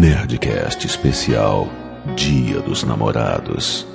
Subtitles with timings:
[0.00, 1.68] Nerdcast especial
[2.16, 3.86] Dia dos Namorados.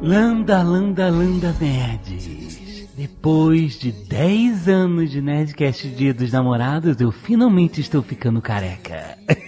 [0.00, 2.88] Landa, landa, landa, nerds.
[2.96, 9.18] Depois de 10 anos de Nerdcast Dia dos Namorados, eu finalmente estou ficando careca.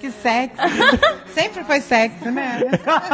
[0.00, 0.56] Que sexy.
[1.34, 2.60] Sempre foi sexy, né?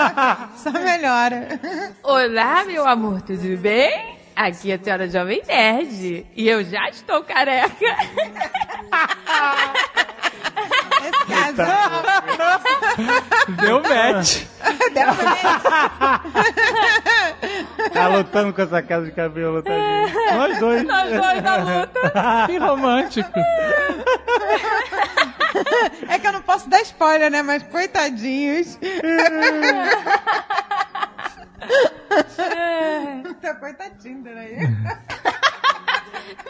[0.57, 1.61] Só melhora.
[2.03, 4.19] Olá, meu amor, tudo bem?
[4.37, 6.27] Aqui é a senhora Jovem Nerd.
[6.35, 7.75] E eu já estou careca.
[11.05, 12.03] Esse casal.
[13.61, 14.43] Deu match.
[14.93, 16.21] Deu pra
[17.91, 20.15] Tá lutando com essa casa de cabelo, tá, gente?
[20.35, 20.83] Nós dois.
[20.85, 22.47] Nós dois na luta.
[22.47, 23.31] Que romântico.
[26.09, 27.43] É que eu não posso dar spoiler, né?
[27.43, 28.79] Mas coitadinhos.
[33.41, 34.59] Tá coitadinho daí.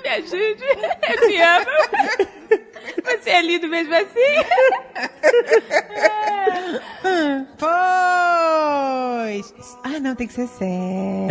[0.02, 0.64] Me ajude.
[1.08, 2.64] Eu te amo.
[3.04, 4.04] Você é lindo mesmo assim?
[9.24, 9.78] Pois.
[9.84, 11.28] Ah, não, tem que ser sério.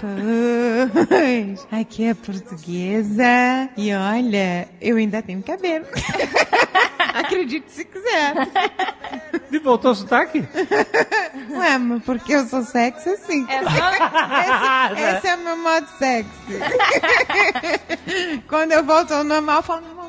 [1.08, 1.66] pois.
[1.70, 3.68] Aqui é portuguesa.
[3.76, 5.86] E olha, eu ainda tenho cabelo.
[7.14, 8.34] Acredite se quiser.
[9.50, 10.42] E voltou o sotaque?
[11.50, 13.46] Ué, mas porque eu sou sexy assim.
[13.50, 13.70] É só...
[14.94, 16.58] Esse, esse é o meu modo sexy.
[18.48, 19.62] Quando eu volto ao normal,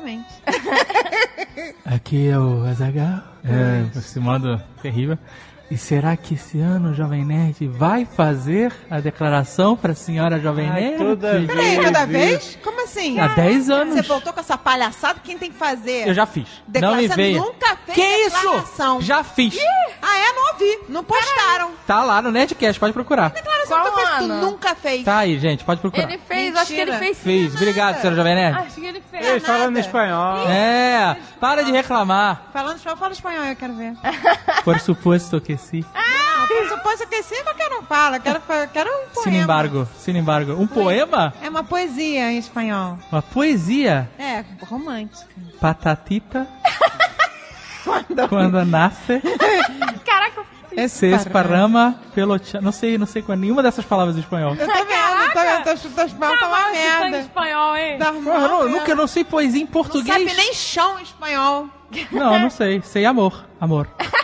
[0.04, 0.28] normalmente.
[1.84, 3.22] Aqui é o Azagal.
[3.44, 5.18] É, esse modo terrível.
[5.70, 10.70] E será que esse ano o Jovem Nerd vai fazer a declaração pra senhora Jovem
[10.70, 10.98] Nerd?
[10.98, 12.58] toda Peraí, toda vez?
[12.62, 13.18] Como assim?
[13.18, 13.94] Há 10 anos.
[13.94, 15.18] Você voltou com essa palhaçada?
[15.24, 16.06] Quem tem que fazer?
[16.06, 16.46] Eu já fiz.
[16.68, 17.38] Declara- Não me Você veio.
[17.42, 18.98] nunca fez Que declaração.
[18.98, 19.06] isso?
[19.06, 19.56] Já fiz.
[20.02, 20.32] Ah, é?
[20.32, 20.78] Não ouvi.
[20.88, 21.70] Não postaram.
[21.86, 23.30] Tá lá no Nerdcast, pode procurar.
[23.30, 25.04] Declaração Qual que eu fiz, tu nunca fez.
[25.04, 26.04] Tá aí, gente, pode procurar.
[26.04, 26.98] Ele fez, acho que ele Mentira.
[26.98, 27.18] fez.
[27.18, 27.54] Fiz.
[27.54, 28.58] Obrigado, senhora Jovem Nerd.
[28.58, 29.26] Acho que ele fez.
[29.26, 30.46] Eles falando espanhol.
[30.48, 32.42] É, para de reclamar.
[32.52, 33.94] Falando espanhol, fala espanhol, eu quero ver.
[34.62, 35.84] Por suposto que sim.
[35.94, 38.16] Não, por suposto que sim, mas eu não falo.
[38.16, 39.30] Eu quero, eu quero um poema.
[39.30, 40.52] Sin embargo, sin embargo.
[40.52, 41.32] Um poema?
[41.42, 42.98] É uma poesia em espanhol.
[43.10, 44.08] Uma poesia?
[44.18, 45.26] É, romântica.
[45.60, 46.46] Patatita.
[48.28, 49.20] Quando nasce,
[50.06, 50.42] Caraca,
[50.88, 52.34] se esparrama pelo.
[52.62, 54.54] Não sei, não sei qual nenhuma dessas palavras em espanhol.
[54.54, 57.18] Eu tô vendo, tô vendo, tô chutando espanhol, tá uma tá em merda.
[57.20, 57.98] espanhol, hein?
[57.98, 60.06] Tá Porra, eu, não, nunca não sei poesia em Não português.
[60.16, 61.68] sabe nem chão em espanhol.
[62.10, 62.80] Não, não sei.
[62.82, 63.44] Sei amor.
[63.60, 63.86] Amor.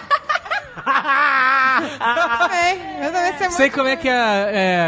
[0.77, 3.05] Eu também.
[3.05, 3.53] Eu também sei muito.
[3.57, 4.13] Sei como é que é,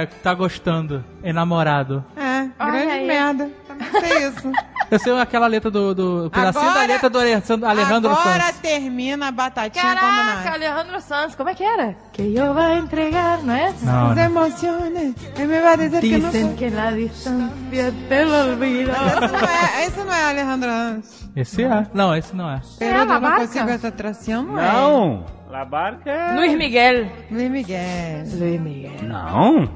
[0.04, 1.04] é tá gostando.
[1.24, 2.04] Enamorado.
[2.16, 3.06] É, Olha grande aí.
[3.06, 3.50] merda.
[3.68, 4.52] Também sei isso.
[4.90, 5.94] Eu sei aquela letra do.
[5.94, 8.58] do pedacinho Agora- da letra do Alessandro, Alejandro Agora Sanz.
[8.58, 10.50] termina a batatinha Caraca.
[10.52, 11.96] Alejandro Sanz, como é que era?
[12.12, 13.72] Que eu vou entregar, não é?
[13.82, 14.22] Não, Os não.
[14.24, 15.14] emociones.
[15.36, 16.54] Ele me vai dizer que não sou.
[16.54, 18.92] que la distancia te lo olvida.
[18.92, 21.28] Esse não é, esse não é Alejandro Sanz.
[21.34, 21.86] Esse é.
[21.94, 22.60] Não, esse não é.
[22.78, 24.72] Pero eu na não consigo essa atração, não, é?
[24.72, 25.24] Não.
[25.52, 26.34] La barca é...
[26.34, 27.12] Luiz Miguel.
[27.30, 28.24] Luiz Miguel.
[28.38, 29.02] Luiz Miguel.
[29.02, 29.68] Não.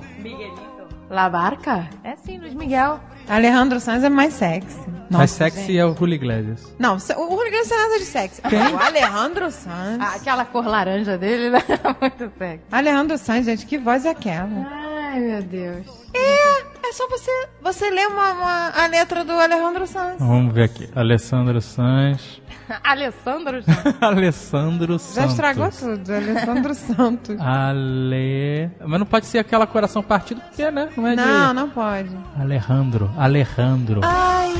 [1.10, 1.86] La Barca?
[2.02, 2.98] É sim, Luiz Miguel.
[3.28, 4.78] Alejandro Sanz é mais sexy.
[4.88, 5.78] Nossa, Mais sexy gente.
[5.78, 6.74] é o Julio Iglesias.
[6.78, 8.40] Não, o Julio Iglesias não é nada de sexy.
[8.42, 9.98] O Alejandro Sanz.
[10.00, 11.62] Ah, aquela cor laranja dele né?
[12.00, 12.64] muito sexy.
[12.72, 14.66] Alejandro Sanz, gente, que voz é aquela?
[14.72, 15.86] Ai, meu Deus.
[16.14, 17.30] É, é só você,
[17.62, 20.16] você ler uma, uma- a letra do Alejandro Sanz.
[20.18, 20.88] Vamos ver aqui.
[20.94, 22.40] Alessandro Sanz.
[22.82, 23.60] Alessandro
[24.00, 25.30] Alessandro Já Santos.
[25.32, 27.36] estragou tudo, Alessandro Santos.
[27.40, 28.70] Ale.
[28.84, 30.88] Mas não pode ser aquela coração partido, porque, né?
[30.96, 31.54] Não é Não, de.
[31.54, 32.10] não pode.
[32.38, 33.10] Alejandro.
[33.16, 34.00] Alejandro.
[34.02, 34.52] Ai,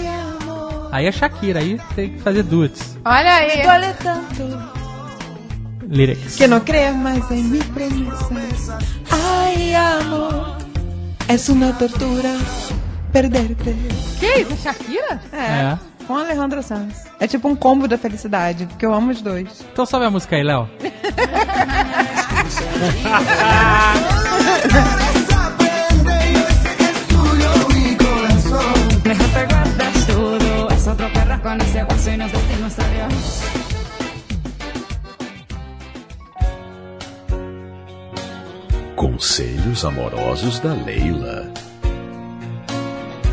[0.42, 2.96] amor, Aí é Shakira, aí tem que fazer duets.
[3.04, 3.62] Olha aí.
[3.62, 4.76] duele tanto
[5.88, 6.36] Lyrics.
[6.36, 8.78] que no crees más en mi promesa.
[9.10, 10.56] Ay, amor,
[11.28, 12.34] es una tortura
[13.12, 13.74] perderte.
[14.20, 15.20] Que isso, Shakira?
[15.32, 15.36] É,
[15.72, 15.78] É.
[16.06, 17.04] com Alejandro Sanz.
[17.18, 19.64] É tipo um combo da felicidade, porque eu amo os dois.
[19.72, 20.68] Então sobe a música aí, Léo.
[29.04, 30.68] Mejor te guardas todo.
[30.70, 32.32] Es otro perro con ese guaso y nos
[32.78, 33.55] adiós.
[38.96, 41.52] Conselhos amorosos da Leila.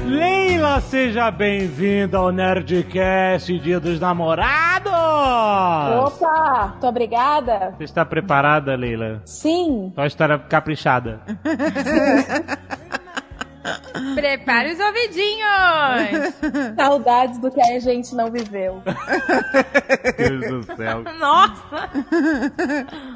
[0.05, 4.91] Leila, seja bem-vinda ao Nerdcast Dia dos Namorados!
[4.91, 7.73] Opa, muito obrigada.
[7.77, 9.21] Você está preparada, Leila?
[9.23, 11.21] Sim, Só estar caprichada.
[14.15, 16.33] Prepare os ouvidinhos.
[16.75, 18.81] Saudades do que a gente não viveu.
[20.17, 21.03] Deus do céu.
[21.19, 21.89] Nossa.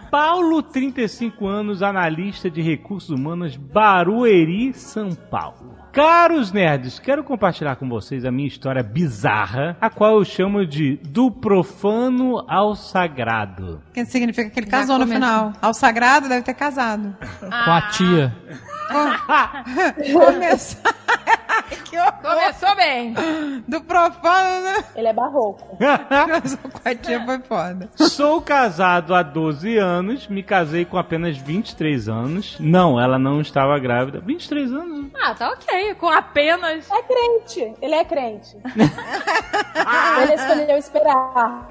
[0.10, 5.76] Paulo, 35 anos, analista de recursos humanos, Barueri, São Paulo.
[5.92, 10.98] Caros nerds, quero compartilhar com vocês a minha história bizarra, a qual eu chamo de
[10.98, 13.82] do profano ao sagrado.
[13.94, 15.54] Que significa que ele Já casou no final.
[15.60, 17.18] Ao sagrado deve ter casado.
[17.40, 18.36] Com a tia.
[20.14, 20.82] Começou.
[21.90, 22.14] Que horror.
[22.22, 23.14] Começou bem.
[23.68, 24.84] Do profano, né?
[24.96, 25.78] Ele é barroco.
[25.78, 27.90] Casou com a tia foi foda.
[27.96, 32.58] Sou casado há 12 anos, me casei com apenas 23 anos.
[32.60, 34.20] Não, ela não estava grávida.
[34.20, 35.12] 23 anos?
[35.22, 35.96] Ah, tá ok.
[35.96, 36.90] Com apenas.
[36.92, 37.74] É crente.
[37.82, 38.58] Ele é crente.
[40.22, 41.68] Ele escolheu esperar.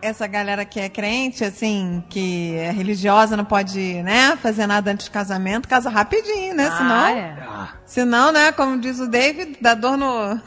[0.00, 5.08] Essa galera que é crente, assim, que é religiosa, não pode, né, fazer nada antes
[5.08, 6.70] do casamento, casa rapidinho, né?
[6.70, 7.36] Senão, Ah, é.
[7.84, 10.40] senão, né, como diz o David, dá dor no.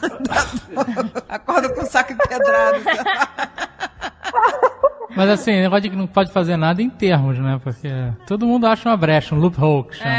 [1.30, 2.80] Acorda com um saco empedrado.
[5.16, 7.60] Mas assim, negócio de que não pode fazer nada em termos, né?
[7.64, 7.90] Porque
[8.28, 10.10] todo mundo acha uma brecha, um loophole que chama.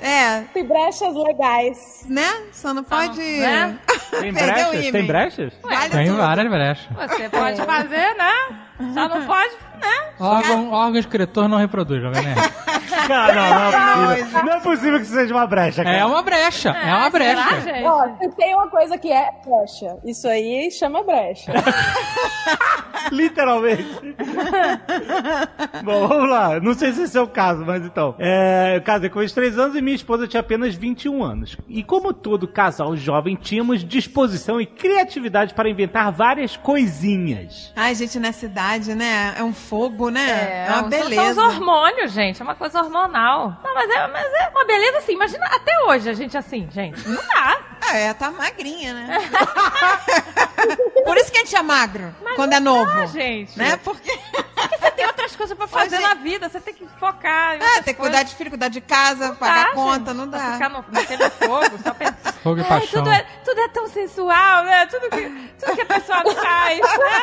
[0.00, 2.06] É, Tem brechas legais.
[2.08, 2.28] né?
[2.52, 3.20] Só não pode.
[3.20, 3.76] né?
[4.20, 4.90] Tem o brechas?
[4.92, 5.52] Tem brechas?
[5.62, 6.18] Vale Tem tudo.
[6.18, 6.86] várias brechas.
[6.96, 8.32] Você pode fazer, né?
[8.78, 10.12] Só não pode, né?
[10.18, 12.40] Órgão, órgão excretor não reproduz, Jovem Nerd.
[13.06, 14.44] Cara, não, não é possível.
[14.44, 15.96] Não é possível que isso seja uma brecha, cara.
[15.96, 17.60] É uma brecha, é uma Será, brecha.
[17.60, 17.84] gente?
[17.84, 21.52] Ó, se tem uma coisa que é brecha, isso aí chama brecha.
[23.10, 24.14] Literalmente.
[25.82, 26.60] Bom, vamos lá.
[26.60, 28.14] Não sei se esse é o caso, mas então.
[28.18, 31.56] É, eu casei com 23 anos e minha esposa tinha apenas 21 anos.
[31.68, 37.72] E como todo casal jovem, tínhamos disposição e criatividade para inventar várias coisinhas.
[37.74, 39.34] Ai, gente, nessa idade, né?
[39.38, 40.64] É um fogo, né?
[40.66, 41.34] É, uma são- beleza.
[41.34, 42.40] São os hormônios, gente.
[42.40, 43.56] É uma coisa hormonal.
[43.62, 45.12] Não, mas é, mas é uma beleza assim.
[45.12, 47.06] Imagina até hoje a gente assim, gente.
[47.08, 47.58] Não dá.
[47.82, 49.18] Ah, é, tá magrinha, né?
[51.04, 52.90] Por isso que a gente é magro quando é novo.
[52.90, 53.58] Ah, gente.
[53.58, 53.76] Né?
[53.82, 54.10] Porque.
[54.52, 56.48] Porque você tem outras coisas pra fazer Hoje- na vida.
[56.48, 57.56] Você tem que focar.
[57.56, 58.16] em Ah, outras tem que coisas.
[58.16, 60.14] cuidar de filho, cuidar de casa, Não pagar dá, conta, gente.
[60.20, 60.52] não Pra dá.
[60.52, 62.32] Ficar no, naquele fogo, só pensar.
[62.42, 63.02] Fogo e Ai, paixão.
[63.02, 64.86] tudo, é, tudo é tão sensual, né?
[64.86, 65.28] Tudo que,
[65.60, 67.20] tudo que a pessoa faz, né?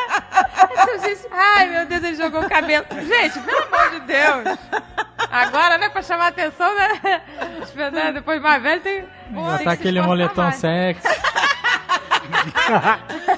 [0.71, 2.85] Então, gente, ai, meu Deus, ele jogou o cabelo.
[2.91, 4.57] Gente, pelo amor de Deus.
[5.31, 7.21] Agora, né, pra chamar atenção, né?
[7.91, 9.05] Né, Depois mais velho tem.
[9.29, 10.55] Botar se aquele moletom mais.
[10.55, 11.07] sexy.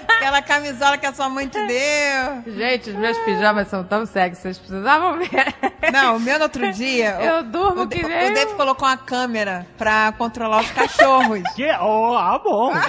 [0.07, 2.43] Aquela camisola que a sua mãe te deu.
[2.55, 5.53] Gente, os meus pijamas são tão sexy, vocês precisavam ver.
[5.91, 7.17] Não, o meu no outro dia.
[7.21, 11.41] Eu o- durmo o, que o nem- Dave colocou uma câmera pra controlar os cachorros.
[11.55, 11.69] Que?
[11.81, 12.71] Oh, ah, bom.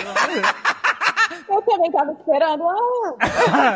[1.52, 2.64] Eu também tava esperando.
[2.68, 3.74] Ah,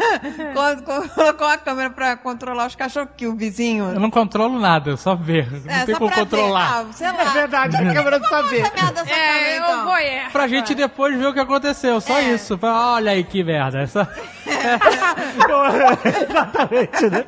[0.76, 3.92] Co- co- colocou uma câmera pra controlar os cachorros, que o vizinho.
[3.92, 5.50] Eu não controlo nada, eu só ver.
[5.64, 6.84] Não É, tem como controlar.
[6.84, 6.88] Ver.
[6.90, 7.22] Ah, sei lá.
[7.22, 8.60] É verdade, a câmera não saber.
[8.60, 9.84] Essa merda dessa É, câmera, eu então.
[9.84, 10.28] vou é.
[10.30, 12.22] Pra gente depois ver o que aconteceu, só É.
[12.34, 12.58] isso.
[12.62, 13.80] Olha aí que merda.
[13.80, 14.08] Essa...
[16.28, 17.24] Exatamente, né?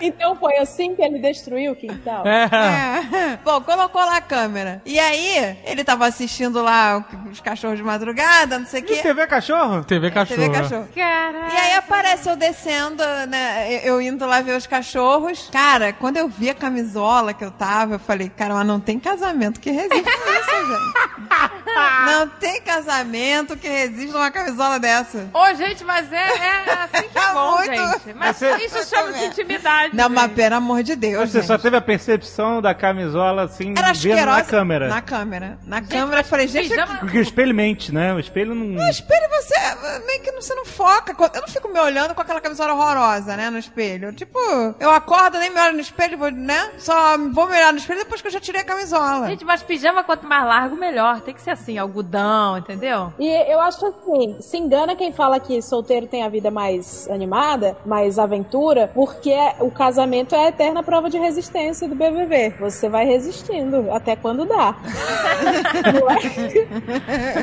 [0.00, 2.26] então foi assim que ele destruiu o quintal.
[2.26, 2.44] É.
[2.44, 3.38] É.
[3.44, 4.82] Bom, colocou lá a câmera.
[4.84, 8.96] E aí, ele tava assistindo lá os cachorros de madrugada, não sei o quê.
[8.96, 9.84] TV cachorro?
[9.84, 10.40] TV cachorro.
[10.40, 10.88] TV cachorro.
[10.94, 11.52] Caralho.
[11.52, 13.80] E aí aparece eu descendo, né?
[13.84, 15.48] Eu indo lá ver os cachorros.
[15.52, 18.98] Cara, quando eu vi a camisola que eu tava, eu falei, cara, mas não tem
[18.98, 21.12] casamento que resista a isso, gente.
[22.04, 25.30] Não tem casamento que resista a uma camisola dessa.
[25.32, 26.51] Ô, gente, mas é, é
[26.84, 28.14] assim que é É bom, muito- gente.
[28.16, 29.96] Mas Você- isso chama-se intimidade.
[29.96, 30.34] Não, mas gente.
[30.34, 31.46] pelo amor de Deus, Você gente.
[31.46, 34.88] só teve a percepção da camisola assim, Era vendo na câmera.
[34.88, 35.58] Na câmera.
[35.66, 38.12] Na câmera, eu falei, gente, Pijama- Porque o espelho mente, né?
[38.14, 38.64] O espelho não.
[38.66, 39.54] No espelho você
[40.06, 41.14] meio que você não foca.
[41.34, 43.50] Eu não fico me olhando com aquela camisola horrorosa, né?
[43.50, 44.12] No espelho.
[44.12, 44.38] Tipo,
[44.78, 46.70] eu acordo, nem me olho no espelho, vou, né?
[46.78, 49.28] Só vou me olhar no espelho depois que eu já tirei a camisola.
[49.28, 51.20] Gente, mas pijama quanto mais largo, melhor.
[51.20, 53.12] Tem que ser assim, algodão, entendeu?
[53.18, 57.76] E eu acho assim, se engana quem fala que solteiro tem a vida mais animada,
[57.84, 62.54] mais aventura, porque o casamento é a eterna prova de resistência do BBB.
[62.60, 64.74] Você vai resistindo até quando dá.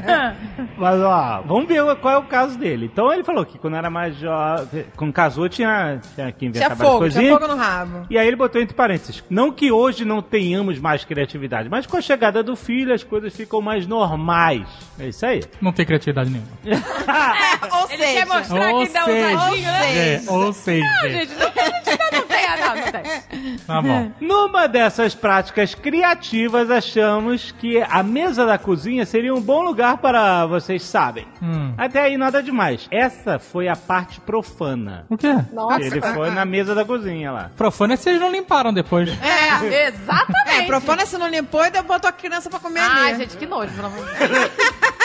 [0.06, 0.36] É?
[0.78, 2.90] Mas ó, vamos ver qual é o caso dele.
[2.92, 6.76] Então ele falou que quando era mais jovem, quando casou, tinha, tinha que inventar Tinha
[6.76, 7.40] várias fogo, tinha coisinhas.
[7.40, 8.08] fogo no rabo.
[8.10, 9.24] E aí ele botou entre parênteses.
[9.30, 13.36] Não que hoje não tenhamos mais criatividade, mas com a chegada do filho as coisas
[13.36, 14.68] ficam mais normais.
[15.00, 15.42] É isso aí.
[15.62, 16.50] Não tem criatividade nenhuma.
[17.82, 20.14] Ou Ele quer mostrar Ou que dá seja, ousadinho, né?
[20.16, 20.86] É, ou seja.
[20.86, 23.60] Não, gente, não tem, não tem, não, não tem.
[23.66, 24.12] Tá bom.
[24.20, 30.46] Numa dessas práticas criativas, achamos que a mesa da cozinha seria um bom lugar para
[30.46, 31.28] vocês sabem.
[31.42, 31.74] Hum.
[31.78, 32.88] Até aí nada demais.
[32.92, 35.06] Essa foi a parte profana.
[35.10, 35.34] O quê?
[35.54, 35.82] Nossa.
[35.82, 37.52] Ele foi na mesa da cozinha lá.
[37.56, 39.10] Profano é se vocês não limparam depois.
[39.22, 40.64] É, Exatamente.
[40.64, 43.20] é, profana se não limpou e botou a criança pra comer Ai, ali.
[43.20, 43.72] gente, que nojo,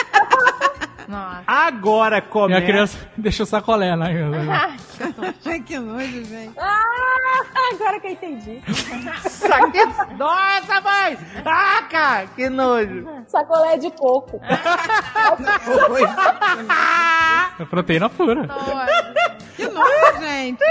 [1.07, 1.43] Nossa.
[1.47, 2.59] Agora E começa.
[2.59, 4.07] a criança deixa o sacolé, né?
[5.45, 6.53] Ai, que nojo, gente.
[6.57, 6.81] Ah,
[7.73, 8.61] agora que eu entendi.
[10.17, 11.17] Nossa, mãe!
[11.45, 13.05] Ah, cara, que nojo!
[13.27, 14.39] Sacolé de coco.
[17.57, 18.43] É proteína pura.
[18.47, 19.35] Nossa.
[19.55, 20.61] Que nojo, gente.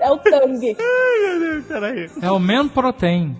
[0.00, 0.76] É o tangue.
[0.80, 2.10] Ai, meu Deus, peraí.
[2.20, 3.36] É o Man Protein.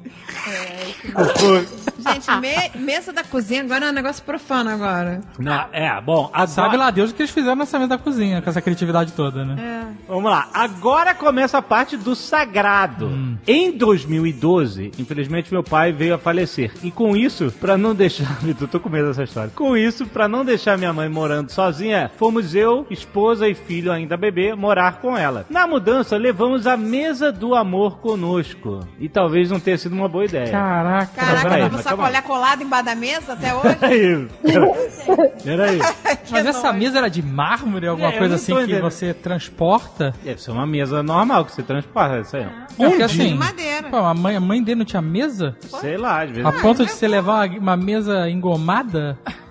[1.98, 5.20] Gente, me- mesa da cozinha agora é um negócio profano agora.
[5.38, 6.46] Não, é, bom, agora...
[6.46, 9.44] Sabe lá Deus o que eles fizeram nessa mesa da cozinha, com essa criatividade toda,
[9.44, 9.86] né?
[10.08, 13.10] Vamos lá, agora começa a parte do sagrado.
[13.46, 16.72] Em 2012, infelizmente meu pai veio a falecer.
[16.82, 18.38] E com isso, pra não deixar.
[18.62, 19.50] Eu tô com medo dessa história.
[19.54, 24.16] Com isso, pra não deixar minha mãe morando sozinha, fomos eu, esposa e filho ainda
[24.16, 25.46] bebê morar com ela.
[25.50, 28.80] Na mudança, levamos a mesa do amor conosco.
[29.00, 30.50] E talvez não tenha sido uma boa ideia.
[30.50, 31.12] Caraca.
[31.14, 32.00] Caraca, aí.
[32.08, 33.76] olhar colado embaixo da mesa até hoje.
[33.76, 34.28] Peraí,
[35.44, 35.80] peraí.
[36.30, 38.82] Mas essa mesa era de mármore, alguma É, coisa assim que entendendo.
[38.82, 40.14] você transporta?
[40.24, 42.42] Deve ser uma mesa normal que você transporta, isso aí.
[42.44, 43.88] É porque assim, De madeira.
[43.90, 45.56] pô, a mãe, a mãe dele não tinha mesa?
[45.60, 46.44] Sei lá, às vezes.
[46.46, 49.18] A ponto de você levar uma, uma mesa engomada?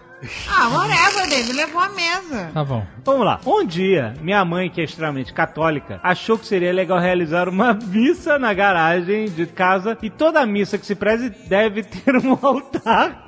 [0.48, 1.54] Ah, whatever, David.
[1.54, 2.52] Levou a mesa.
[2.54, 2.86] Tá bom.
[3.04, 3.40] Vamos lá.
[3.46, 8.38] Um dia, minha mãe, que é extremamente católica, achou que seria legal realizar uma missa
[8.38, 13.24] na garagem de casa e toda missa que se preze deve ter um altar.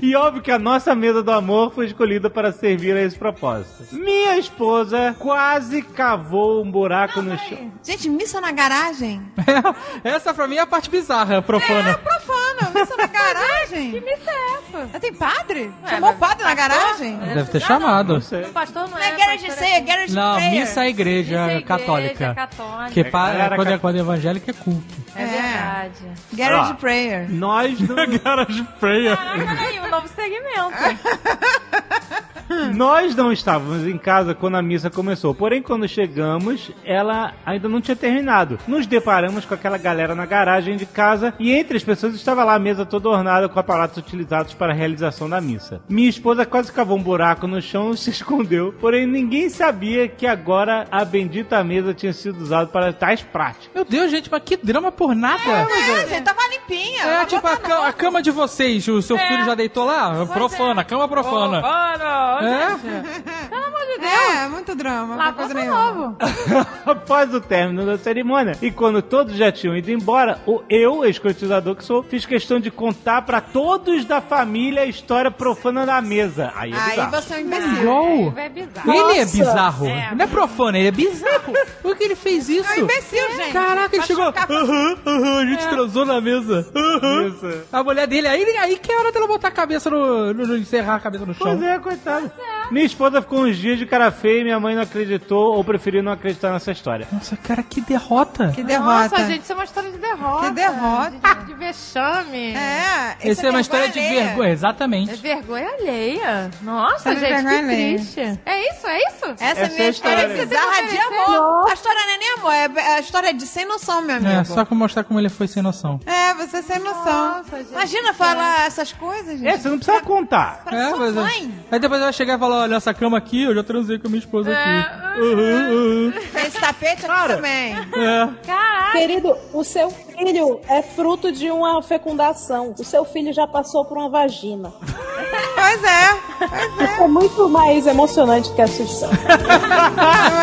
[0.00, 3.94] E óbvio que a nossa mesa do amor foi escolhida para servir a esse propósito.
[3.94, 7.72] Minha esposa quase cavou um buraco no chão.
[7.82, 9.22] Gente, missa na garagem?
[10.02, 11.94] Essa pra mim é a parte bizarra, profana.
[11.98, 13.92] Profano, missa na garagem?
[13.92, 14.54] Que missa é
[14.86, 15.00] essa?
[15.00, 15.72] Tem padre?
[15.88, 16.56] Chamou o mas padre na pastor?
[16.56, 17.16] garagem?
[17.18, 18.14] Deve ter chamado.
[18.14, 18.42] Não sei.
[18.44, 19.08] O pastor não Não é.
[19.08, 20.50] é garage say, é garage Não, prayer.
[20.52, 22.34] missa é igreja, Missa é igreja católica.
[22.34, 22.90] católica.
[22.92, 24.94] Que pa- galera quando, é, quando é evangélico é culto.
[25.14, 25.26] É É.
[25.26, 26.18] verdade.
[26.32, 26.74] Garage Ó.
[26.74, 27.26] prayer.
[27.30, 29.16] Nós não, Garage prayer.
[29.16, 30.72] Caraca, aí, um novo segmento.
[32.74, 35.34] nós não estávamos em casa quando a missa começou.
[35.34, 38.58] Porém, quando chegamos, ela ainda não tinha terminado.
[38.66, 42.54] Nos deparamos com aquela galera na garagem de casa e entre as pessoas estava lá
[42.54, 45.80] a mesa toda ornada com aparatos utilizados para a realização da missa.
[45.88, 48.74] Minha esposa quase cavou um buraco no chão e se escondeu.
[48.80, 53.70] Porém, ninguém sabia que agora a bendita mesa tinha sido usada para tais práticas.
[53.74, 55.42] Meu Deus, gente, mas que drama por nada.
[55.42, 57.02] É, gente, tava limpinha.
[57.02, 60.26] É, tipo, a, ca- a cama de vocês, o seu filho já deitou lá?
[60.26, 61.60] Profana, cama profana.
[61.60, 62.41] Profano.
[64.02, 64.44] É?
[64.44, 65.14] É, muito drama.
[65.14, 65.92] Lá coisa de nenhuma.
[65.92, 66.16] novo.
[66.84, 71.76] Após o término da cerimônia e quando todos já tinham ido embora, o eu, escrotizador
[71.76, 76.52] que sou, fiz questão de contar pra todos da família a história profana da mesa.
[76.56, 77.10] Aí é Aí bizarro.
[77.12, 77.72] você é um imbecil.
[77.80, 78.34] Igual.
[78.36, 78.90] É bizarro.
[78.92, 79.36] Ele é Nossa.
[79.36, 79.86] bizarro.
[79.86, 80.14] É.
[80.14, 81.52] Não é profano, ele é bizarro.
[81.80, 82.72] Por que ele fez isso?
[82.72, 83.52] É um imbecil, gente.
[83.52, 84.24] Caraca, ele Pra chegou.
[84.26, 86.66] Aham, aham, a gente transou na mesa.
[86.74, 87.34] Aham.
[87.72, 90.32] A mulher dele, aí, aí que é hora dela botar a cabeça no.
[90.34, 91.46] no, no encerrar a cabeça no chão.
[91.46, 92.31] Pois é, coitado.
[92.38, 92.61] Yeah.
[92.72, 96.02] Minha esposa ficou uns dias de cara feia e minha mãe não acreditou ou preferiu
[96.02, 97.06] não acreditar nessa história.
[97.12, 98.48] Nossa, cara, que derrota.
[98.54, 99.10] Que derrota.
[99.10, 100.46] Nossa, gente, isso é uma história de derrota.
[100.46, 101.10] Que derrota.
[101.40, 102.54] De, de vexame.
[102.54, 104.24] É, Essa isso é uma história de alheia.
[104.26, 105.14] vergonha, É exatamente.
[105.16, 106.50] vergonha alheia.
[106.62, 107.96] Nossa, É gente, vergonha que alheia.
[107.98, 108.40] triste.
[108.46, 109.26] É isso, é isso?
[109.38, 111.70] Essa é Essa a é minha a história bizarra de amor.
[111.70, 114.30] A história não é nem amor, é a história é de sem noção, meu amigo.
[114.32, 116.00] É, só pra mostrar como ele foi sem noção.
[116.06, 117.36] É, você sem noção.
[117.38, 117.70] Nossa, gente.
[117.72, 119.46] Imagina falar essas coisas, gente.
[119.48, 120.62] É, você não precisa contar.
[120.64, 121.20] Pra É, sua mas é.
[121.20, 121.54] mãe.
[121.70, 124.06] Aí depois ela vai chegar e falar, olha, essa cama aqui, eu já transei com
[124.06, 124.54] a minha esposa É.
[124.80, 125.20] aqui.
[125.20, 125.70] Uhum,
[126.06, 126.12] uhum.
[126.32, 127.36] Tem esse tapete aqui Cara.
[127.36, 127.74] também.
[127.74, 128.28] É.
[128.46, 128.92] Caraca.
[128.92, 132.74] Querido, o seu filho é fruto de uma fecundação.
[132.78, 134.72] O seu filho já passou por uma vagina.
[134.80, 136.14] Pois é.
[136.38, 136.84] Pois é.
[136.84, 138.66] Isso é muito mais emocionante que a.
[138.66, 140.40] Não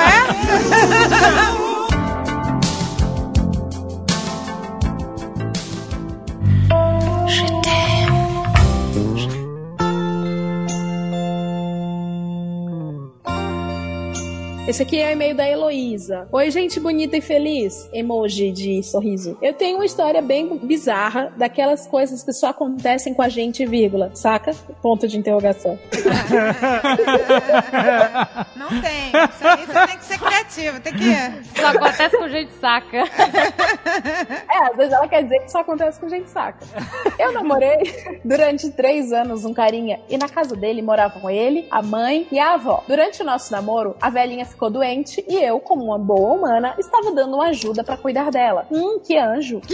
[1.66, 1.70] é?
[14.70, 16.28] Esse aqui é o e-mail da Heloísa.
[16.32, 17.90] Oi, gente bonita e feliz.
[17.92, 19.36] Emoji de sorriso.
[19.42, 24.12] Eu tenho uma história bem bizarra daquelas coisas que só acontecem com a gente, vírgula.
[24.14, 24.52] Saca?
[24.80, 25.80] Ponto de interrogação.
[28.56, 29.08] Não tem.
[29.10, 30.80] Isso aí você tem que ser criativo.
[30.82, 31.60] Tem que.
[31.60, 33.06] Só acontece com gente saca.
[34.50, 36.66] É, às vezes ela quer dizer que só acontece com gente saca.
[37.18, 37.78] Eu namorei
[38.24, 42.54] durante três anos um carinha e na casa dele moravam ele, a mãe e a
[42.54, 42.84] avó.
[42.88, 47.12] Durante o nosso namoro, a velhinha ficou doente e eu, como uma boa humana, estava
[47.12, 48.66] dando uma ajuda pra cuidar dela.
[48.72, 49.62] Hum, que anjo.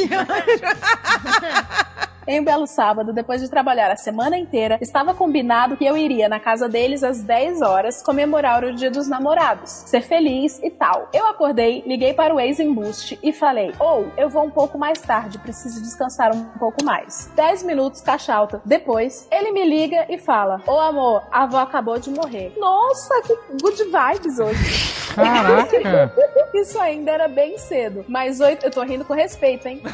[2.28, 6.28] Em um belo sábado, depois de trabalhar a semana inteira, estava combinado que eu iria
[6.28, 11.08] na casa deles às 10 horas comemorar o dia dos namorados, ser feliz e tal.
[11.14, 15.38] Eu acordei, liguei para o ex-embuste e falei: Ou, eu vou um pouco mais tarde,
[15.38, 17.30] preciso descansar um pouco mais.
[17.36, 18.60] 10 minutos, caixa alta.
[18.66, 22.56] Depois, ele me liga e fala: Ô amor, a avó acabou de morrer.
[22.58, 25.14] Nossa, que good vibes hoje.
[25.14, 26.12] Caraca.
[26.56, 28.04] Isso ainda era bem cedo.
[28.08, 29.82] Mas oito, eu tô rindo com respeito, hein?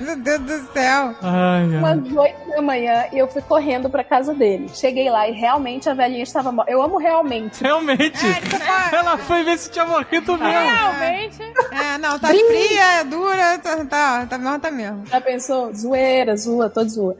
[0.00, 1.14] Meu Deus do céu.
[1.20, 1.78] Ai, ai.
[1.78, 4.68] Umas oito da manhã e eu fui correndo pra casa dele.
[4.72, 6.70] Cheguei lá e realmente a velhinha estava morta.
[6.70, 7.60] Eu amo realmente.
[7.60, 8.24] Realmente.
[8.92, 10.44] Ela foi ver se tinha morrido mesmo.
[10.46, 11.42] Realmente.
[11.72, 15.04] É, não, tá fria, é dura, tá, tá, tá morta mesmo.
[15.06, 15.74] Já pensou?
[15.74, 17.16] Zoeira, zoa, tô zoa.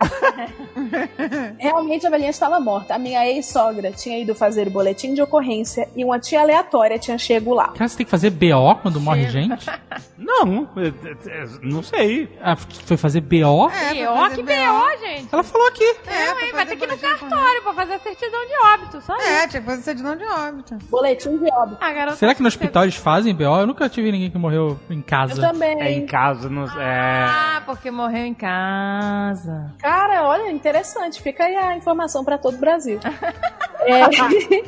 [1.59, 2.95] Realmente a velhinha estava morta.
[2.95, 7.53] A minha ex-sogra tinha ido fazer boletim de ocorrência e uma tia aleatória tinha chego
[7.53, 7.69] lá.
[7.69, 9.67] Cara, você tem que fazer BO quando morre gente?
[10.17, 12.29] Não, é, é, é, não sei.
[12.45, 13.71] Ah, foi fazer BO?
[13.71, 14.15] É, B.O.
[14.15, 14.47] fazer Que BO.
[14.49, 15.29] B.O., gente.
[15.33, 15.85] Ela falou aqui.
[16.07, 16.53] É, Não, hein?
[16.53, 19.27] Vai ter que ir no cartório pra fazer a certidão de óbito, só isso.
[19.27, 20.77] É, tinha que fazer certidão de óbito.
[20.91, 21.79] Boletim de óbito.
[21.81, 23.43] Ah, garota, Será que no hospital eles fazem BO?
[23.45, 25.41] Eu nunca tive ninguém que morreu em Eu casa.
[25.41, 25.81] também.
[25.81, 27.25] É em casa, não, é...
[27.29, 29.73] Ah, porque morreu em casa.
[29.79, 31.23] Cara, olha, interessante.
[31.23, 33.01] Fica aí a informação pra todo o Brasil.
[33.87, 34.01] É,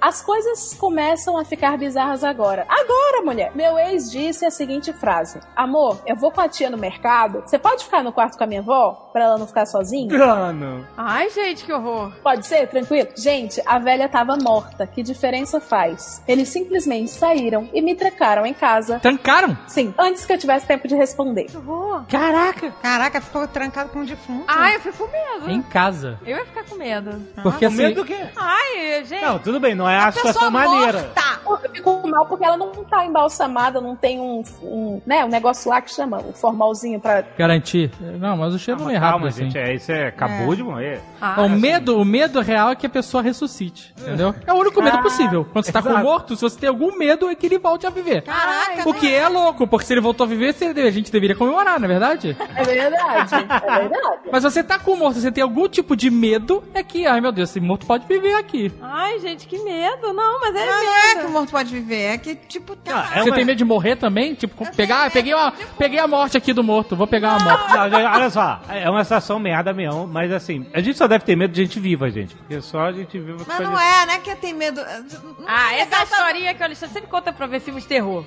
[0.00, 2.64] As coisas começam a ficar bizarras agora.
[2.68, 3.50] Agora, mulher!
[3.56, 7.11] Meu ex disse a seguinte frase: Amor, eu vou com a tia no mercado.
[7.44, 9.10] Você pode ficar no quarto com a minha avó?
[9.12, 10.08] Pra ela não ficar sozinha?
[10.24, 10.84] Ah, não.
[10.96, 12.12] Ai, gente, que horror.
[12.22, 12.66] Pode ser?
[12.68, 13.08] Tranquilo?
[13.16, 14.86] Gente, a velha tava morta.
[14.86, 16.22] Que diferença faz?
[16.26, 18.98] Eles simplesmente saíram e me trancaram em casa.
[19.00, 19.56] Trancaram?
[19.66, 21.44] Sim, antes que eu tivesse tempo de responder.
[21.44, 22.04] Que horror.
[22.08, 22.70] Caraca.
[22.82, 24.44] Caraca, ficou trancado com um defunto.
[24.48, 25.50] Ai, eu fico com medo.
[25.50, 26.18] Em casa.
[26.24, 27.22] Eu ia ficar com medo.
[27.42, 27.94] Porque Com medo assim.
[27.94, 28.26] do quê?
[28.36, 29.22] Ai, gente.
[29.24, 31.00] Não, tudo bem, não é a, Pessoa situação maneira.
[31.02, 31.32] morta.
[31.64, 35.68] Eu fico mal porque ela não tá embalsamada, não tem um, um, né, um negócio
[35.70, 37.24] lá que chama o formalzinho pra.
[37.36, 37.90] Garantir.
[38.18, 39.44] Não, mas o cheiro não, é rápido Calma, assim.
[39.44, 41.00] gente, é, isso é, acabou de morrer.
[41.20, 44.34] Ah, o, medo, o medo real é que a pessoa ressuscite, entendeu?
[44.46, 45.46] É o único medo possível.
[45.52, 46.04] Quando você tá com exato.
[46.04, 48.22] morto, se você tem algum medo, é que ele volte a viver.
[48.22, 51.36] Caraca, O que é louco, porque se ele voltou a viver, você- a gente deveria
[51.36, 52.36] comemorar, não é verdade?
[52.56, 54.20] É verdade, é verdade.
[54.30, 57.32] Mas você tá com morto, você tem algum tipo de medo, é que, ai meu
[57.32, 58.72] Deus, esse morto pode viver aqui.
[58.80, 60.12] Ai, gente, que medo.
[60.12, 60.84] Não, mas é Não, medo.
[60.84, 63.10] não é que o morto pode viver, é que, tipo, tá.
[63.14, 64.34] É você uma- tem medo de morrer também?
[64.34, 67.90] Tipo, pegar, peguei, uma, peguei a morte aqui do morto, vou pegar uma morte.
[67.90, 71.36] Não, olha só, é uma situação meada mesmo, mas assim, a gente só deve ter
[71.36, 72.34] medo de gente viva, gente.
[72.34, 74.18] Porque só a gente viva Mas pode- não é, né?
[74.18, 74.80] Que tem medo.
[74.80, 77.88] Não Ah, é essa legal, historinha que o Alexandre sempre conta pra ver filmes de
[77.88, 78.24] terror.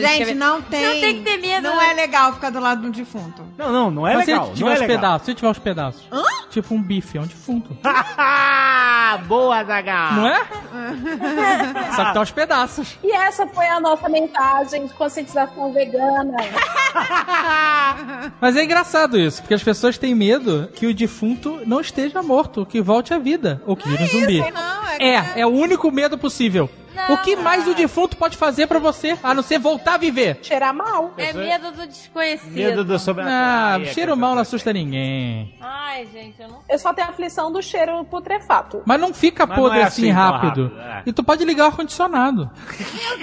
[0.00, 0.84] Gente, ver- não tem.
[0.84, 1.62] Não tem que ter medo.
[1.62, 3.42] Não é legal ficar do lado de um defunto.
[3.58, 4.44] Não, não, não é Mas legal.
[4.44, 4.96] se ele tiver é os legal.
[4.96, 6.08] pedaços, se tiver os pedaços.
[6.50, 7.76] Tipo um bife, é um defunto.
[9.26, 10.12] Boa, Zagal!
[10.12, 10.40] Não é?
[11.96, 12.98] Só que tá os pedaços.
[13.02, 16.36] E essa foi a nossa mensagem de conscientização vegana.
[18.40, 22.66] Mas é engraçado isso, porque as pessoas têm medo que o defunto não esteja morto,
[22.66, 24.38] que volte à vida, ou que vire um zumbi.
[24.38, 25.14] Não, é.
[25.14, 26.70] É, é o único medo possível.
[27.10, 30.38] O que mais o defunto pode fazer pra você, a não ser voltar a viver?
[30.42, 31.12] Cheirar mal.
[31.16, 32.52] É medo do desconhecido.
[32.52, 33.92] Medo do Ah, sobrenatural.
[33.94, 35.54] cheiro mal não assusta ninguém.
[35.60, 38.82] Ai, gente, eu não Eu só tenho a aflição do cheiro putrefato.
[38.86, 40.64] Mas não fica Mas podre não é assim, assim rápido.
[40.74, 41.02] rápido, é.
[41.06, 42.50] E tu pode ligar o ar-condicionado.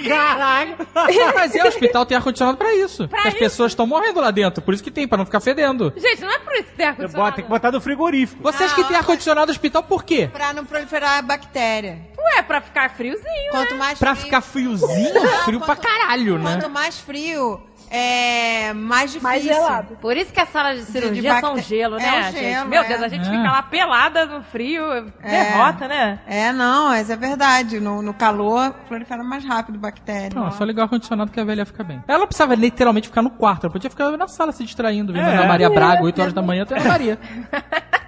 [0.06, 0.76] Caralho!
[1.34, 3.08] Mas é, o hospital tem ar-condicionado pra isso.
[3.08, 5.92] Porque as pessoas estão morrendo lá dentro, por isso que tem, pra não ficar fedendo.
[5.96, 7.24] Gente, não é por isso que tem ar-condicionado.
[7.24, 8.42] bota- Tem que botar no frigorífico.
[8.42, 10.28] Vocês que têm ar-condicionado no hospital, por quê?
[10.32, 11.98] Pra não proliferar a bactéria.
[12.36, 15.20] Ué, pra ficar friozinho, Quanto mais Pra frio, ficar friozinho?
[15.44, 16.52] Frio pra caralho, né?
[16.52, 19.22] Quanto mais frio, é mais difícil.
[19.22, 19.96] Mais gelado.
[20.00, 22.38] Por isso que as salas de cirurgia bacté- são gelo, É né, um gente?
[22.40, 22.88] gelo, Meu é.
[22.88, 23.30] Deus, a gente É.
[23.30, 24.82] fica lá pelada no frio,
[25.22, 26.18] derrota, né?
[26.26, 27.78] É, não, mas é verdade.
[27.80, 30.30] No, no calor, prolifera mais rápido bactéria.
[30.34, 32.02] Não, é só ligar o ar-condicionado que a velha fica bem.
[32.08, 35.36] Ela precisava literalmente ficar no quarto, ela podia ficar na sala se distraindo, vendo É.
[35.44, 37.18] a Maria Braga, 8 horas da manhã, até a Maria.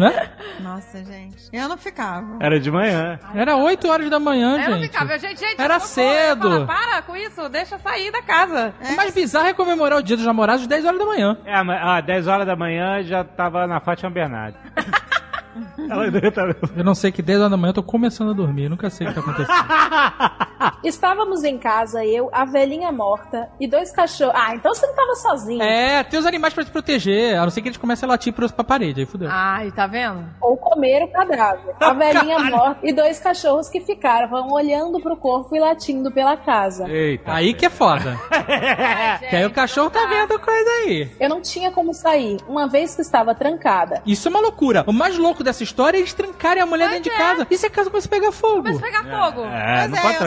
[0.00, 0.30] né?
[0.60, 1.48] Nossa, gente.
[1.52, 2.36] Eu não ficava.
[2.40, 3.18] Era de manhã.
[3.34, 4.90] Era 8 horas da manhã, Eu não gente.
[4.90, 6.66] ficava, gente, gente, Era eu cedo.
[6.66, 8.74] falar, Para com isso, deixa eu sair da casa.
[8.80, 11.36] O mais bizarro é comemorar o dia dos namorados às 10 horas da manhã.
[11.44, 14.58] É, ah, 10 horas da manhã já tava na Fátima Bernardes.
[15.88, 18.34] Ela ainda tá- Eu não sei que 10 horas da manhã eu tô começando a
[18.34, 19.50] dormir, eu nunca sei o que tá acontecendo.
[20.84, 24.34] Estávamos em casa, eu, a velhinha morta e dois cachorros.
[24.36, 25.62] Ah, então você não tava sozinho.
[25.62, 28.32] é, tem os animais pra te proteger, a não ser que eles comecem a latir
[28.32, 29.28] pros- pra parede, aí fudeu.
[29.30, 30.24] Ai, tá vendo?
[30.40, 31.74] Ou comer o cadáver.
[31.80, 36.88] A velhinha morta e dois cachorros que ficaram olhando pro corpo e latindo pela casa.
[36.88, 37.32] Eita.
[37.32, 38.18] Aí que é foda.
[39.28, 41.10] que aí o cachorro tá vendo coisa aí.
[41.18, 44.02] Eu não tinha como sair, uma vez que estava trancada.
[44.06, 44.84] Isso é uma loucura.
[44.86, 47.26] O mais louco dessa história é eles trancarem a mulher Pois dentro de é.
[47.26, 47.46] casa.
[47.50, 48.62] E se a casa começa a pegar fogo?
[48.62, 49.44] Começa a pegar fogo.
[49.44, 50.18] É, Mas não é, pode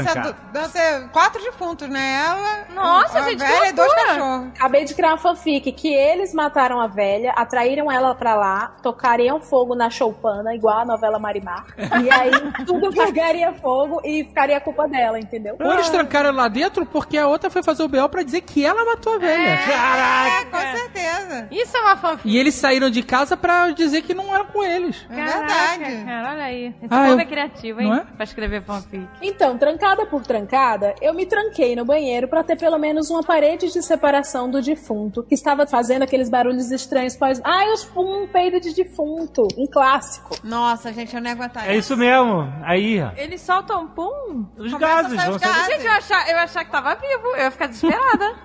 [0.54, 2.24] você quatro defuntos, né?
[2.26, 4.48] Ela, Nossa, a gente, velha e dois cachorros.
[4.56, 9.40] Acabei de criar uma fanfic que eles mataram a velha, atraíram ela pra lá, tocariam
[9.42, 11.66] fogo na choupana, igual a novela Marimar.
[12.04, 12.32] E aí
[12.66, 15.56] tudo pegaria fogo e ficaria a culpa dela, entendeu?
[15.60, 18.10] Ou eles trancaram ela lá dentro porque a outra foi fazer o B.O.
[18.10, 19.50] pra dizer que ela matou a velha.
[19.50, 21.48] É, com certeza.
[21.52, 22.28] Isso é uma fanfic.
[22.30, 25.03] E eles saíram de casa pra dizer que não era com eles.
[25.10, 26.06] É Caraca, verdade.
[26.06, 26.66] Cara, olha aí.
[26.82, 27.90] Esse Ah, povo eu- é criativo, hein?
[27.90, 28.06] Não é?
[28.06, 29.08] Pra escrever fanfic.
[29.22, 33.72] Então, trancada por trancada, eu me tranquei no banheiro pra ter pelo menos uma parede
[33.72, 37.42] de separação do defunto, que estava fazendo aqueles barulhos estranhos pós.
[37.44, 39.48] Ai, os pum, peido de defunto.
[39.58, 40.36] Um clássico.
[40.44, 41.72] Nossa, gente, eu não aguentaria.
[41.72, 42.52] É isso mesmo.
[42.64, 43.12] Aí, ó.
[43.18, 44.46] Eles soltam pum?
[44.58, 45.12] Os gases.
[45.14, 45.66] os gases.
[45.68, 47.28] Gente, eu ia achar, eu ia achar que tava vivo.
[47.36, 48.36] Eu ia ficar desesperada.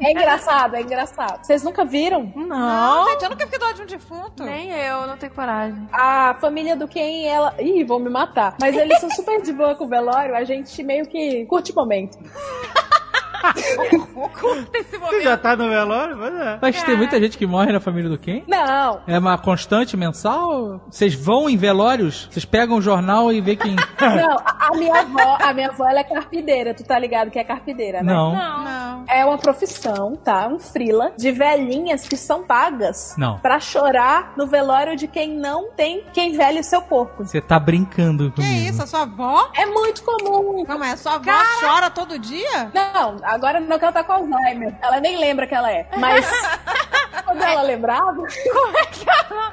[0.00, 1.44] É engraçado, é engraçado.
[1.44, 2.32] Vocês nunca viram?
[2.34, 3.08] Não, Não.
[3.10, 4.44] gente, eu nunca fiquei do lado de um defunto.
[4.44, 5.73] Nem eu, não tenho coragem.
[5.92, 7.54] A família do Ken, ela.
[7.58, 8.56] Ih, vão me matar.
[8.60, 11.74] Mas eles são super de boa com o velório, a gente meio que curte o
[11.74, 12.18] momento.
[13.52, 15.22] Curta esse Você momento.
[15.22, 16.16] já tá no velório?
[16.16, 16.58] Pois é.
[16.60, 18.42] Mas tem muita gente que morre na família do Ken?
[18.46, 20.80] Não, É uma constante mensal?
[20.90, 22.28] Vocês vão em velórios?
[22.30, 23.74] Vocês pegam o jornal e vê quem.
[24.00, 26.74] não, a, a minha avó, a minha avó ela é carpideira.
[26.74, 28.12] Tu tá ligado que é carpideira, né?
[28.12, 28.34] Não.
[28.34, 28.64] Não.
[28.64, 29.04] Não.
[29.08, 30.48] É uma profissão, tá?
[30.48, 33.38] Um frila de velhinhas que são pagas Não.
[33.38, 37.24] pra chorar no velório de quem não tem quem velhe seu corpo.
[37.24, 38.70] Você tá brincando Que comigo.
[38.70, 39.50] isso, a sua avó?
[39.54, 40.64] É muito comum.
[40.64, 42.70] Calma aí, a sua avó chora todo dia?
[42.72, 44.74] Não, agora não que ela tá com Alzheimer.
[44.82, 45.86] Ela nem lembra que ela é.
[45.96, 46.26] Mas
[47.24, 48.22] quando ela lembrava,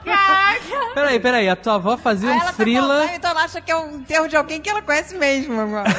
[0.04, 0.94] Caraca.
[0.94, 1.50] Peraí, peraí.
[1.50, 2.94] A tua avó fazia Aí um ela tá com frila.
[2.94, 5.89] Alzheimer, então ela acha que é um enterro de alguém que ela conhece mesmo agora.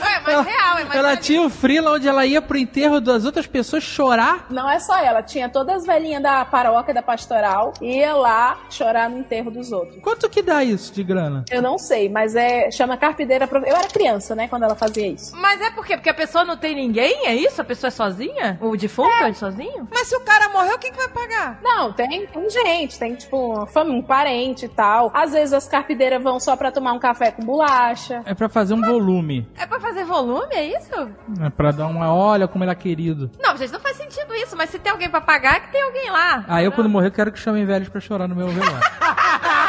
[0.00, 3.24] Ué, mas real, é mais Ela tinha um frila onde ela ia pro enterro das
[3.24, 4.46] outras pessoas chorar.
[4.50, 5.22] não é só ela.
[5.22, 10.00] Tinha todas as velhinhas da paróquia, da pastoral, ia lá chorar no enterro dos outros.
[10.02, 11.44] Quanto que dá isso de grana?
[11.50, 13.48] Eu não sei, mas é chama carpideira.
[13.52, 15.36] Eu era criança, né, quando ela fazia isso.
[15.36, 15.96] Mas é por quê?
[15.96, 17.26] Porque a pessoa não tem ninguém?
[17.26, 17.60] É isso?
[17.60, 18.58] A pessoa é sozinha?
[18.60, 19.88] O defunto é, sozinho?
[19.90, 21.58] Mas se o cara morreu, quem que vai pagar?
[21.62, 25.10] Não, tem, tem gente, tem tipo um parente e tal.
[25.14, 28.22] Às vezes as carpideiras vão só pra tomar um café com bolacha.
[28.24, 29.48] É pra fazer um volume.
[29.56, 31.10] É pra fazer volume, é isso?
[31.40, 33.30] É pra dar uma olha como ele é querido.
[33.40, 34.56] Não, gente, não faz sentido isso.
[34.56, 36.44] Mas se tem alguém pra pagar, é que tem alguém lá.
[36.48, 38.80] Ah, eu quando morrer eu quero que chamem velhos pra chorar no meu velório.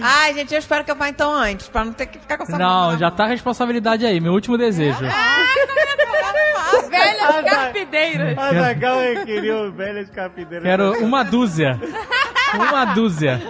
[0.00, 2.44] Ai, gente, eu espero que eu vá então antes, pra não ter que ficar com
[2.44, 4.20] essa Não, mão já tá a responsabilidade aí.
[4.20, 4.98] Meu último desejo.
[6.88, 8.38] Velhas carpideiras.
[8.38, 10.62] A Zagal queria velhas capideiras.
[10.64, 11.78] Quero uma dúzia.
[12.54, 13.40] Uma dúzia.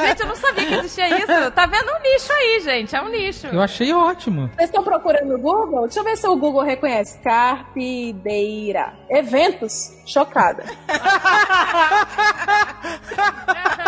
[0.00, 1.50] Gente, eu não sabia que existia isso.
[1.50, 2.94] Tá vendo um nicho aí, gente.
[2.94, 3.48] É um nicho.
[3.48, 4.48] Eu achei ótimo.
[4.54, 5.82] Vocês estão procurando no Google?
[5.82, 7.18] Deixa eu ver se o Google reconhece.
[7.18, 8.92] Carpideira.
[9.10, 9.92] Eventos.
[10.06, 10.64] Chocada.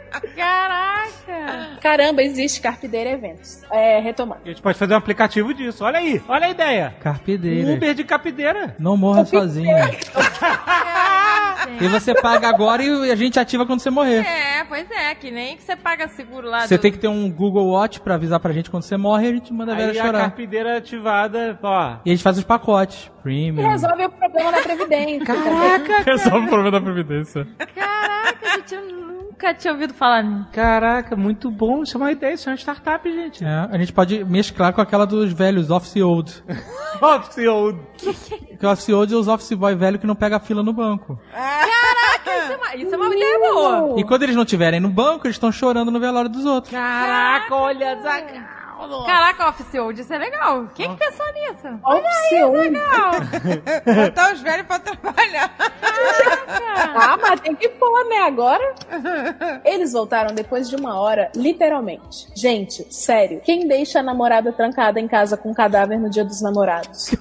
[0.35, 1.77] Caraca.
[1.81, 3.61] Caramba, existe Carpideira Eventos.
[3.71, 4.41] É, retomando.
[4.45, 5.83] A gente pode fazer um aplicativo disso.
[5.83, 6.95] Olha aí, olha a ideia.
[7.01, 7.71] Carpideira.
[7.73, 8.75] Uber de capideira.
[8.79, 9.75] Não morra sozinho.
[11.79, 14.25] E você paga agora e a gente ativa quando você morrer.
[14.25, 15.15] É, pois é.
[15.15, 16.67] Que nem que você paga seguro lá.
[16.67, 19.27] Você do- tem que ter um Google Watch pra avisar pra gente quando você morre
[19.27, 20.19] e a gente manda a velha Aí a chorar.
[20.21, 21.97] carpideira ativada, ó.
[22.05, 23.09] E a gente faz os pacotes.
[23.19, 23.69] E Premium.
[23.69, 25.25] resolve o problema da Previdência.
[25.25, 26.03] Caraca!
[26.03, 27.47] Resolve o problema da Previdência.
[27.75, 28.81] Caraca, gente, eu
[29.41, 30.47] nunca tinha ouvido falar nisso.
[30.53, 31.81] Caraca, muito bom.
[31.81, 33.43] Isso é uma ideia, isso é uma startup, gente.
[33.43, 36.43] É, a gente pode mesclar com aquela dos velhos, Office Old.
[37.01, 37.79] Office old.
[38.59, 41.19] Que o Office Old é os Office Boy velho que não pega fila no banco.
[41.31, 43.99] Isso é uma, isso é uma ideia boa.
[43.99, 46.71] E quando eles não estiverem no banco, eles estão chorando no velório dos outros.
[46.71, 47.95] Caraca, olha,
[48.81, 49.05] Zagal.
[49.05, 50.67] Caraca, Office Old, isso é legal.
[50.75, 51.79] Quem que pensou nisso?
[51.83, 52.51] Office um.
[52.51, 53.11] Legal.
[54.05, 55.53] Botar os velhos pra trabalhar.
[56.95, 58.17] Ah, mas tem que pôr, né?
[58.19, 58.73] Agora.
[59.63, 62.27] Eles voltaram depois de uma hora, literalmente.
[62.35, 63.41] Gente, sério.
[63.41, 67.11] Quem deixa a namorada trancada em casa com um cadáver no dia dos namorados?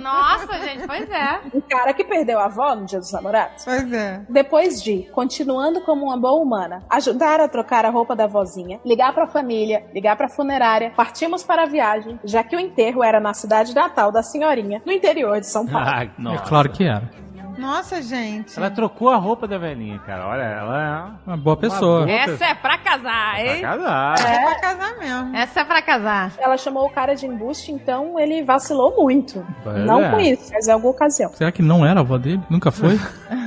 [0.00, 1.40] Nossa, gente, pois é.
[1.54, 3.64] Um cara que perdeu a avó no dia dos namorados?
[3.64, 4.20] Pois é.
[4.28, 9.12] Depois de, continuando como uma boa humana, ajudar a trocar a roupa da vozinha, ligar
[9.12, 13.34] pra família, ligar pra funerária, partimos para a viagem, já que o enterro era na
[13.34, 15.84] cidade natal da senhorinha, no interior de São Paulo.
[15.88, 17.10] Ah, É claro que era.
[17.58, 18.56] Nossa, gente.
[18.56, 20.28] Ela trocou a roupa da velhinha, cara.
[20.28, 22.06] Olha, ela Uma boa pessoa.
[22.06, 23.62] boa- Essa é pra casar, é pra hein?
[23.62, 24.14] casar.
[24.20, 25.36] É pra casar mesmo.
[25.36, 26.32] Essa é pra casar.
[26.38, 29.44] Ela chamou o cara de embuste, então ele vacilou muito.
[29.64, 30.08] Pois Não é.
[30.08, 31.32] com isso, mas em alguma ocasião.
[31.34, 32.40] Será que não era a avó dele?
[32.48, 32.96] Nunca foi?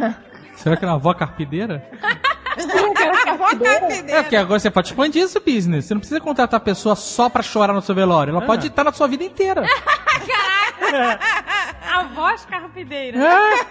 [0.58, 1.82] Será que era a avó carpideira?
[4.07, 5.85] É, porque agora você pode expandir esse business.
[5.85, 8.31] Você não precisa contratar a pessoa só pra chorar no seu velório.
[8.31, 9.63] Ela pode estar na sua vida inteira.
[11.93, 13.17] A voz carpideira.
[13.17, 13.65] É.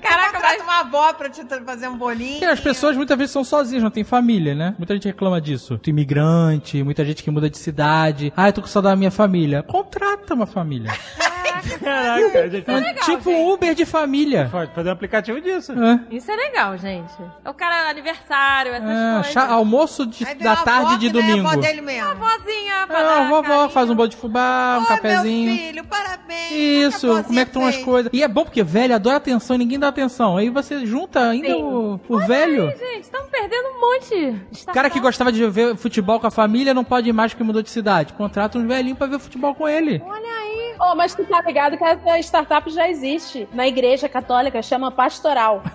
[0.00, 2.32] Caraca, mas uma avó pra te fazer um bolinho.
[2.32, 4.74] Porque as pessoas muitas vezes são sozinhas, não tem família, né?
[4.78, 5.78] Muita gente reclama disso.
[5.78, 8.32] Tu imigrante, muita gente que muda de cidade.
[8.36, 9.62] Ah, eu tô com saudade da minha família.
[9.62, 10.92] Contrata uma família.
[11.82, 14.48] Caraca, a gente É pode, tipo um Uber de família.
[14.50, 15.72] pode fazer um aplicativo disso.
[15.72, 16.00] É.
[16.14, 17.12] Isso é legal, gente.
[17.46, 19.32] O cara aniversário, essas É, coisas.
[19.32, 21.48] chá- almoço de- Aí da tarde de que nem a domingo.
[21.48, 22.14] avó dele mesmo.
[22.16, 23.70] Vozinha, pra É, dar a vovó carinho.
[23.70, 25.46] faz um bolo de fubá, um cafezinho.
[25.54, 26.50] meu filho, parabéns.
[26.52, 28.10] Isso, Olha a como é que estão as coisas.
[28.12, 30.36] E é bom porque velho adora atenção e ninguém dá atenção.
[30.36, 31.62] Aí você junta ainda Sim.
[31.62, 32.68] o, o velho.
[32.68, 34.42] Ai, gente, estamos perdendo um monte.
[34.68, 37.44] O cara que gostava de ver futebol com a família não pode ir mais porque
[37.44, 38.12] mudou de cidade.
[38.12, 40.02] Contrata uns velhinhos pra ver futebol com ele.
[40.04, 40.51] Olha aí.
[40.80, 43.48] Oh, mas tu tá ligado que essa startup já existe.
[43.52, 45.62] Na igreja católica, chama pastoral.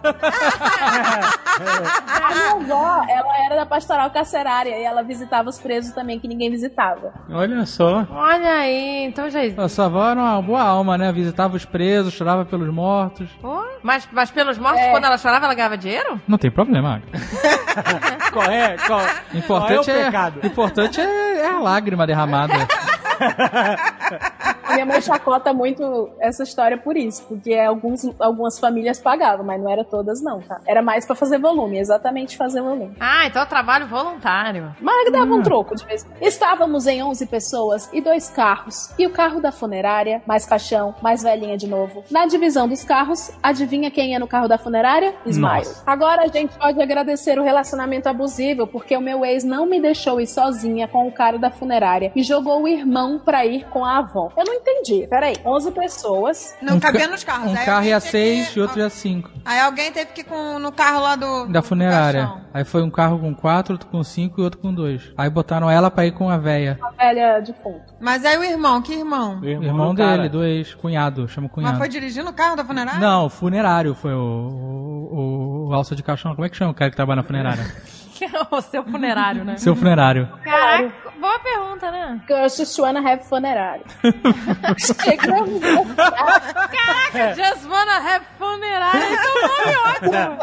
[1.58, 6.28] A minha avó, ela era da pastoral carcerária e ela visitava os presos também, que
[6.28, 7.14] ninguém visitava.
[7.32, 8.06] Olha só.
[8.12, 11.12] Olha aí, então já A sua avó era uma boa alma, né?
[11.12, 13.30] Visitava os presos, chorava pelos mortos.
[13.42, 14.92] Pô, mas, mas pelos mortos, É.
[14.92, 16.20] quando ela chorava, ela ganhava dinheiro?
[16.28, 17.02] Não tem problema.
[18.32, 18.76] Qual é?
[18.86, 19.02] Qual,
[19.34, 20.40] Importante qual é o é, pecado?
[20.46, 22.54] importante é, é a lágrima derramada.
[24.68, 29.62] A minha mãe chacota muito essa história por isso, porque alguns, algumas famílias pagavam, mas
[29.62, 30.60] não era todas não, tá?
[30.66, 32.96] Era mais pra fazer volume, exatamente fazer volume.
[33.00, 34.76] Ah, então é trabalho voluntário.
[34.82, 36.04] Mas dava um troco de vez.
[36.04, 36.24] em quando.
[36.24, 38.92] Estávamos em 11 pessoas e dois carros.
[38.98, 42.04] E o carro da funerária, mais caixão, mais velhinha de novo.
[42.12, 45.14] Na divisão dos carros, adivinha quem ia no carro da funerária?
[45.26, 45.48] Smile.
[45.66, 45.84] Nossa.
[45.86, 50.20] Agora a gente pode agradecer o relacionamento abusivo, porque o meu ex não me deixou
[50.20, 53.98] ir sozinha com o cara da funerária e jogou o irmão pra ir com a
[54.00, 54.30] avó.
[54.38, 55.08] Eu não entendi.
[55.08, 56.56] Peraí, 11 pessoas.
[56.62, 57.52] Não Um cabia ca- nos carros.
[57.52, 59.30] Um Aí carro ia teve seis que- e outro ia cinco.
[59.46, 61.46] Aí alguém teve que ir com, no carro lá do...
[61.48, 62.22] Da do funerária.
[62.28, 62.42] caixão.
[62.54, 65.12] Aí foi um carro com quatro, outro com cinco e outro com dois.
[65.18, 66.78] Aí botaram ela pra ir com a véia.
[66.82, 67.94] A velha defunto.
[68.00, 69.38] Mas aí o irmão, que irmão?
[69.38, 70.18] O O irmão do cara.
[70.18, 71.78] dele, do ex, cunhado, chama Mas cunhado.
[71.78, 73.00] foi dirigindo o carro da funerária?
[73.00, 76.34] Não, o funerário foi o, o, o alça de caixão.
[76.36, 77.64] Como é que chama o cara que trabalha na funerária?
[78.18, 79.58] Que é o seu funerário, né?
[79.58, 80.28] Seu funerário.
[80.44, 82.20] Caraca, boa pergunta, né?
[82.28, 83.84] Girls just wanna have funerário.
[85.04, 85.62] Chegamos.
[85.96, 89.02] Caraca, just wanna have funerário.
[89.04, 90.38] Esse é um nome ótimo.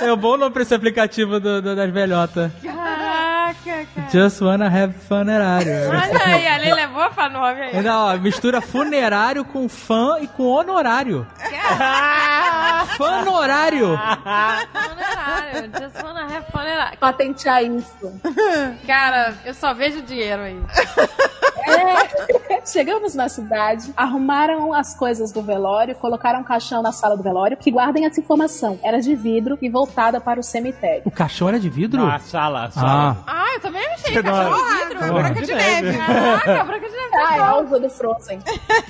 [0.00, 2.52] É o bom nome pra esse aplicativo do- do- das velhotas.
[2.62, 4.08] Caraca, cara.
[4.10, 5.90] Just wanna have funerário.
[5.90, 7.76] Olha aí, a Leila é boa pra nome aí.
[7.76, 11.26] Ainda, ó, mistura funerário com fã e com honorário.
[12.96, 13.98] Fanorário.
[14.72, 16.98] Funerário, just wanna have funerário.
[16.98, 18.20] Patentear isso.
[18.86, 20.60] Cara, eu só vejo dinheiro aí.
[22.64, 22.66] É.
[22.66, 27.56] Chegamos na cidade, arrumaram as coisas do velório, colocaram um caixão na sala do velório,
[27.56, 28.78] que guardem essa informação.
[28.82, 31.02] Era de vidro e voltada para o cemitério.
[31.04, 32.02] O caixão era de vidro?
[32.04, 33.16] Ah, sala, sala.
[33.26, 34.14] Ah, Ah, eu também achei.
[34.14, 34.28] Não- de
[34.88, 35.04] vidro.
[35.04, 35.96] Ah, branca de neve.
[35.98, 36.93] Caraca, branca de neve.
[37.16, 38.40] Ah, é algo do Frozen.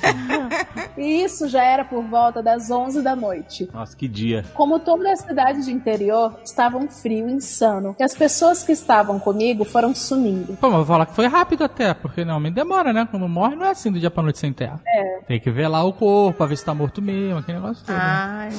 [0.96, 3.68] e isso já era por volta das 11 da noite.
[3.72, 4.44] Nossa, que dia.
[4.54, 7.94] Como toda a cidade de interior, estava um frio insano.
[7.98, 10.56] E as pessoas que estavam comigo foram sumindo.
[10.60, 13.06] Pô, mas vou falar que foi rápido até, porque normalmente demora, né?
[13.10, 14.80] Quando morre não é assim do dia pra noite sem terra.
[14.86, 15.18] É.
[15.26, 17.94] Tem que ver lá o corpo, pra ver se tá morto mesmo, aquele negócio todo.
[17.96, 18.02] né?
[18.02, 18.50] Ai,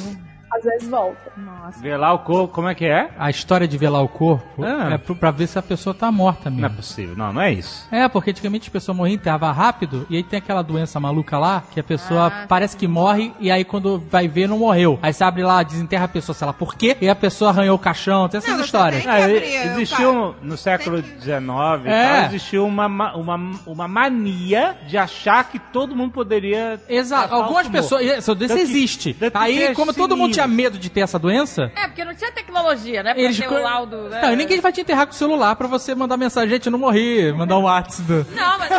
[0.55, 1.31] Às vezes volta.
[1.37, 1.97] nossa.
[1.97, 3.09] Lá o corpo, como é que é?
[3.17, 4.93] A história de velar o corpo Ah.
[4.93, 6.77] é pra ver se a pessoa tá morta Não é mesmo.
[6.77, 7.15] possível.
[7.15, 7.87] Não, não é isso.
[7.91, 11.63] É, porque antigamente as pessoas morriam enterrava rápido, e aí tem aquela doença maluca lá,
[11.71, 14.97] que a pessoa Ah, parece que morre, e aí quando vai ver não morreu.
[15.01, 17.75] Aí você abre lá, desenterra a pessoa, sei lá por quê, e a pessoa arranhou
[17.75, 19.03] o caixão, tem essas Não, histórias.
[19.03, 22.07] tem- que Ah, existiu no século XIX e É.
[22.17, 26.79] tal, existiu uma, ma- uma, uma mania de achar que todo mundo poderia.
[26.87, 28.01] Exato, algumas pessoas.
[28.05, 29.13] Isso que- existe.
[29.13, 30.44] que Aí, como todo mundo sinistro.
[30.45, 33.13] Tinha medo de ter essa doença, É, porque não tinha tecnologia, né?
[33.13, 33.37] Pra eles.
[33.37, 34.21] ter o laudo, né?
[34.21, 36.71] Não, e ninguém vai te enterrar com o celular pra você mandar mensagem, gente, eu
[36.71, 38.25] não morri, mandar um WhatsApp.
[38.35, 38.69] Não, mas...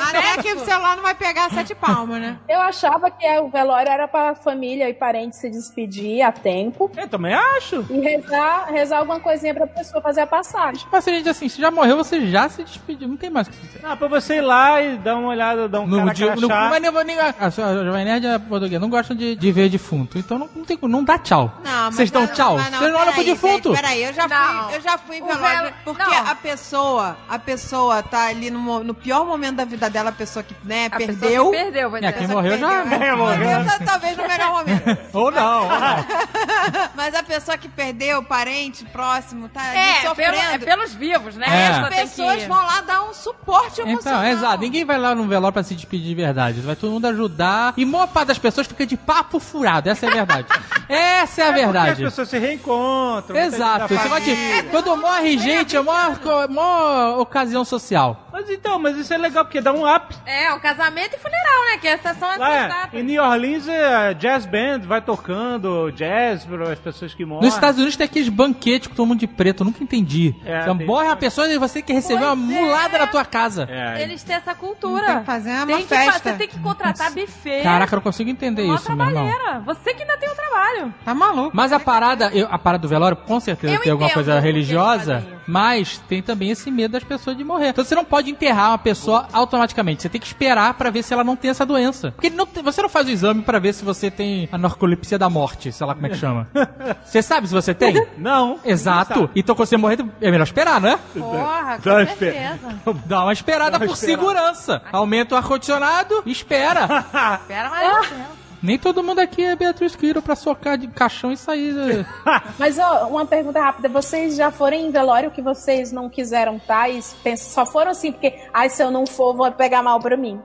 [0.00, 2.38] Até que o celular não vai pegar sete palmas, né?
[2.48, 7.08] Eu achava que o velório era para família e parentes se despedir a tempo Eu
[7.08, 7.84] também acho.
[7.90, 10.86] e rezar, rezar alguma coisinha pra pessoa fazer a passagem.
[10.90, 13.46] Mas se a gente assim, se já morreu, você já se despediu, não tem mais
[13.48, 13.80] o que fazer.
[13.84, 16.48] Ah, pra você ir lá e dar uma olhada, dar um No, cara dia- no,
[16.48, 20.18] mas nem, nem, a Jovem Nerd é português, não gostam de, de ver defunto.
[20.18, 21.52] Então não, não, tem, não dá tchau.
[21.64, 22.58] Não, mas Vocês dão não, tchau?
[22.58, 23.68] Vocês não olham pro peraí, defunto?
[23.70, 24.64] gente, Peraí, eu já Não.
[24.64, 25.72] fui, eu já fui velório.
[25.84, 26.26] Porque não.
[26.26, 30.42] a pessoa, a pessoa tá ali no, no pior momento da vida dela, a pessoa
[30.42, 31.50] que, né, A pessoa perdeu.
[31.50, 33.02] que perdeu, vai É, quem Pessoa que morreu já- perdeu.
[33.08, 33.50] É, morreu.
[33.64, 34.98] Talvez- Talvez no melhor momento.
[35.12, 36.04] Ou não, ou não.
[36.94, 40.32] Mas a pessoa que perdeu, parente, próximo, tá É, sofrendo.
[40.32, 41.46] pelo, é pelos vivos, né?
[41.48, 41.68] É.
[41.68, 42.48] As pessoas que...
[42.48, 44.20] vão lá dar um suporte emocional.
[44.22, 44.58] Então, exato.
[44.62, 46.60] Ninguém vai lá no velório pra se despedir de verdade.
[46.60, 47.74] Vai todo mundo ajudar.
[47.76, 49.88] E boa parte das pessoas fica de papo furado.
[49.88, 50.46] Essa é a verdade.
[50.88, 51.90] Essa é a Porque verdade.
[51.90, 53.36] as pessoas se reencontram.
[53.36, 53.80] Exato.
[53.80, 54.62] gente da Esse negócio família.
[54.62, 56.08] de, quando morre gente, é uma,
[56.48, 58.26] uma ocasião social.
[58.32, 60.12] Mas então, mas isso é legal, porque dá um swap.
[60.26, 61.78] É, o casamento e funeral, né?
[61.78, 63.00] Que essas são essas Lá, é, datas.
[63.00, 67.44] em New Orleans, é, jazz band vai tocando jazz para as pessoas que morrem.
[67.44, 70.34] Nos Estados Unidos tem aqueles banquetes com todo mundo de preto, eu nunca entendi.
[70.44, 72.60] É, Você tem- morre uma pessoa e você tem que receber uma Pois é.
[72.60, 73.68] mulada na tua casa.
[73.70, 75.04] É, Eles têm essa cultura.
[75.06, 76.30] Tem que fazer uma Tem que festa.
[76.30, 77.62] Você tem que contratar buffet.
[77.62, 79.24] Caraca, eu não consigo entender Mó isso, meu irmão.
[79.28, 79.60] trabalheira.
[79.60, 80.94] Você que ainda tem o trabalho.
[81.04, 81.50] Tá maluco.
[81.54, 85.24] Mas a parada, eu- a parada do velório, com certeza Eu tem alguma coisa religiosa.
[85.48, 87.68] Mas tem também esse medo das pessoas de morrer.
[87.70, 90.02] Então você não pode enterrar uma pessoa automaticamente.
[90.02, 92.12] Você tem que esperar pra ver se ela não tem essa doença.
[92.12, 95.18] Porque não tem- você não faz o exame pra ver se você tem a narcolepsia
[95.18, 96.46] da morte, sei lá como é que chama.
[97.04, 98.06] você sabe se você tem?
[98.18, 98.60] Não.
[98.64, 99.30] Exato.
[99.34, 100.98] Então quando você morrer, é melhor esperar, né?
[101.18, 102.58] Porra, com certeza.
[103.06, 104.20] Dá uma esperada Dá uma por esperada.
[104.20, 104.82] segurança.
[104.92, 106.84] Aumenta o ar-condicionado espera.
[107.40, 108.37] Espera mais um tempo.
[108.62, 111.72] Nem todo mundo aqui é Beatriz Quiro pra socar de caixão e sair.
[111.72, 112.06] né?
[112.58, 116.88] Mas ó, uma pergunta rápida: vocês já foram em velório que vocês não quiseram estar
[116.90, 120.16] e pensam, só foram assim, porque, ai, se eu não for, vou pegar mal pra
[120.16, 120.40] mim.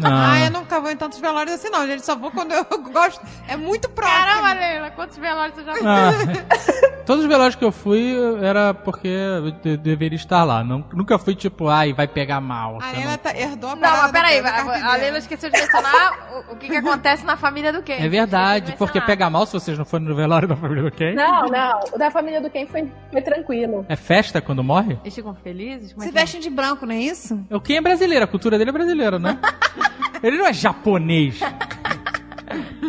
[0.00, 0.14] Não.
[0.34, 2.04] Ah, eu nunca vou em tantos velórios assim, não, gente.
[2.04, 3.20] Só vou quando eu gosto.
[3.48, 4.18] É muito próximo.
[4.18, 5.86] Caramba, Leila, quantos velórios você já foi?
[5.86, 10.62] Ah, todos os velórios que eu fui era porque eu de- deveria estar lá.
[10.64, 12.78] Não- nunca fui tipo, ai, vai pegar mal.
[12.82, 14.96] A Leila não- tá, herdou a Não, mas peraí, a, a carteira.
[14.96, 17.94] Leila esqueceu de mencionar o, o que, que acontece na família do Ken.
[17.94, 21.14] É verdade, porque pega mal se vocês não forem no velório da família do Ken.
[21.14, 21.80] Não, não.
[21.92, 23.84] O da família do Ken foi, foi tranquilo.
[23.88, 24.98] É festa quando morre?
[25.02, 25.92] Eles ficam felizes?
[25.92, 26.20] Como é Se que é?
[26.20, 27.38] vestem de branco, não é isso?
[27.50, 29.38] O Ken é brasileiro, a cultura dele é brasileira, né?
[30.22, 31.38] Ele não é japonês.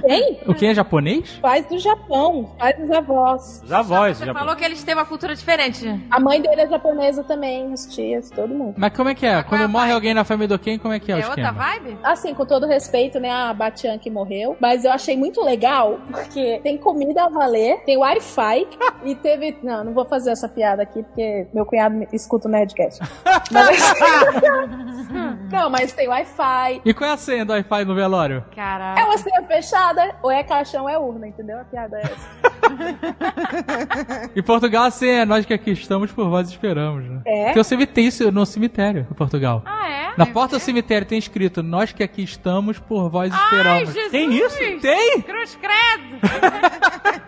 [0.05, 0.39] Quem?
[0.45, 1.31] O Ken é japonês?
[1.41, 3.61] Pais do Japão, pais dos avós.
[3.63, 4.17] Os avós.
[4.17, 5.87] Você falou que eles têm uma cultura diferente.
[6.11, 8.75] A mãe dele é japonesa também, as tias, todo mundo.
[8.77, 9.43] Mas como é que é?
[9.43, 11.41] Quando a morre alguém na família do Ken, como é que é, o É outra
[11.41, 11.63] esquema?
[11.63, 11.97] vibe?
[12.03, 16.59] Assim, com todo respeito, né, a Batian que morreu, mas eu achei muito legal, porque
[16.63, 18.67] tem comida a valer, tem Wi-Fi,
[19.03, 19.57] e teve...
[19.63, 22.99] Não, não vou fazer essa piada aqui, porque meu cunhado escuta o Nerdcast.
[23.51, 23.93] Mas...
[25.51, 28.43] não, mas tem Wi-Fi, E qual é a senha do Wi-Fi no velório?
[28.55, 28.99] Caraca.
[28.99, 31.59] é uma senha fechada, ou é caixão, ou é urna, entendeu?
[31.59, 32.29] A piada é essa.
[34.35, 37.21] Em Portugal, senha é nós que aqui estamos, por vós esperamos, né?
[37.25, 37.53] É?
[37.53, 39.61] Tem o cemitério isso no cemitério, em Portugal.
[39.65, 40.13] Ah, é?
[40.17, 43.93] Na porta do cemitério tem escrito, nós que aqui estamos, por vós Ai, esperamos.
[43.93, 44.11] Jesus!
[44.11, 44.57] Tem isso?
[44.81, 45.21] Tem?
[45.21, 46.19] Cruz credo!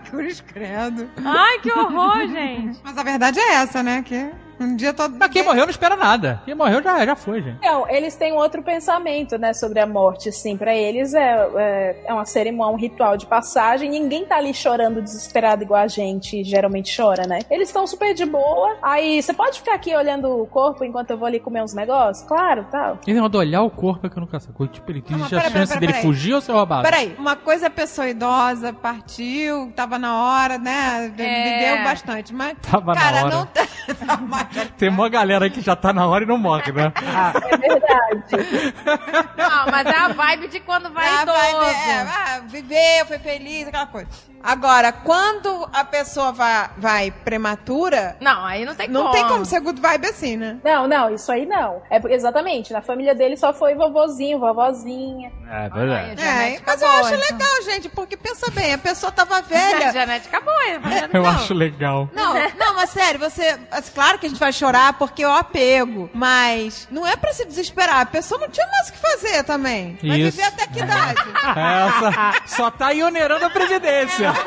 [0.09, 1.09] Cruz credo.
[1.23, 2.79] Ai, que horror, gente.
[2.83, 4.01] Mas a verdade é essa, né?
[4.05, 5.15] Que um dia todo.
[5.17, 6.41] Mas quem morreu não espera nada.
[6.45, 7.57] Quem morreu já, já foi, gente.
[7.57, 12.03] Então, eles têm um outro pensamento, né, sobre a morte, assim, pra eles é, é,
[12.07, 16.43] é uma cerimônia, um ritual de passagem, ninguém tá ali chorando desesperado igual a gente
[16.43, 17.39] geralmente chora, né?
[17.49, 21.17] Eles estão super de boa, aí você pode ficar aqui olhando o corpo enquanto eu
[21.17, 22.27] vou ali comer uns negócios?
[22.27, 22.99] Claro, tal.
[23.05, 24.51] Ele não olhar o corpo é que eu nunca sei.
[24.67, 26.83] Tipo, ele existe a chance pera, dele pera fugir ou ser roubado?
[26.83, 31.13] Peraí, uma coisa é a pessoa idosa, partiu, tava na hora, né?
[31.17, 31.59] É.
[31.59, 32.33] Viveu bastante.
[32.33, 33.35] Mas, Tava na cara, hora.
[33.35, 33.67] não tá.
[34.77, 36.91] Tem uma galera que já tá na hora e não morre, né?
[36.95, 38.51] É verdade.
[39.37, 41.37] Não, mas é a vibe de quando vai Ah, idoso.
[41.37, 44.07] vai, é, ah, viveu, foi feliz, aquela coisa.
[44.43, 49.13] Agora, quando a pessoa vai, vai prematura, Não, aí não tem não como.
[49.13, 50.57] tem como ser good vibe assim, né?
[50.63, 51.81] Não, não, isso aí não.
[51.89, 55.31] É porque- exatamente, na família dele só foi vovozinho, vovozinha.
[55.49, 56.21] É verdade.
[56.21, 57.37] a É, mas eu boa, acho então.
[57.37, 59.91] legal, gente, porque pensa bem, a pessoa tava A velha.
[59.91, 60.57] genética boa.
[60.83, 61.29] mas- Eu Não.
[61.29, 62.09] acho legal.
[62.13, 63.57] Não, não, mas sério, você.
[63.93, 66.09] Claro que a gente vai chorar porque é o apego.
[66.13, 68.01] Mas não é pra se desesperar.
[68.01, 69.97] A pessoa não tinha mais o que fazer também.
[70.01, 70.31] Vai Isso.
[70.37, 71.21] viver até que idade?
[71.55, 74.33] Essa só tá aí onerando a previdência.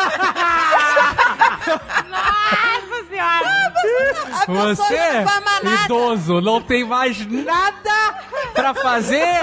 [2.08, 2.89] Nossa
[3.20, 3.72] senhora.
[4.32, 5.84] A pessoa Você, não vai nada.
[5.84, 8.14] idoso, não tem mais nada
[8.54, 9.38] pra fazer,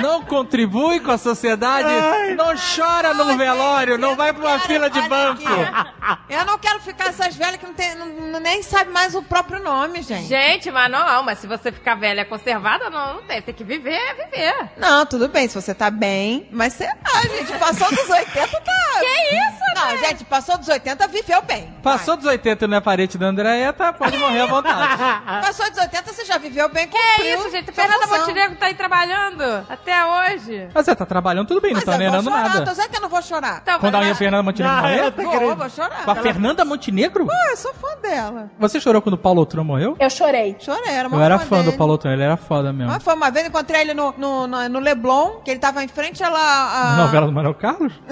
[0.00, 1.88] não contribui com a sociedade,
[2.36, 5.42] não chora num velório, não vai pra uma Cara, fila de banco.
[5.46, 6.22] aqui.
[6.34, 9.62] Eu não quero ficar essas velhas que não tem, não- nem sabe mais o próprio
[9.62, 10.26] nome, gente.
[10.26, 13.40] Gente, mas não, mas se você ficar velha conservada, não, não tem.
[13.42, 14.70] Tem que viver, é viver.
[14.76, 18.72] Não, tudo bem, se você tá bem, mas sei lá, gente, passou dos 80, tá...
[19.00, 21.72] Que isso, Não, gente, passou dos 80, viveu bem.
[21.82, 22.80] Passou dos 80 e não é
[23.18, 25.02] da Andréia, tá, pode morrer à vontade.
[25.46, 27.72] Passou dos 80, você já viveu bem, Que cumpriu isso, gente?
[27.72, 28.06] Fernanda.
[28.06, 30.68] Montenegro tá aí trabalhando até hoje.
[30.74, 32.64] Mas você tá trabalhando tudo bem, não Mas tá eu chorar, nada.
[32.64, 33.60] tô dizendo que eu não vou chorar.
[33.62, 35.04] Então, Quando a minha Fernanda Montenegro morreu?
[35.04, 36.04] eu tô Vou, vou chorar.
[36.04, 37.26] Com a Fernanda Montenegro?
[37.30, 38.50] Ah, eu sou fã dela.
[38.58, 39.96] Você chorou quando o Paulo Outram morreu?
[39.98, 40.56] Eu chorei.
[40.60, 41.72] Chorei, era uma Eu era fã do.
[41.72, 42.92] Paulo Outram, ele era foda mesmo.
[42.92, 45.88] Mas foi uma vez, encontrei ele no, no, no, no Leblon, que ele tava em
[45.88, 46.40] frente a lá.
[46.40, 47.92] a- Na novela do Manuel Carlos?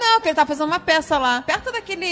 [0.00, 2.04] Não, que ele tava fazendo uma peça lá, perto daquele.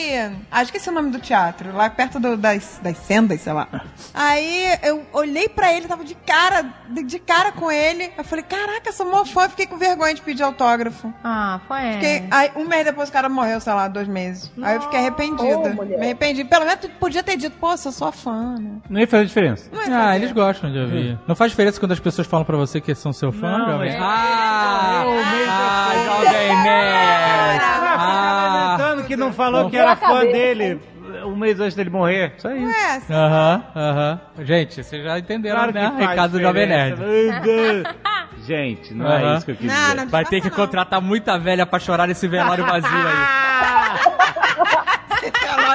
[0.51, 3.69] Ah, esqueci o nome do teatro, lá perto do- das, das sendas, sei lá.
[4.15, 8.11] Aí eu olhei pra ele, tava de cara, de, de cara com ele.
[8.17, 11.13] Eu falei, caraca, sou mó fã, fiquei com vergonha de pedir autógrafo.
[11.25, 11.93] Ah, foi.
[11.95, 14.51] Fiquei, aí, um mês depois o cara morreu, sei lá, dois meses.
[14.63, 15.71] Aí eu fiquei arrependida.
[15.71, 15.99] Mulher.
[15.99, 16.45] Me arrependi.
[16.45, 18.71] Pelo menos tu podia ter dito, pô, sou sua fã, né?
[18.89, 19.69] Não ia fazer diferença.
[19.73, 20.17] Não é Ah, fazer.
[20.17, 21.19] eles gostam de ouvir.
[21.27, 23.97] Não faz diferença quando as pessoas falam pra você que são seu fã, Não, é-
[23.99, 26.05] Ah, ah, depois.
[26.27, 27.61] Jovem Nerd.
[27.63, 30.81] Ah, Ah, que não falou que era fã dele
[31.25, 32.35] um mês antes dele morrer.
[32.39, 32.67] Só isso.
[32.67, 34.21] Ué, assim, Aham, aham.
[34.41, 35.93] Gente, vocês já entenderam, Claro que né?
[35.97, 36.67] faz Recado do Jovem.
[36.67, 36.97] Nerd.
[38.47, 39.33] Gente, não Aham.
[39.33, 39.95] é isso que eu quis Não, dizer.
[39.97, 40.57] não- Vai ter que Não.
[40.57, 44.50] contratar muita velha pra chorar nesse velório vazio aí.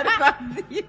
[0.04, 0.86] velório vazio.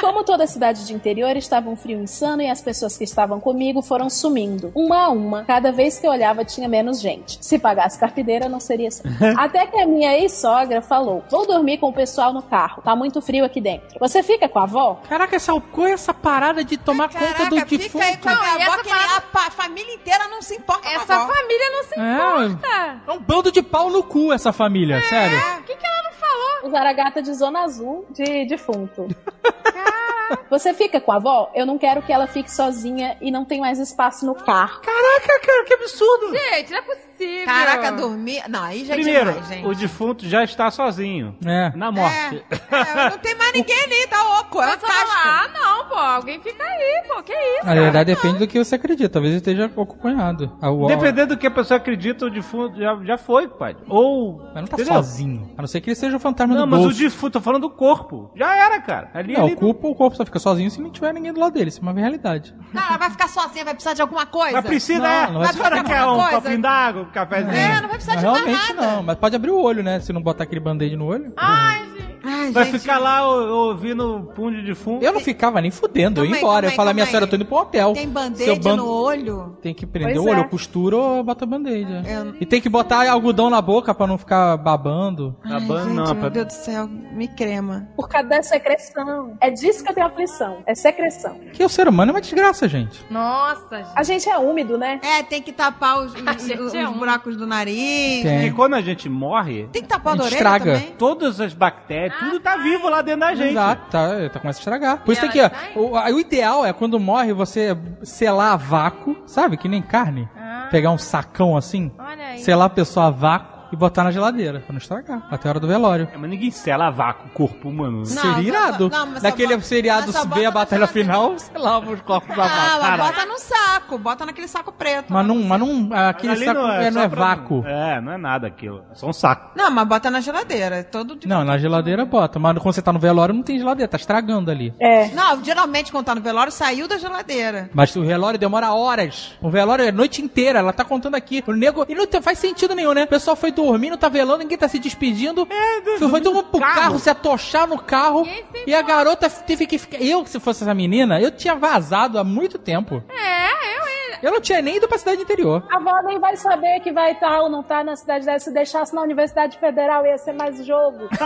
[0.00, 3.80] Como toda cidade de interior, estava um frio insano e as pessoas que estavam comigo
[3.82, 4.70] foram sumindo.
[4.74, 5.44] Uma a uma.
[5.44, 7.38] Cada vez que eu olhava, tinha menos gente.
[7.44, 9.02] Se pagasse carpideira, não seria assim.
[9.38, 12.82] Até que a minha ex-sogra falou: Vou dormir com o pessoal no carro.
[12.82, 13.98] Tá muito frio aqui dentro.
[13.98, 15.00] Você fica com a avó?
[15.08, 17.82] Caraca, essa, qual é essa parada de tomar conta do Caraca, defunto?
[17.82, 20.82] fica aí com a Não, avó essa que parada- a, família inteira não se importa
[20.82, 21.32] com a Essa avó.
[21.32, 23.00] família não se É, importa.
[23.06, 25.38] é um bando de pau no cu essa família, sério.
[25.58, 26.68] O que, que ela não falou?
[26.68, 29.08] Usar a gata de zona azul de defunto.
[30.50, 31.50] Você fica com a avó?
[31.54, 34.80] Eu não quero que ela fique sozinha e não tem mais espaço no carro.
[34.80, 36.32] Caraca, cara, que absurdo.
[36.32, 37.44] Gente, não é possível.
[37.46, 38.42] Caraca, dormir.
[38.48, 39.66] Não, aí já é Primeiro, demais, gente.
[39.66, 41.36] o defunto já está sozinho.
[41.44, 41.72] É.
[41.74, 42.44] Na morte.
[42.50, 44.60] É, é, não tem mais ninguém ali, tá oco.
[44.60, 45.18] É uma Mas casca.
[45.24, 47.64] ah, não, pô, alguém fica aí, pô, que isso?
[47.66, 49.08] Na verdade, depende do que você acredita.
[49.08, 50.52] Talvez ele esteja acompanhado.
[50.62, 53.76] O- Dependendo do que a pessoa acredita, o defunto já, já foi, pai.
[53.88, 54.38] Ou.
[54.52, 54.94] Mas não tá entendeu?
[54.94, 55.50] sozinho.
[55.56, 56.98] A não ser que ele seja o fantasma Não, do mas o bolso.
[56.98, 58.30] defunto, tô falando do corpo.
[58.36, 59.10] Já era, cara.
[59.14, 61.40] Ali, Não, ali o corpo, o corpo só fica sozinho se não tiver ninguém do
[61.40, 61.68] lado dele.
[61.68, 62.54] Isso é uma realidade.
[62.72, 64.52] Não, ela vai ficar sozinha, vai precisar de alguma coisa.
[64.52, 65.26] Mas precisa, Não, é.
[65.26, 66.30] não vai a ser senhora quer um coisa.
[66.30, 67.52] copinho d'água, um cafezinho?
[67.54, 68.86] É, não vai precisar Mas de mais realmente nada.
[68.96, 69.02] não.
[69.02, 70.00] Mas pode abrir o olho, né?
[70.00, 71.32] Se não botar aquele band-aid no olho.
[71.36, 72.05] Ai, gente.
[72.24, 72.78] Ai, Vai gente.
[72.80, 75.04] ficar lá ouvindo o punho de defunto.
[75.04, 76.66] Eu não ficava nem fudendo, eu ia embora.
[76.66, 77.92] Eu falava, minha senhora, eu tô indo pro hotel.
[77.92, 79.56] Tem Seu band-aid ban- no olho?
[79.62, 80.44] Tem que prender Pois o olho, é.
[80.44, 81.92] eu costuro ou bota band-aid.
[82.06, 82.16] é.
[82.16, 85.36] Eu- E tem que botar algodão na boca pra não ficar babando.
[85.44, 87.88] Ai, ban- gente, não, meu pra- Deus do céu, me crema.
[87.96, 89.36] Por causa da secreção.
[89.40, 90.58] É disso que eu tenho aflição.
[90.66, 91.38] É secreção.
[91.52, 93.04] Que o ser humano é uma desgraça, gente.
[93.10, 93.90] Nossa, gente.
[93.94, 95.00] A gente é úmido, né?
[95.02, 98.22] É, tem que tapar os, os- os é um- buracos do nariz.
[98.22, 98.38] Tem.
[98.40, 100.74] Porque quando a gente morre, Tem que tapar a A orelha estraga.
[100.74, 100.94] também.
[100.98, 103.50] todas as bactérias, tudo tá vivo lá dentro da gente.
[103.50, 104.98] Exato, tá, tá começa a estragar.
[104.98, 108.56] Por isso E tem que, ó, o, o ideal é quando morre você selar a
[108.56, 109.56] vácuo, sabe?
[109.56, 110.28] Que nem carne.
[110.36, 112.38] Ah, Pegar um sacão assim, olha aí.
[112.40, 115.60] selar a pessoa a vácuo e botar na geladeira, pra não estragar, até a hora
[115.60, 116.08] do velório.
[116.12, 117.98] É, mas ninguém sela a vácuo o corpo humano.
[117.98, 118.88] Não, Seria irado.
[118.88, 122.38] não, mas Daquele bota- seriado mas só ver bota a batalha final, selava os corpos
[122.38, 125.12] a Ah, mas bota no saco, bota naquele saco preto.
[125.12, 125.34] Mas lá.
[125.34, 127.64] não, mas não, aquele Ali saco é, não só é pra- vácuo.
[127.66, 128.82] É, não é nada aquilo.
[128.90, 129.52] É só um saco.
[129.56, 130.82] Não, mas bota na geladeira.
[130.84, 133.88] Todo de- Não, na geladeira bota, mas quando você tá no velório não tem geladeira,
[133.88, 134.74] tá estragando ali.
[134.80, 135.08] É.
[135.08, 137.68] Não, geralmente quando tá no velório, saiu da geladeira.
[137.74, 139.36] Mas o velório demora horas.
[139.42, 140.60] O velório é a noite inteira.
[140.60, 141.42] Ela tá contando aqui.
[141.46, 141.84] O nego.
[141.88, 143.04] E não faz sentido nenhum, né?
[143.04, 145.46] O pessoal foi dormindo, tá velando, ninguém tá se despedindo.
[145.50, 146.74] É, foi todo mundo pro carro.
[146.74, 146.98] carro.
[146.98, 148.24] se atochar no carro.
[148.24, 150.00] Se E a garota teve que ficar.
[150.00, 153.02] Eu, se fosse essa menina, eu tinha vazado há muito tempo.
[153.08, 153.85] É, eu.
[154.22, 155.62] Eu não tinha nem ido pra cidade interior.
[155.70, 158.38] A avó nem vai saber que vai estar ou não tá na cidade dela.
[158.38, 161.08] Se deixasse na Universidade Federal, ia ser mais jogo.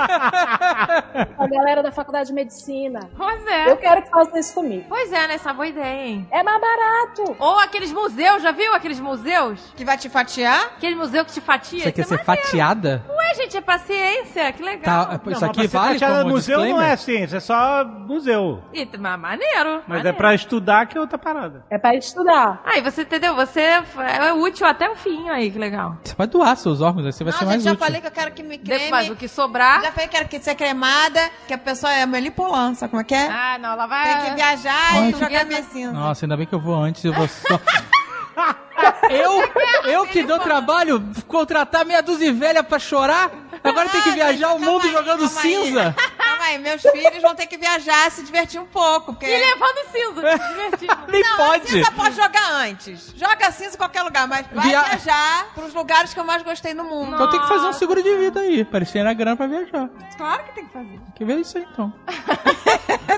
[1.39, 3.09] a galera da Faculdade de Medicina.
[3.17, 3.77] Pois Eu é.
[3.77, 4.85] quero que faça isso comigo.
[4.89, 5.35] Pois é, né?
[5.35, 6.29] Essa boa ideia, hein?
[6.31, 7.37] É mais barato.
[7.39, 9.73] Ou aqueles museus, já viu aqueles museus?
[9.77, 10.67] Que vai te fatiar?
[10.77, 11.85] Aquele museu que te fatia.
[11.85, 13.03] Você quer Isso é ser fatiada?
[13.07, 13.21] maneiro.
[13.21, 15.07] Ué, gente, é paciência, que legal.
[15.07, 16.93] Tá, Não, isso mas aqui pra ser vale como museu não disclaimer?
[16.93, 18.63] é ciência, é só museu.
[18.73, 19.71] Ih, mas maneiro.
[19.87, 20.09] Mas maneiro.
[20.09, 21.65] é pra estudar que é outra parada.
[21.71, 22.61] É pra estudar.
[22.65, 23.35] Aí, você entendeu?
[23.37, 25.97] Você é útil até o fim aí, que legal.
[26.05, 27.85] Você pode doar seus órgãos, aí você vai não, ser gente, mais já útil.
[27.85, 28.81] falei que eu quero que me creme.
[28.85, 29.83] Depois, mas o que sobrar...
[29.83, 33.05] Já falei que quero que ser cremada, que a pessoa é melipolã, sabe como é
[33.05, 33.27] que é?
[33.29, 34.21] Ah, não, ela vai...
[34.21, 35.93] Tem que viajar Ai, e que- jogar minha cinza.
[35.93, 37.61] Nossa, ainda bem que eu vou antes, eu vou só.
[39.11, 43.31] eu, eu que dou trabalho, contratar meia dúzia velha pra chorar,
[43.63, 45.29] agora tem que viajar o mundo aí, jogando aí.
[45.29, 45.95] cinza.
[46.41, 49.13] Calma aí, meus filhos vão ter que viajar, se divertir um pouco.
[49.13, 49.27] Porque...
[49.27, 50.99] E levando cinza, se divertindo.
[51.09, 51.69] Nem Não, a pode.
[51.69, 53.13] cinza pode jogar antes.
[53.15, 56.73] Joga cinza em qualquer lugar, mas vai Via- viajar pros lugares que eu mais gostei
[56.73, 57.15] no mundo.
[57.15, 59.91] Então tem que fazer um seguro de vida aí, pra terem a grana pra viajar.
[60.17, 60.89] Claro que tem que fazer.
[60.89, 61.93] Tem que ver isso aí então.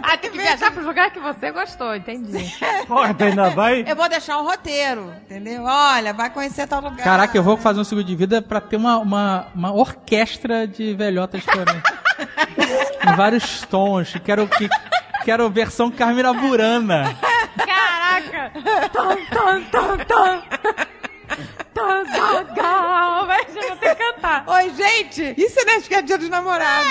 [0.04, 2.52] Ah, tem que viajar pro lugar que você gostou, entendi.
[2.88, 3.84] Porra, tu ainda vai.
[3.86, 5.62] Eu vou deixar um roteiro, entendeu?
[5.64, 7.04] Olha, vai conhecer tal lugar.
[7.04, 10.94] Caraca, eu vou fazer um seguro de vida pra ter uma, uma, uma orquestra de
[10.94, 11.82] velhotas chorando.
[13.06, 14.14] Em vários tons.
[14.24, 14.68] Quero que.
[15.24, 17.16] Quero versão Carmina Burana.
[17.56, 18.50] Caraca!
[18.92, 20.42] Tom, tom, tom, tom.
[21.74, 22.02] Tom.
[23.26, 24.44] Vai, já vou ter que cantar.
[24.46, 25.34] Oi, gente!
[25.36, 26.90] Isso é Nerdcast Dia dos Namorados.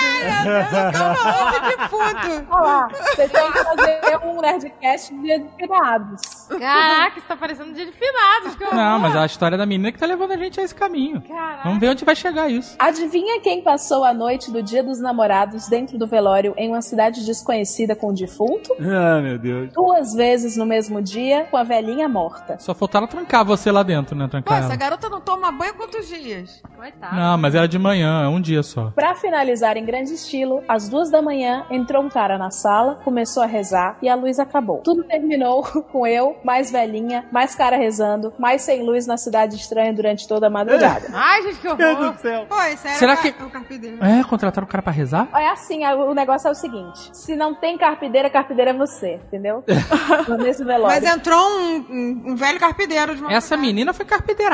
[0.92, 2.46] Calma, outro defunto.
[2.50, 6.20] Olha lá, você tem que fazer um Nerdcast de dia de finados.
[6.48, 8.56] Caraca, isso tá parecendo dia de finados.
[8.56, 8.74] Que horror.
[8.74, 11.22] Não, mas é a história da menina que tá levando a gente a esse caminho.
[11.22, 11.62] Caraca.
[11.64, 12.74] Vamos ver onde vai chegar isso.
[12.78, 17.24] Adivinha quem passou a noite do dia dos namorados dentro do velório em uma cidade
[17.24, 18.74] desconhecida com o defunto?
[18.80, 19.72] Ah, meu Deus.
[19.72, 22.58] Duas vezes no mesmo dia com a velhinha morta.
[22.58, 24.24] Só faltaram trancar você lá dentro, né?
[24.24, 26.62] Pô, Trancar essa garota não toma banho há quantos dias?
[26.76, 27.14] Coitado.
[27.16, 28.90] Não, mas era de manhã, é um dia só.
[28.94, 33.42] Pra finalizar em grande estilo, às duas da manhã entrou um cara na sala, começou
[33.42, 34.78] a rezar e a luz acabou.
[34.78, 35.62] Tudo terminou
[35.92, 40.46] com eu, mais velhinha, mais cara rezando, mais sem luz na cidade estranha durante toda
[40.46, 41.06] a madrugada.
[41.14, 42.12] Ai, gente, que Meu Deus horror.
[42.12, 42.46] do céu.
[42.48, 44.04] Pô, Será o que- o carpideiro.
[44.04, 45.28] É, contrataram o cara pra rezar?
[45.34, 49.62] É assim, o negócio é o seguinte: se não tem carpideira, carpideira é você, entendeu?
[50.38, 51.00] Nesse velório.
[51.00, 54.04] Mas entrou um, um- um velho carpideiro de uma Essa menina foi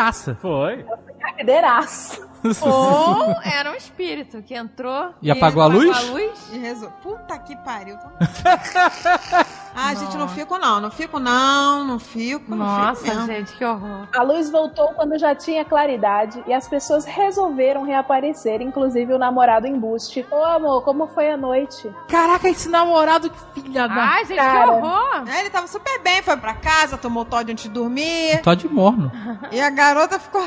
[0.08, 0.34] carpideiraça.
[0.36, 0.84] Foi.
[1.20, 2.27] Carpideiraço.
[2.62, 5.90] Ou era um espírito que entrou E apagou a luz?
[5.90, 6.48] apagou a luz.
[6.52, 6.90] E rezou.
[7.02, 7.96] Puta que pariu.
[9.74, 10.80] ah, gente, não fico não.
[10.80, 11.84] Não fico não.
[11.84, 12.50] Não fico.
[12.50, 14.08] Não Nossa, fico gente, que horror.
[14.16, 19.66] A luz voltou quando já tinha claridade e as pessoas resolveram reaparecer, inclusive o namorado
[19.66, 20.26] embuste.
[20.30, 21.90] Ô amor, como foi a noite?
[22.08, 23.94] Caraca, esse namorado, que filha da...
[23.94, 24.64] Ai, gente, Cara.
[24.64, 25.24] que horror.
[25.26, 28.40] Aí ele tava super bem, foi pra casa, tomou Todd antes de dormir.
[28.42, 29.10] Tô de morno.
[29.50, 30.46] E a garota ficou.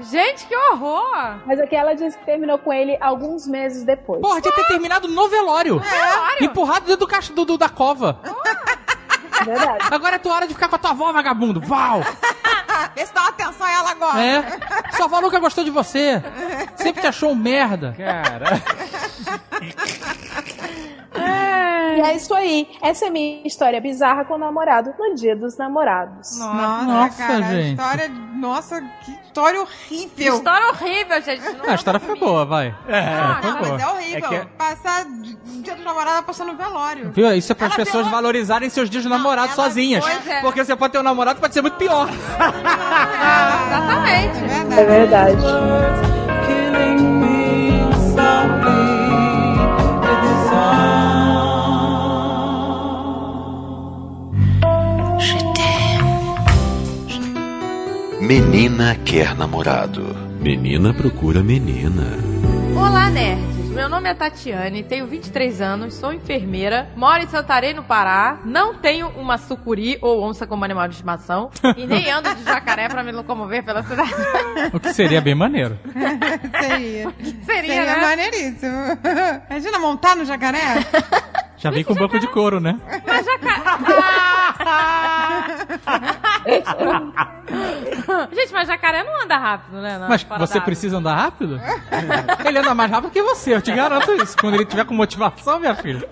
[0.00, 1.40] Gente, que horror.
[1.46, 4.20] Mas aqui ela disse que terminou com ele alguns meses depois.
[4.20, 5.78] Porra, tinha que ter terminado no velório.
[5.78, 6.44] Velório?
[6.44, 8.18] Empurrado dentro do caixa do, do- da cova.
[8.88, 8.89] É
[9.44, 9.86] verdade.
[9.90, 11.60] Agora é tua hora de ficar com a tua avó, vagabundo.
[11.60, 12.00] Val!
[12.96, 14.22] Vê se dá uma atenção a ela agora.
[14.24, 14.42] É.
[14.96, 16.22] Sua avó nunca gostou de você.
[16.76, 17.94] Sempre te achou um merda.
[17.96, 18.60] Cara.
[21.96, 22.68] E é isso aí.
[22.80, 26.38] Essa é minha história bizarra com o namorado no dia dos namorados.
[26.38, 27.70] Nossa, Nossa, cara, a gente.
[27.70, 28.08] história.
[28.08, 30.36] Nossa, que história horrível.
[30.36, 31.42] História horrível, gente.
[31.42, 32.74] Não Ah, a história foi boa, vai.
[32.88, 33.72] Ah, foi não, boa.
[33.72, 34.24] mas é horrível.
[34.24, 35.04] É que é- Passar
[35.62, 37.10] dia do namorado passando no velório.
[37.10, 37.30] Viu?
[37.34, 40.04] Isso é para as pessoas pegou- valorizarem seus dias de namorado ela- sozinhas.
[40.28, 40.40] É.
[40.40, 42.08] Porque você pode ter um namorado que pode ser muito pior.
[43.68, 44.38] Exatamente.
[44.44, 45.36] É É verdade.
[45.42, 46.10] verdade.
[58.20, 60.14] Menina quer namorado.
[60.40, 62.04] Menina procura menina.
[62.76, 63.59] Olá, nerds.
[63.80, 68.74] Meu nome é Tatiane, tenho 23 anos, sou enfermeira, moro em Santarém, no Pará, não
[68.74, 73.02] tenho uma sucuri ou onça como animal de estimação e nem ando de jacaré pra
[73.02, 74.12] me locomover pela cidade.
[74.74, 75.78] O que seria bem maneiro.
[76.60, 77.10] Seria.
[77.46, 78.00] Seria, Seria né?
[78.02, 78.76] maneiríssimo.
[79.48, 80.58] Imagina montar no jacaré?
[81.60, 82.80] Já vem com banco de couro, né?
[83.06, 83.60] Mas jacaré...
[88.32, 89.98] Gente, mas jacaré não anda rápido, né?
[90.08, 91.60] Mas você precisa andar rápido?
[92.44, 94.36] Ele anda mais rápido que você, eu te garanto isso.
[94.38, 96.08] Quando ele tiver com motivação, minha filha.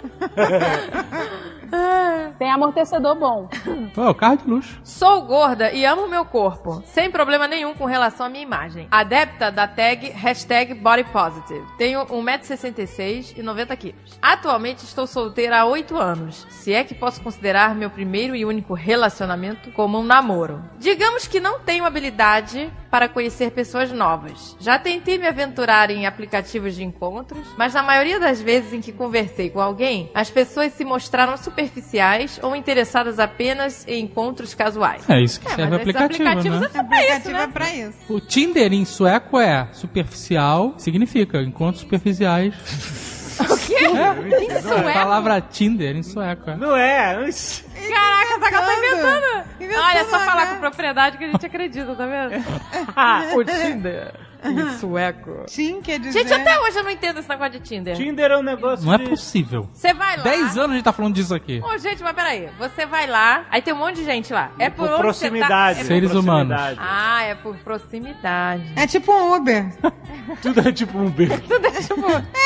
[2.38, 3.48] Tem amortecedor bom.
[3.94, 4.80] Pô, é o carro de luxo.
[4.82, 8.88] Sou gorda e amo meu corpo, sem problema nenhum com relação à minha imagem.
[8.90, 11.64] Adepta da tag hashtag Body Positive.
[11.76, 13.94] Tenho 1,66m e 90kg.
[14.22, 18.74] Atualmente estou solteira há 8 anos, se é que posso considerar meu primeiro e único
[18.74, 20.62] relacionamento como um namoro.
[20.78, 24.56] Digamos que não tenho habilidade para conhecer pessoas novas.
[24.58, 28.92] Já tentei me aventurar em aplicativos de encontros, mas na maioria das vezes em que
[28.92, 35.08] conversei com alguém, as pessoas se mostraram superficiais ou interessadas apenas em encontros casuais.
[35.08, 36.66] É isso que É, serve aplicativo, aplicativos né?
[36.66, 37.42] é só pra isso, aplicativo né?
[37.42, 37.98] é pra isso.
[38.08, 42.54] O Tinder em sueco é superficial, significa encontros superficiais.
[43.40, 43.74] O quê?
[43.74, 44.92] É, Isso a é?
[44.92, 46.56] palavra Tinder em sueco é.
[46.56, 47.14] Não é?
[47.14, 49.44] Caraca, essa gata tá inventando.
[49.60, 52.44] Inventando Olha, é só falar com propriedade que a gente acredita, tá vendo?
[53.36, 54.12] o Tinder
[54.44, 55.44] em sueco.
[55.46, 56.20] Tim quer dizer.
[56.20, 57.96] Gente, até hoje eu não entendo esse negócio de Tinder.
[57.96, 59.08] Tinder é um negócio Não é de...
[59.08, 59.68] possível.
[59.72, 60.22] Você vai lá.
[60.22, 61.60] 10 anos a gente tá falando disso aqui.
[61.64, 62.48] Ô, gente, mas peraí.
[62.58, 64.50] Você vai lá, aí tem um monte de gente lá.
[64.58, 65.78] É por, por onde proximidade.
[65.80, 65.84] Tá...
[65.84, 66.48] Seres por humanos.
[66.48, 66.80] proximidade.
[66.80, 66.82] É...
[66.82, 68.72] Ah, é por proximidade.
[68.76, 69.66] É tipo um Uber.
[70.42, 71.34] Tudo é tipo um beijo.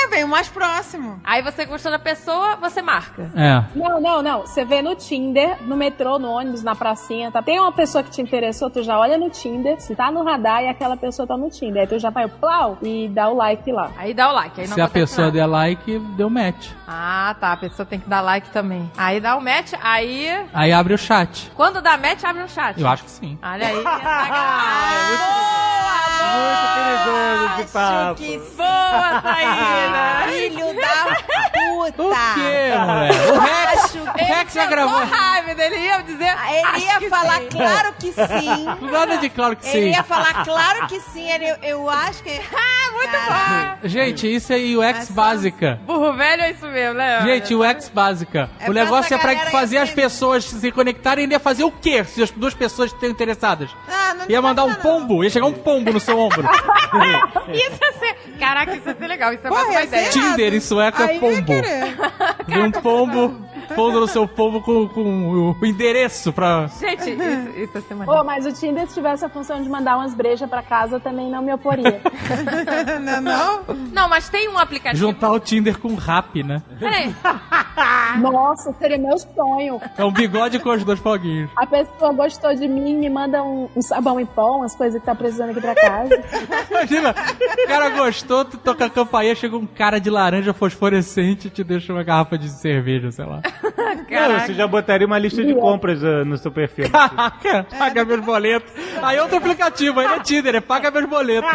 [0.03, 1.21] É, bem, o mais próximo.
[1.25, 3.31] Aí você gostou da pessoa, você marca.
[3.35, 3.63] É.
[3.77, 4.41] Não, não, não.
[4.41, 7.43] Você vê no Tinder, no metrô, no ônibus, na pracinha, tá?
[7.43, 10.63] Tem uma pessoa que te interessou, tu já olha no Tinder, se tá no radar
[10.63, 11.82] e aquela pessoa tá no Tinder.
[11.83, 13.91] Aí tu já vai plau e dá o like lá.
[13.97, 14.61] Aí dá o like.
[14.61, 15.39] Aí não Se a pessoa nada.
[15.41, 16.69] der like, deu match.
[16.87, 17.53] Ah, tá.
[17.53, 18.89] A pessoa tem que dar like também.
[18.97, 20.47] Aí dá o match, aí.
[20.55, 21.51] Aí abre o chat.
[21.57, 22.81] Quando dá match, abre um chat.
[22.81, 23.37] Eu acho que sim.
[23.43, 23.83] Olha aí.
[26.33, 28.15] Muito perigoso esse papo.
[28.15, 30.29] Que Boa, é.
[30.29, 31.17] filho da
[31.53, 32.03] puta.
[32.03, 33.19] O quê, moleque?
[33.33, 33.43] O
[33.83, 35.01] Acho o que Rex Alex já gravou.
[35.57, 36.29] Dele ia dizer.
[36.39, 38.65] Ah, Ele "Acho ia que falar, sim." claro que sim.
[38.91, 39.97] Nada de claro que Ele sim.
[39.97, 41.29] ia falar, claro que sim.
[41.31, 42.31] Ele, eu acho que.
[42.55, 43.89] Ah, muito bom.
[43.89, 45.81] Gente, isso é UX só- básica.
[45.85, 47.21] Burro velho é isso mesmo, né?
[47.23, 48.51] Gente, UX básica.
[48.61, 51.25] É o negócio é pra fazer as que- pessoas se conectarem.
[51.25, 53.71] Ele ia fazer o quê se as duas pessoas estão interessadas?
[53.89, 54.77] Ah, não Ia mandar um não.
[54.77, 56.43] pombo, ia chegar um pombo no seu ombro.
[57.53, 58.17] Isso ia ser.
[58.39, 59.33] Caraca, isso ia ser legal.
[59.33, 60.11] Isso é Porra, mais uma ideia.
[60.11, 61.53] Tinder em sueco é pombo.
[62.47, 63.47] Vê um pombo,
[63.93, 66.67] pousa no seu pombo com, com o endereço pra.
[66.81, 68.05] Gente, isso, isso maneiro.
[68.07, 71.31] Pô, mas o Tinder, se tivesse a função de mandar umas brejas pra casa, também
[71.31, 72.01] não me oporia.
[73.03, 73.63] Não, não.
[73.93, 75.07] Não, mas tem um aplicativo.
[75.07, 76.63] Juntar o Tinder com o rap, né?
[76.79, 77.15] Peraí.
[78.21, 79.81] Nossa, seria meu sonho.
[79.97, 81.51] É um bigode com os dois foguinhos.
[81.57, 85.07] A pessoa gostou de mim, me manda um, um sabão em pó, umas coisas que
[85.07, 86.23] tá precisando aqui pra casa.
[86.71, 87.15] Imagina,
[87.65, 91.65] o cara gostou, tu toca a campainha, chega um cara de laranja fosforescente e te
[91.65, 93.41] deixa uma garrafa de cerveja, sei lá.
[94.11, 96.91] Não, você já botaria uma lista de compras ah, no seu perfil.
[96.91, 98.73] Caraca, paga meus boletos.
[99.03, 101.51] Aí outro aplicativo, aí é Tinder, é paga meus boletos.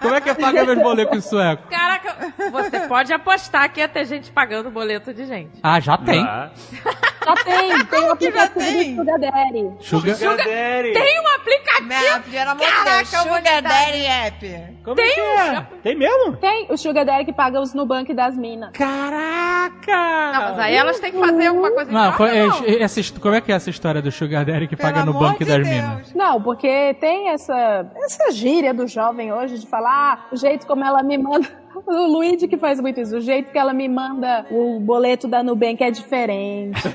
[0.00, 1.68] Como é que é paga meus boletos em sueco?
[1.68, 2.16] Caraca,
[2.50, 5.58] você pode apostar que ia ter gente pagando boleto de gente.
[5.62, 6.22] Ah, já tem.
[6.22, 6.50] Ah.
[7.24, 8.94] Já tem, tem o aplicativo tem?
[8.96, 9.70] do Sugar Daddy.
[9.80, 10.14] Sugar...
[10.16, 10.92] Sugar Daddy.
[10.92, 11.88] Tem um aplicativo.
[11.88, 12.66] Meu, pelo amor.
[12.66, 13.62] Caraca, Sugar.
[13.62, 14.74] Daddy App.
[14.84, 15.66] Como é que é?
[15.82, 16.36] Tem mesmo?
[16.36, 18.70] Tem o Sugar Daddy que paga os Nubank das minas.
[18.72, 20.32] Caraca!
[20.32, 22.64] Não, mas aí elas têm que fazer alguma coisa Não, troca, co- é- não.
[22.64, 25.38] é- essa como é que é essa história do Sugar Daddy que Pelo paga banco
[25.44, 25.68] de das Deus.
[25.68, 26.14] minas?
[26.14, 30.84] Não, porque tem essa, essa gíria do jovem hoje de falar ah, o jeito como
[30.84, 31.48] ela me manda.
[31.86, 35.42] O Luigi que faz muito isso, o jeito que ela me manda o boleto da
[35.42, 36.80] Nubank é diferente.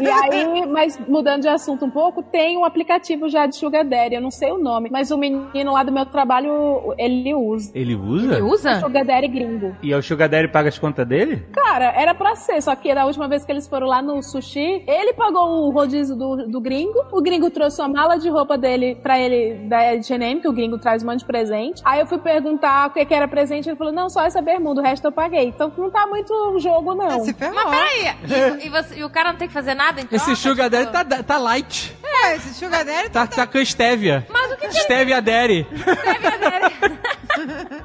[0.00, 4.16] E aí, mas mudando de assunto um pouco, tem um aplicativo já de Sugar Daddy,
[4.16, 7.70] eu não sei o nome, mas o menino lá do meu trabalho, ele usa.
[7.74, 8.34] Ele usa?
[8.34, 8.80] Ele usa?
[8.80, 9.76] Sugar Daddy gringo.
[9.82, 11.44] E é o Sugar Daddy paga as contas dele?
[11.52, 14.84] Cara, era pra ser, só que da última vez que eles foram lá no sushi,
[14.86, 18.96] ele pagou o rodízio do, do gringo, o gringo trouxe uma mala de roupa dele
[18.96, 21.82] pra ele, da H&M, que o gringo traz um monte de presente.
[21.84, 24.80] Aí eu fui perguntar o que, que era presente, ele falou, não, só essa bermuda,
[24.80, 25.48] o resto eu paguei.
[25.48, 27.24] Então não tá muito jogo, não.
[27.24, 27.54] Ferrou.
[27.54, 28.16] Mas peraí,
[28.62, 30.16] e, e você- e o cara não tem que fazer nada em troca?
[30.16, 31.96] Esse Sugar tipo- Daddy tá, tá light.
[32.04, 34.26] É, esse Sugar Daddy Tá, tá com Stevia.
[34.30, 35.66] Mas o que que Stevia Daddy.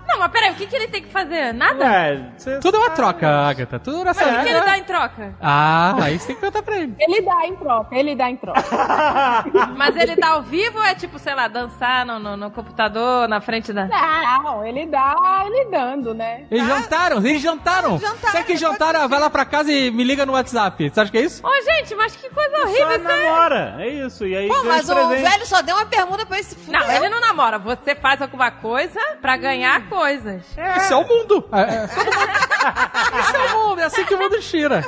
[0.08, 1.54] Não, mas peraí, o que, que ele tem que fazer?
[1.54, 1.84] Nada?
[1.86, 3.80] É, você- Tudo é uma troca, Agatha.
[3.80, 5.36] Tudo nessa O que, que ele dá em troca?
[5.42, 6.96] Ah, aí você tem que perguntar pra ele.
[7.00, 8.60] Ele dá em troca, ele dá em troca.
[9.76, 13.28] Mas ele dá ao vivo ou é tipo, sei lá, dançar no, no, no computador,
[13.28, 13.86] na frente da.
[13.86, 16.46] Não, ele dá, ele dando, né?
[16.50, 17.98] Eles jantaram, eles jantaram.
[18.00, 19.08] Jantaram, que jantaram?
[19.08, 20.90] Vai lá pra casa e me liga no WhatsApp.
[20.90, 21.46] Você acha que é isso?
[21.46, 23.26] Ô, gente, mas que coisa horrível Só isso é.
[23.26, 24.26] namora, é isso.
[24.26, 25.30] E aí Pô, mas o presentes.
[25.32, 26.80] velho só deu uma pergunta pra esse fuder.
[26.80, 27.58] Não, ele não namora.
[27.60, 30.44] Você faz alguma coisa pra ganhar coisas.
[30.78, 31.46] Isso é o mundo.
[31.52, 33.20] É, é, todo mundo.
[33.20, 34.84] Isso é o mundo, é assim que o mundo gira.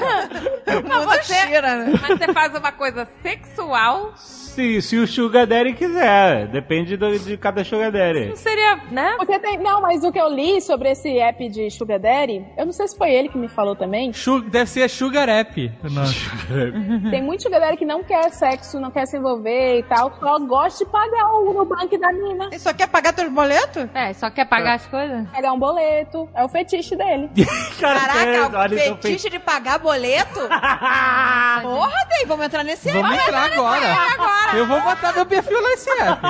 [0.87, 1.93] Mas você, Tira, né?
[2.01, 6.47] mas você faz uma coisa sexual, Se, se o Sugar Daddy quiser.
[6.47, 8.25] Depende do- de cada Sugar Daddy.
[8.29, 9.13] não seria, né?
[9.17, 9.57] Porque tem.
[9.57, 12.87] Não, mas o que eu li sobre esse app de Sugar Daddy, eu não sei
[12.87, 14.11] se foi ele que me falou também.
[14.49, 15.71] Deve ser Sugar App.
[15.83, 17.09] Não.
[17.11, 20.37] Tem muito Sugar Daddy que não quer sexo, não quer se envolver e tal, só
[20.39, 22.45] gosta de pagar o Nubank da mina.
[22.47, 23.87] Ele só quer pagar teus boletos?
[23.93, 25.29] É, só quer pagar as coisas?
[25.29, 26.29] Pagar um boleto.
[26.35, 27.29] É o fetiche dele.
[27.79, 30.39] Caraca, o fetiche de pagar boleto?
[31.61, 34.57] Porra, Dei, vamos entrar nesse Vamos entrar agora.
[34.57, 36.21] Eu vou botar meu perfil lá nesse app.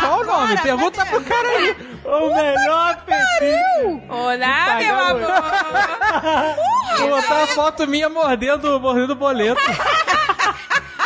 [0.00, 0.56] Qual o nome?
[0.58, 1.76] Pergunta pro cara aí.
[2.04, 4.02] O melhor fetiche.
[4.08, 6.40] Olá, meu amor!
[6.98, 9.60] Vou botar a foto minha mordendo, mordendo boleto.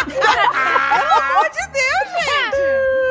[0.04, 3.03] Pelo amor de Deus, gente!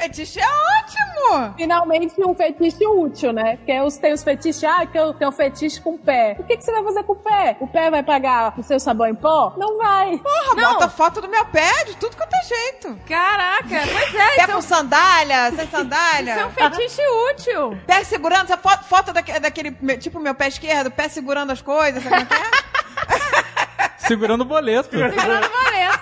[0.00, 1.54] Fetiche é ótimo!
[1.56, 3.56] Finalmente um fetiche útil, né?
[3.58, 6.36] Porque os, tem os fetiches, ah, que eu tenho fetiche com o pé.
[6.38, 7.56] O que, que você vai fazer com o pé?
[7.60, 9.52] O pé vai pagar o seu sabão em pó?
[9.58, 10.16] Não vai.
[10.18, 10.72] Porra, Não.
[10.74, 12.98] bota foto do meu pé de tudo quanto é jeito.
[13.06, 16.30] Caraca, pois é, Pé isso, com sandália, sem sandália.
[16.32, 17.78] isso é um fetiche útil.
[17.86, 21.60] Pé segurando, essa foto, foto daque- daquele, me- tipo meu pé esquerdo, pé segurando as
[21.62, 23.90] coisas, sabe como é que é?
[24.10, 24.90] Segurando o boleto.
[24.90, 26.00] Segurando o boleto.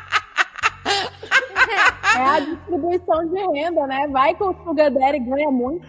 [2.17, 4.07] É a distribuição de renda, né?
[4.09, 5.87] Vai que o Sugar Daddy ganha muito.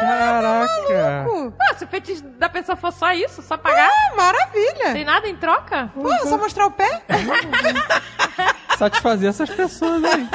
[0.00, 1.26] Caraca.
[1.26, 4.92] Pô, se o fetiche da pessoa for só isso, só pagar, Ah, maravilha!
[4.92, 5.90] tem nada em troca?
[5.94, 6.88] Pô, só mostrar o pé?
[8.78, 10.28] Satisfazer essas pessoas aí.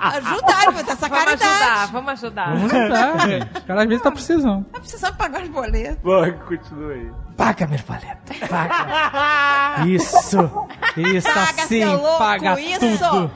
[0.00, 1.44] Ajudar, mas essa Vamos caridade.
[1.44, 2.54] ajudar, vamos ajudar.
[2.56, 3.58] Vamos ajudar, gente.
[3.58, 4.64] O cara às vezes tá precisando.
[4.64, 5.98] Tá precisando pagar os boletos.
[6.02, 7.10] Bom, continua aí.
[7.36, 8.48] Paga, meu boleto.
[8.48, 9.84] Paga.
[9.86, 10.68] Isso.
[10.96, 11.80] Isso Paga, assim.
[11.82, 12.80] seu louco, paga isso.
[12.80, 13.30] tudo.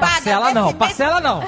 [0.00, 1.42] Parcela Paga não, parcela não.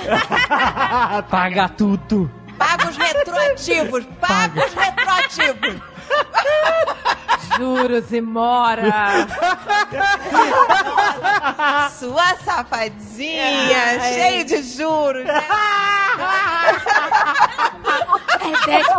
[1.31, 2.31] paga tudo.
[2.59, 4.05] Paga os retroativos.
[4.21, 5.83] Paga os retroativos.
[7.57, 9.27] Juros e mora.
[11.99, 15.25] Sua safadinha, cheio de juros.
[15.25, 15.41] né?
[18.41, 18.91] É 10%.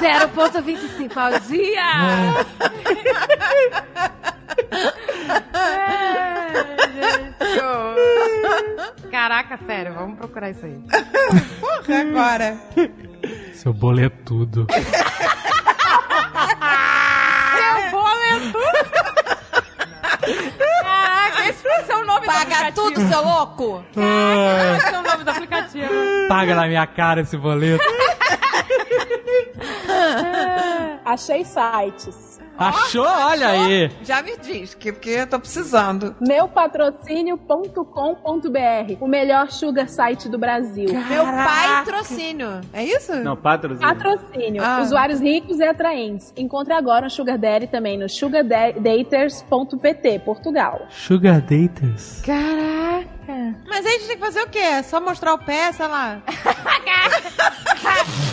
[0.00, 1.82] 0,25 ao dia.
[5.54, 7.34] É, gente.
[9.10, 10.78] Caraca, sério, vamos procurar isso aí.
[11.60, 12.56] Porra, agora.
[13.54, 14.66] Seu boletudo.
[17.54, 18.58] Seu boleto.
[20.82, 23.84] Caraca, esse vai ser o nome do Paga tudo, seu louco.
[23.94, 25.88] Caraca, esse é o nome do aplicativo.
[26.28, 27.84] Paga na minha cara esse boleto.
[31.04, 32.33] Achei sites.
[32.56, 33.04] Achou?
[33.04, 33.90] Olha aí.
[34.02, 36.14] Já me diz, que, porque eu tô precisando.
[36.20, 40.88] Meupatrocínio.com.br O melhor sugar site do Brasil.
[41.08, 42.60] Meu pai trocínio.
[42.72, 43.12] É isso?
[43.16, 43.88] Não, patrocínio.
[43.88, 44.62] Patrocínio.
[44.64, 44.78] Ah.
[44.80, 46.32] Usuários ricos e atraentes.
[46.36, 50.86] Encontre agora um Sugar Daddy também no sugardaters.pt, Portugal.
[50.90, 52.22] Sugar Daters.
[52.24, 53.14] Caraca.
[53.66, 54.58] Mas aí a gente tem que fazer o quê?
[54.58, 56.18] É Só mostrar o pé, sei lá.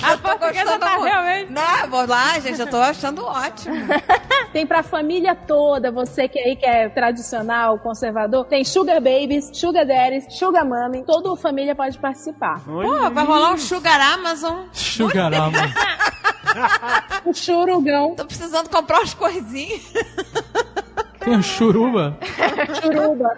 [0.04, 1.12] A portuguesa tá muito.
[1.12, 1.52] realmente...
[1.52, 3.76] Não, vou lá, gente, eu tô achando ótimo.
[4.52, 8.46] Tem pra família toda, você que aí que é tradicional, conservador.
[8.46, 11.04] Tem Sugar Babies, Sugar Daddies, Sugar Mommy.
[11.06, 12.60] Toda a família pode participar.
[12.64, 14.66] Pô, vai rolar um Sugar Amazon.
[14.74, 15.52] Sugar Amor.
[17.24, 19.82] O churugão, Tô precisando comprar umas coisinhas.
[21.24, 22.18] Tem um churuba.
[22.82, 23.30] churuba.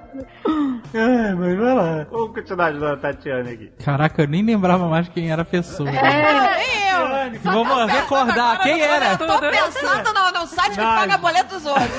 [0.94, 2.08] É, mas vai lá.
[2.10, 3.72] Vamos continuar ajudando a Tatiana aqui.
[3.84, 5.90] Caraca, eu nem lembrava mais quem era a pessoa.
[5.92, 7.40] Nem eu.
[7.42, 9.18] Vamos recordar quem era.
[9.18, 11.90] Tô pensando no, no site que paga boleto dos outros.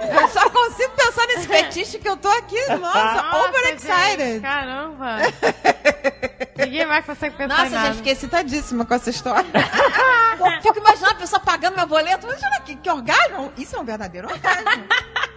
[0.00, 2.58] Eu só consigo pensar nesse fetiche que eu tô aqui.
[2.68, 4.32] Nossa, Nossa, overexcited.
[4.32, 5.16] gente, Caramba.
[6.58, 7.86] Ninguém mais consegue pensar em Nossa, nada.
[7.86, 9.46] gente, fiquei excitadíssima com essa história.
[10.62, 12.26] Fico imaginando a pessoa pagando meu boleto.
[12.26, 13.52] Imagina que, que orgasmo.
[13.56, 14.84] Isso é um verdadeiro orgasmo.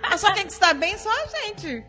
[0.04, 1.84] A pessoa tem que estar bem só a gente.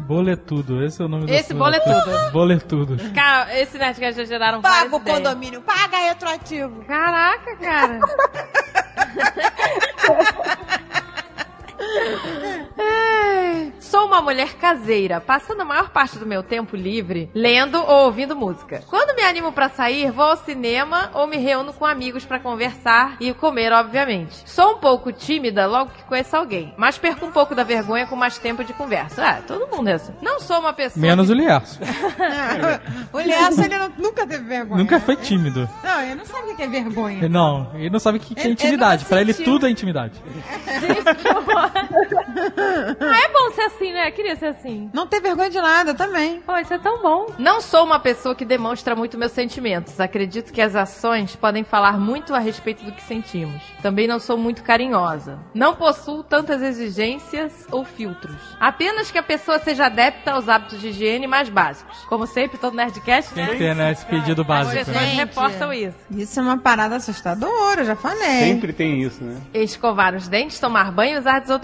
[0.00, 2.10] Boletudo, esse é o nome do Esse Boletudo.
[2.32, 2.96] Boletudo.
[3.14, 5.18] Cara, esse Nerdcast já geraram Paga várias o ideias.
[5.18, 6.84] condomínio, paga retroativo.
[6.84, 8.00] Caraca, cara.
[12.78, 18.04] Ai, Sou uma mulher caseira, passando a maior parte do meu tempo livre lendo ou
[18.06, 18.82] ouvindo música.
[18.88, 23.16] Quando me animo pra sair, vou ao cinema ou me reúno com amigos pra conversar
[23.20, 24.42] e comer, obviamente.
[24.48, 28.14] Sou um pouco tímida logo que conheço alguém, mas perco um pouco da vergonha com
[28.16, 29.24] mais tempo de conversa.
[29.26, 30.12] Ah, todo mundo é assim.
[30.22, 31.32] Não sou uma pessoa Menos que...
[31.32, 31.80] o Lierso.
[33.12, 34.78] o Liaço, ele não- nunca teve vergonha.
[34.82, 35.68] Nunca foi tímido.
[35.82, 37.28] Não, ele não sabe o que é vergonha.
[37.28, 39.04] Não, ele não sabe o que que é intimidade.
[39.04, 40.12] Pra ele tudo é intimidade.
[41.74, 44.10] Ah, é bom ser assim, né?
[44.10, 44.90] Queria ser assim.
[44.92, 46.40] Não tem vergonha de nada também.
[46.40, 47.26] Pô, isso é tão bom.
[47.38, 49.98] Não sou uma pessoa que demonstra muito meus sentimentos.
[50.00, 53.62] Acredito que as ações podem falar muito a respeito do que sentimos.
[53.82, 55.38] Também não sou muito carinhosa.
[55.54, 58.36] Não possuo tantas exigências ou filtros.
[58.58, 61.98] Apenas que a pessoa seja adepta aos hábitos de higiene mais básicos.
[62.08, 63.58] Como sempre, todo Nerdcast, Tem que né?
[63.58, 64.76] ter, né, esse pedido As básico.
[64.76, 65.12] pessoas né?
[65.24, 65.96] Reforçam isso.
[66.10, 68.40] Isso é uma parada assustadora, eu já falei.
[68.40, 69.40] Sempre tem isso, né?
[69.54, 71.59] Escovar os dentes, tomar banho e usar desodorante.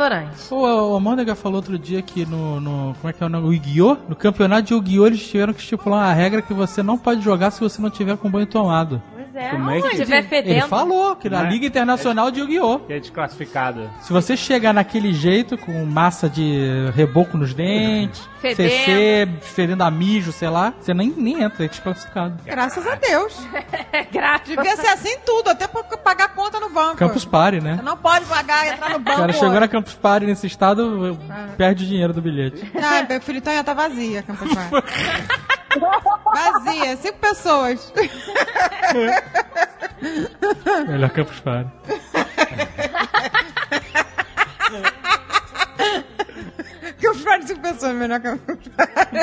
[0.49, 3.49] Pô, o Mônica falou outro dia que no, no- Como é que é o nome?
[3.49, 3.97] O Yu-Gi-Oh!
[4.09, 5.07] No campeonato de Yu-Gi-Oh!
[5.07, 8.17] eles tiveram que estipular uma regra que você não pode jogar se você não tiver
[8.17, 9.03] com banho tomado.
[9.15, 10.69] Pois é, Como é que- se estiver Ele fedendo.
[10.69, 11.49] falou que na é?
[11.51, 12.79] Liga Internacional de Yu-Gi-Oh!
[12.81, 13.91] Que é desclassificado.
[14.03, 18.69] Se você chegar naquele jeito, com massa de reboco nos dentes, Fedendo.
[18.71, 22.35] CC, fedendo a mijo, sei lá, você nem, nem entra, é desclassificado.
[22.45, 23.37] Graças a Deus.
[23.93, 24.55] É grátis.
[24.55, 26.97] Devia ser assim tudo, até pra pagar conta no banco.
[26.97, 27.77] Campus Party, né?
[27.77, 29.17] Você não pode pagar, entrar no O banco.
[29.17, 31.19] cara chegou na Campus Party nesse estado,
[31.57, 32.71] perde o dinheiro do bilhete.
[32.77, 34.89] Ah, meu filho, então já tá vazia Campus Party.
[36.35, 37.93] Vazia, cinco pessoas.
[40.89, 41.71] Melhor Campus Party.
[47.01, 49.17] Campus Party, cinco pessoas, melhor Campus Party.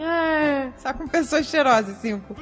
[0.00, 0.68] É.
[0.78, 2.36] Só com pessoas cheirosas, cinco.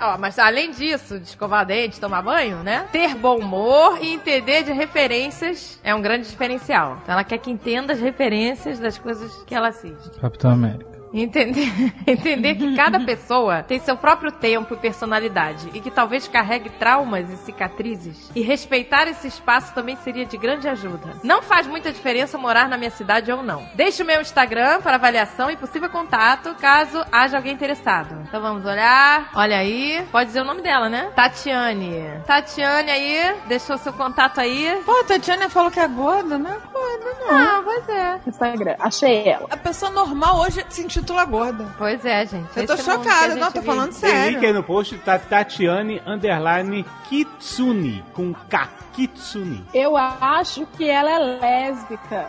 [0.00, 2.86] Ó, mas além disso, de escovar dente, tomar banho, né?
[2.92, 6.98] Ter bom humor e entender de referências é um grande diferencial.
[7.02, 10.10] Então ela quer que entenda as referências das coisas que ela assiste.
[10.20, 10.95] Capitão América.
[11.12, 11.72] Entender,
[12.06, 17.30] entender que cada pessoa tem seu próprio tempo e personalidade e que talvez carregue traumas
[17.30, 18.30] e cicatrizes.
[18.34, 21.14] E respeitar esse espaço também seria de grande ajuda.
[21.22, 23.66] Não faz muita diferença morar na minha cidade ou não.
[23.74, 28.16] Deixe o meu Instagram para avaliação e possível contato caso haja alguém interessado.
[28.28, 29.30] Então vamos olhar.
[29.34, 30.04] Olha aí.
[30.10, 31.10] Pode dizer o nome dela, né?
[31.14, 32.02] Tatiane.
[32.26, 34.82] Tatiane aí, deixou seu contato aí.
[34.84, 38.20] Pô, a Tatiana falou que é gorda, não é gorda, Ah, pois é.
[38.26, 38.76] Instagram.
[38.78, 39.46] Achei ela.
[39.50, 41.66] A pessoa normal hoje se intitula gorda.
[41.76, 42.48] Pois é, gente.
[42.56, 43.34] Eu tô a chocada.
[43.34, 43.66] Não, tô vive.
[43.66, 44.46] falando Tem link sério.
[44.46, 48.68] aí no post, tá Tatiane Underline Kitsune, com K.
[48.96, 49.62] Kitsune.
[49.74, 52.28] Eu acho que ela é lésbica.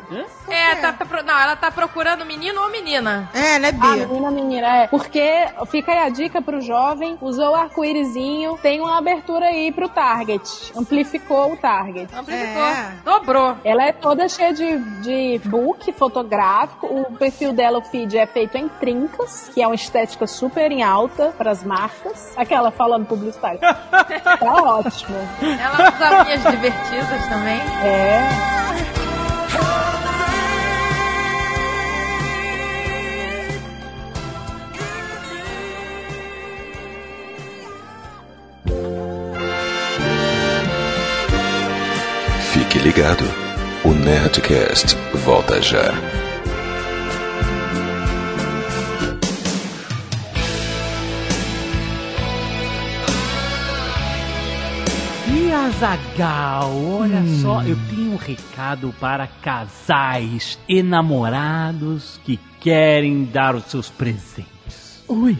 [0.49, 3.29] É, tá, tá não, ela tá procurando menino ou menina.
[3.33, 3.87] É, ela é bi.
[3.87, 4.87] menina, menina, é.
[4.87, 9.87] Porque fica aí a dica pro jovem, usou o arco-írisinho, tem uma abertura aí pro
[9.87, 10.73] target.
[10.75, 12.13] Amplificou o target.
[12.13, 12.61] Amplificou.
[12.61, 12.91] É.
[13.05, 13.55] Dobrou.
[13.63, 16.85] Ela é toda cheia de, de book fotográfico.
[16.85, 20.83] O perfil dela, o feed, é feito em trincas, que é uma estética super em
[20.83, 22.33] alta pras marcas.
[22.35, 23.59] Aquela falando publicitário.
[23.61, 25.17] tá ótimo.
[25.41, 27.59] Ela usa unhas divertidas também.
[27.83, 28.57] É.
[42.51, 43.23] Fique ligado.
[43.83, 45.93] O Nerdcast volta já.
[55.67, 63.65] Azagal, olha só, eu tenho um recado para casais e namorados que querem dar os
[63.65, 65.03] seus presentes.
[65.09, 65.37] Ui.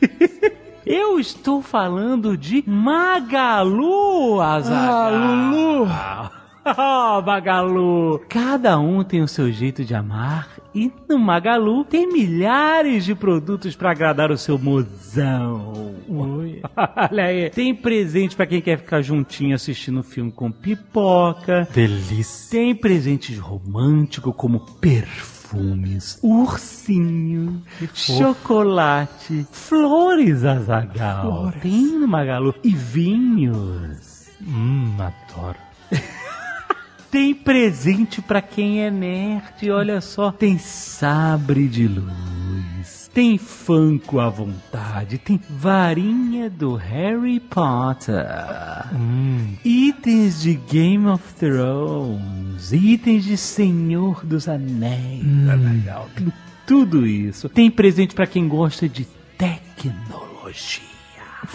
[0.86, 5.12] Eu estou falando de Magalu, Azagal.
[5.12, 6.39] Ah, Lulu.
[6.76, 8.20] Oh, Magalu!
[8.28, 13.74] Cada um tem o seu jeito de amar e no Magalu tem milhares de produtos
[13.74, 15.94] para agradar o seu mozão.
[16.06, 16.60] Ui.
[17.10, 21.66] Olha aí, tem presente para quem quer ficar juntinho assistindo filme com pipoca.
[21.72, 22.50] Delícia.
[22.50, 27.62] Tem presentes românticos como perfumes, ursinho,
[27.94, 31.52] chocolate, flores Azagal.
[31.60, 34.28] Tem no Magalu e vinhos.
[34.42, 35.58] Hum, adoro.
[37.10, 40.30] Tem presente pra quem é nerd, olha só.
[40.30, 48.24] Tem sabre de luz, tem Funko à vontade, tem varinha do Harry Potter,
[48.94, 49.56] Hum.
[49.64, 55.24] itens de Game of Thrones, itens de Senhor dos Anéis.
[55.24, 56.32] Legal, Tem
[56.64, 57.48] tudo isso.
[57.48, 59.04] Tem presente pra quem gosta de
[59.36, 60.84] tecnologia.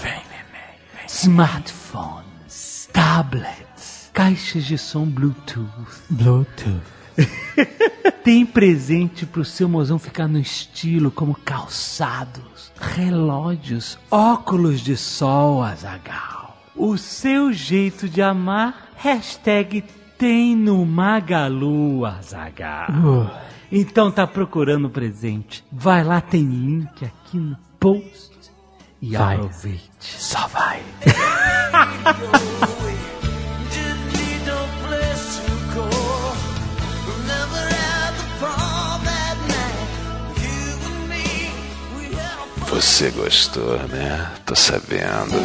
[0.01, 1.06] Vem, vem.
[1.08, 3.74] Smartphones, tablets,
[4.16, 5.68] caixas de som Bluetooth.
[6.09, 6.82] Bluetooth.
[8.24, 16.57] Tem presente pro seu mozão ficar no estilo, como calçados, relógios, óculos de sol, Azagal.
[16.76, 19.84] O seu jeito de amar, hashtag
[20.18, 22.89] tem no Magalu, Azagal.
[22.91, 23.30] Uh.
[23.72, 25.63] Então tá procurando presente.
[25.72, 28.34] Vai lá, tem link aqui no post.
[29.01, 29.36] E Vai.
[29.36, 29.82] aproveite.
[29.99, 30.82] Só vai.
[42.68, 44.32] Você gostou, né?
[44.45, 45.36] Tô sabendo.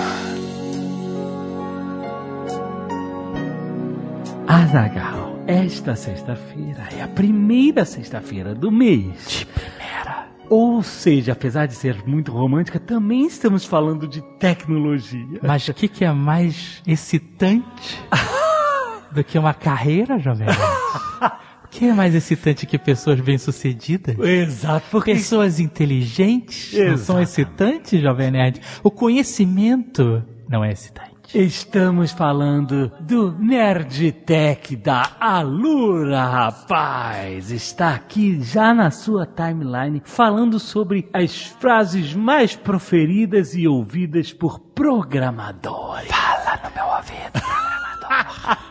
[4.49, 9.29] Azagal, esta sexta-feira é a primeira sexta-feira do mês.
[9.29, 10.29] De primeira.
[10.49, 15.39] Ou seja, apesar de ser muito romântica, também estamos falando de tecnologia.
[15.43, 18.03] Mas o que, que é mais excitante
[19.13, 20.49] do que uma carreira, Jovem
[21.71, 24.19] que é mais excitante que pessoas bem-sucedidas?
[24.19, 28.61] Exato, porque Pessoas inteligentes não são excitantes, Jovem Nerd?
[28.83, 31.11] O conhecimento não é excitante.
[31.33, 37.51] estamos falando do Nerd Tech da Alura, rapaz.
[37.53, 44.59] Está aqui já na sua timeline falando sobre as frases mais proferidas e ouvidas por
[44.59, 46.09] programadores.
[46.11, 48.59] Fala no meu ouvido, programador.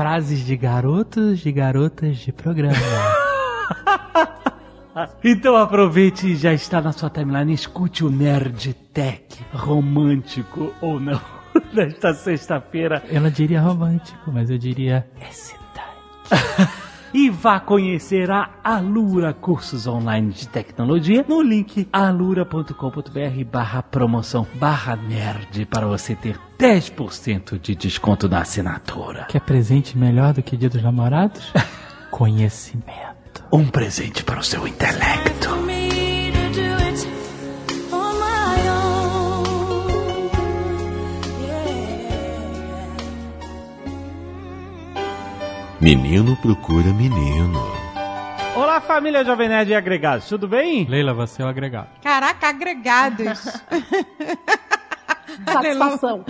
[0.00, 2.74] Frases de garotos e garotas de programa.
[5.22, 7.52] Então aproveite e já está na sua timeline.
[7.52, 11.20] Escute o Nerd Tech, romântico ou não,
[11.72, 13.02] desta sexta-feira.
[13.12, 15.60] Não diria romântico, mas eu diria excitante.
[17.12, 24.94] E vá conhecer a Alura Cursos Online de Tecnologia no link alura.com.br barra promoção barra
[24.94, 29.26] nerd para você ter 10% de desconto na assinatura.
[29.28, 31.52] Quer presente melhor do que Dia dos Namorados?
[32.10, 33.42] Conhecimento.
[33.52, 35.69] Um presente para o seu intelecto.
[45.80, 47.58] Menino procura menino.
[48.54, 50.84] Olá, família Jovem Nerd e agregados, tudo bem?
[50.84, 51.88] Leila, você é o agregado.
[52.02, 53.38] Caraca, agregados.
[55.46, 56.22] Satisfação.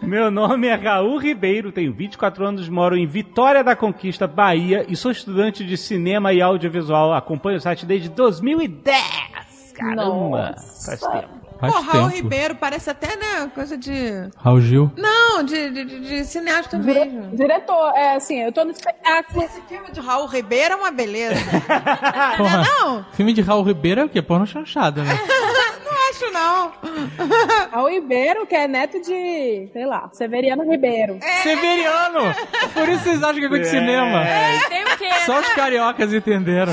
[0.00, 4.94] Meu nome é Raul Ribeiro, tenho 24 anos, moro em Vitória da Conquista, Bahia e
[4.94, 7.12] sou estudante de cinema e audiovisual.
[7.12, 9.72] Acompanho o site desde 2010.
[9.74, 10.96] Caramba, Nossa.
[10.96, 11.37] faz tempo.
[11.60, 12.22] Faz Pô, Raul tempo.
[12.22, 14.28] Ribeiro parece até, né, coisa de...
[14.36, 14.92] Raul Gil.
[14.96, 17.36] Não, de, de, de, de cineasta Dire- mesmo.
[17.36, 19.42] diretor, é assim, eu tô no espetáculo.
[19.42, 21.34] Esse filme de Raul Ribeiro é uma beleza.
[22.36, 22.62] Porra.
[22.62, 24.22] não, Filme de Raul Ribeiro é o quê?
[24.22, 25.18] Porno chanchada, né?
[25.84, 26.72] não acho não.
[27.72, 31.18] Raul Ribeiro, que é neto de, sei lá, Severiano Ribeiro.
[31.42, 32.34] Severiano!
[32.72, 34.24] Por isso vocês acham que é coisa de cinema.
[34.68, 35.10] Tem o quê?
[35.26, 36.72] Só os cariocas entenderam.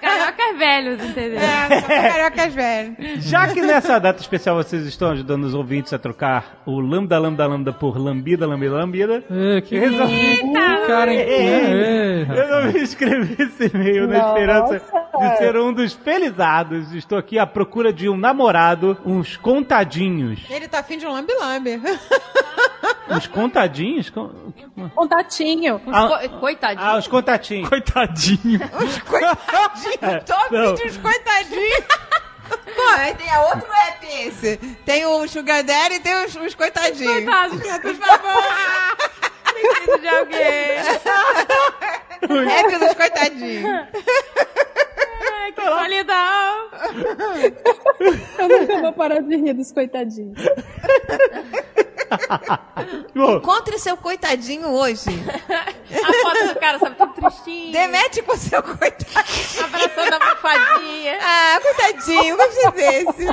[0.00, 1.38] Cariocas velhos, entendeu?
[1.40, 3.24] É, só cariocas velhos.
[3.24, 7.46] Já que nessa data especial vocês estão ajudando os ouvintes a trocar o lambda, lambda,
[7.46, 10.52] lambda por lambida, lambida, lambida, É, que eu resolvi,
[10.86, 11.20] cara, hein?
[11.20, 12.26] É, é.
[12.28, 14.28] eu resolvi escrever esse e-mail na Nossa.
[14.28, 14.82] esperança
[15.18, 16.92] de ser um dos felizados.
[16.94, 20.40] Estou aqui à procura de um namorado, uns contadinhos.
[20.50, 21.80] Ele tá afim de um lambe-lambe.
[23.16, 24.10] Uns contadinhos?
[24.94, 25.80] Contatinho.
[25.92, 26.86] Ah, Co- Coitadinho.
[26.88, 27.68] ah, os contatinhos.
[27.68, 28.60] Coitadinho.
[29.08, 30.72] Coitadinho, tô não.
[30.74, 31.84] afim de uns coitadinhos.
[32.76, 34.56] Pô, aí tem a outro app esse.
[34.84, 37.24] Tem o Sugar Daddy e tem os, os coitadinhos.
[37.24, 38.42] Coitado, por favor.
[39.44, 40.42] Preciso de alguém.
[42.50, 43.88] App dos coitadinhos.
[45.34, 46.68] Ai, que solidão.
[48.38, 50.38] Eu nunca vou parar de rir dos coitadinhos.
[53.14, 55.10] Bom, Encontre seu coitadinho hoje.
[55.90, 57.72] A foto do cara, sabe, todo tristinho.
[57.72, 59.64] Demete com seu coitadinho.
[59.64, 61.18] Abraçando a almofadinha.
[61.20, 63.26] Ah, coitadinho, gostei desse.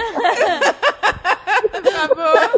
[1.72, 2.52] Por favor.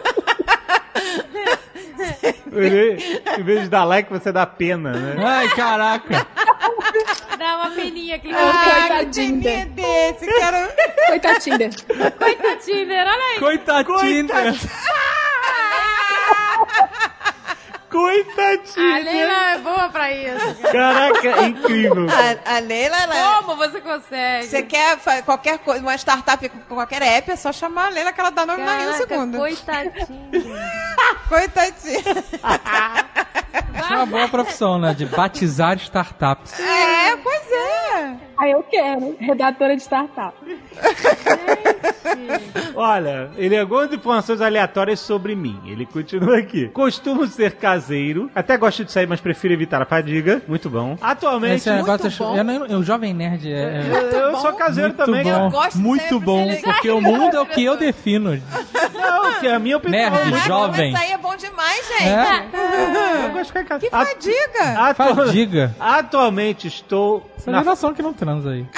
[3.37, 5.23] em vez de dar like, você dá pena, né?
[5.23, 6.27] Ai, caraca.
[7.37, 8.31] Dá uma peninha aqui.
[8.33, 9.41] Ah, coitadinho.
[9.41, 10.71] desse, quero...
[11.07, 11.69] Coitadinho.
[12.17, 13.39] Coitadinho, olha aí.
[13.39, 14.27] Coitadinho.
[16.71, 19.03] A Coitadinho.
[19.03, 20.61] Leila é boa pra isso.
[20.71, 22.07] Caraca, é incrível.
[22.09, 23.41] A, a Leila, ela...
[23.41, 24.47] Como você consegue?
[24.47, 28.21] Você quer qualquer coisa, uma startup com qualquer app, é só chamar a Leila que
[28.21, 29.37] ela dá nome na em um Caraca, segundo.
[29.37, 30.31] Coitadinho.
[31.27, 32.03] Coitadinho.
[33.53, 34.93] Isso é uma boa profissão, né?
[34.93, 36.59] De batizar startups.
[36.59, 38.15] É, pois é.
[38.39, 39.15] Aí eu quero.
[39.19, 40.33] Redatora de startup.
[42.75, 45.59] Olha, ele é algumas informações aleatórias sobre mim.
[45.65, 46.67] Ele continua aqui.
[46.69, 48.31] Costumo ser caseiro.
[48.33, 50.41] Até gosto de sair, mas prefiro evitar a fadiga.
[50.47, 50.97] Muito bom.
[51.01, 51.55] Atualmente.
[51.55, 52.37] Esse negócio muito bom.
[52.37, 55.23] eu, não- eu, jovem nerd é, é eu sou caseiro muito também.
[55.23, 58.41] bom, gosto de muito sair bom, porque o mundo é o que eu defino.
[58.93, 60.09] Não, que é a minha opinião.
[60.11, 60.91] Nerd, Mas jovem.
[60.93, 62.07] Mas aí é bom demais, gente.
[62.07, 63.31] É?
[63.41, 63.79] Em casa.
[63.79, 64.79] Que At- fadiga.
[64.89, 65.75] atu- Fadiga.
[65.79, 68.65] Atualmente estou Essa na geração que não transa aí.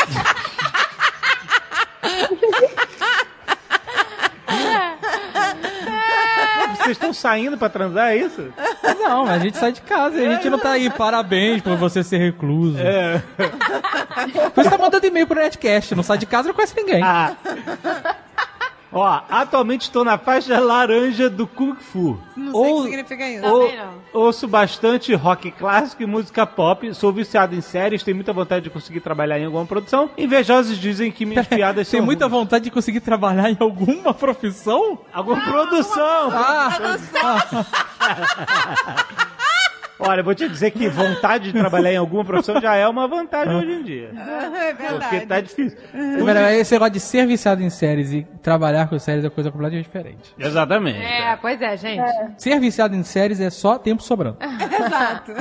[6.78, 8.54] Vocês estão saindo pra transar, é isso?
[9.00, 10.90] Não, mas a gente sai de casa e a gente não tá aí.
[10.90, 12.78] Parabéns por você ser recluso.
[12.80, 13.22] É.
[14.54, 17.02] Você tá mandando e-mail pro Netcast, não sai de casa, não conhece ninguém.
[17.02, 17.36] Ah.
[18.94, 22.20] Ó, atualmente estou na faixa laranja do Kung Fu.
[22.38, 23.46] Não sei o que significa isso.
[23.46, 23.94] Ou- não.
[24.22, 26.94] ouço bastante rock clássico e música pop.
[26.94, 30.10] Sou viciado em séries, tenho muita vontade de conseguir trabalhar em alguma produção.
[30.18, 32.38] Invejosos dizem que minhas piadas Tem são muita ruins.
[32.40, 35.00] vontade de conseguir trabalhar em alguma profissão?
[35.12, 36.30] Alguma produção!
[36.32, 36.78] Ah,
[40.00, 43.56] Olha, vou te dizer que vontade de trabalhar em alguma profissão já é uma vantagem
[43.56, 44.12] hoje em dia.
[44.64, 45.26] É Porque verdade.
[45.28, 45.78] tá difícil.
[46.26, 49.84] Pera, esse negócio de ser viciado em séries e trabalhar com séries é coisa completamente
[49.86, 50.34] diferente.
[50.38, 51.00] Exatamente.
[51.02, 52.04] É, pois é, gente.
[52.38, 54.38] Ser viciado em séries é só tempo sobrando.
[54.42, 55.32] Exato.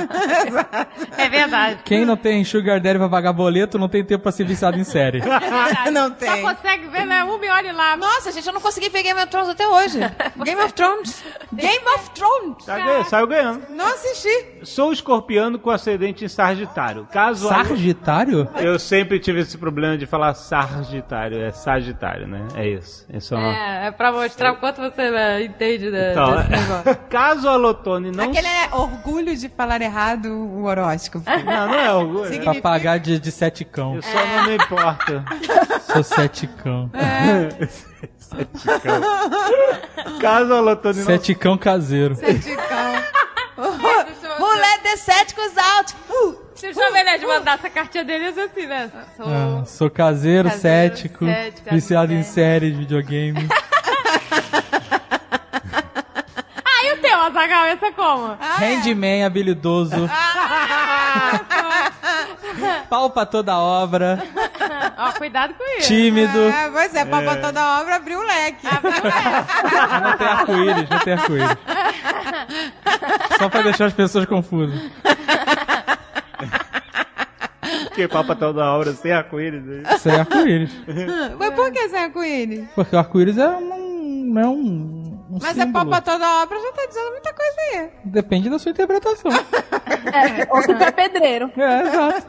[1.17, 1.79] É verdade.
[1.83, 4.83] Quem não tem sugar daddy pra pagar boleto não tem tempo pra ser viciado em
[4.83, 5.21] série.
[5.91, 6.41] Não Só tem.
[6.41, 7.23] consegue ver, né?
[7.23, 7.95] Um e olhe lá.
[7.97, 9.99] Nossa, gente, eu não consegui ver Game of Thrones até hoje.
[10.43, 11.23] Game of Thrones.
[11.53, 12.65] Game of Thrones.
[12.65, 13.63] Tá ganhando, saiu ganhando.
[13.69, 14.42] Não assisti.
[14.63, 17.05] Sou escorpiano com ascendente em Sagitário.
[17.11, 18.47] Caso a- Sagitário?
[18.55, 22.47] Eu sempre tive esse problema de falar Sagitário, é Sagitário, né?
[22.55, 23.05] É isso.
[23.11, 23.37] É só...
[23.37, 26.95] É, é pra mostrar o quanto você né, entende da- Então, desse negócio.
[27.09, 28.23] caso a Lotone não...
[28.23, 31.29] Aquele é orgulho de falar errado o horóscopo.
[31.29, 32.25] Não, não é orgulho.
[32.27, 33.95] Significa- Pra pagar de, de sete cão.
[33.95, 35.23] Eu só não me importo.
[35.91, 36.89] Sou sete cão.
[40.21, 41.05] Caso a Lotone não...
[41.05, 42.15] Sete cão caseiro.
[42.15, 42.93] Seticão.
[43.57, 45.95] Who let the céticos out?
[46.09, 46.43] Uh.
[46.55, 48.91] Se o Jovem Nerd mandasse a cartinha dele, ia ser assim, né?
[49.17, 49.25] Sou...
[49.27, 53.47] Ah, sou caseiro, Caseiro, cético, cético, viciado em séries, videogame.
[57.13, 57.65] Ah, e o teu, Azaghal?
[57.65, 58.37] Essa como?
[58.59, 60.09] Handman habilidoso.
[62.89, 64.21] Pau pra toda obra,
[64.97, 65.87] Ó, cuidado com isso.
[65.87, 66.39] tímido.
[66.39, 68.65] É, pois é, pra toda a obra abriu o leque.
[70.03, 71.57] Não tem arco-íris, não tem arco-íris.
[73.37, 74.79] Só pra deixar as pessoas confusas.
[77.95, 79.63] Que papa toda obra sem arco-íris.
[79.67, 79.99] aí.
[79.99, 80.71] Sem arco-íris.
[81.39, 82.67] Mas por que sem arco-íris?
[82.75, 84.25] Porque o arco-íris é um.
[84.33, 85.02] Não é um.
[85.35, 85.73] Um Mas é símbolo.
[85.73, 87.89] pau pra toda obra já tá dizendo muita coisa aí.
[88.05, 89.31] Depende da sua interpretação.
[90.13, 91.49] É, ou se tu é pedreiro.
[91.57, 92.25] É, exato.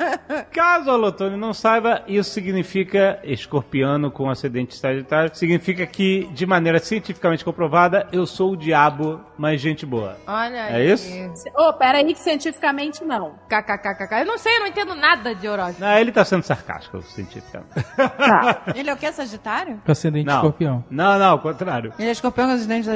[0.53, 6.79] Caso a Lotone não saiba, isso significa, escorpiano com ascendente sagitário, significa que, de maneira
[6.79, 10.17] cientificamente comprovada, eu sou o diabo, mas gente boa.
[10.27, 10.93] Olha É aí.
[10.93, 11.13] isso?
[11.57, 13.35] Ô, pera aí que cientificamente não.
[13.49, 14.21] KKKKK.
[14.21, 15.81] Eu não sei, eu não entendo nada de horóscopo.
[15.81, 17.73] Não, ele tá sendo sarcástico, cientificamente.
[18.75, 19.11] Ele é o quê?
[19.13, 19.81] Sagitário?
[19.85, 20.37] Com ascendente Não.
[20.37, 20.85] escorpião.
[20.91, 21.93] Não, não, ao contrário.
[21.99, 22.94] Ele é escorpião com acidente sagitário?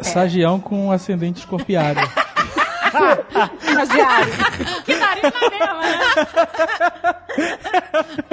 [0.00, 2.00] Sagião com ascendente escorpiário.
[3.60, 4.32] Estagiário.
[4.84, 5.98] Que nariz na mesma, né?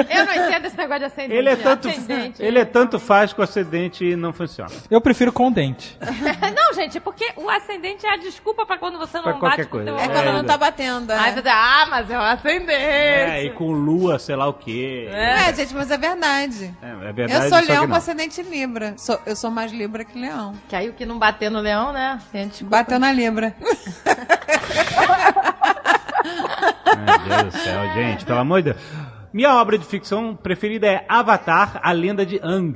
[0.10, 1.34] Eu não entendo esse negócio de ascendente.
[1.36, 2.44] Ele é tanto, Ascendente.
[2.44, 4.72] ele é tanto faz que o ascendente e não funciona.
[4.90, 5.98] Eu prefiro com dente.
[6.56, 9.58] Não, gente, é porque o ascendente é a desculpa pra quando você Pra não qualquer
[9.66, 9.86] bate com coisa.
[9.92, 11.12] teu É quando É, não tá batendo.
[11.12, 11.34] Aí É.
[11.42, 12.72] você, ah, mas é o ascendente.
[12.72, 15.08] É, e com lua, sei lá o quê.
[15.12, 16.74] É, gente, mas é verdade.
[16.82, 17.46] É, é verdade.
[17.46, 18.94] Eu sou leão com ascendente Libra.
[18.98, 20.54] Sou- eu sou mais Libra que leão.
[20.68, 22.20] Que aí o que não bater no leão, né?
[22.34, 23.54] Gente, Bateu na Libra.
[27.06, 28.84] Meu Deus do céu, gente, pelo amor de Deus.
[29.34, 32.74] Minha obra de ficção preferida é Avatar, a lenda de Aang.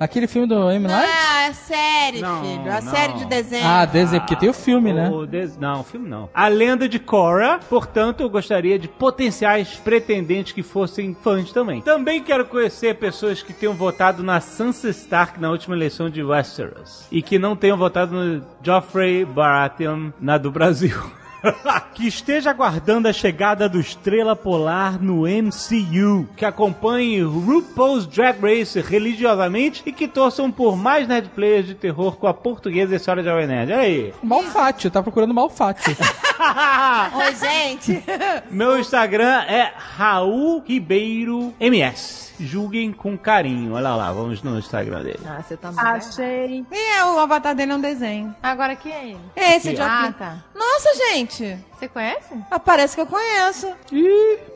[0.00, 0.88] Aquele filme do M.
[0.88, 1.08] Night?
[1.08, 2.72] Ah, é série, Não, filho.
[2.72, 2.90] A não.
[2.92, 3.64] série de desenho.
[3.64, 5.08] Ah, desenho, porque tem o filme, né?
[5.08, 6.28] O des- Não, o filme não.
[6.34, 11.80] A lenda de Korra, portanto, eu gostaria de potenciais pretendentes que fossem fãs também.
[11.82, 17.06] Também quero conhecer pessoas que tenham votado na Sansa Stark na última eleição de Westeros
[17.12, 21.00] e que não tenham votado no Joffrey Baratheon na do Brasil.
[21.94, 28.80] que esteja aguardando a chegada do Estrela Polar no MCU, que acompanhe RuPaul's Drag Race
[28.80, 32.96] religiosamente e que torçam por mais nerd players de terror com a portuguesa e a
[32.96, 33.72] história de Jovem Nerd.
[33.72, 34.14] Olha aí.
[34.22, 35.96] Malfátio, tá procurando Malfátio.
[37.14, 38.02] Oi, gente.
[38.50, 42.31] Meu Instagram é Raul Ribeiro MS.
[42.44, 43.74] Julguem com carinho.
[43.74, 45.20] Olha lá, vamos no Instagram dele.
[45.26, 46.64] Ah, você tá Achei.
[46.70, 48.34] E é, o avatar dele é um desenho.
[48.42, 49.20] Agora quem é ele?
[49.36, 50.44] Esse de Ah, tá.
[50.54, 51.58] Nossa, gente.
[51.82, 52.34] Você conhece?
[52.48, 53.72] Ah, Parece que eu conheço.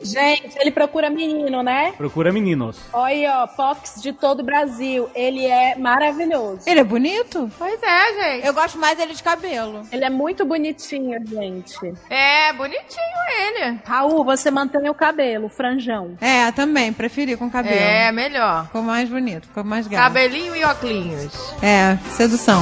[0.01, 1.91] Gente, ele procura menino, né?
[1.97, 2.79] Procura meninos.
[2.93, 5.09] Olha aí, ó, Fox de todo o Brasil.
[5.13, 6.61] Ele é maravilhoso.
[6.65, 7.51] Ele é bonito?
[7.57, 8.47] Pois é, gente.
[8.47, 9.81] Eu gosto mais dele de cabelo.
[9.91, 11.93] Ele é muito bonitinho, gente.
[12.09, 13.77] É, bonitinho ele.
[13.85, 16.15] Raul, você mantém o cabelo, o franjão.
[16.21, 16.93] É, também.
[16.93, 17.75] Preferi com cabelo.
[17.75, 18.67] É, melhor.
[18.67, 20.01] Ficou mais bonito, ficou mais gato.
[20.01, 21.53] Cabelinho e óculos.
[21.61, 22.61] É, sedução.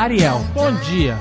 [0.00, 1.18] Ariel, bom dia.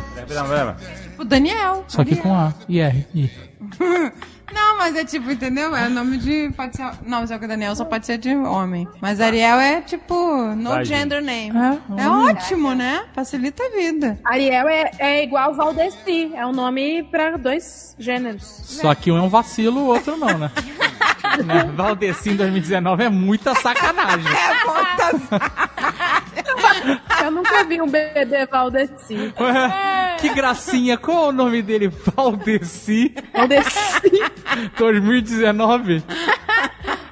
[1.18, 1.84] O Daniel.
[1.90, 3.06] Só que com A e R.
[3.14, 3.30] I.
[4.54, 5.76] Não, mas é tipo, entendeu?
[5.76, 6.52] É nome de.
[6.56, 6.90] Pode ser.
[7.06, 8.88] Não, só que o Daniel só pode ser de homem.
[9.02, 10.16] Mas Ariel é tipo.
[10.56, 11.52] No Vai, gender name.
[11.52, 13.06] É, É ótimo, né?
[13.14, 14.20] Facilita a vida.
[14.24, 16.32] Ariel é, é igual Valdeci.
[16.36, 18.44] É um nome pra dois gêneros.
[18.44, 20.52] Só que um é um vacilo, o outro não, né?
[21.46, 21.72] né?
[21.76, 24.26] Valdeci em 2019 é muita sacanagem.
[27.24, 29.34] Eu nunca vi um bebê Valdeci.
[29.40, 31.88] Ué, que gracinha, qual é o nome dele?
[31.88, 34.24] Valdeci Valdeci.
[34.78, 36.04] 2019?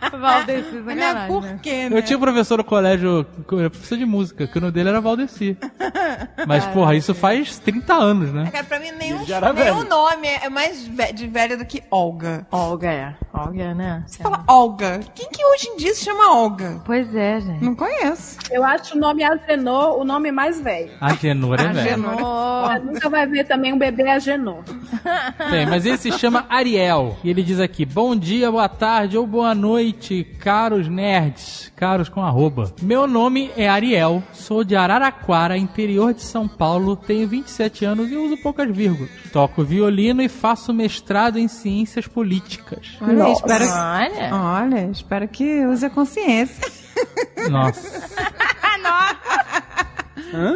[0.19, 1.59] Valdeci, Não é sacanagem, por né?
[1.61, 1.97] quê, né?
[1.97, 5.57] Eu tinha um professor no colégio, professor de música, que o nome dele era Valdeci.
[6.47, 8.49] Mas, porra, isso faz 30 anos, né?
[8.51, 9.19] Cara, pra mim, nenhum,
[9.55, 12.45] nenhum nome é mais de velho do que Olga.
[12.51, 13.15] Olga é.
[13.33, 14.03] Olga é, né?
[14.05, 14.99] Você fala Olga.
[15.13, 16.81] Quem que hoje em dia se chama Olga?
[16.85, 17.63] Pois é, gente.
[17.63, 18.37] Não conheço.
[18.51, 20.91] Eu acho o nome Agenor o nome mais velho.
[20.99, 21.79] Agenor é velho.
[21.79, 22.71] Agenor.
[22.71, 24.63] Você nunca vai ver também um bebê Agenor.
[25.49, 27.17] Bem, mas ele se chama Ariel.
[27.23, 29.86] E ele diz aqui: Bom dia, boa tarde ou boa noite,
[30.39, 31.71] caros nerds.
[31.75, 32.73] Caros com arroba.
[32.81, 38.15] Meu nome é Ariel, sou de Araraquara, interior de São Paulo, tenho 27 anos e
[38.15, 39.09] uso poucas vírgulas.
[39.31, 42.97] Toco violino e faço mestrado em ciências políticas.
[43.01, 43.41] Olha, Nossa.
[43.41, 44.35] espero Olha.
[44.35, 46.67] Olha, espero que use a consciência.
[47.49, 48.07] Nossa,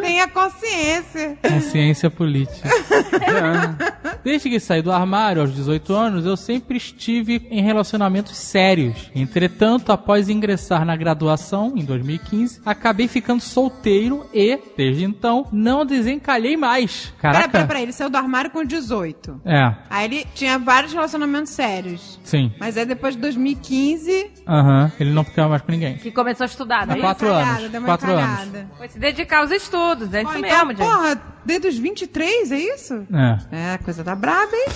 [0.00, 1.38] Tenha consciência.
[1.42, 2.68] é ciência política.
[4.24, 9.10] Desde que saí do armário aos 18 anos, eu sempre estive em relacionamentos sérios.
[9.14, 16.56] Entretanto, após ingressar na graduação, em 2015, acabei ficando solteiro e, desde então, não desencalhei
[16.56, 17.12] mais.
[17.20, 17.48] Caraca.
[17.48, 19.40] pera, pera, ele saiu do armário com 18.
[19.44, 22.20] É, Aí ele tinha vários relacionamentos sérios.
[22.24, 22.52] sim.
[22.60, 24.30] Mas aí depois de 2015.
[24.46, 24.92] Aham.
[25.00, 25.96] Ele não ficava mais com ninguém.
[25.96, 27.70] Que começou a estudar, não Há é quatro anos.
[27.70, 28.22] deu uma Quatro anos.
[28.46, 28.70] encalhada.
[28.78, 30.78] Foi se dedicar aos estudos, é Pô, isso então, mesmo, gente.
[30.78, 33.06] porra, desde os 23, é isso?
[33.50, 33.74] É.
[33.74, 34.66] É, coisa da braba, hein?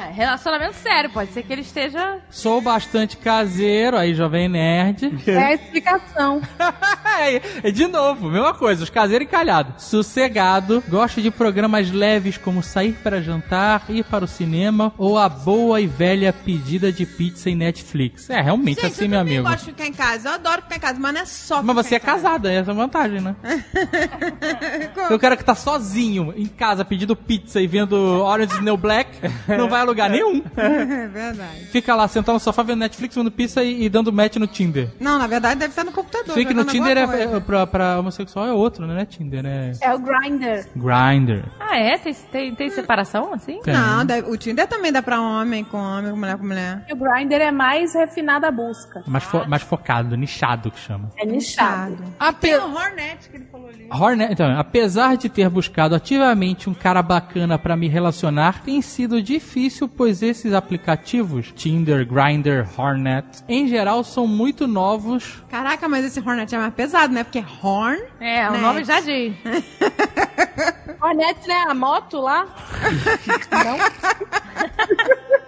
[0.00, 2.20] É, relacionamento sério, pode ser que ele esteja.
[2.30, 5.12] Sou bastante caseiro, aí jovem nerd.
[5.26, 6.40] É a explicação.
[7.20, 9.84] é, é de novo, mesma coisa, os caseiros encalhados.
[9.84, 15.28] Sossegado, gosto de programas leves como sair para jantar, ir para o cinema ou a
[15.28, 18.30] boa e velha pedida de pizza em Netflix.
[18.30, 19.42] É, realmente assim, eu meu amigo.
[19.42, 20.30] gosto de ficar em casa.
[20.30, 22.72] Eu adoro ficar em casa, mas não é só Mas você é casada, essa é
[22.72, 23.36] a vantagem, né?
[25.10, 29.10] o cara que tá sozinho em casa pedindo pizza e vendo Orange New Black
[29.46, 30.42] não vai lugar nenhum.
[30.56, 31.66] É verdade.
[31.66, 34.88] Fica lá sentado no sofá vendo Netflix, vendo pizza e, e dando match no Tinder.
[35.00, 36.34] Não, na verdade deve estar no computador.
[36.34, 38.94] Se que no jogando Tinder é, alguma é, pra, pra homossexual é outro, né?
[38.94, 39.72] Não é Tinder, né?
[39.80, 40.66] É o Grindr.
[40.76, 41.44] Grindr.
[41.58, 41.98] Ah, é?
[41.98, 43.60] Tem, tem, tem separação assim?
[43.62, 43.74] Tem.
[43.74, 46.84] Não, deve- o Tinder também dá pra homem com homem, com mulher com mulher.
[46.90, 49.02] O Grindr é mais refinada a busca.
[49.06, 51.10] Mais, fo- mais focado, nichado que chama.
[51.18, 51.98] É nichado.
[52.18, 52.40] Ape...
[52.40, 53.88] Tem o Hornet que ele falou ali.
[53.90, 59.22] Hornet, então, apesar de ter buscado ativamente um cara bacana pra me relacionar, tem sido
[59.22, 65.42] difícil, pois esses aplicativos, Tinder, Grindr, Hornet, em geral são muito novos.
[65.48, 67.24] Caraca, mas esse Hornet é mais pesado, né?
[67.24, 68.00] Porque é Horn.
[68.20, 68.62] É, o Net.
[68.62, 69.34] nome já diz.
[71.00, 71.64] Hornet, né?
[71.68, 72.46] A moto lá.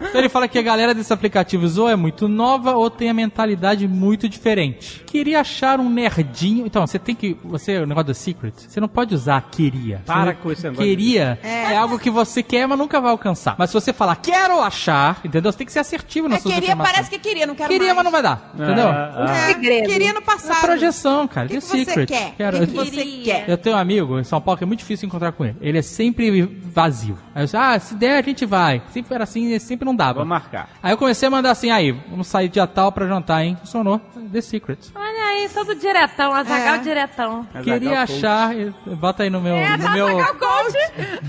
[0.09, 3.15] Então ele fala que a galera desses aplicativos ou é muito nova ou tem a
[3.15, 5.03] mentalidade muito diferente.
[5.07, 6.66] Queria achar um nerdinho.
[6.66, 7.37] Então, você tem que.
[7.45, 10.03] Você, o negócio do Secret, você não pode usar queria.
[10.07, 10.85] Para Você- com esse negócio.
[10.85, 11.77] Queria é.
[11.77, 13.55] algo que você quer, mas nunca vai alcançar.
[13.59, 15.51] Mas se você falar quero achar, entendeu?
[15.53, 16.95] Você tem que ser assertivo nas É, suas queria, afirmações.
[16.97, 18.05] parece que queria, não quero Queria, mas mais.
[18.05, 18.53] não vai dar.
[18.55, 18.89] Entendeu?
[18.89, 19.89] Ah, É, segredo.
[19.89, 20.61] queria no É passado.
[20.61, 21.47] projeção, cara.
[21.47, 22.07] O que, The que você Secret.
[22.07, 22.35] quer?
[22.37, 23.24] Quero- O que, que você Queria.
[23.24, 23.45] quer?
[23.49, 25.57] Eu tenho um amigo em São Paulo que é muito difícil encontrar com ele.
[25.61, 27.19] Ele é sempre vazio.
[27.35, 28.83] Aí eu disse, ah, se der a gente vai.
[28.93, 30.20] Sempre era assim, sempre não dava.
[30.20, 30.69] Vou marcar.
[30.82, 33.56] Aí eu comecei a mandar assim, aí, vamos sair dia tal pra jantar, hein?
[33.60, 34.01] Funcionou.
[34.32, 34.78] The Secret.
[34.94, 36.78] Olha aí, todo diretão, Azagal É.
[36.78, 37.47] diretão.
[37.62, 38.12] Queria Coach.
[38.12, 38.51] achar,
[38.97, 40.78] bota aí no meu, É, no meu coach.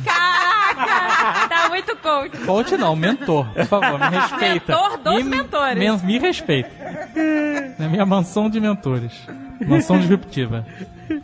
[0.06, 2.38] Caraca, tá muito coach.
[2.46, 4.72] coach não, mentor, por favor, me respeita.
[4.74, 6.02] Mentor dos me, mentores.
[6.02, 6.70] Me, me respeita.
[7.80, 9.12] Na minha mansão de mentores.
[9.68, 10.66] Mansão disruptiva.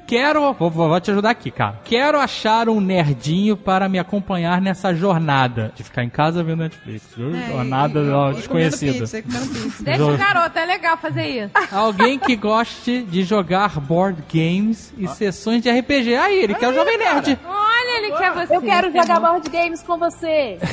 [0.07, 1.79] Quero, vou, vou te ajudar aqui, cara.
[1.83, 7.03] Quero achar um nerdinho para me acompanhar nessa jornada de ficar em casa vendo Netflix.
[7.15, 7.31] viu?
[7.47, 8.93] jornada É, desconhecida.
[8.99, 9.49] pizza, pizza.
[9.83, 11.51] Deixa o garoto, é legal fazer isso.
[11.71, 16.15] Alguém que goste de jogar board games e sessões de RPG.
[16.15, 17.37] Aí, ele quer o Jovem Nerd.
[17.45, 18.55] Olha, ele quer você.
[18.55, 20.57] Eu quero jogar board games com você.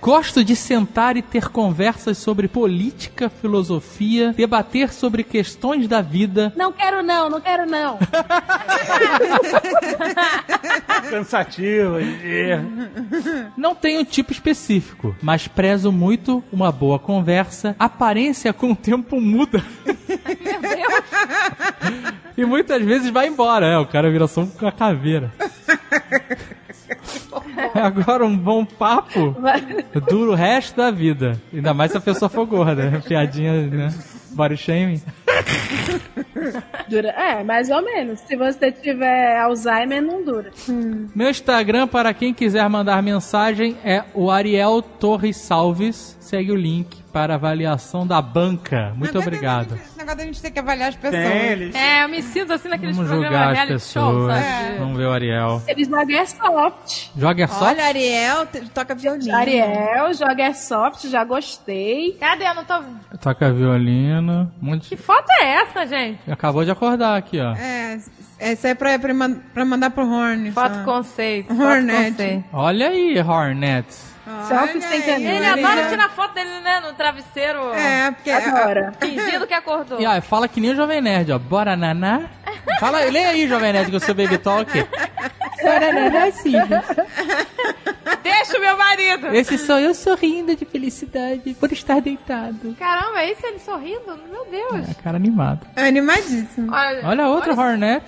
[0.00, 6.52] Gosto de sentar e ter conversas sobre política, filosofia, debater sobre questões da vida.
[6.56, 7.98] Não quero não, não quero não.
[11.10, 11.98] Cansativo.
[11.98, 12.62] é.
[13.56, 17.74] Não tenho tipo específico, mas prezo muito uma boa conversa.
[17.78, 19.62] Aparência com o tempo muda.
[22.36, 25.32] e muitas vezes vai embora, é, o cara vira só uma caveira.
[27.74, 29.36] Agora um bom papo
[30.08, 31.40] dura o resto da vida.
[31.52, 33.02] Ainda mais se a pessoa for gorda.
[33.06, 33.92] Piadinha, né?
[34.38, 35.02] Body shaming.
[36.88, 37.08] Dura.
[37.08, 38.20] É, mais ou menos.
[38.20, 40.52] Se você tiver Alzheimer, não dura.
[41.14, 46.16] Meu Instagram, para quem quiser mandar mensagem, é o Ariel Torres Salves.
[46.20, 48.92] Segue o link para avaliação da banca.
[48.96, 49.74] Muito Mas obrigado.
[49.74, 51.22] Esse negócio da gente ter que avaliar as pessoas.
[51.22, 51.74] Tem eles.
[51.74, 54.34] É, eu me sinto assim naqueles Vamos programas julgar as reality show, pessoas.
[54.44, 54.78] sabe?
[54.78, 55.62] Vamos ver o Ariel.
[55.66, 57.10] Eles jogam Airsoft.
[57.16, 57.64] Joga só.
[57.66, 59.34] Olha, Ariel, toca violino.
[59.36, 62.12] Ariel, joga Airsoft, já gostei.
[62.20, 62.46] Cadê?
[62.46, 63.18] Eu não tô vendo.
[63.20, 64.52] Toca violino.
[64.60, 66.18] Monte Que foto é essa, gente?
[66.30, 67.52] Acabou de acordar aqui, ó.
[67.54, 67.98] É,
[68.38, 69.12] essa é pra, pra,
[69.52, 70.52] pra mandar pro Horn.
[70.52, 70.84] Foto só.
[70.84, 71.48] conceito.
[71.48, 72.10] Foto Hornet.
[72.10, 72.44] conceito.
[72.52, 73.86] Olha aí, Hornet.
[74.46, 75.02] Selfie sem aí.
[75.02, 75.30] camisa.
[75.30, 78.30] Ele adora tirar foto dele, né, no travesseiro, É, porque...
[78.30, 78.92] Agora.
[79.00, 80.00] fingindo que acordou.
[80.00, 81.38] E ó, fala que nem o Jovem Nerd, ó.
[81.38, 82.22] Bora naná.
[82.80, 84.70] Fala, lê aí, Jovem Nerd, com o seu baby talk.
[85.62, 86.52] Bora naná, sim.
[88.22, 89.28] Deixa o meu marido!
[89.34, 92.74] Esse sou eu sorrindo de felicidade por estar deitado.
[92.78, 94.18] Caramba, é isso ele sorrindo?
[94.30, 94.88] Meu Deus.
[94.90, 95.66] É, cara animado.
[95.76, 96.72] É animadíssimo.
[96.72, 98.04] Olha, Olha a outra olha- Hornet.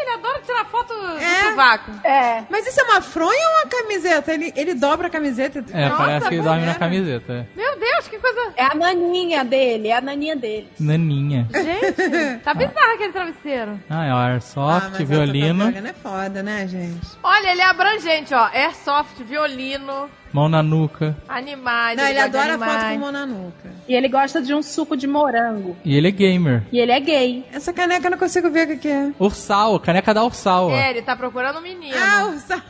[0.00, 1.42] Ele adora tirar foto É.
[1.42, 1.90] do sovaco.
[2.04, 2.42] É.
[2.50, 4.32] Mas isso é uma fronha ou uma camiseta?
[4.32, 5.64] Ele, ele dobra a camiseta.
[5.72, 7.32] É, Nossa, parece que ele dorme na camiseta.
[7.32, 7.46] é.
[7.56, 8.52] Meu Deus, que coisa...
[8.56, 10.68] É a naninha dele, é a naninha dele.
[10.78, 11.46] Naninha.
[11.52, 13.80] Gente, tá bizarro aquele travesseiro.
[13.88, 17.06] Ah, é o Ah, Airsoft, essa violino, violino é foda, né, gente?
[17.22, 18.44] Olha, ele é abrangente, ó.
[18.52, 21.16] Airsoft, violino, mão na nuca.
[21.28, 21.96] animais.
[21.96, 22.92] Não, ele de adora foto animais.
[22.94, 23.70] com mão na nuca.
[23.88, 25.76] E ele gosta de um suco de morango.
[25.84, 26.62] E ele é gamer.
[26.72, 27.44] E ele é gay.
[27.52, 29.10] Essa caneca eu não consigo ver o que, é.
[29.18, 30.68] Ursal, caneca da Ursal.
[30.68, 30.72] ó.
[30.74, 31.96] É, ele tá procurando um menino.
[31.96, 32.60] Ah, o sal.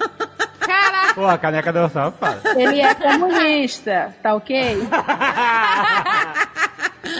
[0.58, 1.14] Caraca.
[1.14, 2.40] Pô, a caneca do Ursal, fala.
[2.56, 4.78] Ele é comunista, tá ok?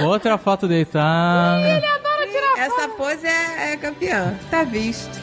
[0.02, 1.82] Outra foto deitada.
[2.56, 4.35] Essa pose é, é campeã.
[4.51, 5.20] Tá visto.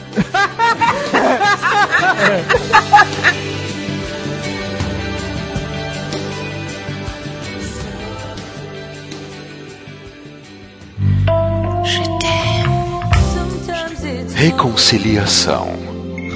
[14.34, 15.68] Reconciliação.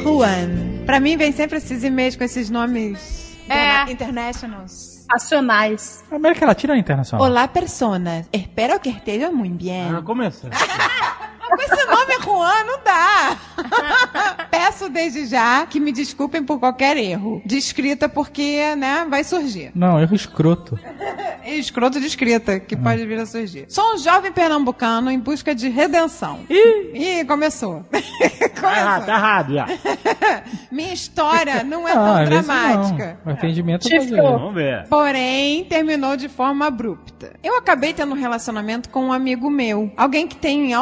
[0.02, 0.84] Juan.
[0.84, 3.54] Pra mim vem sempre esses e-mails com esses nomes É.
[3.84, 5.06] interna- internationals.
[5.10, 6.02] Racionais.
[6.10, 7.26] A América Latina é internacional.
[7.26, 8.26] Olá, personas.
[8.32, 9.88] Espero que estejam muito bem.
[9.94, 10.48] Ah, começa.
[11.48, 13.36] Com esse nome Juan não dá.
[14.50, 19.70] Peço desde já que me desculpem por qualquer erro de escrita, porque, né, vai surgir.
[19.74, 20.78] Não, erro escroto.
[21.46, 23.66] É escroto de escrita, que pode vir a surgir.
[23.68, 26.40] Sou um jovem pernambucano em busca de redenção.
[26.48, 27.84] Ih, começou.
[28.58, 29.66] Tá errado, tá errado já.
[30.72, 33.18] Minha história não é Ah, tão dramática.
[33.22, 33.32] não.
[33.32, 33.98] O atendimento é.
[34.22, 34.86] Vamos ver.
[34.88, 37.34] Porém, terminou de forma abrupta.
[37.42, 40.72] Eu acabei tendo um relacionamento com um amigo meu, alguém que tenho em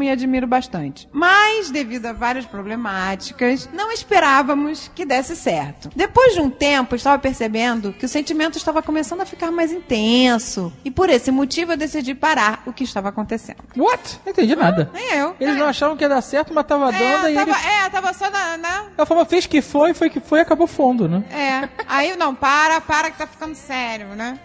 [0.00, 1.08] autoestima e admiro bastante.
[1.12, 5.90] Mas, devido a várias problemáticas, não esperávamos que desse certo.
[5.94, 9.72] Depois de um tempo, eu estava percebendo que o sentimento estava começando a ficar mais
[9.72, 10.72] intenso.
[10.84, 13.58] E por esse motivo, eu decidi parar o que estava acontecendo.
[13.76, 14.20] What?
[14.24, 14.90] Não entendi nada.
[14.92, 15.36] Nem eu.
[15.38, 17.66] Eles não achavam que ia dar certo, mas tava dando é, e tava, eles...
[17.66, 20.66] é, tava só na, na Ela falou, fez que foi, foi que foi e acabou
[20.66, 21.22] fundo, né?
[21.30, 21.68] É.
[21.86, 24.38] Aí, não, para, para que tá ficando sério, né?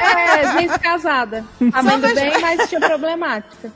[0.00, 1.44] É, gente casada.
[1.72, 3.72] Amando bem, mas tinha problemática.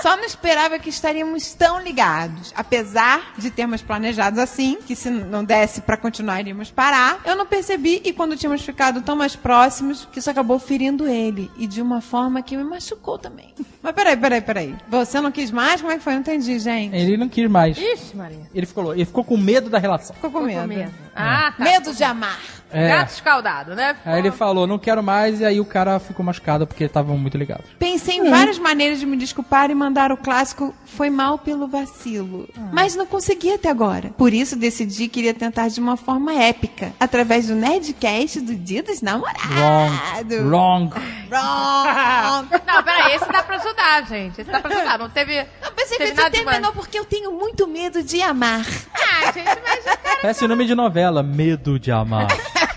[0.00, 2.52] Só não esperava que estaríamos tão ligados.
[2.56, 7.46] Apesar de termos planejado assim, que se não desse pra continuar iríamos parar, eu não
[7.46, 11.50] percebi e quando tínhamos ficado tão mais próximos, que isso acabou ferindo ele.
[11.56, 13.54] E de uma forma que me machucou também.
[13.82, 14.74] Mas peraí, peraí, peraí.
[14.88, 15.80] Você não quis mais?
[15.80, 16.12] Como é que foi?
[16.12, 16.94] Eu não entendi, gente.
[16.94, 17.76] Ele não quis mais.
[17.76, 18.48] Ixi, Maria.
[18.54, 20.14] Ele ficou, ele ficou com medo da relação.
[20.14, 20.68] Ficou com medo.
[20.68, 20.92] Medo.
[21.14, 21.64] Ah, tá.
[21.64, 22.38] Medo de amar.
[22.72, 22.88] É.
[22.88, 23.96] Gato escaldado, né?
[24.04, 27.36] Aí ele falou, não quero mais, e aí o cara ficou machucado porque estavam muito
[27.36, 27.66] ligados.
[27.78, 32.48] Pensei em várias maneiras de me desculpar e mandar o clássico foi mal pelo vacilo.
[32.72, 34.10] Mas não consegui até agora.
[34.16, 38.82] Por isso decidi que iria tentar de uma forma épica, através do Nerdcast do Dia
[38.82, 40.38] dos Namorados.
[40.38, 40.42] Wrong.
[40.48, 40.94] Wrong.
[41.30, 42.48] Wrong.
[42.66, 44.40] Não, peraí, esse dá pra ajudar, gente.
[44.40, 44.98] Esse dá pra ajudar.
[44.98, 45.36] Não teve.
[45.36, 46.56] Não, mas teve você nada demais.
[46.56, 48.64] terminou porque eu tenho muito medo de amar.
[48.94, 52.28] Ah, gente, mas, Parece o nome de novela, Medo de Amar.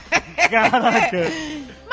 [0.49, 1.31] Caraca.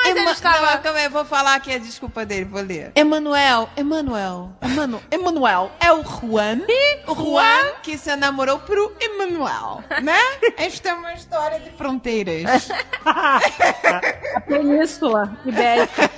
[0.03, 0.81] Mas ele Ema- estava.
[0.83, 2.91] Não, eu vou falar aqui a desculpa dele, vou ler.
[2.95, 6.59] Emanuel, Emanuel, Emanu, Emanuel é o Juan.
[7.07, 10.17] O Juan que se namorou pro Emanuel, né?
[10.57, 12.69] Esta é uma história de fronteiras.
[13.05, 16.09] A Península Ibérica.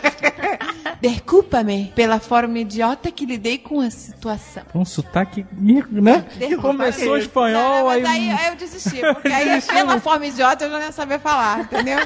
[1.01, 4.63] Desculpa-me pela forma idiota que lidei com a situação.
[4.73, 6.25] Um sotaque, né?
[6.37, 6.61] Desculpa.
[6.61, 8.29] Começou espanhol, Não, mas aí...
[8.29, 11.59] aí, aí eu desisti, porque aí pela forma idiota eu já não ia saber falar,
[11.61, 11.99] entendeu?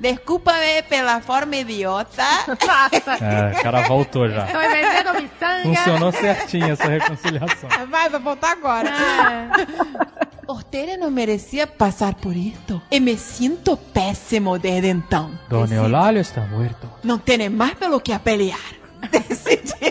[0.00, 2.24] Desculpa-me pela forma idiota.
[2.48, 3.22] Nossa.
[3.22, 4.44] É, o cara voltou já.
[4.46, 5.62] De miçanga.
[5.62, 7.68] Funcionou certinho essa reconciliação.
[7.90, 8.90] Vai, vai voltar agora.
[10.48, 12.80] Ortega não merecia passar por isto.
[12.90, 15.30] E me sinto péssimo desde então.
[15.48, 16.90] Don Eulalio está muerto.
[17.04, 18.58] Não tem mais pelo que a pelear.
[19.10, 19.89] Decidi,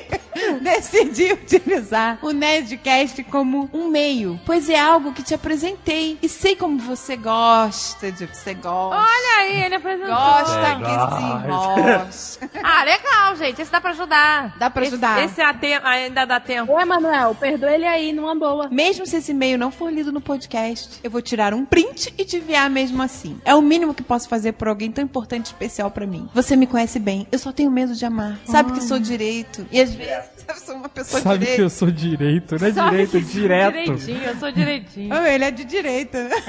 [0.64, 6.56] decidi utilizar o Nerdcast como um meio, pois é algo que te apresentei e sei
[6.56, 8.98] como você gosta de você gosta.
[9.02, 10.14] Olha aí, ele apresentou.
[10.16, 12.50] Gosta que sim, gosta.
[12.64, 13.62] Ah, legal, gente.
[13.62, 14.56] Esse dá pra ajudar.
[14.58, 15.24] Dá pra Esse- ajudar.
[15.24, 16.74] Esse, a tem- ainda dá tempo.
[16.74, 18.68] Ô, Emanuel, perdoa ele aí numa boa.
[18.70, 22.26] Mesmo se esse e-mail não for lido no podcast, eu vou tirar um print e
[22.26, 23.40] te enviar mesmo assim.
[23.46, 26.30] É o mínimo que posso fazer por alguém tão importante e especial pra mim.
[26.34, 28.38] Você me conhece bem, eu só tenho medo de amar.
[28.46, 29.66] Sabe que sou direito.
[29.72, 31.62] E às vezes eu sou uma pessoa Sabe que direita.
[31.62, 33.74] eu sou direito, não é Sabe direito, que- direto.
[33.74, 35.16] Direitinho, eu sou direitinho.
[35.16, 36.30] Oh, ele é de direita.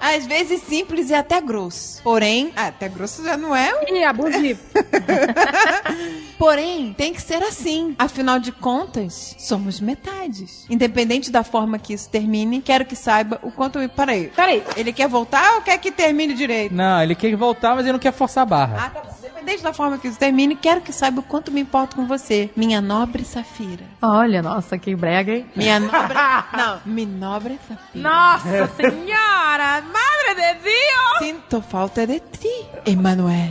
[0.00, 2.02] Às vezes simples e até grosso.
[2.02, 3.70] Porém, ah, até grosso já não é.
[3.90, 4.60] Ih, abusivo.
[6.38, 7.94] Porém, tem que ser assim.
[7.98, 10.66] Afinal de contas, somos metades.
[10.68, 13.78] Independente da forma que isso termine, quero que saiba o quanto.
[13.78, 14.30] eu- Peraí.
[14.34, 14.62] Peraí.
[14.76, 16.74] Ele quer voltar ou quer que termine direito?
[16.74, 18.84] Não, ele quer voltar, mas ele não quer forçar a barra.
[18.86, 19.14] Ah, tá bom.
[19.44, 22.06] Independente independente da forma que isso termine, quero que saiba o quanto me importo com
[22.06, 23.84] você, minha nobre Safira.
[24.00, 25.46] Olha, nossa, que brega, hein?
[25.54, 26.14] Minha nobre.
[26.56, 28.08] Não, minha nobre Safira.
[28.08, 29.82] Nossa senhora!
[29.82, 31.18] Madre de Deus!
[31.18, 33.50] Sinto falta de ti, Emanuel.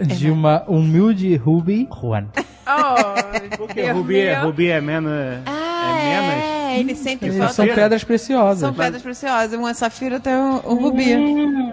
[0.00, 2.26] De uma humilde Ruby Juan.
[2.66, 4.34] Oh, Porque Rubi, é-.
[4.34, 5.12] Rubi é menos.
[5.46, 6.44] Ah, é menos.
[6.44, 6.90] é, ele
[7.22, 7.52] Eles falta.
[7.52, 8.60] são pedras preciosas.
[8.60, 9.52] São pedras preciosas.
[9.58, 11.14] Uma safira tem o, o rubi.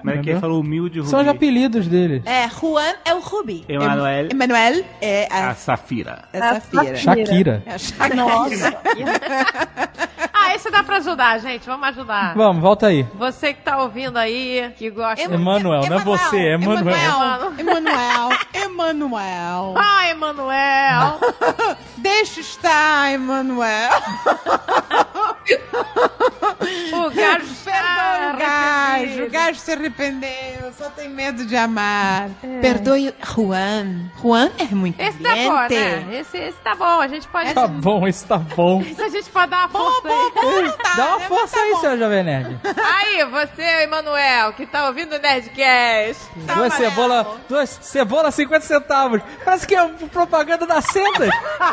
[0.03, 1.09] Mas é que ele falou humilde Rubi.
[1.09, 2.21] São os apelidos deles.
[2.25, 3.65] É, Juan é o rubi.
[3.67, 4.25] Emanuel.
[4.27, 6.23] Em- Emanuel é a, A Safira.
[6.33, 6.95] é a safira.
[6.95, 7.63] Shakira.
[7.65, 8.15] É a Shakira.
[8.15, 8.77] Nossa.
[10.43, 11.65] Ah, esse dá pra ajudar, gente.
[11.67, 12.33] Vamos ajudar.
[12.35, 13.05] Vamos, volta aí.
[13.13, 15.21] Você que tá ouvindo aí, que gosta...
[15.23, 16.95] Ema- Emanuel, não é você, é Emanuel.
[16.95, 17.53] Emanuel.
[17.59, 18.29] Emanuel.
[18.53, 19.73] Emanuel.
[19.77, 20.51] Ai, Emanuel!
[21.97, 23.91] Deixa estar, Emanuel.
[26.93, 29.23] o gajo Perdoe o gajo.
[29.23, 30.71] O gajo se arrependeu.
[30.77, 32.29] Só tem medo de amar.
[32.61, 34.09] Perdoe Juan.
[34.21, 36.19] Juan é muito Esse tá bom, né?
[36.19, 37.01] Esse, esse tá bom.
[37.01, 37.53] A gente pode...
[37.53, 38.81] Tá bom, isso tá bom.
[38.81, 40.71] Esse a gente pode dar uma força aí.
[40.71, 41.27] Tá, Dá uma né?
[41.27, 41.81] força aí, tá bom.
[41.81, 42.59] seu Jovem Nerd.
[42.63, 46.23] Aí, você, Emanuel, que tá ouvindo o Nerdcast.
[46.45, 46.89] Tá duas amarelo.
[46.91, 49.21] cebola, duas cebola 50 centavos.
[49.43, 51.29] Parece que é propaganda da Sendas.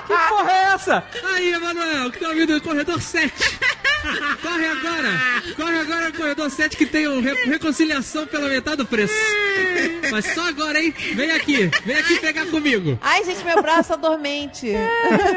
[0.06, 1.04] que porra é essa?
[1.34, 3.57] Aí, Emanuel, que tá ouvindo o corredor 7.
[4.40, 5.09] Corre agora!
[5.56, 9.12] Corre agora no corredor 7 que tem o re- reconciliação pela metade do preço.
[10.10, 10.94] Mas só agora, hein?
[11.14, 12.98] Vem aqui, vem aqui pegar comigo.
[13.02, 14.72] Ai, gente, meu braço é dormente.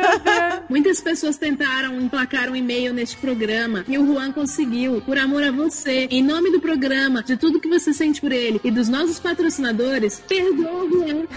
[0.69, 5.51] Muitas pessoas tentaram emplacar um e-mail neste programa e o Juan conseguiu, por amor a
[5.51, 6.07] você.
[6.09, 10.21] Em nome do programa, de tudo que você sente por ele e dos nossos patrocinadores,
[10.27, 11.27] perdoa o Juan.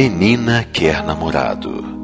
[0.00, 1.99] Menina quer namorado.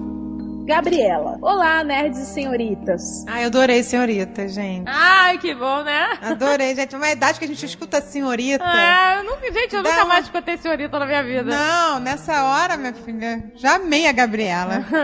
[0.66, 1.38] Gabriela.
[1.40, 3.24] Olá, nerds e senhoritas.
[3.28, 4.84] Ai, eu adorei senhorita, gente.
[4.88, 6.18] Ai, que bom, né?
[6.20, 6.96] Adorei, gente.
[6.96, 8.64] Uma idade que a gente escuta senhorita.
[8.66, 11.44] Ah, eu nunca, gente, eu Dá nunca uma- mais escutei senhorita na minha vida.
[11.44, 14.84] Não, nessa hora, minha filha, já amei a Gabriela.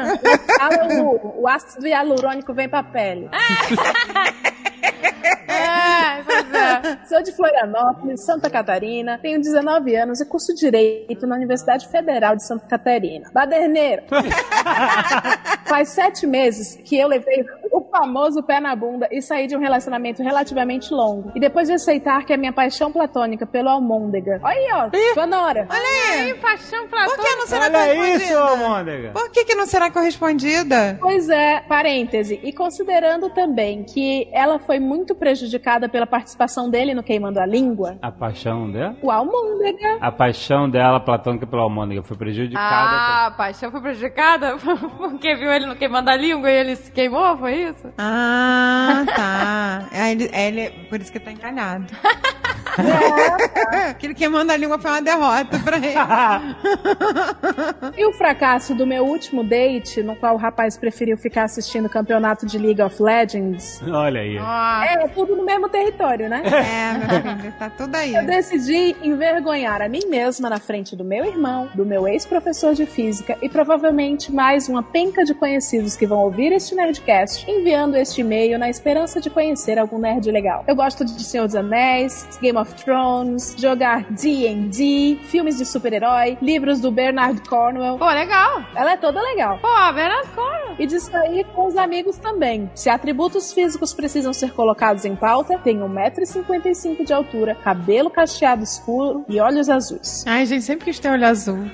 [1.03, 3.29] O, o ácido hialurônico vem pra pele.
[4.83, 7.07] É, pois é.
[7.07, 12.47] Sou de Florianópolis, Santa Catarina, tenho 19 anos e curso Direito na Universidade Federal de
[12.47, 13.31] Santa Catarina.
[13.33, 14.03] Baderneiro!
[15.67, 19.61] Faz sete meses que eu levei o famoso pé na bunda e saí de um
[19.61, 21.33] relacionamento relativamente longo.
[21.35, 24.41] E depois de aceitar que a minha paixão platônica pelo Almôndega.
[24.43, 25.67] Olha aí, ó, Sonora.
[25.71, 25.81] Olha
[26.13, 26.35] Ai, aí.
[26.35, 27.37] paixão Por que platônica.
[27.39, 28.25] não será Olha correspondida?
[28.25, 29.11] isso, Almôndega.
[29.13, 30.99] Por que, que não será correspondida?
[31.01, 32.41] Pois é, parêntese.
[32.43, 37.97] E considerando também que ela foi muito prejudicada pela participação dele no Queimando a Língua,
[38.03, 38.95] A paixão dela?
[39.03, 42.67] o Almôndega A paixão dela, platônica pela Almôndega, foi prejudicada.
[42.97, 44.57] Ah, a paixão foi prejudicada
[44.99, 47.62] porque viu ele no queimando a língua e ele se queimou, foi isso?
[47.99, 49.89] Ah, tá.
[49.93, 51.87] É, ele, é, ele, por isso que tá encalhado.
[53.91, 55.93] Aquele que manda a língua foi uma derrota pra ele.
[57.97, 61.91] E o fracasso do meu último date, no qual o rapaz preferiu ficar assistindo o
[61.91, 63.81] campeonato de League of Legends.
[63.87, 64.39] Olha aí.
[64.41, 66.43] Ah, É, tudo no mesmo território, né?
[66.45, 68.15] É, meu filho, tá tudo aí.
[68.15, 72.87] Eu decidi envergonhar a mim mesma na frente do meu irmão, do meu ex-professor de
[72.87, 78.21] física e provavelmente mais uma penca de conhecidos que vão ouvir este Nerdcast, enviando este
[78.21, 80.65] e-mail na esperança de conhecer algum nerd legal.
[80.67, 86.81] Eu gosto de Senhor dos Anéis, Game of Thrones, jogar D&D, filmes de super-herói, livros
[86.81, 87.99] do Bernard Cornwell.
[87.99, 88.63] Pô, legal.
[88.75, 89.59] Ela é toda legal.
[89.59, 90.77] Pô, Bernardo Corno.
[90.79, 92.71] E de sair com os amigos também.
[92.75, 99.25] Se atributos físicos precisam ser colocados em pauta, tenho 1,55m de altura, cabelo cacheado escuro
[99.29, 100.25] e olhos azuis.
[100.27, 101.71] Ai, gente, sempre quis ter olho azul.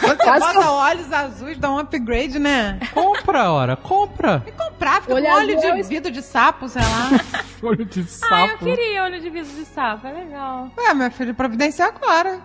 [0.00, 2.80] Quando você bota olhos azuis, dá um upgrade, né?
[2.92, 4.42] Compra, ora, compra.
[4.46, 7.20] E comprar, fica Olho com olho é de o- vidro de sapo, sei lá.
[7.62, 8.64] Olho de Ah, eu sapo.
[8.64, 10.29] queria olho de vidro de sapo, é legal.
[10.78, 12.40] Ué, meu filho, providencia agora.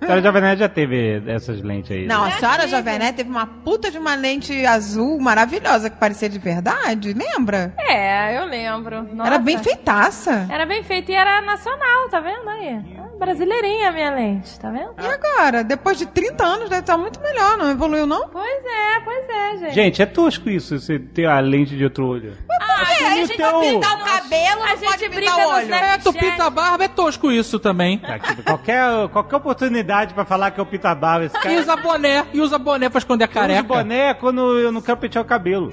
[0.00, 2.06] A senhora Jovem Nerd já teve essas lentes aí.
[2.06, 2.32] Não, né?
[2.32, 6.38] a senhora Jovem Nerd teve uma puta de uma lente azul maravilhosa que parecia de
[6.38, 7.74] verdade, lembra?
[7.78, 9.02] É, eu lembro.
[9.12, 9.28] Nossa.
[9.28, 10.46] Era bem feitaça.
[10.50, 12.80] Era bem feito e era nacional, tá vendo aí?
[12.96, 14.94] Ah, Brasileirinha a minha lente, tá vendo?
[14.98, 15.62] E agora?
[15.64, 18.28] Depois de 30 anos deve estar muito melhor, não evoluiu não?
[18.28, 19.74] Pois é, pois é, gente.
[19.74, 22.32] Gente, é tosco isso, você ter a lente de outro olho.
[22.60, 25.50] Ah, É, a gente então- vai pintar o cabelo, a gente pode brinca pintar o
[25.54, 25.74] olho.
[25.74, 27.98] É, tu pinta a barba, é tosco isso também.
[27.98, 31.52] Tá, tipo, qualquer, qualquer oportunidade pra falar que eu pinto a barba, esse cara...
[31.52, 33.62] E usa boné, e usa boné pra esconder a Eu uso careca.
[33.62, 35.72] boné quando eu não quero pentear o cabelo.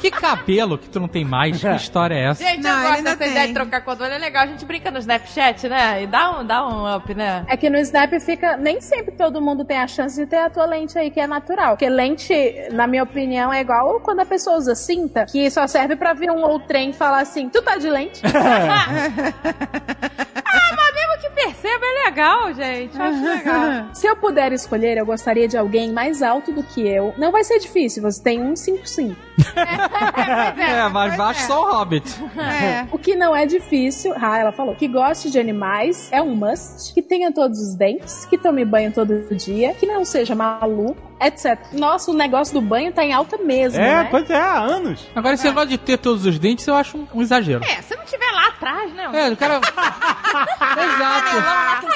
[0.00, 1.60] Que cabelo que tu não tem mais?
[1.60, 2.44] Que história é essa?
[2.44, 3.46] Gente, Não, eu gosto dessa ideia tem.
[3.48, 4.04] de trocar olho.
[4.12, 6.02] É legal, a gente brinca no Snapchat, né?
[6.02, 7.44] E dá um, dá um up, né?
[7.48, 8.56] É que no Snap fica.
[8.56, 11.26] Nem sempre todo mundo tem a chance de ter a tua lente aí, que é
[11.26, 11.70] natural.
[11.70, 12.34] Porque lente,
[12.72, 16.30] na minha opinião, é igual quando a pessoa usa cinta, que só serve pra ver
[16.30, 18.20] um ou trem e falar assim: tu tá de lente?
[20.56, 20.93] Ah, mas
[21.34, 22.96] perceba, é legal, gente.
[22.96, 23.88] Eu acho legal.
[23.94, 27.14] Se eu puder escolher, eu gostaria de alguém mais alto do que eu.
[27.18, 29.16] Não vai ser difícil, você tem 1,55.
[30.56, 32.04] É, mas baixo só o Hobbit.
[32.38, 32.86] É.
[32.92, 36.94] O que não é difícil, ah, ela falou, que goste de animais é um must,
[36.94, 41.58] que tenha todos os dentes, que tome banho todo dia, que não seja maluco, etc.
[41.72, 44.08] Nossa, o negócio do banho tá em alta mesmo, É, né?
[44.10, 45.06] pois é, há anos.
[45.14, 47.64] Agora, esse negócio de ter todos os dentes, eu acho um, um exagero.
[47.64, 49.08] É, se não tiver lá atrás, né?
[49.12, 49.60] É, o cara.
[50.74, 51.36] Exato.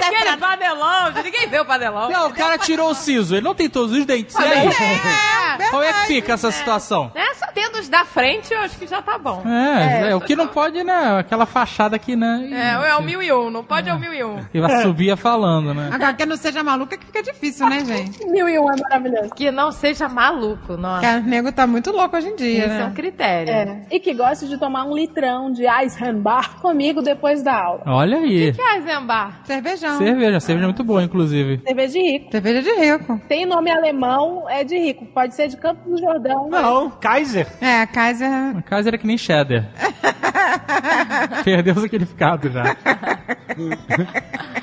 [0.04, 2.10] Aquele padelão, ninguém vê o padelão.
[2.10, 4.34] Não, o cara tirou o siso, ele não tem todos os dentes.
[4.36, 4.68] E aí?
[5.70, 7.10] Como é que fica essa situação?
[7.14, 9.42] É, só tendo os da frente, eu acho que já tá bom.
[9.46, 11.18] É, é, o que não pode, né?
[11.18, 12.48] Aquela fachada aqui, né?
[12.52, 14.44] É, é o mil e um, não pode é o mil e um.
[14.54, 15.90] E vai subir falando, né?
[15.92, 18.24] Agora, que não seja maluca que fica difícil, né, gente?
[18.26, 19.07] Mil e um é maravilhoso.
[19.34, 21.00] Que não seja maluco, nossa.
[21.00, 22.92] Porque o nego tá muito louco hoje em dia, Esse é um né?
[22.94, 23.52] critério.
[23.52, 23.82] É.
[23.90, 27.82] E que goste de tomar um litrão de Eisenbach comigo depois da aula.
[27.86, 28.52] Olha aí.
[28.52, 29.40] Que é Zembar?
[29.44, 29.98] Cervejão.
[29.98, 31.60] Cerveja, cerveja é muito boa, inclusive.
[31.66, 32.30] Cerveja de rico.
[32.30, 33.20] Cerveja de rico.
[33.28, 35.06] Tem nome alemão, é de rico.
[35.06, 36.48] Pode ser de Campos do Jordão.
[36.48, 37.46] Não, Kaiser.
[37.60, 38.28] É, Kaiser.
[38.56, 39.66] A casa era que nem cheddar.
[41.44, 42.76] Perdeu o significado já.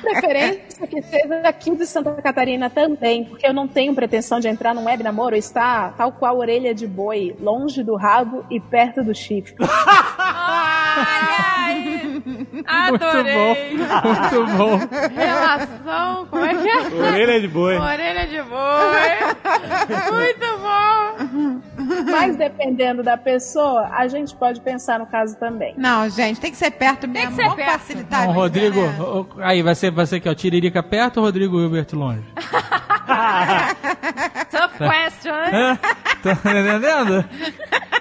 [0.00, 4.74] Preferência que seja aqui de Santa Catarina também, porque eu não tenho pretensão de entrar
[4.74, 9.14] num web namoro, está tal qual orelha de boi, longe do rabo e perto do
[9.14, 9.56] chifre.
[10.98, 12.06] Ai, ai.
[12.66, 13.76] Adorei.
[13.76, 14.78] Muito bom.
[15.14, 16.78] Relação, como é que é?
[16.86, 17.76] Orelha de boi.
[17.76, 19.16] Orelha de boi.
[20.12, 21.60] Muito bom.
[22.10, 25.74] Mas dependendo da pessoa, a gente pode pensar no caso também.
[25.76, 27.30] Não, gente, tem que ser perto mesmo.
[27.30, 27.72] que ser Vamos perto.
[27.72, 28.96] facilitar vida, Rodrigo, né?
[29.00, 32.24] o- o- aí vai ser, vai ser aqui, ó, Tiririca perto ou Rodrigo Hilbert longe?
[34.50, 35.78] Tough question, né?
[36.22, 37.24] Tá entendendo?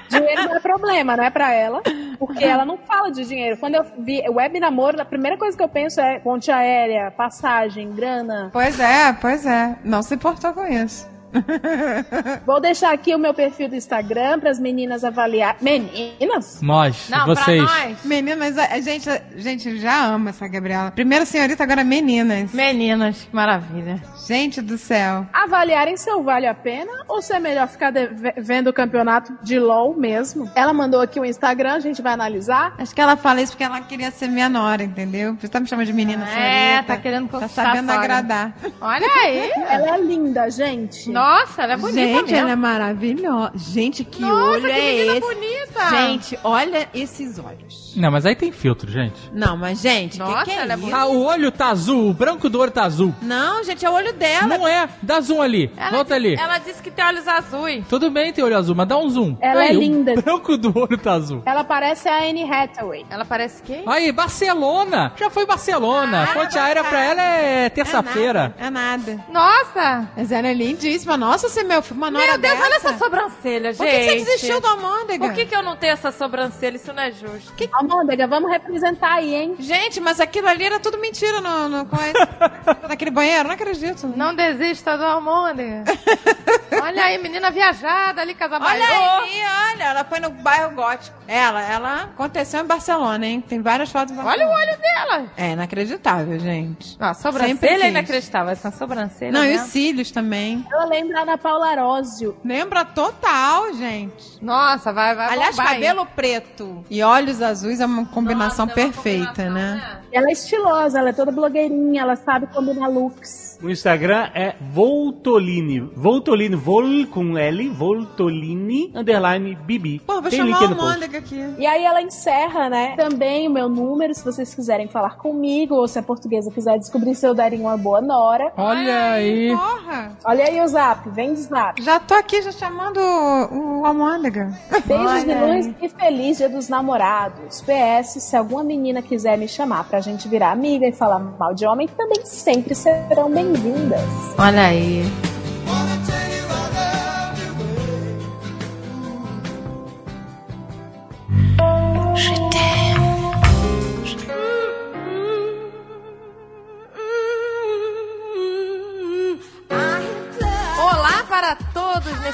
[0.09, 1.81] Dinheiro não é problema, não é pra ela,
[2.17, 3.57] porque ela não fala de dinheiro.
[3.57, 7.91] Quando eu vi web namoro, a primeira coisa que eu penso é ponte aérea, passagem,
[7.91, 8.49] grana.
[8.53, 9.75] Pois é, pois é.
[9.83, 11.09] Não se importou com isso.
[12.45, 15.57] Vou deixar aqui o meu perfil do Instagram para as meninas avaliar.
[15.61, 16.61] Meninas?
[16.61, 17.61] Nós, Não, vocês.
[17.61, 17.97] É pra nós.
[18.05, 20.91] Meninas, a a gente, a gente já ama essa Gabriela.
[20.91, 22.51] Primeiro senhorita, agora meninas.
[22.53, 24.01] Meninas, que maravilha.
[24.27, 25.25] Gente do céu.
[25.31, 27.93] Avaliarem se eu vale a pena ou se é melhor ficar
[28.37, 30.49] vendo o campeonato de LOL mesmo.
[30.55, 32.73] Ela mandou aqui o Instagram, a gente vai analisar.
[32.77, 35.35] Acho que ela fala isso porque ela queria ser minha nora, entendeu?
[35.39, 36.27] Você tá me chamando de menina É,
[36.71, 36.83] senhorita.
[36.93, 38.17] tá querendo Tá conquistar sabendo a sogra.
[38.17, 38.53] agradar.
[38.81, 39.51] Olha aí.
[39.69, 41.09] Ela é linda, gente.
[41.11, 41.24] Nossa,
[41.57, 42.37] ela é bonita gente, mesmo.
[42.37, 43.51] ela é maravilhosa.
[43.55, 45.21] Gente, que Nossa, olho que é menina esse?
[45.21, 45.89] bonita.
[45.89, 47.93] Gente, olha esses olhos.
[47.95, 49.15] Não, mas aí tem filtro, gente.
[49.33, 50.77] Não, mas gente, Nossa, que, que é ela é isso?
[50.81, 50.97] bonita.
[50.97, 53.13] Ah, o olho tá azul, o branco do olho tá azul.
[53.21, 54.47] Não, gente, é o olho dela.
[54.47, 56.35] Não é, dá zoom ali, Ela volta ali.
[56.35, 57.85] Ela disse que tem olhos azuis.
[57.87, 59.37] Tudo bem ter olho azul, mas dá um zoom.
[59.39, 60.13] Ela é Aí, linda.
[60.13, 61.41] O branco do olho tá azul.
[61.45, 63.05] Ela parece a Anne Hathaway.
[63.09, 63.83] Ela parece quem?
[63.87, 65.13] Aí, Barcelona!
[65.15, 66.27] Já foi Barcelona.
[66.33, 68.53] Ponte aérea pra ela é terça-feira.
[68.57, 69.19] É nada.
[69.31, 70.09] Nossa!
[70.15, 71.14] Mas ela é lindíssima.
[71.17, 72.65] Nossa, se meu filho, uma nora Meu Deus, dessa.
[72.65, 73.77] olha essa sobrancelha, gente.
[73.77, 75.25] Por que você desistiu do Amôndega?
[75.25, 76.75] Por que, que eu não tenho essa sobrancelha?
[76.75, 77.53] Isso não é justo.
[77.73, 79.55] Almôndega, vamos representar aí, hein?
[79.59, 81.87] Gente, mas aquilo ali era tudo mentira no, no
[82.87, 84.07] naquele banheiro, não acredito.
[84.15, 85.83] Não desista do almôndega.
[86.81, 88.83] olha aí, menina viajada ali, Olha Casabaiô.
[88.83, 89.41] aí,
[89.73, 91.15] olha, ela foi no bairro gótico.
[91.27, 93.41] Ela, ela aconteceu em Barcelona, hein?
[93.41, 94.55] Tem várias fotos em Olha o Barcelona.
[94.55, 95.31] olho dela.
[95.37, 96.97] É inacreditável, gente.
[96.99, 98.51] Não, a Sempre sobrancelha é inacreditável.
[98.51, 100.65] Essa sobrancelha Não, e os cílios também.
[100.71, 102.35] Ela lembra a Ana Paula Arósio.
[102.43, 104.37] Lembra total, gente.
[104.41, 105.81] Nossa, vai, vai Aliás, bombar, hein?
[105.81, 109.99] cabelo preto e olhos azuis é uma combinação Nossa, é uma perfeita, combinação, né?
[110.11, 113.59] Ela é estilosa, ela é toda blogueirinha, ela sabe combinar looks.
[113.61, 115.79] O Instagram é Voltolini.
[115.95, 119.99] Voltolini, Vol com L, Voltolini, underline Bibi.
[119.99, 120.99] Pô, vou Tem chamar link o no post.
[120.99, 121.53] Mônica aqui.
[121.57, 122.95] E aí ela encerra, né?
[122.95, 127.15] Também o meu número, se vocês quiserem falar comigo, ou se a portuguesa quiser descobrir
[127.15, 128.51] se eu daria uma boa nora.
[128.55, 129.49] Olha aí.
[129.55, 130.17] Porra!
[130.25, 131.81] Olha aí o zap, vem de zap.
[131.81, 134.53] Já tô aqui já chamando o, o Almôndega.
[134.85, 137.61] Beijos de luz e feliz dia dos namorados.
[137.61, 141.65] PS, se alguma menina quiser me chamar pra gente virar amiga e falar mal de
[141.65, 144.01] homem, também sempre serão bem-vindas.
[144.37, 145.03] Olha aí.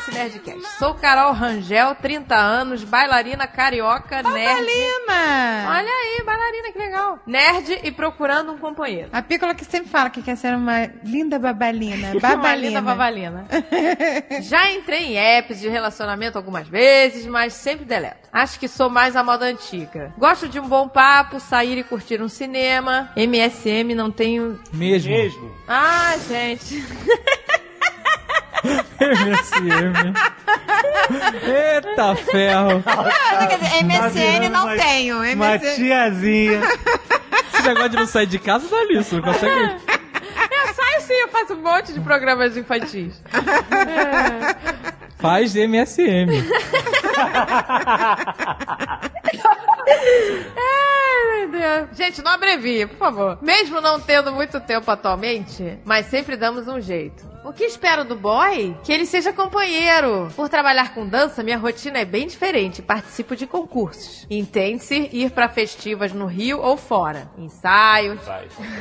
[0.07, 0.77] Nesse Nerdcast.
[0.79, 4.47] Sou Carol Rangel, 30 anos, bailarina carioca, nerd.
[4.65, 5.69] Babalina!
[5.69, 7.19] Olha aí, bailarina, que legal.
[7.27, 9.09] Nerd e procurando um companheiro.
[9.13, 12.11] A Pícola que sempre fala que quer ser uma linda babalina.
[12.17, 12.67] Uma Babalina.
[12.67, 13.45] linda babalina.
[14.41, 18.27] Já entrei em apps de relacionamento algumas vezes, mas sempre deleto.
[18.33, 20.13] Acho que sou mais a moda antiga.
[20.17, 23.11] Gosto de um bom papo, sair e curtir um cinema.
[23.15, 24.59] MSM não tenho.
[24.73, 25.11] Mesmo.
[25.11, 25.55] Mesmo.
[25.67, 26.83] Ah, gente.
[28.99, 30.13] MSM.
[31.45, 32.83] Eita ferro.
[33.83, 35.17] MSN não uma- tenho.
[35.17, 35.75] Uma MSN...
[35.75, 36.61] tiazinha.
[37.53, 39.15] Esse negócio de não sair de casa dá nisso.
[39.15, 39.75] Não consegue.
[40.51, 43.21] Eu saio sim, eu faço um monte de programas infantis.
[45.19, 46.27] Faz MSM.
[50.57, 51.97] Ai, meu Deus.
[51.97, 53.37] Gente, não abrevie, por favor.
[53.41, 57.29] Mesmo não tendo muito tempo atualmente, mas sempre damos um jeito.
[57.43, 58.77] O que espero do boy?
[58.83, 60.31] Que ele seja companheiro.
[60.35, 62.83] Por trabalhar com dança, minha rotina é bem diferente.
[62.83, 64.27] Participo de concursos.
[64.29, 67.31] Entende-se ir pra festivas no Rio ou fora.
[67.39, 68.19] Ensaios.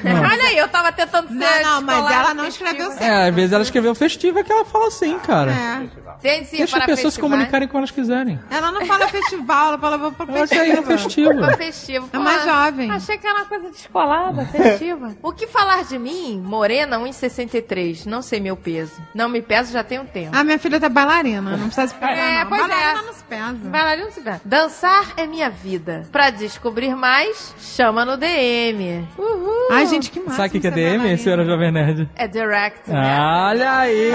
[0.04, 3.02] Olha aí, eu tava tentando ser Não, não, mas ela não escreveu certo.
[3.02, 5.52] É, às vezes ela escreveu festivo é que ela fala assim, cara.
[5.52, 5.82] É.
[6.18, 7.32] Entende-se ir Deixa para as pessoas se festivais.
[7.32, 8.29] comunicarem como elas quiserem.
[8.50, 10.84] Ela não fala festival, ela fala vou Ela ir no festival.
[10.84, 11.36] festivo.
[11.38, 12.08] Pra festivo.
[12.12, 12.90] É mais Pô, jovem.
[12.90, 15.14] Achei que era uma coisa descolada, festiva.
[15.22, 16.40] o que falar de mim?
[16.44, 18.06] Morena 1,63.
[18.06, 18.94] Não sei meu peso.
[19.14, 20.30] Não me peso já tem um tempo.
[20.32, 22.48] Ah, minha filha tá bailarina, não precisa se pesar, É, não.
[22.48, 23.02] pois bailarina é.
[23.04, 23.70] não se pesa.
[23.70, 24.40] Bailarina não se pesa.
[24.44, 26.06] Dançar é minha vida.
[26.12, 29.06] Pra descobrir mais, chama no DM.
[29.18, 29.68] Uhul.
[29.70, 30.36] Ai, gente, que massa.
[30.36, 31.18] Sabe o que, que é ser DM, bailarina.
[31.18, 32.08] senhora Jovem Nerd?
[32.16, 33.18] É direct, né?
[33.20, 34.12] Olha aí,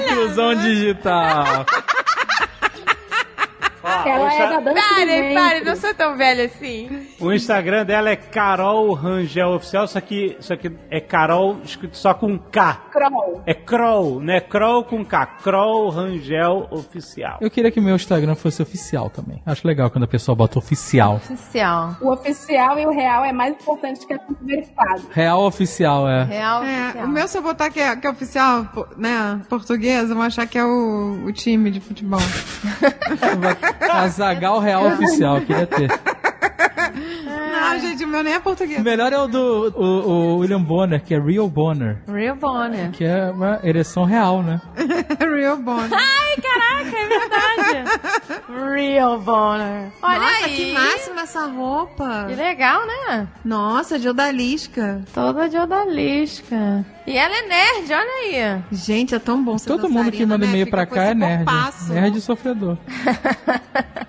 [0.00, 1.64] inclusão digital.
[4.06, 7.06] Ela é da dança Pare, pare, não sou tão velha assim.
[7.20, 12.14] O Instagram dela é Carol Rangel Oficial, só que, só que é Carol escrito só
[12.14, 12.74] com K.
[12.90, 13.42] Kroll.
[13.46, 14.40] É Kroll, né?
[14.40, 15.26] Kroll com K.
[15.42, 17.38] Kroll Rangel Oficial.
[17.40, 19.42] Eu queria que meu Instagram fosse oficial também.
[19.44, 21.16] Acho legal quando a pessoa bota oficial.
[21.16, 21.96] Oficial.
[22.00, 25.02] O oficial e o real é mais importante que a verificado.
[25.10, 26.24] Real oficial, é.
[26.24, 27.04] Real É, oficial.
[27.04, 30.58] o meu, se eu botar que é, que é oficial, né, português, vão achar que
[30.58, 32.20] é o, o time de futebol.
[33.80, 35.88] Azagal Real Oficial, queria ter.
[36.94, 38.82] Não, gente, o meu nem é O português.
[38.82, 41.98] melhor é o do o, o William Bonner, que é Real Bonner.
[42.08, 42.90] Real Bonner.
[42.90, 44.60] Que é uma ereção real, né?
[45.20, 45.90] Real Bonner.
[45.92, 48.74] Ai, caraca, é verdade.
[48.74, 49.90] Real Bonner.
[50.02, 50.56] Olha Nossa, aí.
[50.56, 52.26] que máximo essa roupa.
[52.28, 53.28] Que legal, né?
[53.44, 55.02] Nossa, de odalisca.
[55.12, 56.84] Toda de odalisca.
[57.06, 58.62] E ela é nerd, olha aí.
[58.72, 60.52] Gente, é tão bom ser Todo mundo que manda né?
[60.52, 61.44] e-mail pra com cá é nerd.
[61.44, 61.92] corpaço.
[61.92, 62.76] Nerd sofredor.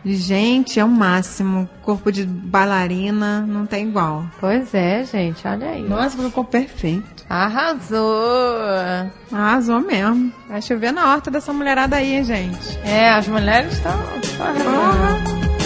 [0.04, 1.70] Gente, é o máximo.
[1.82, 2.26] Corpo de
[2.72, 4.26] bailarina não tem igual.
[4.40, 5.88] Pois é, gente, olha aí.
[5.88, 7.26] Nossa, ficou perfeito.
[7.30, 8.56] Arrasou.
[9.32, 10.32] Arrasou mesmo.
[10.48, 12.80] Vai chover na horta dessa mulherada aí, gente.
[12.84, 15.61] É, as mulheres estão estão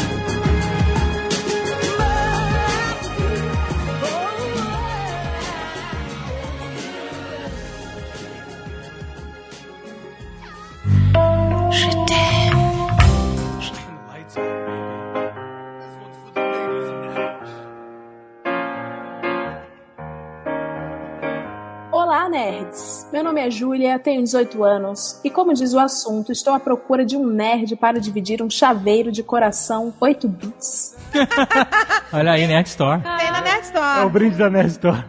[22.35, 23.07] nerds!
[23.13, 27.05] Meu nome é Júlia, tenho 18 anos e, como diz o assunto, estou à procura
[27.05, 30.97] de um nerd para dividir um chaveiro de coração 8 bits.
[32.11, 33.01] Olha aí, Nerd Store.
[33.01, 34.09] Tem na Nerd É o Store.
[34.09, 35.05] brinde da Nerd Store.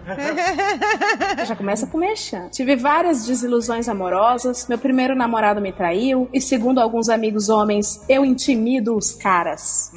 [1.45, 2.49] Já começa com mexer.
[2.51, 8.25] Tive várias desilusões amorosas, meu primeiro namorado me traiu e, segundo alguns amigos homens, eu
[8.25, 9.91] intimido os caras.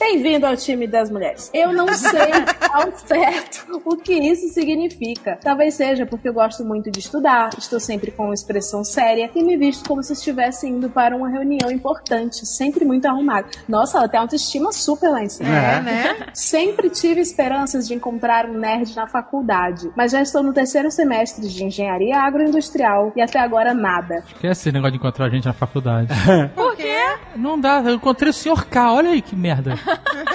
[0.00, 1.50] Bem-vindo ao time das mulheres.
[1.52, 2.32] Eu não sei
[2.72, 5.38] ao certo o que isso significa.
[5.42, 9.42] Talvez seja porque eu gosto muito de estudar, estou sempre com uma expressão séria e
[9.44, 13.48] me visto como se estivesse indo para uma reunião importante, sempre muito arrumada.
[13.68, 15.50] Nossa, ela tem autoestima super lá em cima.
[15.50, 16.16] É, né?
[16.32, 21.46] Sempre tive esperanças de encontrar um nerd na faculdade, mas já estou no terceiro semestre
[21.46, 24.24] de engenharia agroindustrial e até agora nada.
[24.26, 26.08] Esquece esse negócio de encontrar gente na faculdade.
[26.56, 26.89] Por quê?
[27.36, 28.66] Não dá, eu encontrei o Sr.
[28.66, 29.78] K, olha aí que merda.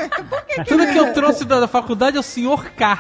[0.68, 2.72] Tudo que eu trouxe da, da faculdade é o Sr.
[2.76, 3.00] K.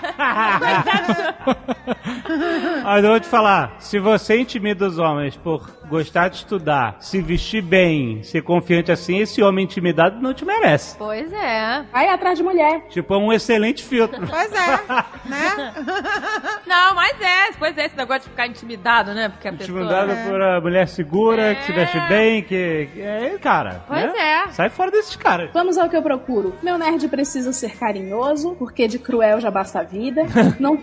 [2.83, 7.21] Mas eu vou te falar, se você intimida os homens por gostar de estudar, se
[7.21, 10.97] vestir bem, ser confiante assim, esse homem intimidado não te merece.
[10.97, 11.83] Pois é.
[11.91, 12.87] Vai atrás de mulher.
[12.89, 14.25] Tipo, é um excelente filtro.
[14.27, 15.73] Pois é, né?
[16.67, 17.51] Não, mas é.
[17.57, 19.29] Pois é, esse negócio de ficar intimidado, né?
[19.29, 20.29] Porque a Intimidado pessoa...
[20.29, 21.75] por uma mulher segura, que se É.
[21.75, 22.89] veste bem, que...
[22.93, 23.83] que- É, cara.
[23.87, 24.43] Pois né?
[24.45, 24.47] é.
[24.51, 25.49] Sai fora desses caras.
[25.53, 26.53] Vamos ao que eu procuro.
[26.61, 30.23] Meu nerd precisa ser carinhoso, porque de cruel já basta a vida.
[30.59, 30.77] Não,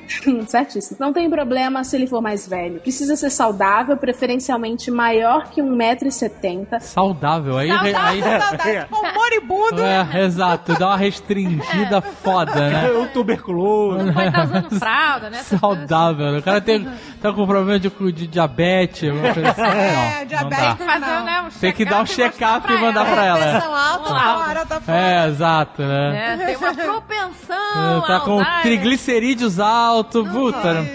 [0.46, 0.96] certíssimo.
[1.00, 1.41] Não tem problema
[1.84, 2.80] se ele for mais velho.
[2.80, 6.80] Precisa ser saudável, preferencialmente maior que 1,70m.
[6.80, 7.58] Saudável.
[7.58, 7.92] Aí, aí,
[8.22, 9.82] Saudade, pô, moribundo.
[9.82, 12.90] é, exato, dá uma restringida foda, né?
[13.02, 14.08] O tuberculoso.
[14.08, 15.38] Estar usando fralda, né?
[15.38, 15.60] Coisas.
[15.60, 16.38] Saudável.
[16.38, 16.86] O cara tem,
[17.20, 19.40] tá com problema de, de diabetes, assim.
[19.62, 20.92] É, não, não diabético dá.
[20.92, 21.24] Fazer, não.
[21.24, 23.44] né, um Tem que dar um check-up e mandar pra ela.
[23.44, 23.52] é.
[23.52, 24.82] Pressão alta, uma hora tá.
[24.88, 26.34] É, exato, né?
[26.34, 30.86] É, tem uma propensão tá com triglicerídeos altos, puta.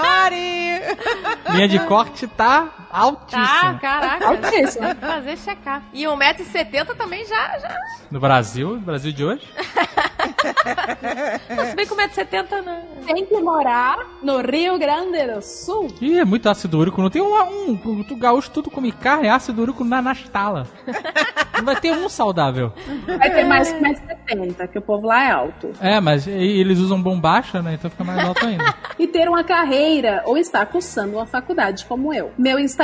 [0.00, 0.80] Sorry.
[1.54, 3.78] Linha de corte tá Tá, altíssima.
[3.80, 4.28] caraca.
[4.28, 4.86] Altíssimo.
[4.86, 5.84] Tem que fazer check-up.
[5.92, 7.76] E 1,70m também já, já.
[8.08, 9.42] No Brasil, no Brasil de hoje.
[11.56, 12.82] Não, se bem que 1,70m não.
[13.04, 15.92] Tem que morar no Rio Grande do Sul.
[16.00, 17.02] Ih, é muito ácido úrico.
[17.02, 20.68] Não tem um, um, um gaúcho tudo come carne, ácido úrico na nastala.
[21.56, 22.72] Não vai ter um saudável.
[23.06, 25.70] Vai ter mais que 1,70m, que o povo lá é alto.
[25.80, 27.74] É, mas eles usam bombacha, né?
[27.74, 28.74] Então fica mais alto ainda.
[28.98, 32.32] E ter uma carreira ou estar cursando uma faculdade como eu.
[32.36, 32.83] Meu Instagram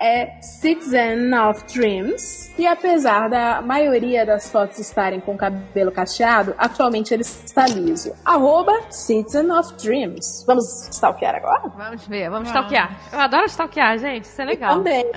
[0.00, 2.50] é Citizen of Dreams.
[2.58, 8.14] E apesar da maioria das fotos estarem com cabelo cacheado, atualmente ele está liso.
[8.24, 10.44] Arroba Citizen of Dreams.
[10.46, 11.68] Vamos stalkear agora?
[11.76, 12.96] Vamos ver, vamos stalkear.
[13.12, 14.24] Eu adoro stalkear, gente.
[14.24, 14.76] Isso é legal.
[14.76, 15.04] Também.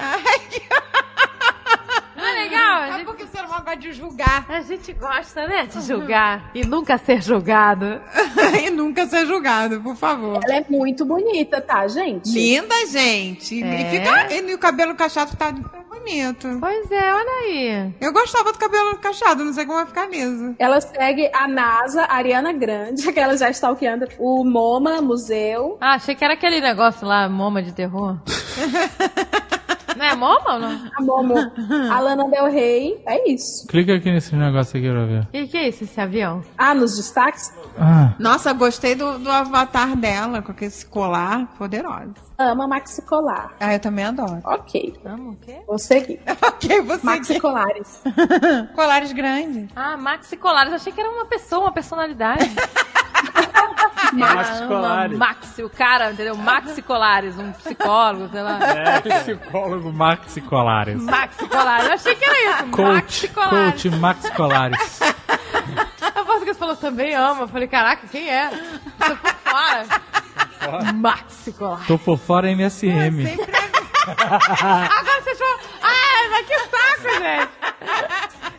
[2.27, 2.81] Não é legal?
[2.81, 5.81] A É gente, porque o ser humano gosta de julgar a gente gosta, né, de
[5.81, 6.51] julgar.
[6.53, 8.01] E nunca ser julgado.
[8.65, 10.39] e nunca ser julgado, por favor.
[10.43, 12.29] Ela é muito bonita, tá, gente?
[12.31, 13.63] Linda, gente.
[13.63, 13.81] É.
[13.81, 16.57] E, fica, e o cabelo cacheado tá bonito.
[16.59, 17.93] Pois é, olha aí.
[17.99, 20.55] Eu gostava do cabelo cacheado, não sei como vai ficar liso.
[20.57, 25.77] Ela segue a NASA, a Ariana Grande, que ela já está stalkeando o MoMA, museu.
[25.81, 28.17] Ah, achei que era aquele negócio lá, Moma de terror.
[29.97, 30.81] não é Moma ou não?
[30.97, 31.35] A Momo,
[31.91, 33.01] a Lana Del Rey.
[33.05, 33.67] É isso.
[33.67, 35.21] Clica aqui nesse negócio aqui pra ver.
[35.23, 36.41] O que, que é isso, esse avião?
[36.57, 42.13] Ah, nos destaques, Ah, Nossa, gostei do, do avatar dela, com esse colar poderoso.
[42.37, 43.53] ama Maxi Colar.
[43.59, 44.41] Ah, eu também adoro.
[44.45, 45.57] Ok, Amo o quê?
[45.67, 46.19] vou seguir.
[46.41, 48.01] ok, você Maxi Colares.
[48.75, 49.69] Colares grandes.
[49.75, 50.73] Ah, Maxi Colares.
[50.73, 52.49] Achei que era uma pessoa, uma personalidade.
[54.13, 55.17] Maxi Ah, Colares.
[55.17, 56.35] Maxi, o cara, entendeu?
[56.35, 58.59] Maxi Colares, um psicólogo, sei lá.
[58.61, 61.01] é, psicólogo Maxi Colares.
[61.03, 61.88] Maxi Colares.
[61.88, 62.65] Eu achei que era isso.
[62.71, 63.71] Coach, Maxi Colares.
[63.84, 64.99] coach Maxi Colares.
[66.01, 67.41] A portuguesa falou também ama.
[67.41, 68.49] Eu falei, caraca, quem é?
[68.99, 70.93] Tô por fora.
[70.93, 71.88] Maxi Colares.
[71.88, 73.38] Tô por fora MSM.
[74.07, 77.49] Agora vocês falam, ai, mas que saco, gente.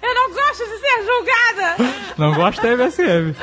[0.03, 1.77] Eu não gosto de ser julgada.
[2.19, 3.35] Não gosta da MSM.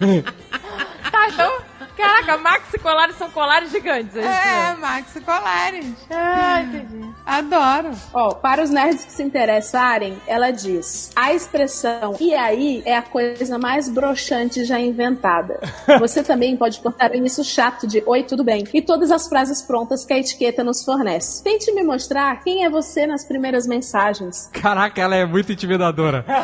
[1.10, 1.62] Tá, então,
[1.98, 4.16] caraca, Maxi Colares são colares gigantes.
[4.16, 4.76] É, É?
[4.78, 5.94] Maxi Colares.
[6.10, 7.08] Ah, entendi.
[7.26, 7.90] Adoro.
[8.14, 13.02] Ó, para os nerds que se interessarem, ela diz: a expressão e aí é a
[13.02, 15.60] coisa mais broxante já inventada.
[15.98, 19.60] Você também pode cortar o início chato de oi, tudo bem, e todas as frases
[19.60, 21.42] prontas que a etiqueta nos fornece.
[21.42, 24.48] Tente me mostrar quem é você nas primeiras mensagens.
[24.52, 26.24] Caraca, ela é muito intimidadora.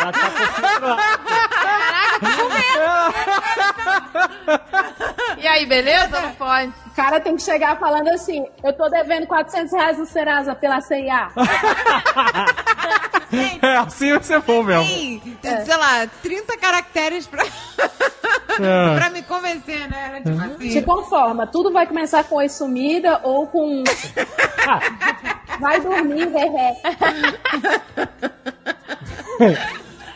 [0.00, 0.38] Ela tá com
[5.40, 6.20] E aí, beleza?
[6.20, 6.72] Não pode.
[6.86, 10.80] O cara tem que chegar falando assim: eu tô devendo 400 reais no Serasa pela
[10.80, 11.28] CIA.
[13.60, 14.86] É assim você for mesmo.
[14.86, 18.96] Sim, tem, sei lá, 30 caracteres pra, É.
[18.96, 20.06] pra me convencer, né?
[20.08, 20.70] Era tipo assim.
[20.70, 23.84] Se conforma, tudo vai começar com oi sumida ou com.
[25.60, 26.74] vai dormir, ré.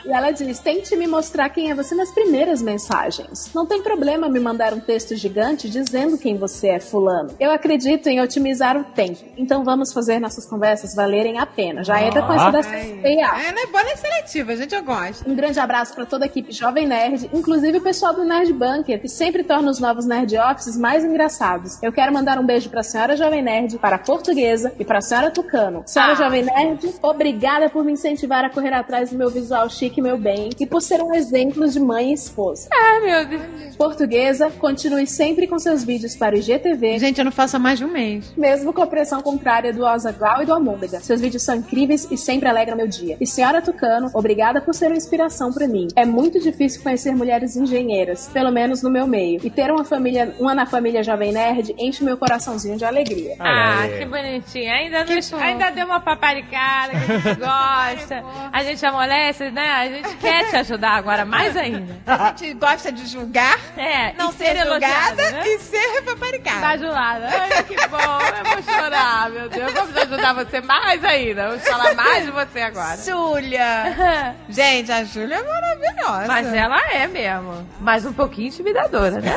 [0.04, 3.52] E ela diz: tente me mostrar quem é você nas primeiras mensagens.
[3.54, 7.30] Não tem problema me mandar um texto gigante dizendo quem você é, Fulano.
[7.38, 9.20] Eu acredito em otimizar o tempo.
[9.36, 11.84] Então vamos fazer nossas conversas valerem a pena.
[11.84, 13.02] Já entra com essa da CIA.
[13.02, 15.28] É, não é boa nem seletiva, gente, eu gosto.
[15.28, 19.00] Um grande abraço para toda a equipe Jovem Nerd, inclusive o pessoal do Nerd Bunker,
[19.00, 21.82] que sempre torna os novos Nerd Offices mais engraçados.
[21.82, 24.98] Eu quero mandar um beijo para a senhora Jovem Nerd, para a Portuguesa e para
[24.98, 25.82] a senhora Tucano.
[25.86, 26.16] Senhora Ah.
[26.16, 30.16] Jovem Nerd, obrigada por me incentivar a correr atrás do meu visual chique e meu
[30.18, 32.68] bem, e por ser um exemplo de mãe e esposa.
[32.72, 33.76] Ai, meu Deus.
[33.76, 37.78] Portuguesa, continue sempre com seus vídeos para o IGTV, Gente, eu não faço há mais
[37.78, 38.32] de um mês.
[38.36, 41.00] mesmo com a pressão contrária do Azaghal e do Almôndega.
[41.00, 43.16] Seus vídeos são incríveis e sempre alegram meu dia.
[43.20, 45.88] E senhora Tucano, obrigada por ser uma inspiração para mim.
[45.96, 49.40] É muito difícil conhecer mulheres engenheiras, pelo menos no meu meio.
[49.44, 53.34] E ter uma família, uma na família Jovem Nerd, enche meu coraçãozinho de alegria.
[53.40, 54.70] Ah, que bonitinho.
[54.72, 58.24] Ainda, nos- ainda deu uma paparicada que a gente gosta.
[58.52, 59.68] a gente amolece, né?
[59.82, 61.96] A gente quer te ajudar agora, mais ainda.
[62.06, 65.42] A gente gosta de julgar, É, não e ser julgada né?
[65.46, 66.60] e ser paparicada.
[66.60, 67.28] Bajulada.
[67.28, 67.98] Ai, que bom.
[67.98, 69.72] Eu vou chorar, meu Deus.
[69.72, 71.48] Vamos ajudar você mais ainda.
[71.48, 72.96] Vamos falar mais de você agora.
[72.96, 74.34] Júlia!
[74.48, 76.26] Gente, a Júlia é maravilhosa.
[76.26, 77.66] Mas ela é mesmo.
[77.80, 79.32] Mas um pouquinho intimidadora, né?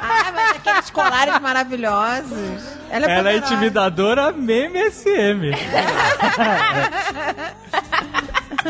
[0.00, 2.78] Ah, mas aqueles colares maravilhosos.
[2.90, 5.52] Ela é, Ela é intimidadora meme SM.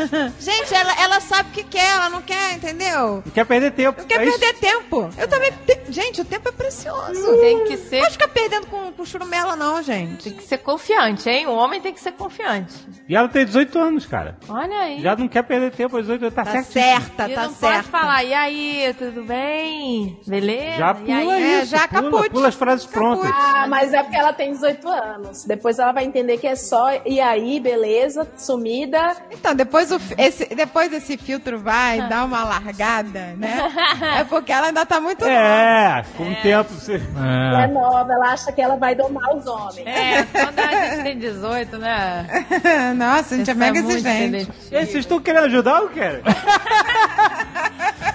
[0.39, 3.21] Gente, ela, ela sabe o que quer, ela não quer, entendeu?
[3.25, 3.99] Não quer perder tempo.
[4.01, 4.39] Não quer É isso.
[4.39, 5.09] perder tempo.
[5.17, 5.51] Eu também.
[5.65, 7.39] te- Gente, o tempo é precioso.
[7.39, 10.25] Tem que ser, Não pode ficar perdendo com, com churumela, não, gente.
[10.29, 11.47] tem que ser confiante, hein?
[11.47, 12.73] O homem tem que ser confiante.
[13.07, 14.37] E ela tem 18 anos, cara.
[14.47, 15.01] Olha aí.
[15.01, 16.35] Já não quer perder tempo aos 18 anos.
[16.35, 16.71] Tá, Tá certo.
[16.71, 17.75] certa, e tá não certa.
[17.77, 20.19] pode falar, e aí, tudo bem?
[20.27, 20.77] Beleza?
[20.77, 21.43] Já e pula aí?
[21.43, 21.71] É, isso.
[21.71, 22.29] já pula, caput.
[22.29, 23.31] pula as frases prontas.
[23.33, 25.43] Ah, mas é porque ela tem 18 anos.
[25.45, 29.15] Depois ela vai entender que é só e aí, beleza, sumida.
[29.31, 33.57] Então, depois, o, fi- esse, depois esse filtro vai dar uma largada, né?
[34.19, 37.01] É porque ela ainda tá muito É, com o tempo você.
[37.15, 39.85] Ela é nova, ela acha que ela vai domar os homens.
[39.85, 42.25] É, quando a gente tem 18, né?
[42.95, 44.51] Nossa, a gente é Isso mega muito exigente.
[44.71, 46.21] E aí, vocês estão querendo ajudar ou querem?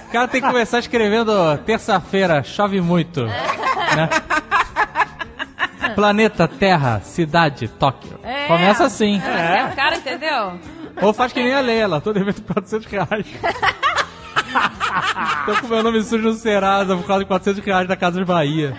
[0.07, 3.25] O cara tem que começar escrevendo terça-feira, chove muito.
[3.25, 4.09] né?
[5.95, 8.19] Planeta Terra, cidade, Tóquio.
[8.23, 8.47] É.
[8.47, 9.21] Começa assim.
[9.21, 9.69] É.
[9.71, 10.59] O cara entendeu?
[11.01, 13.27] Ou faz que nem a Leila, tô devendo 400 reais.
[15.45, 18.25] Tô com meu nome sujo no Serasa por causa de 400 reais da Casa de
[18.25, 18.75] Bahia.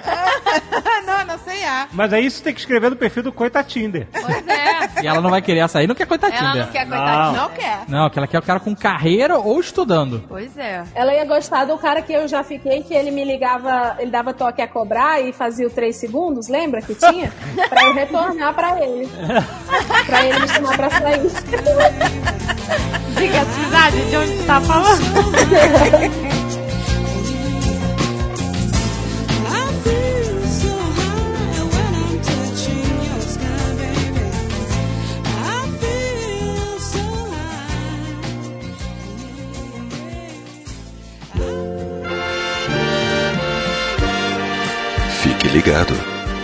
[1.66, 1.86] Não, não.
[1.93, 4.06] Mas aí isso tem que escrever no perfil do Coita Tinder.
[4.12, 4.66] Pois é.
[5.02, 6.40] E ela não vai querer essa aí, não quer coitadinha.
[6.40, 7.32] Ela não quer, coitadinha.
[7.32, 7.78] Não quer.
[7.86, 10.24] Não, que ela quer o cara com carreira ou estudando.
[10.26, 10.84] Pois é.
[10.94, 14.32] Ela ia gostar do cara que eu já fiquei, que ele me ligava, ele dava
[14.32, 17.30] toque a cobrar e fazia o 3 segundos, lembra que tinha?
[17.68, 19.09] pra eu retornar pra ele.
[20.06, 21.20] pra ele me chamar pra sair.
[23.18, 26.45] Diga a cidade de onde tá falando.
[45.56, 45.94] ligado.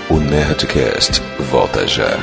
[0.09, 1.21] O Nerdcast
[1.51, 2.17] volta já.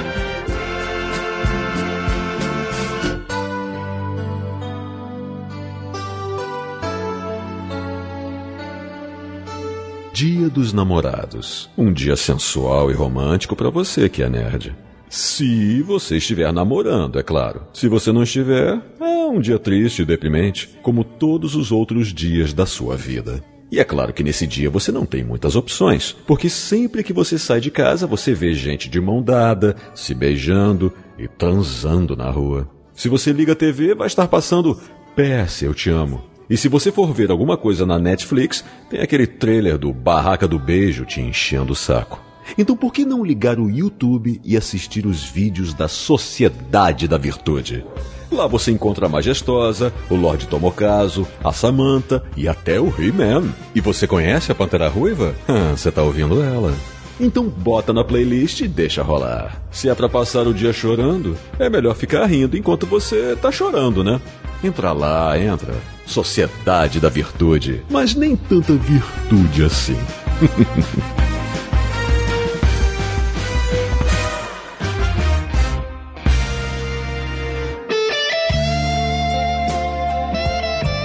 [10.11, 11.69] Dia dos Namorados.
[11.77, 14.75] Um dia sensual e romântico para você que é nerd.
[15.07, 17.67] Se você estiver namorando, é claro.
[17.71, 22.51] Se você não estiver, é um dia triste e deprimente, como todos os outros dias
[22.51, 23.43] da sua vida.
[23.71, 27.37] E é claro que nesse dia você não tem muitas opções, porque sempre que você
[27.37, 32.67] sai de casa você vê gente de mão dada, se beijando e transando na rua.
[32.93, 34.79] Se você liga a TV, vai estar passando
[35.15, 36.23] PS Eu Te Amo.
[36.49, 40.57] E se você for ver alguma coisa na Netflix, tem aquele trailer do Barraca do
[40.57, 42.19] Beijo te enchendo o saco.
[42.57, 47.85] Então por que não ligar o YouTube e assistir os vídeos da Sociedade da Virtude?
[48.31, 53.49] Lá você encontra a Majestosa, o Lorde Tomokazo, a Samantha e até o He-Man.
[53.73, 55.33] E você conhece a Pantera Ruiva?
[55.47, 56.73] Ah, Você tá ouvindo ela.
[57.19, 59.61] Então bota na playlist e deixa rolar.
[59.71, 64.03] Se é pra passar o dia chorando, é melhor ficar rindo enquanto você tá chorando,
[64.03, 64.21] né?
[64.63, 65.73] Entra lá, entra.
[66.05, 67.81] Sociedade da Virtude.
[67.89, 69.97] Mas nem tanta virtude assim.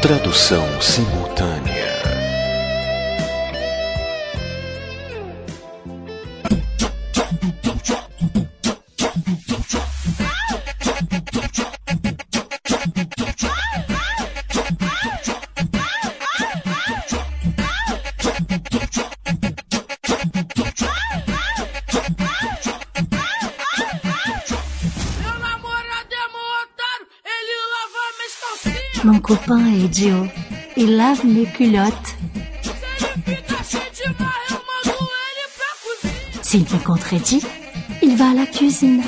[0.04, 1.83] Tradução simultânea.
[29.34, 30.26] Copain est idiot.
[30.76, 32.16] Il lave mes culottes.
[36.42, 37.42] S'il me contredit,
[38.02, 39.02] il va à la cuisine.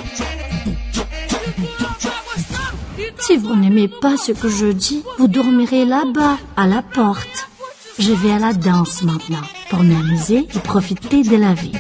[3.20, 7.48] Si vous n'aimez pas ce que je dis, vous dormirez là-bas, à la porte.
[7.98, 11.72] Je vais à la danse maintenant, pour m'amuser et profiter de la vie.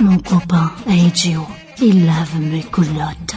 [0.00, 1.46] Mon copain est idiot.
[1.80, 3.36] Il lave mes culottes.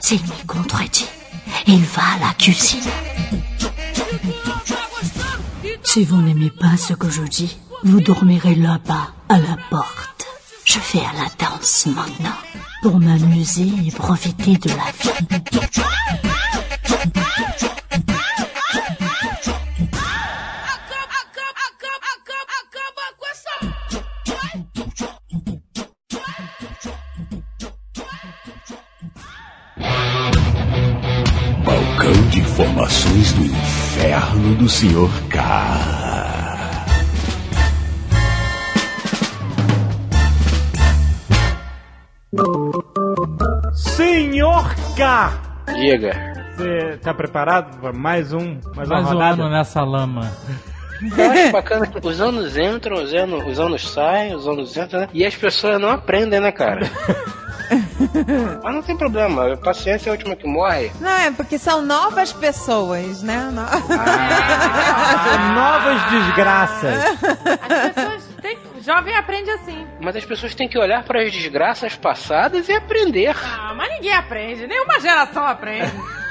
[0.00, 1.06] S'il me contredit,
[1.66, 2.80] il va à la cuisine.
[5.82, 10.26] Si vous n'aimez pas ce que je dis, vous dormirez là-bas, à la porte.
[10.64, 12.36] Je vais à la danse maintenant
[12.82, 16.35] pour m'amuser et profiter de la vie.
[32.56, 35.10] Informações do inferno do Sr.
[35.28, 36.56] K.
[43.74, 45.32] Senhor K!
[45.74, 46.34] Diga.
[46.56, 50.32] Você tá preparado para mais um, mais, uma Mais um ano nessa lama.
[51.14, 55.00] Eu acho bacana que os anos entram, os anos, os anos saem, os anos entram,
[55.00, 55.08] né?
[55.12, 56.90] E as pessoas não aprendem, né, cara?
[58.62, 60.90] Mas não tem problema, a paciência é a última que morre.
[61.00, 63.50] Não, é porque são novas pessoas, né?
[63.52, 63.66] No-
[65.54, 67.04] Novas desgraças.
[67.62, 68.58] As pessoas têm...
[68.80, 69.86] Jovem aprende assim.
[70.00, 73.34] Mas as pessoas têm que olhar para as desgraças passadas e aprender.
[73.42, 74.66] Ah, mas ninguém aprende.
[74.66, 75.92] Nenhuma geração aprende.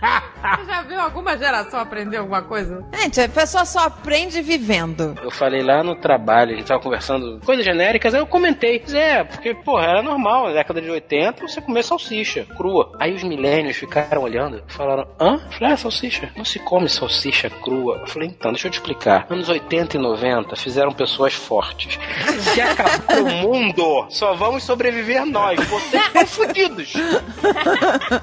[0.00, 2.84] Você já viu alguma geração aprender alguma coisa?
[2.94, 5.14] Gente, a pessoa só aprende vivendo.
[5.22, 8.82] Eu falei lá no trabalho, a gente tava conversando coisas genéricas, aí eu comentei.
[8.92, 12.92] É, porque, porra, era normal, na década de 80, você comer salsicha crua.
[13.00, 15.34] Aí os milênios ficaram olhando e falaram, hã?
[15.34, 16.30] Eu falei, ah, salsicha.
[16.36, 17.98] Não se come salsicha crua.
[17.98, 19.26] Eu falei, então, deixa eu te explicar.
[19.30, 21.98] Anos 80 e 90 fizeram pessoas fortes.
[22.40, 25.58] Se acabar o mundo, só vamos sobreviver nós.
[25.66, 26.92] Vocês estão fudidos.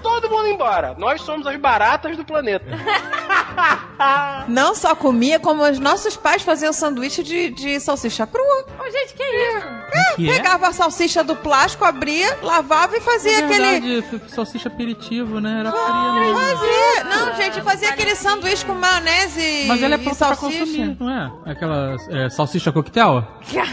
[0.02, 0.96] Todo mundo embora.
[0.98, 2.66] Nós somos as baratas do planeta.
[4.48, 8.66] Não só comia, como os nossos pais faziam sanduíche de, de salsicha crua.
[8.80, 9.68] Ô, gente, que isso?
[9.92, 10.34] É, Que é?
[10.36, 13.80] pegava a salsicha do plástico, abria, lavava e fazia aquele.
[13.80, 15.60] verdade, f- salsicha aperitivo, né?
[15.62, 16.40] Era fria mesmo.
[16.40, 17.04] Fazia.
[17.06, 20.60] Não, gente, fazia aquele sanduíche com maionese Mas ela é e pronta pra salsicha.
[20.66, 21.52] consumir, não é?
[21.52, 23.26] Aquela é, salsicha coquetel?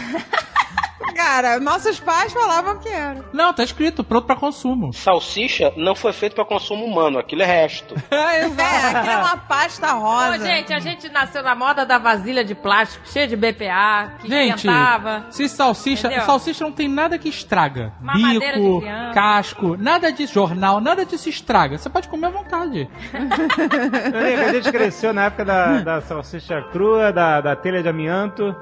[1.15, 3.23] Cara, nossos pais falavam que era.
[3.33, 4.93] Não, tá escrito, pronto pra consumo.
[4.93, 7.95] Salsicha não foi feito para consumo humano, aquilo é resto.
[8.11, 10.35] É, aquilo é uma pasta rosa.
[10.43, 14.27] Ô, gente, a gente nasceu na moda da vasilha de plástico, cheia de BPA, que
[14.27, 15.25] Gente, esquentava.
[15.31, 16.07] se salsicha.
[16.07, 16.25] Entendeu?
[16.25, 17.93] Salsicha não tem nada que estraga.
[18.01, 18.81] Mamadeira de Bico,
[19.13, 21.77] casco, nada de jornal, nada disso estraga.
[21.77, 22.87] Você pode comer à vontade.
[23.13, 27.81] Eu lembro que a gente cresceu na época da, da salsicha crua, da, da telha
[27.81, 28.55] de amianto.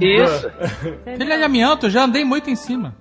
[0.00, 0.50] Isso.
[1.04, 2.94] Telha de amianto, já andei muito em cima.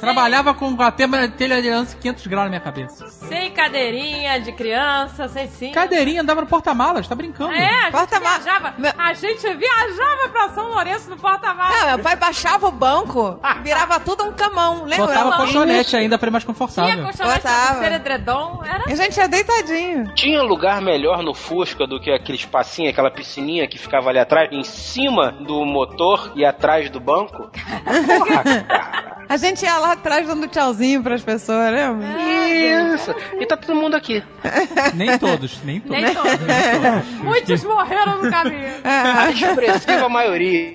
[0.00, 1.18] Trabalhava com a telha
[1.60, 3.06] de amianto 500 graus na minha cabeça.
[3.08, 5.72] Sem cadeirinha de criança, sem sim.
[5.72, 7.52] Cadeirinha andava no porta-malas, tá brincando?
[7.52, 8.74] É, a gente Porta-ma- viajava.
[8.78, 11.78] Meu- A gente viajava pra São Lourenço no porta-malas.
[11.80, 15.06] Não, meu pai baixava o banco, virava tudo um camão, lembra?
[15.06, 17.04] Botava colchonete ainda pra ir mais Tinha confortável.
[17.04, 17.88] colchonete Botava.
[17.88, 20.14] de edredom, era A gente é deitadinho.
[20.14, 24.48] Tinha lugar melhor no Fusca do que aquele espacinho, aquela piscininha que ficava ali atrás,
[24.50, 27.50] em cima do motor e atrás do banco?
[27.50, 29.06] Porra, cara.
[29.30, 32.04] A gente ia lá atrás dando tchauzinho pras pessoas, lembra?
[32.94, 33.14] Isso.
[33.38, 34.24] E tá todo mundo aqui.
[34.92, 36.02] Nem todos, nem todos.
[36.02, 37.06] Nem todos.
[37.22, 38.72] Muitos morreram no caminho.
[38.82, 40.74] A expressiva maioria.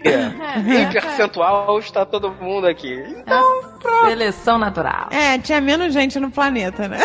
[0.56, 2.94] Em percentual está todo mundo aqui.
[2.94, 3.76] Então,
[4.08, 5.10] Seleção natural.
[5.12, 6.98] É, tinha menos gente no planeta, né?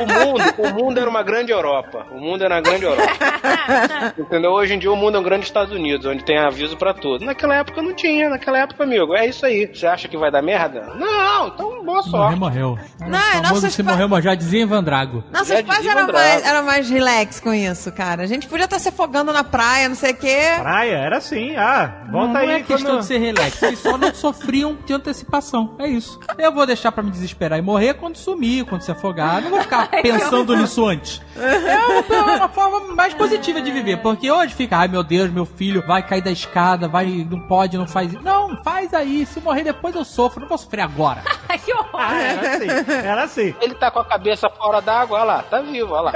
[0.00, 2.06] o mundo, o mundo era uma grande Europa.
[2.10, 3.12] O mundo era uma grande Europa.
[4.18, 4.52] Entendeu?
[4.52, 7.24] Hoje em dia o mundo é um grande Estados Unidos, onde tem aviso pra tudo.
[7.24, 9.14] Naquela época não tinha, naquela época, amigo.
[9.14, 9.66] É isso aí.
[9.72, 10.93] Você acha que vai dar merda?
[10.98, 12.38] Não, então boa Morreu, sorte.
[12.38, 12.78] morreu.
[13.00, 15.22] Não, o famoso nossos se pa- morreu, morreu, já dizia em Vandrago.
[15.32, 18.22] Nossos Já pais eram mais, eram mais relax com isso, cara.
[18.22, 20.38] A gente podia estar se afogando na praia, não sei o quê.
[20.58, 21.56] Praia, era assim.
[21.56, 23.00] Ah, volta não, aí não é questão quando...
[23.00, 25.74] de ser relax, eles só não sofriam de antecipação.
[25.78, 26.18] É isso.
[26.38, 29.42] Eu vou deixar pra me desesperar e morrer quando sumir, quando se afogar.
[29.42, 31.20] Não vou ficar pensando nisso antes.
[31.36, 35.44] É uma, uma forma mais positiva de viver, porque hoje fica, ai meu Deus, meu
[35.44, 38.22] filho vai cair da escada, vai, não pode, não faz isso.
[38.22, 39.26] Não, faz aí.
[39.26, 41.22] Se morrer depois eu sofro, não vou sofrer agora.
[41.64, 41.88] Que horror.
[41.94, 43.54] Ah, era assim, era assim.
[43.60, 46.12] Ele tá com a cabeça fora d'água, olha lá, tá vivo, olha lá.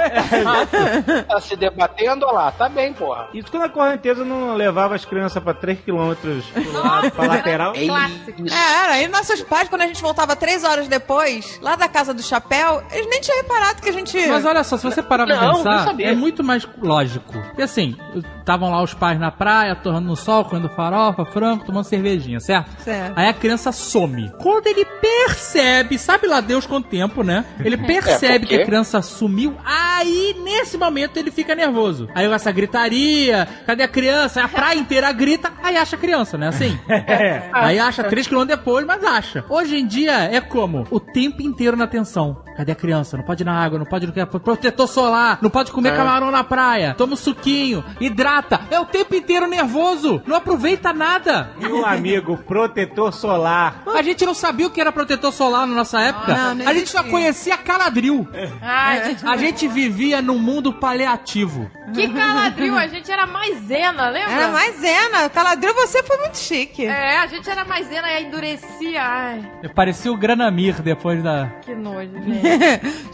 [1.27, 3.29] tá se debatendo, olha lá, tá bem, porra.
[3.33, 7.73] Isso quando a correnteza não levava as crianças pra 3km pro lado, pra lateral.
[7.75, 7.85] É.
[7.85, 9.01] É, era.
[9.01, 12.83] E nossos pais, quando a gente voltava três horas depois, lá da casa do chapéu,
[12.91, 14.27] eles nem tinham reparado que a gente.
[14.27, 17.33] Mas olha só, se você parar pra Não, pensar, é muito mais lógico.
[17.57, 17.95] E assim,
[18.39, 22.69] estavam lá os pais na praia, torrando no sol, comendo farofa, frango, tomando cervejinha, certo?
[22.81, 23.13] Certo.
[23.17, 24.31] Aí a criança some.
[24.39, 27.45] Quando ele percebe, sabe lá Deus quanto tempo, né?
[27.63, 32.07] Ele percebe É, que a criança sumiu, Aí, nesse momento, ele fica nervoso.
[32.15, 34.43] Aí essa gritaria, cadê a criança?
[34.43, 36.47] A praia inteira grita, aí acha a criança, né?
[36.47, 36.77] Assim.
[37.53, 39.43] Aí acha três quilômetros depois, mas acha.
[39.49, 40.85] Hoje em dia é como?
[40.89, 42.37] O tempo inteiro na atenção.
[42.55, 43.15] Cadê a criança?
[43.17, 45.95] Não pode ir na água, não pode ir no protetor solar, não pode comer É.
[45.95, 48.61] camarão na praia, toma um suquinho, hidrata.
[48.69, 51.51] É o tempo inteiro nervoso, não aproveita nada.
[51.57, 53.83] Meu amigo, protetor solar.
[53.93, 56.33] A gente não sabia o que era protetor solar na nossa época.
[56.35, 58.27] Não, nem a gente só conhecia caladril.
[58.61, 61.69] Ai, gente, A gente vivia num mundo paliativo.
[61.93, 64.31] que caladril, a gente era maisena, lembra?
[64.31, 65.29] Era maisena.
[65.29, 66.85] Caladril, você foi muito chique.
[66.85, 69.01] É, a gente era maisena e endurecia.
[69.01, 71.47] Ai, Parecia o Granamir depois da.
[71.61, 72.11] que nojo,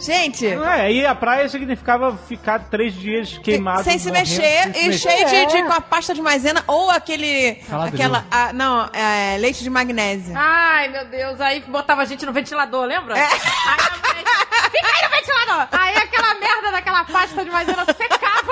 [0.00, 3.82] Gente, É, e a praia significava ficar três dias queimado.
[3.84, 5.10] sem se morrendo, mexer sem se e mexer.
[5.10, 5.46] cheio de, É.
[5.46, 7.54] de- com a pasta de maisena ou aquele.
[7.68, 7.94] Caladril.
[7.94, 8.24] Aquela.
[8.30, 10.34] ah, não, é, leite de magnésio.
[10.36, 13.18] Ai, meu Deus, aí botava a gente no ventilador, lembra?
[13.18, 13.22] É.
[13.22, 14.24] Aí a mulher,
[14.70, 15.68] fica aí no ventilador!
[15.72, 18.45] Aí aquela merda daquela pasta de maisena secava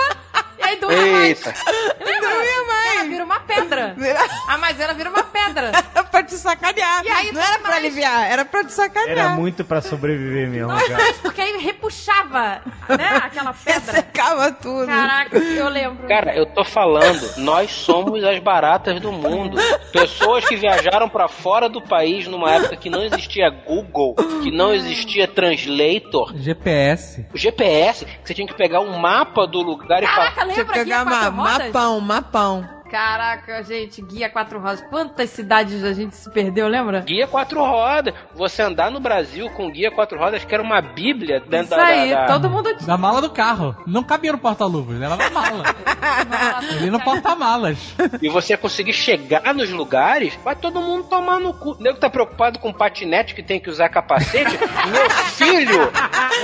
[0.65, 1.51] aí dura Eita.
[1.51, 1.65] mais.
[2.01, 2.31] Lembra?
[2.31, 2.95] Doía mais.
[2.95, 3.95] Ela vira uma pedra.
[3.97, 5.73] Vira- A maisena vira uma pedra.
[5.95, 7.05] Era pra te sacanear.
[7.05, 7.85] E aí não era tudo pra mais.
[7.85, 9.19] aliviar, era pra te sacanear.
[9.19, 11.15] Era muito pra sobreviver mesmo, Nós cara.
[11.23, 13.21] porque aí repuxava, né?
[13.25, 13.93] Aquela pedra.
[13.93, 14.87] Secava tudo.
[14.87, 16.07] Caraca, eu lembro.
[16.09, 19.57] Cara, eu tô falando, nós somos as baratas do mundo.
[19.93, 24.73] Pessoas que viajaram pra fora do país numa época que não existia Google, que não
[24.75, 27.27] existia Translator, GPS.
[27.35, 30.33] o GPS, que você tinha que pegar um mapa do lugar e falar.
[30.35, 31.67] Caraca, Tinha lembra que aqui pegar a quatro ma rodas?
[31.67, 32.74] mapão, mapão.
[32.91, 34.83] Caraca, gente, guia quatro rodas.
[34.89, 37.01] Quantas cidades a gente se perdeu, lembra?
[37.01, 38.15] Guia quatro rodas.
[38.35, 41.85] Você andar no Brasil com guia quatro rodas, que era uma bíblia dentro Isso da,
[41.85, 42.75] aí, da- da- todo mundo.
[42.87, 43.75] Da mala do carro.
[43.87, 45.65] Não cabia no porta-luvas, era na mala.
[46.79, 47.79] Ali no porta-malas.
[48.23, 51.73] E você conseguir chegar nos lugares, vai todo mundo tomar no cu.
[51.73, 54.57] O nego tá preocupado com patinete que tem que usar capacete.
[54.91, 55.91] Meu filho,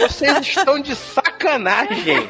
[0.00, 2.28] vocês estão de sacanagem.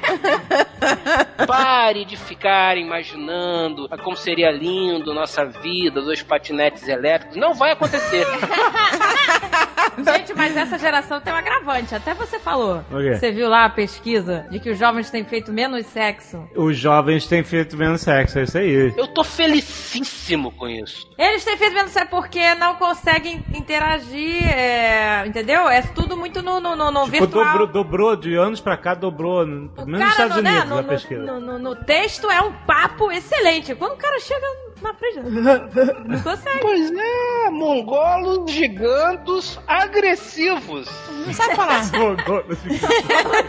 [1.47, 7.36] Pare de ficar imaginando como seria lindo nossa vida, dois patinetes elétricos.
[7.36, 8.27] Não vai acontecer.
[10.05, 11.95] Gente, mas essa geração tem um agravante.
[11.95, 12.82] Até você falou.
[12.91, 16.49] Você viu lá a pesquisa de que os jovens têm feito menos sexo.
[16.55, 18.95] Os jovens têm feito menos sexo, é isso aí.
[18.97, 21.09] Eu tô felicíssimo com isso.
[21.19, 25.69] Eles têm feito menos sexo porque não conseguem interagir, é, entendeu?
[25.69, 27.45] É tudo muito no, no, no, no Tipo, virtual.
[27.47, 29.47] dobrou, dobrou, de anos pra cá, dobrou.
[29.47, 31.23] Menos nos Estados no, né, Unidos, no, a no- pesquisa.
[31.23, 33.74] no- no- no texto é um papo excelente.
[33.74, 34.47] Quando o cara chega
[34.82, 35.20] na frente,
[36.07, 36.59] não consegue.
[36.61, 40.89] Pois é, mongolos gigantos agressivos.
[41.27, 41.82] Não sabe falar.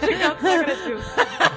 [0.02, 1.06] Gigantes agressivos.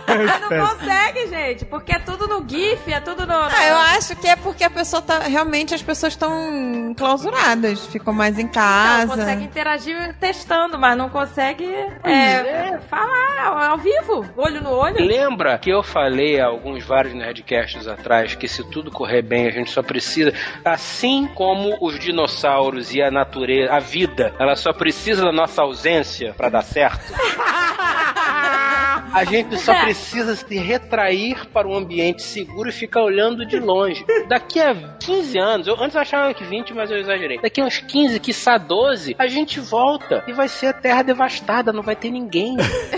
[0.06, 3.34] Mas não consegue, gente, porque é tudo no GIF, é tudo no.
[3.34, 5.20] Ah, eu acho que é porque a pessoa tá.
[5.20, 9.16] Realmente as pessoas estão clausuradas, ficam mais em Não, casa.
[9.16, 11.64] consegue interagir testando, mas não consegue
[12.04, 15.04] é, falar ao, ao vivo, olho no olho.
[15.04, 19.50] Lembra que eu falei há alguns vários Nerdcasts atrás que se tudo correr bem, a
[19.50, 20.32] gente só precisa,
[20.64, 26.34] assim como os dinossauros e a natureza, a vida, ela só precisa da nossa ausência
[26.36, 27.12] pra dar certo.
[29.14, 34.04] A gente só precisa se retrair para um ambiente seguro e ficar olhando de longe.
[34.28, 37.38] Daqui a 15 anos, eu antes eu achava que 20, mas eu exagerei.
[37.40, 41.72] Daqui a uns 15, quiçá 12, a gente volta e vai ser a terra devastada,
[41.72, 42.56] não vai ter ninguém.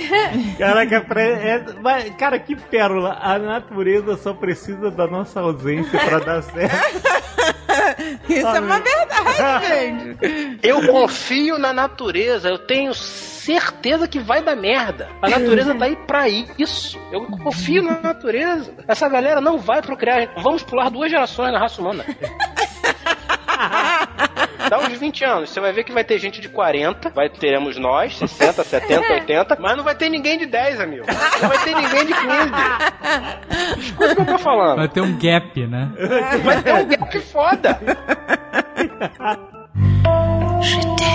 [0.59, 3.19] Caraca, pra- é- mas, cara, que pérola.
[3.21, 7.07] A natureza só precisa da nossa ausência pra dar certo.
[8.29, 9.67] Isso é uma verdade,
[10.17, 10.59] gente.
[10.63, 15.09] Eu confio na natureza, eu tenho certeza que vai dar merda.
[15.23, 16.99] A natureza tá aí pra isso.
[17.11, 18.73] Eu confio na natureza.
[18.87, 20.31] Essa galera não vai procriar.
[20.39, 22.05] Vamos pular duas gerações na raça humana.
[24.69, 27.77] Dá uns 20 anos, você vai ver que vai ter gente de 40, vai teremos
[27.77, 31.07] nós, 60, 70, 80, mas não vai ter ninguém de 10, amigo.
[31.07, 32.27] Não vai ter ninguém de 15.
[33.79, 34.79] Escuta o que eu tô falando.
[34.79, 35.89] Vai ter um gap, né?
[36.43, 37.79] Vai ter um gap foda.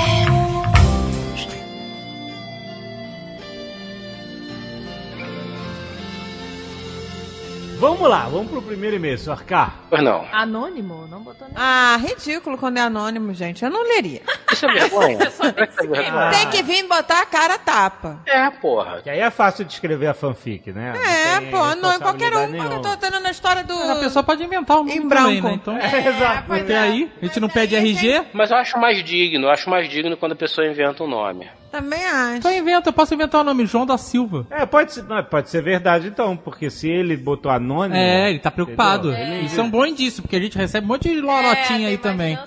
[7.82, 9.44] Vamos lá, vamos pro primeiro e-mail, Sr.
[9.44, 9.74] K.
[9.90, 10.24] Pois não.
[10.32, 11.08] Anônimo?
[11.08, 11.60] Não botou nada.
[11.60, 13.66] Ah, ridículo quando é anônimo, gente.
[13.66, 14.22] Eu não leria.
[14.52, 15.18] Isso é vergonha?
[15.18, 16.30] É?
[16.30, 18.20] Tem que vir botar a cara tapa.
[18.28, 19.02] É, porra.
[19.02, 20.94] Que aí é fácil de escrever a fanfic, né?
[20.96, 22.38] É, tem pô, não, qualquer um.
[22.42, 22.82] responsabilidade Eu nenhuma.
[22.82, 23.74] tô tendo na história do.
[23.74, 25.24] A pessoa pode inventar um Em nome branco.
[25.26, 25.54] também, né?
[25.56, 26.54] Então, É, exato.
[26.54, 29.90] até aí, a gente não pede RG, Mas eu acho mais digno, eu acho mais
[29.90, 31.50] digno quando a pessoa inventa um nome.
[31.72, 32.38] Também acho.
[32.38, 34.46] então inventa, eu posso inventar o nome, João da Silva.
[34.50, 37.96] É, pode ser, não, pode ser verdade então, porque se ele botou anônimo.
[37.96, 39.14] É, ele tá preocupado.
[39.14, 41.92] Ele- Isso é um bom indício, porque a gente recebe um monte de lorotinha É,
[41.92, 42.38] aí também.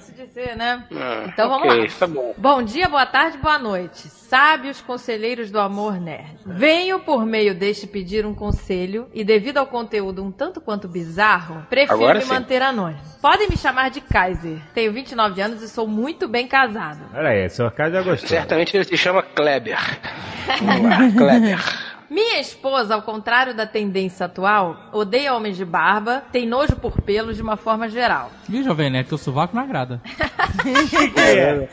[0.56, 0.84] Né?
[0.92, 1.88] Ah, Então vamos ok, lá.
[1.98, 2.34] tá bom.
[2.36, 4.08] Bom dia, boa tarde, boa noite.
[4.08, 6.36] Sábios conselheiros do amor nerd.
[6.44, 11.64] Venho por meio deste pedir um conselho e devido ao conteúdo um tanto quanto bizarro,
[11.70, 12.28] prefiro Agora me sim.
[12.32, 13.00] manter anônimo.
[13.22, 14.58] Podem me chamar de Kaiser.
[14.74, 17.00] Tenho 29 anos e sou muito bem casado.
[17.14, 18.28] Olha aí, seu cara já gostou.
[18.28, 19.78] Certamente ele se chama Kleber.
[20.60, 21.93] Vamos lá, Kleber.
[22.14, 27.34] Minha esposa, ao contrário da tendência atual, odeia homens de barba, tem nojo por pelos
[27.34, 28.30] de uma forma geral.
[28.48, 30.00] Viu, Jovem Nerd, teu sovaco não agrada.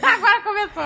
[0.02, 0.84] Agora começou.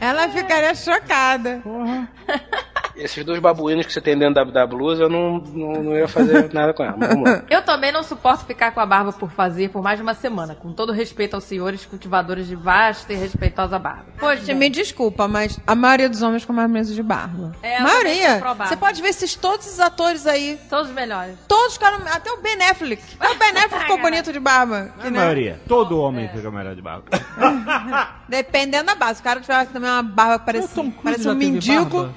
[0.00, 1.62] Ela ficaria chocada.
[2.96, 6.08] Esses dois babuínos que você tem dentro da, da blusa, eu não, não, não ia
[6.08, 6.96] fazer nada com ela.
[6.96, 7.42] mas Vamos lá.
[7.50, 10.54] Eu também não suporto ficar com a barba por fazer por mais de uma semana,
[10.54, 14.06] com todo respeito aos senhores cultivadores de vasta e respeitosa barba.
[14.18, 17.52] Pois Gente, me desculpa, mas a maioria dos homens com mais meses de barba.
[17.62, 18.42] É, maioria.
[18.66, 20.58] Você pode ver esses todos os atores aí.
[20.70, 21.36] Todos os melhores.
[21.46, 21.98] Todos ficaram.
[22.06, 23.02] Até o Ben Affleck.
[23.20, 24.90] Até o Ben Affleck ficou bonito de barba.
[24.98, 25.18] A que, né?
[25.18, 25.60] maioria.
[25.68, 27.04] Todo homem fica melhor de barba.
[28.28, 29.16] Dependendo da base.
[29.16, 32.10] Se o cara tiver também uma barba parece, parece um mendigo.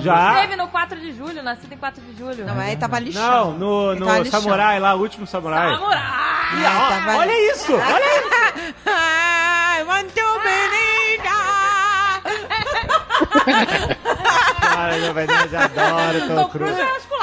[0.00, 0.40] Então, Já?
[0.42, 2.44] teve no 4 de julho, nascido em 4 de julho.
[2.46, 3.50] Não, aí tava Não, lixado.
[3.52, 4.24] no, Ele no.
[4.26, 5.74] Samurai lá, o último Samurai.
[5.74, 6.02] Samurai!
[6.52, 7.72] Ai, tava- Olha isso!
[7.74, 8.74] Olha!
[8.86, 11.83] Ai, muito bonita!
[14.60, 15.14] Cara, meu
[15.52, 16.82] eu adoro Tom Cruise.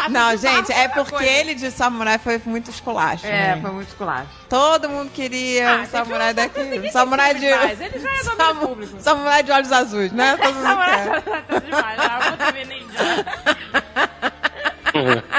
[0.09, 3.26] Não, gente, é porque ele de samurai foi muito esculacho.
[3.26, 3.59] É, né?
[3.61, 4.30] foi muito esculacho.
[4.49, 6.91] Todo mundo queria um samurai daqui.
[6.91, 7.41] Samurai de.
[7.41, 7.80] demais.
[7.81, 8.97] Ele já é domínio Samu- público.
[8.99, 10.38] Samurai de olhos azuis, né?
[10.41, 11.05] Todo mundo Samurai quer.
[11.05, 11.99] já tá demais.
[11.99, 13.26] Ah, eu vou também ninja.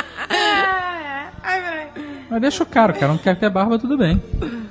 [2.32, 4.20] Mas deixa o cara, o cara não quer ter barba, tudo bem.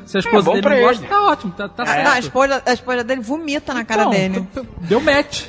[0.06, 0.82] Se a esposa bom dele não ele.
[0.86, 2.20] gosta, tá ótimo, tá, tá Não, a certo.
[2.20, 4.48] esposa, a esposa dele vomita na cara Então, dele.
[4.54, 5.44] t- t- Deu match.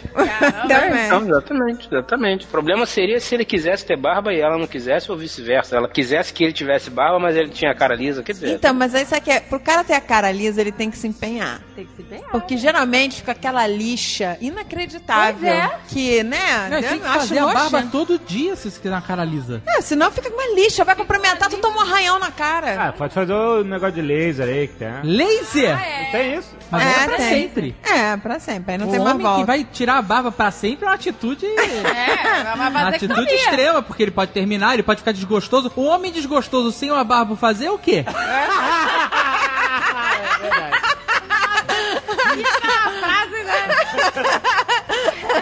[0.69, 1.09] Também.
[1.09, 2.45] Não, exatamente, exatamente.
[2.45, 5.75] O problema seria se ele quisesse ter barba e ela não quisesse, ou vice-versa.
[5.77, 8.23] Ela quisesse que ele tivesse barba, mas ele tinha a cara lisa.
[8.23, 10.71] Quer dizer, Então, mas aí sabe que é, pro cara ter a cara lisa, ele
[10.73, 11.61] tem que se empenhar.
[11.75, 12.23] Tem que se bem.
[12.31, 15.41] Porque geralmente fica aquela lixa inacreditável.
[15.41, 15.71] Pois é.
[15.89, 16.69] Que, né?
[16.71, 19.63] Não, eu tem que fazer a barba todo dia se você quiser uma cara lisa.
[19.67, 20.85] É, senão fica com uma lixa.
[20.85, 22.89] Vai cumprimentar, tu toma um arranhão na cara.
[22.89, 24.89] Ah, pode fazer o negócio de laser aí que tem.
[25.05, 25.77] Laser!
[25.77, 26.57] Ah, Tem isso?
[26.71, 27.29] Mas é, pra tem.
[27.29, 27.77] sempre.
[27.83, 28.73] É, pra sempre.
[28.73, 29.47] Aí não o tem mais homem que volta.
[29.47, 31.47] vai tirar a barba pra sempre é uma atitude...
[31.93, 35.71] É, vai Uma atitude extrema, porque ele pode terminar, ele pode ficar desgostoso.
[35.77, 38.05] O homem desgostoso sem uma barba fazer é o quê?
[43.01, 43.69] frase, né?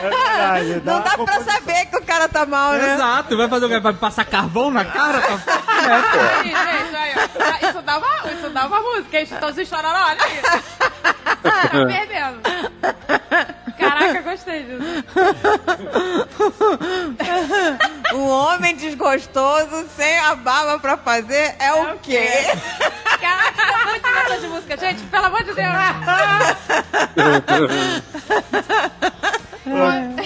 [0.01, 0.83] É verdade.
[0.85, 2.95] Não dá pra saber que o cara tá mal, né?
[2.95, 3.81] Exato, vai fazer o quê?
[3.81, 5.21] Vai passar carvão na cara?
[5.81, 6.45] Pra...
[6.45, 7.69] Ih, gente, aí, ó.
[7.69, 9.25] Isso dá uma, isso dá uma música, hein?
[9.25, 10.43] Estão se chorando, olha aí.
[11.43, 12.41] Tá perdendo.
[13.79, 15.05] Caraca, gostei disso.
[18.13, 22.29] Um homem desgostoso sem a barba pra fazer é, o quê?
[23.21, 25.67] Caraca, são muito letras de música, gente, pelo amor de Deus.
[29.65, 30.17] Bueno.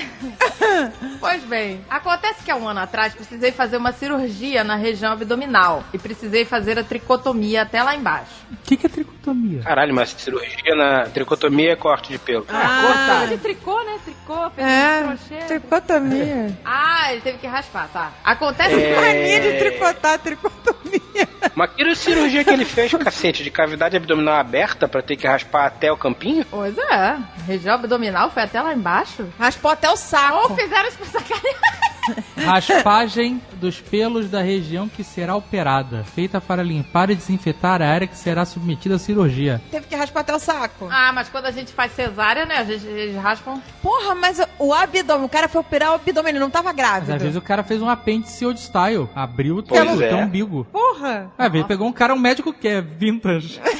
[1.25, 5.83] Pois bem, acontece que há um ano atrás precisei fazer uma cirurgia na região abdominal
[5.95, 8.31] e precisei fazer a tricotomia até lá embaixo.
[8.53, 9.63] O que, que é tricotomia?
[9.63, 12.45] caralho, mas cirurgia na tricotomia é corte de pelo.
[12.51, 13.99] Ah, de tricô, né?
[14.05, 15.45] Tricô, fez É, crochê.
[15.47, 16.59] tricotomia.
[16.63, 18.13] Ah, ele teve que raspar, tá.
[18.23, 18.95] Acontece É.
[19.01, 21.29] Mania de tricotar, tricotomia.
[21.55, 25.67] Mas que cirurgia que ele fez, cacete, de cavidade abdominal aberta pra ter que raspar
[25.67, 26.45] até o campinho?
[26.51, 29.27] Pois é, região abdominal foi até lá embaixo.
[29.39, 30.35] Raspou até o saco.
[30.51, 31.94] Ou fizeram isso pra sacanear.
[32.45, 38.07] Raspagem dos pelos da região que será operada, feita para limpar e desinfetar a área
[38.07, 39.61] que será submetida à cirurgia.
[39.71, 40.89] Teve que raspar até o saco.
[40.91, 42.59] Ah, mas quando a gente faz cesárea, né?
[42.59, 43.63] A gente, eles raspam.
[43.83, 47.13] Porra, mas o abdômen, o cara foi operar o abdômen, ele não tava Mas grávido.
[47.15, 50.07] às vezes o cara fez um apêndice old style, abriu Pois todo é.
[50.07, 50.65] o teu umbigo.
[50.71, 51.31] Porra.
[51.39, 53.61] Às vezes pegou um cara, um médico que é vintage.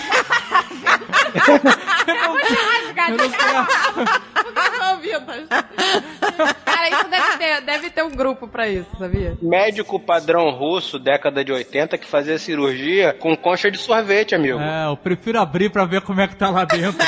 [3.07, 3.39] Eu não sei.
[6.65, 9.37] Cara, isso deve ter, deve ter um grupo pra isso, sabia?
[9.43, 14.59] Médico padrão russo, década de 80, que fazia cirurgia com concha de sorvete, amigo.
[14.59, 16.95] É, eu prefiro abrir pra ver como é que tá lá dentro.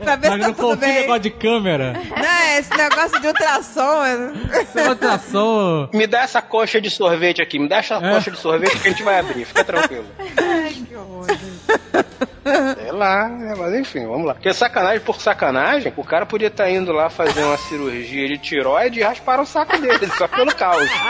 [0.00, 0.94] Pra ver se Mas tá não tudo bem.
[0.94, 1.92] negócio de câmera.
[1.92, 4.02] Não, esse negócio de ultrassom.
[4.02, 4.32] é-
[4.62, 5.90] Essa ultrassom.
[5.92, 8.00] Me dá essa concha de sorvete aqui, me dá essa É.
[8.14, 10.06] concha de sorvete que a gente vai abrir, fica tranquilo.
[12.74, 14.34] Sei lá, né, mas enfim, vamos lá.
[14.34, 19.00] Porque sacanagem por sacanagem, o cara podia estar indo lá fazer uma cirurgia de tiroide
[19.00, 20.90] e raspar o saco dele, só pelo caos.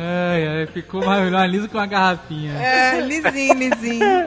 [0.00, 2.52] É, Ai, ai, ficou mais, mais liso que uma garrafinha.
[2.52, 4.26] É, lisinho, lisinho.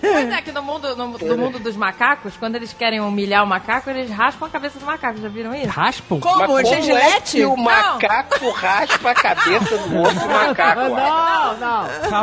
[0.00, 3.46] Pois é, que no mundo, no, no mundo dos macacos, quando eles querem humilhar o
[3.46, 5.18] macaco, eles raspam a cabeça do macaco.
[5.20, 5.68] Já viram isso?
[5.68, 6.18] Raspam?
[6.22, 6.46] Mas Como?
[6.46, 10.80] como é o macaco raspa a cabeça do outro macaco?
[10.80, 10.88] ué?
[10.88, 11.56] Não,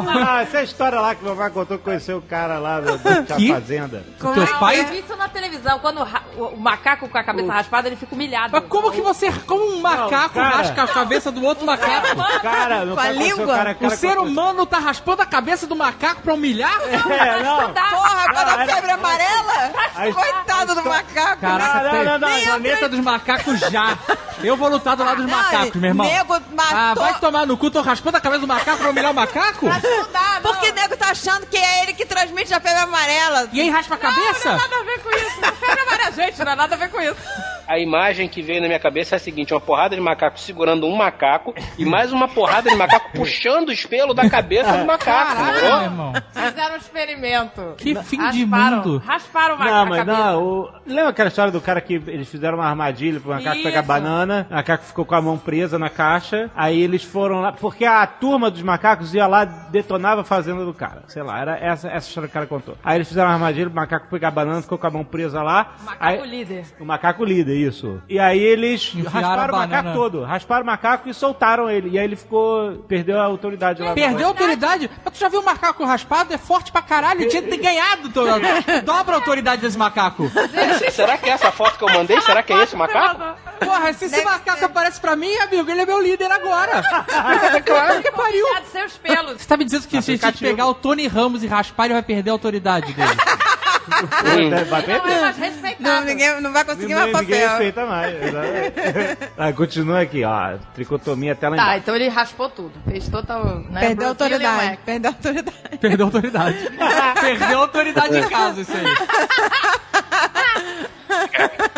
[0.04, 0.28] não.
[0.28, 2.80] Ah, essa é a história lá que meu pai contou que conheceu o cara lá
[2.80, 3.48] do, do Que?
[3.50, 4.06] da fazenda.
[4.20, 4.80] Como Teus é pais?
[4.80, 5.80] Eu vi isso na televisão.
[5.80, 8.52] Quando o, o- o macaco com a cabeça raspada, ele fica humilhado.
[8.54, 10.58] Mas como que você, como um macaco cara.
[10.58, 12.08] rasca a cabeça do outro macaco?
[12.38, 13.44] O cara, Com a língua?
[13.44, 16.80] O, cara, O cara ser humano tá raspando a cabeça do macaco pra humilhar?
[16.82, 17.74] É, não.
[17.74, 19.72] Porra, quando a Não, febre amarela?
[19.96, 21.42] A- Coitado do macaco.
[21.42, 22.42] Caraca, Não, tem- não, não, não.
[22.44, 23.98] planeta dos macacos já.
[24.44, 26.06] Eu vou lutar do lado dos Não, macacos, meu irmão.
[26.08, 26.78] Nego matou.
[26.78, 29.66] Ah, vai tomar no cu, tô raspando a cabeça do macaco pra humilhar o macaco?
[29.66, 30.52] Não dá, não.
[30.54, 33.50] Porque nego tá achando que é ele que transmite a febre amarela.
[33.52, 34.52] E aí raspa a cabeça?
[34.52, 35.42] Não tem nada a ver com isso.
[35.42, 36.44] Não febre amarela, gente.
[36.44, 37.16] Não é nada a ver com isso.
[37.68, 40.86] A imagem que veio na minha cabeça é a seguinte: uma porrada de macaco segurando
[40.88, 45.44] um macaco e mais uma porrada de macaco puxando o espelho da cabeça do macaco.
[45.44, 46.14] Meu irmão.
[46.32, 47.74] Fizeram um experimento.
[47.78, 48.98] Que fim de Rasparam, mundo.
[49.06, 50.18] rasparam o macaco Não, mas cabeça.
[50.32, 50.70] não, o...
[50.86, 53.64] lembra aquela história do cara que eles fizeram uma armadilha pro macaco Isso.
[53.64, 57.52] pegar banana, o macaco ficou com a mão presa na caixa, aí eles foram lá,
[57.52, 61.58] porque a turma dos macacos ia lá, detonava a fazenda do cara, sei lá, era
[61.58, 62.76] essa, essa história que o cara contou.
[62.84, 65.76] Aí eles fizeram uma armadilha pro macaco pegar banana, ficou com a mão presa lá.
[65.84, 66.66] Macaco aí, líder.
[66.80, 68.02] o macaco líder, isso.
[68.10, 72.00] E aí eles Enfiaram rasparam o macaco todo, rasparam o macaco e soltaram ele, e
[72.00, 73.94] aí ele ficou, perdeu a autoridade lá.
[73.94, 74.90] Perdeu a autoridade?
[75.04, 76.34] Mas tu já viu o macaco raspado?
[76.34, 77.22] É forte pra caralho.
[77.22, 78.10] Ele tinha que ter ganhado.
[78.10, 78.26] to-
[78.84, 80.30] Dobra a autoridade desse macaco.
[80.92, 82.20] Será que é essa foto que eu mandei?
[82.22, 83.22] Será que é esse macaco?
[83.64, 84.66] Porra, se esse Deve macaco ser.
[84.66, 86.82] aparece pra mim, amigo, ele é meu líder agora.
[87.66, 88.46] claro que pariu.
[88.72, 89.42] Seus pelos.
[89.42, 91.94] Você tá me dizendo que se a gente pegar o Tony Ramos e raspar, ele
[91.94, 93.10] vai perder a autoridade dele.
[93.88, 95.84] Não é mais respeitado.
[95.84, 97.50] Não, ninguém não vai conseguir Ninguém, mais ninguém papel.
[97.50, 98.16] respeita mais.
[99.38, 100.58] ah, continua aqui, ó.
[100.74, 101.80] Tricotomia até lá Tá, embaixo.
[101.80, 102.74] então ele raspou tudo.
[102.90, 103.44] Fez total.
[103.70, 104.80] Né, Perdeu autoridade.
[104.86, 105.78] Perdeu autoridade.
[105.80, 106.58] Perdeu autoridade.
[107.22, 108.84] Perdeu a autoridade em casa, isso aí.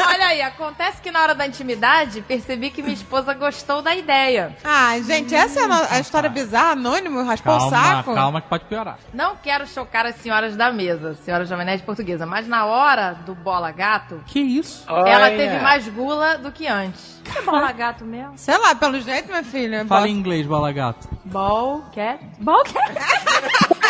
[0.07, 4.55] Olha aí, acontece que na hora da intimidade percebi que minha esposa gostou da ideia.
[4.63, 8.13] Ah, gente, essa é a, a história bizarra, anônimo, raspou o Calma, saco.
[8.15, 8.97] calma que pode piorar.
[9.13, 11.65] Não quero chocar as senhoras da mesa, senhoras jovem
[11.99, 14.85] portuguesa, mas na hora do bola gato, Que isso?
[14.87, 15.37] ela Olha.
[15.37, 17.19] teve mais gula do que antes.
[17.25, 18.33] Que é bola gato mesmo?
[18.37, 19.85] Sei lá, pelo jeito, minha filha.
[19.85, 21.09] Fala em inglês, bola gato.
[21.25, 22.23] Ball cat?
[22.39, 22.95] Ball cat?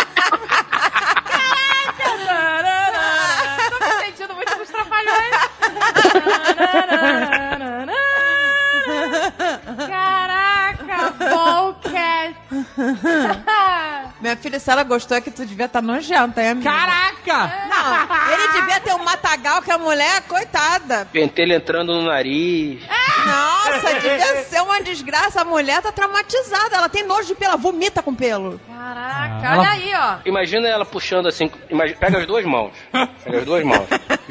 [2.00, 3.70] Caraca!
[3.70, 5.36] Tô me sentindo muito trapalhões.
[9.88, 12.36] Caraca, ball cat.
[14.42, 16.70] Filha, se ela gostou, é que tu devia estar nojenta, hein, amiga?
[16.72, 17.68] Caraca!
[17.70, 21.08] Não, ele devia ter um matagal que a mulher, coitada.
[21.12, 22.82] Pentelho entrando no nariz.
[23.26, 25.42] Nossa, devia ser uma desgraça.
[25.42, 26.76] A mulher tá traumatizada.
[26.78, 28.60] Ela tem nojo de pelo, ela vomita com pelo.
[28.68, 30.18] Caraca, Ah, olha ela- aí, ó.
[30.26, 32.72] Imagina ela puxando assim, imagi- pega as duas mãos,
[33.24, 33.88] pega as duas mãos,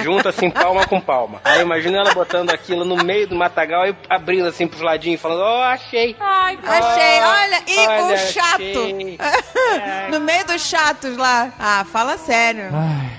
[0.08, 1.38] junta assim palma com palma.
[1.44, 5.42] Aí imagina ela botando aquilo no meio do matagal e abrindo assim pros ladinhos, falando,
[5.42, 6.16] ó, achei.
[6.18, 10.08] Ai, Achei, olha, e Olha, o chato.
[10.10, 11.52] no meio dos chatos lá.
[11.58, 12.70] Ah, fala sério.
[12.72, 13.10] Ai,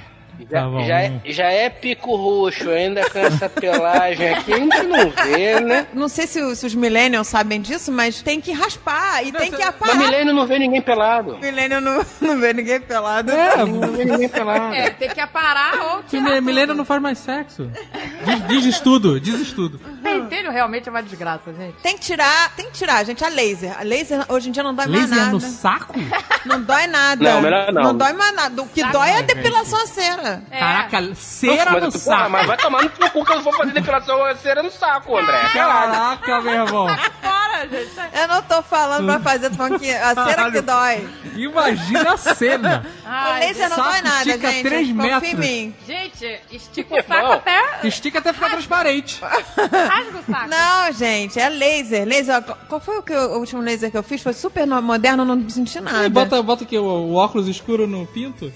[0.50, 0.84] Já, tá bom.
[0.86, 5.60] já, é, já é pico roxo, ainda com essa pelagem aqui, a gente não vê,
[5.60, 5.88] né?
[5.94, 9.52] Não sei se, os- se os millennials sabem disso, mas tem que raspar e tem
[9.52, 9.96] que Mas aparar.
[9.96, 11.38] milênio não vê ninguém pelado.
[11.40, 13.32] Milênio não, não vê ninguém pelado.
[13.68, 14.74] Não vê ninguém pelado.
[14.74, 16.74] É, tem que aparar ou Que tirar tudo.
[16.76, 17.70] não faz mais sexo.
[18.26, 19.80] Diz, diz estudo, diz estudo.
[20.04, 21.76] Pentelho realmente é uma desgraça, gente.
[21.82, 23.76] Tem que tirar, tem que tirar, gente, a laser.
[23.80, 25.32] A laser hoje em dia não dói mais Laser nada.
[25.32, 25.94] no saco?
[26.46, 27.24] Não dói nada.
[27.34, 27.84] Não, melhor não.
[27.84, 28.62] Não dói mais nada.
[28.62, 30.29] O que dói é a depilação a cera.
[30.52, 30.60] É.
[30.60, 32.30] Caraca, cera mas, no porra, saco.
[32.30, 35.40] mas vai tomar no cu que eu vou fazer depilação a cera no saco, André.
[35.54, 35.92] Caralho.
[35.92, 36.88] Caraca, meu irmão.
[36.88, 38.18] Fora, gente.
[38.22, 41.10] Eu não tô falando pra fazer, tô falando que a cera que dói.
[41.36, 42.86] Imagina a cena.
[43.04, 44.64] O Ai, laser não dói nada, estica gente.
[44.64, 45.40] três Confia em metros.
[45.40, 45.76] mim.
[45.88, 47.88] Gente, estica o saco até.
[47.88, 49.20] Estica até ficar transparente.
[49.22, 50.50] Rasga o saco.
[50.50, 52.06] Não, gente, é laser.
[52.08, 54.22] Laser, qual foi o, que eu- o último laser que eu fiz?
[54.22, 56.10] Foi super no- moderno, não senti nada.
[56.10, 58.52] Bota, bota aqui o, o óculos escuro no pinto.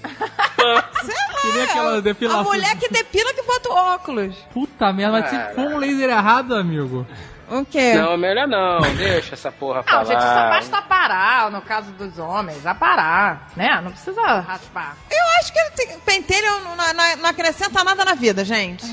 [1.04, 2.40] Sei lá, Que nem aquela a- depilação.
[2.40, 4.34] A mulher que depila que bota o óculos.
[4.52, 7.06] Puta merda, mas se for um laser errado, amigo.
[7.50, 7.92] O quê?
[7.94, 8.80] Não, melhor não.
[8.96, 13.80] Deixa essa porra pra Não, gente, só basta aparar, no caso dos homens, aparar, né?
[13.84, 14.96] Não precisa raspar.
[15.10, 18.86] Eu acho que tem- pentelho não, não- não acrescenta nada na vida, gente.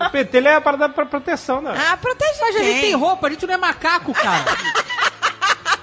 [0.00, 1.72] O pentelho é a parada pra proteção, né?
[1.92, 2.80] Ah, protege Mas a gente quem?
[2.80, 4.44] tem roupa, a gente não é macaco, cara.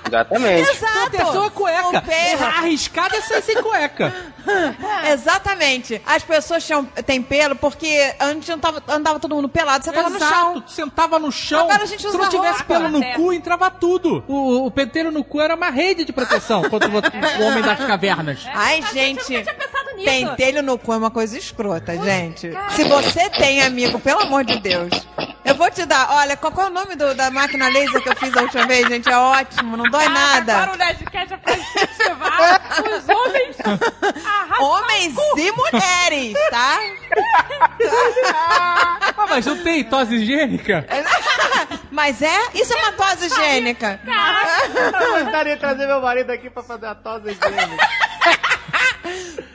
[0.08, 0.70] Exatamente.
[0.70, 1.10] Exato.
[1.10, 1.88] Proteção é cueca.
[1.88, 2.44] O pelo.
[2.46, 4.14] Arriscado é sair sem cueca.
[5.12, 6.02] Exatamente.
[6.06, 10.20] As pessoas tinham, têm pelo porque antes tava, andava todo mundo pelado, você tava no
[10.20, 10.62] chão.
[10.62, 11.62] Tu sentava no chão.
[11.62, 12.66] Agora a gente Se usa não tivesse roupa.
[12.66, 13.14] pelo no É.
[13.14, 14.24] cu, entrava tudo.
[14.28, 17.80] O, o penteiro no cu era uma rede de proteção contra o, o homem das
[17.80, 18.46] cavernas.
[18.54, 20.06] Ai, Mas gente, eu nunca tinha pensado nisso.
[20.06, 22.52] pentelho no cu é uma coisa escrota, gente.
[22.76, 24.90] Se você tem amigo, pelo amor de Deus,
[25.46, 26.08] eu vou te dar.
[26.12, 28.66] Olha, qual, qual é o nome do- da máquina laser que eu fiz a última
[28.66, 29.10] vez, gente?
[29.10, 30.72] É ótimo, não dói Agora nada.
[30.74, 33.58] o Nerdcast é pra incentivar os homens
[34.60, 36.80] Homens e mulheres, tá?
[39.18, 40.86] Ah, mas não tem tosse higiênica?
[41.92, 42.38] Mas é?
[42.54, 44.00] Isso é uma tosse higiênica.
[44.06, 47.88] Eu gostaria de trazer meu marido aqui pra fazer a tosa higiênica.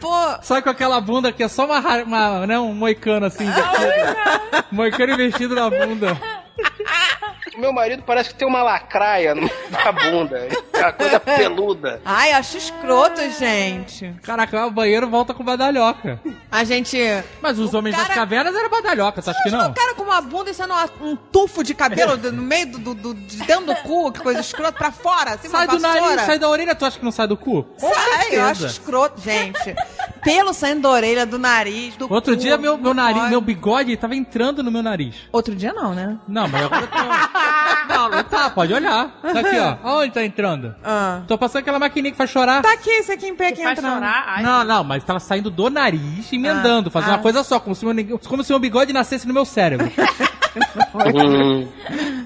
[0.00, 3.44] Pô, Sai com aquela bunda que é só uma, uma né, um moicano assim.
[3.44, 4.64] investido.
[4.72, 6.18] moicano investido na bunda.
[7.56, 10.48] O meu marido parece que tem uma lacraia na bunda.
[10.72, 12.00] É uma coisa peluda.
[12.04, 14.14] ai, acho escroto, gente.
[14.22, 16.20] Caraca, ao banheiro volta com badalhoca.
[16.50, 16.96] A gente.
[17.40, 19.70] Mas os homens das cara- cavernas eram badalhoca, você acha que não?
[19.70, 22.78] o cara com uma bunda e sendo um tufo de cabelo do- no meio do,
[22.78, 25.80] do, do- de dentro do cu, que coisa escrota, pra fora, assim, Sai uma do
[25.82, 27.64] nariz, sai da orelha, tu acha que não sai do cu?
[27.64, 28.46] Com Sai, eu certeza.
[28.50, 29.74] acho escroto, gente.
[30.22, 33.30] Pelo saindo da orelha, do nariz, do Outro cu, dia meu, meu nariz, bigode.
[33.30, 35.16] meu bigode tava entrando no meu nariz.
[35.32, 36.16] Outro dia não, né?
[36.28, 37.02] Não, mas agora eu tô...
[37.92, 39.08] Não, não tá, pode olhar.
[39.20, 39.76] Tá aqui, ó.
[39.82, 40.74] Aonde tá entrando?
[40.84, 41.22] Ah.
[41.26, 42.62] Tô passando aquela maquininha que faz chorar.
[42.62, 43.94] Tá aqui, esse aqui em pé aqui Faz entrando.
[43.94, 44.24] chorar.
[44.28, 47.16] Ai, Não, não, mas tava saindo do nariz e emendando, Ah, fazendo ah.
[47.16, 49.90] uma coisa só, como se, meu, como se meu bigode nascesse no meu cérebro.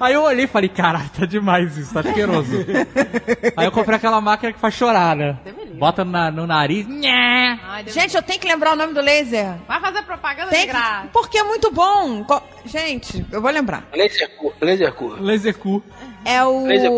[0.00, 2.52] Aí eu olhei e falei, caralho, tá demais isso, tá asqueroso.
[3.56, 5.36] Aí eu comprei aquela máquina que faz chorar, né?
[5.78, 6.86] Bota na- no nariz.
[6.86, 7.58] nhé.
[7.66, 9.54] Ai, Deus Gente, eu tenho que lembrar o nome do laser.
[9.68, 10.72] Vai fazer propaganda Tem de que...
[10.72, 11.08] graça.
[11.12, 12.26] Porque é muito bom.
[12.64, 13.84] Gente, eu vou lembrar.
[13.94, 14.52] Laser cu.
[14.60, 15.08] Laser cu.
[15.20, 15.82] Laser cu.
[16.26, 16.66] É o.
[16.66, 16.90] Laser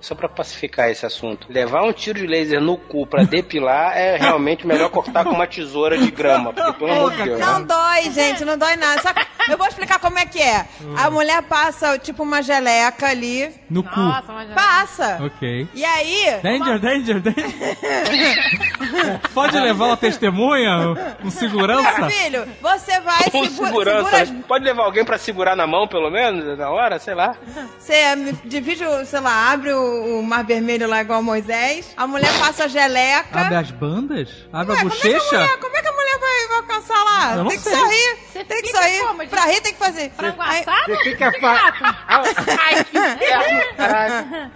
[0.00, 1.46] Só pra pacificar esse assunto.
[1.48, 5.46] Levar um tiro de laser no cu pra depilar é realmente melhor cortar com uma
[5.46, 6.52] tesoura de grama.
[6.52, 7.38] Porque, pelo amor de Deus.
[7.38, 7.66] Não né?
[7.66, 9.00] dói, gente, não dói nada.
[9.00, 10.66] Só que eu vou explicar como é que é.
[10.96, 13.54] A mulher passa, tipo, uma geleca ali.
[13.70, 14.00] No cu.
[14.00, 14.54] Nossa, já...
[14.54, 15.18] Passa.
[15.24, 15.68] Ok.
[15.72, 16.40] E aí.
[16.42, 17.46] Danger, danger, danger.
[19.32, 20.94] Pode levar uma testemunha?
[21.22, 22.10] Um segurança?
[22.10, 24.26] Filho, você vai Com segura, segurança.
[24.26, 26.98] segura Pode levar alguém pra segurar na mão, pelo menos, na hora?
[26.98, 27.36] Sei lá.
[27.78, 31.92] Você me- divide, o, sei lá, abre o, o mar vermelho lá igual Moisés.
[31.96, 33.40] A mulher passa a geleca.
[33.40, 34.30] Abre as bandas?
[34.52, 35.36] Abre Ué, a como é que a bochecha?
[35.38, 37.32] mulher, como é que a mulher vai, vai alcançar lá?
[37.32, 37.74] Eu não tem que sei.
[37.74, 38.16] sorrir.
[38.32, 39.00] Você tem que fica sorrir.
[39.00, 39.26] como?
[39.28, 40.10] Pra rir tem que fazer.
[40.16, 40.86] Frango assado?
[40.86, 41.72] Você tem que, afa...
[42.08, 44.50] Ai, que inferno, caralho.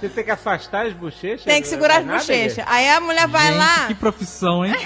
[0.00, 1.44] Você tem que afastar as bochechas?
[1.44, 2.64] tem que segurar as é bochechas.
[2.68, 3.86] Aí a mulher vai Gente, lá.
[3.86, 4.74] que profissão, hein?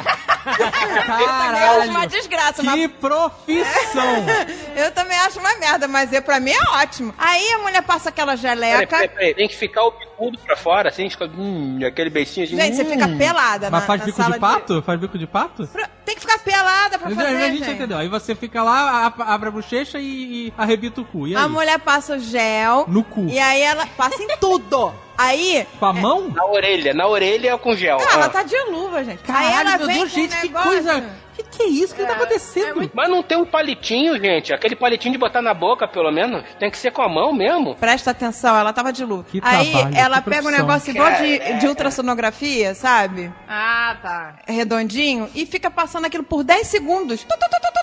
[0.46, 2.08] Eu acho uma Caralho.
[2.10, 4.26] desgraça, Que profissão.
[4.76, 7.12] eu também acho uma merda, mas eu, pra mim é ótimo.
[7.18, 8.86] Aí a mulher passa aquela Peraí, geleca.
[8.86, 9.34] peraí, peraí.
[9.34, 12.56] Tem que ficar o bicudo pra fora, assim, fica, hum, aquele beicinho assim.
[12.56, 12.90] Gente, você hum.
[12.90, 14.82] fica pelada Mas na, faz na bico sala de pato?
[14.82, 15.66] Faz bico de pato?
[15.68, 17.70] Pra- Tem que ficar pelada pra fazer, a gente gente.
[17.70, 17.98] entendeu.
[17.98, 21.26] Aí você fica lá, abre a bochecha e, e arrebita o cu.
[21.26, 21.42] E aí?
[21.42, 22.84] A mulher passa o gel.
[22.88, 23.26] No cu.
[23.26, 24.92] E aí ela passa em tudo.
[25.18, 25.66] Aí.
[25.78, 26.28] Com a mão?
[26.28, 27.98] Na orelha, na orelha com gel.
[28.00, 29.20] Ah, ela tá de luva, gente.
[29.28, 30.70] aí Caralho, ela meu vem Deus, com um gente, que negócio.
[30.70, 31.25] coisa...
[31.56, 31.94] Que é isso?
[31.94, 32.90] O que tá acontecendo?
[32.92, 34.52] Mas não tem um palitinho, gente.
[34.52, 36.44] Aquele palitinho de botar na boca, pelo menos.
[36.58, 37.74] Tem que ser com a mão mesmo.
[37.76, 39.24] Presta atenção, ela tava de luva.
[39.24, 41.54] Que aí trabalho, ela que pega um negócio igual de, Cara.
[41.54, 43.32] de ultrassonografia, sabe?
[43.48, 44.34] Ah, tá.
[44.46, 47.24] Redondinho, e fica passando aquilo por 10 segundos.
[47.24, 47.76] Tu, tu, tu,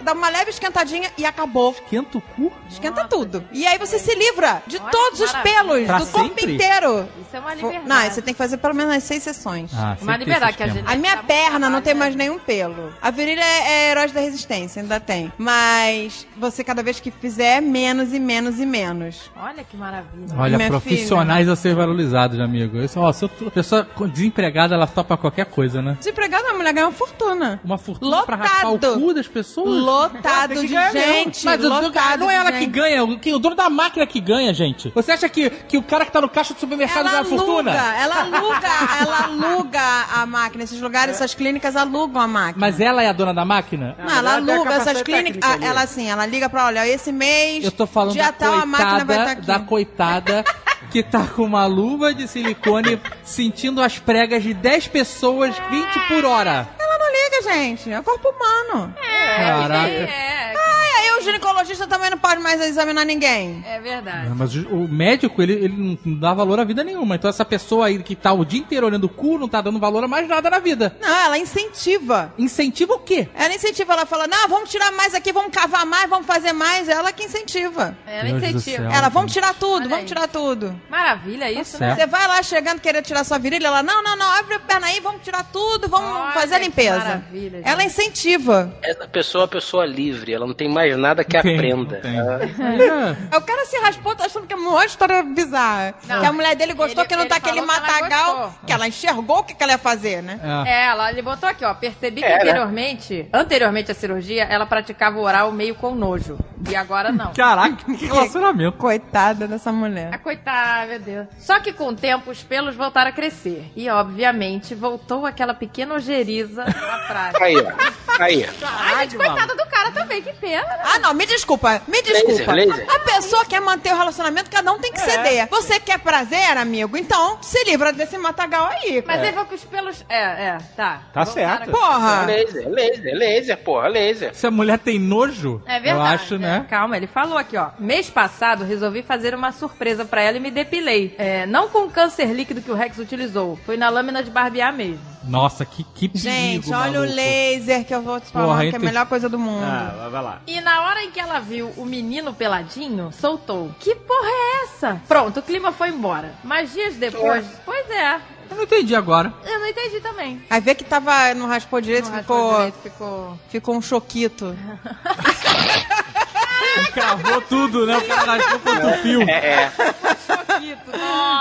[0.00, 1.72] Dá uma leve esquentadinha e acabou.
[1.72, 2.52] Esquenta o cu?
[2.68, 3.44] Esquenta tudo.
[3.52, 6.54] E aí você se livra de Olha todos os pelos Pra do corpo sempre?
[6.54, 7.08] inteiro.
[7.20, 7.88] Isso é uma liberdade.
[7.88, 9.70] Não, você tem que fazer pelo menos as seis sessões.
[9.74, 12.00] Ah, Uma liberdade que a gente- A minha muito perna não tem né?
[12.00, 12.92] mais nenhum pelo.
[13.02, 15.32] A virilha é, é herói da resistência, ainda tem.
[15.38, 19.30] Mas você, cada vez que fizer, menos e menos e menos.
[19.36, 20.34] Olha que maravilha.
[20.36, 22.78] Olha, Minha profissionais a ser valorizados, amigo.
[22.78, 25.96] Isso, ó, se eu- a pessoa desempregada, ela topa qualquer coisa, né?
[25.98, 27.60] Desempregada, a mulher ganha uma fortuna.
[27.64, 28.48] Uma fortuna pra Lotado.
[28.48, 29.68] raspar o cu das pessoas?
[29.88, 31.44] Lotado de gente.
[31.44, 34.52] Mas lotado não é ela que ganha, o, que- o dono da máquina que ganha,
[34.52, 34.90] gente.
[34.94, 37.70] Você acha que, que o cara que tá no caixa do supermercado Ela ganha fortuna?
[37.72, 38.68] aluga, ela aluga,
[39.00, 39.80] ela aluga
[40.14, 40.64] a máquina.
[40.64, 42.56] Esses lugares, essas clínicas alugam a máquina.
[42.66, 43.96] Mas ela é a dona da máquina?
[43.98, 45.40] Não, ela Ela a aluga essas clínicas.
[45.40, 47.64] técnica ah, ela assim, ela liga pra olha, esse mês.
[47.64, 49.46] Eu tô falando dia da tal, a máquina vai estar coitada, aqui.
[49.46, 50.44] da coitada
[50.90, 56.24] que tá com uma luva de silicone sentindo as pregas de 10 pessoas 20 por
[56.24, 56.68] hora.
[57.08, 57.90] Não liga, gente.
[57.90, 58.94] É o corpo humano.
[59.02, 59.88] É, Caraca.
[59.88, 60.54] é.
[60.54, 63.62] Ai, aí o ginecologista também não pode mais examinar ninguém.
[63.66, 64.28] É verdade.
[64.28, 67.14] Não, Mas o médico, ele, ele não dá valor à vida nenhuma.
[67.16, 69.78] Então essa pessoa aí que tá o dia inteiro olhando o cu não tá dando
[69.78, 70.96] valor a mais nada na vida.
[71.00, 72.32] Não, ela incentiva.
[72.38, 73.28] Incentiva o quê?
[73.34, 76.88] Ela incentiva, ela fala, não, vamos tirar mais aqui, vamos cavar mais, vamos fazer mais.
[76.88, 77.96] Ela que incentiva.
[78.06, 78.82] Ela Deus incentiva.
[78.82, 78.90] céu.
[78.90, 80.04] Ela, vamos tirar tudo, Olha vamos aí.
[80.06, 80.80] tirar tudo.
[80.90, 81.94] Maravilha isso, né?
[81.94, 82.00] certo.
[82.00, 84.86] Você vai lá chegando querendo tirar sua virilha, ela, não, não, não, abre a perna
[84.88, 86.98] aí, vamos tirar tudo, vamos Olha fazer a limpeza.
[86.98, 87.68] maravilha, gente.
[87.68, 88.72] ela incentiva.
[88.82, 91.96] Essa pessoa é uma pessoa livre, ela não tem mais nada que tem, aprenda.
[91.96, 92.16] tem.
[92.16, 93.36] Ela- É.
[93.36, 95.94] O cara se raspou, tá achando que é uma história bizarra.
[96.06, 96.20] Não.
[96.20, 98.54] Que a mulher dele gostou Ele- que não tá aquele que matagal, gostou.
[98.66, 100.40] que ela enxergou o que, que ela ia fazer, né?
[100.66, 100.70] É.
[100.70, 101.74] É, ela, ele botou aqui, ó.
[101.74, 102.36] Percebi que É, né?
[102.36, 106.38] anteriormente, anteriormente à cirurgia, ela praticava o oral meio com nojo.
[106.68, 107.32] E agora não.
[107.36, 108.76] Caraca, que relacionamento.
[108.78, 110.18] Coitada dessa Ah, mulher.
[110.18, 111.26] coitada, meu Deus.
[111.38, 113.70] Só que com o tempo os pelos voltaram a crescer.
[113.76, 117.44] E, obviamente, voltou aquela pequena ojeriza na prática.
[117.44, 118.22] Aí, ó.
[118.22, 118.46] Aí.
[118.62, 120.67] Ai, gente, coitada do cara também, que pena, né?
[120.84, 122.52] Ah, não, me desculpa, me desculpa.
[122.52, 122.86] laser.
[122.94, 125.48] A pessoa quer manter o relacionamento, cada um tem que ceder.
[125.50, 126.96] Você quer prazer, amigo?
[126.96, 129.02] Então se livra desse matagal aí.
[129.06, 130.04] Mas aí foi que os pelos.
[130.08, 130.18] É,
[130.48, 131.02] é, tá.
[131.12, 131.70] Tá Voltaram certo.
[131.70, 132.24] Porra!
[132.26, 134.34] Laser, laser, laser, porra, laser.
[134.34, 135.88] Se a mulher tem nojo, É verdade.
[135.98, 136.66] eu acho, né?
[136.68, 137.70] Calma, ele falou aqui, ó.
[137.78, 141.14] Mês passado resolvi fazer uma surpresa pra ela e me depilei.
[141.18, 143.58] É, não com o câncer líquido que o Rex utilizou.
[143.66, 145.00] Foi na lâmina de barbear mesmo.
[145.24, 147.14] Nossa, que, que perigo, Gente, olha o maluco.
[147.14, 149.64] laser que eu vou te falar, Porra, que é a melhor coisa do mundo.
[149.64, 150.40] Ah, vai- lá.
[150.46, 153.74] E na hora em que ela viu o menino peladinho, soltou.
[153.80, 155.02] Que porra é essa?
[155.08, 156.34] Pronto, o clima foi embora.
[156.44, 157.44] Mas dias depois.
[157.64, 158.20] Pois é.
[158.50, 159.32] Eu não entendi agora.
[159.44, 160.40] Eu não entendi também.
[160.48, 163.38] Aí vê que tava, não raspou direito, Não ficou, raspou direito, ficou.
[163.50, 164.56] ficou um choquito.
[166.92, 167.96] Cravou tudo, né?
[167.96, 169.22] O cara raspou quanto fio.
[169.22, 169.70] É,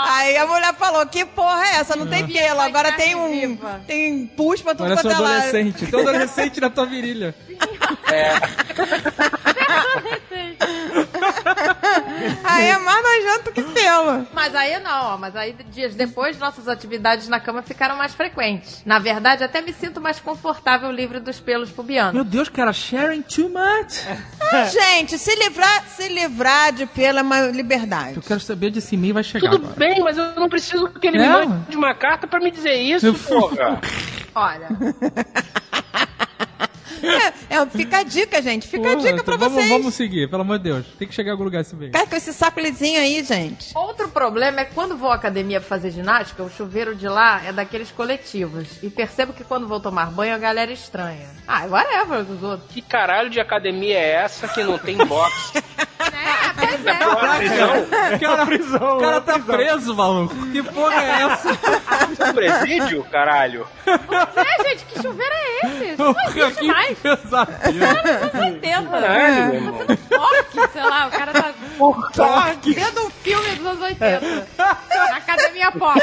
[0.10, 1.96] Aí a mulher falou, que porra é essa?
[1.96, 3.32] Não tem pelo, agora tem um...
[3.32, 3.82] viva.
[3.88, 5.86] Tem pus pra tudo Parece um quanto é adolescente.
[5.86, 7.34] Tem um adolescente na tua virilha.
[12.44, 14.28] Aí é mais nojento que pelo.
[14.34, 18.82] Mas aí não, ó, mas aí dias depois nossas atividades na cama ficaram mais frequentes.
[18.86, 22.14] Na verdade, até me sinto mais confortável livre dos pelos pubianos.
[22.14, 24.04] Meu Deus, cara, sharing too much.
[24.72, 28.16] Gente, se livrar, se livrar de pelo é uma liberdade.
[28.16, 29.80] Eu quero saber de esse e-mail vai chegar tudo agora.
[29.80, 33.14] bem, mas eu não preciso que ele me mande uma carta pra me dizer isso,
[33.14, 33.80] porra.
[34.34, 34.68] Olha,
[37.04, 38.68] É, é, fica a dica, gente.
[38.68, 39.70] Fica a dica pra então vamos, vocês.
[39.70, 40.86] vamos seguir, pelo amor de Deus.
[40.98, 41.92] Tem que chegar em algum lugar esse e-mail.
[41.92, 43.72] Cara, com esse sacolezinho aí, gente.
[43.78, 47.42] outro problema é que quando vou à academia pra fazer ginástica, o chuveiro de lá
[47.46, 48.68] é daqueles coletivos.
[48.84, 51.28] E percebo que quando vou tomar banho, a galera é estranha.
[51.48, 52.72] Ah, whatever dos outros.
[52.72, 55.54] Que caralho de academia é essa que não tem box?
[56.00, 56.94] É, pois é.
[56.96, 57.86] Porra, prisão?
[58.20, 59.56] Cara, prisão, o cara é tá prisão.
[59.56, 60.36] preso, maluco.
[60.52, 61.50] Que porra é essa?
[62.30, 63.68] Um presídio, caralho?
[63.86, 65.96] É, gente, que chuveiro é esse?
[65.98, 66.87] Não existe que mais.
[66.96, 67.86] Pesadelo.
[67.86, 68.90] Anos 80.
[68.90, 69.86] Caralho, meu irmão.
[69.88, 71.54] Porque, sei lá, o cara tá
[72.64, 74.48] dentro de um filme dos anos 80.
[74.58, 76.00] Na academia pop.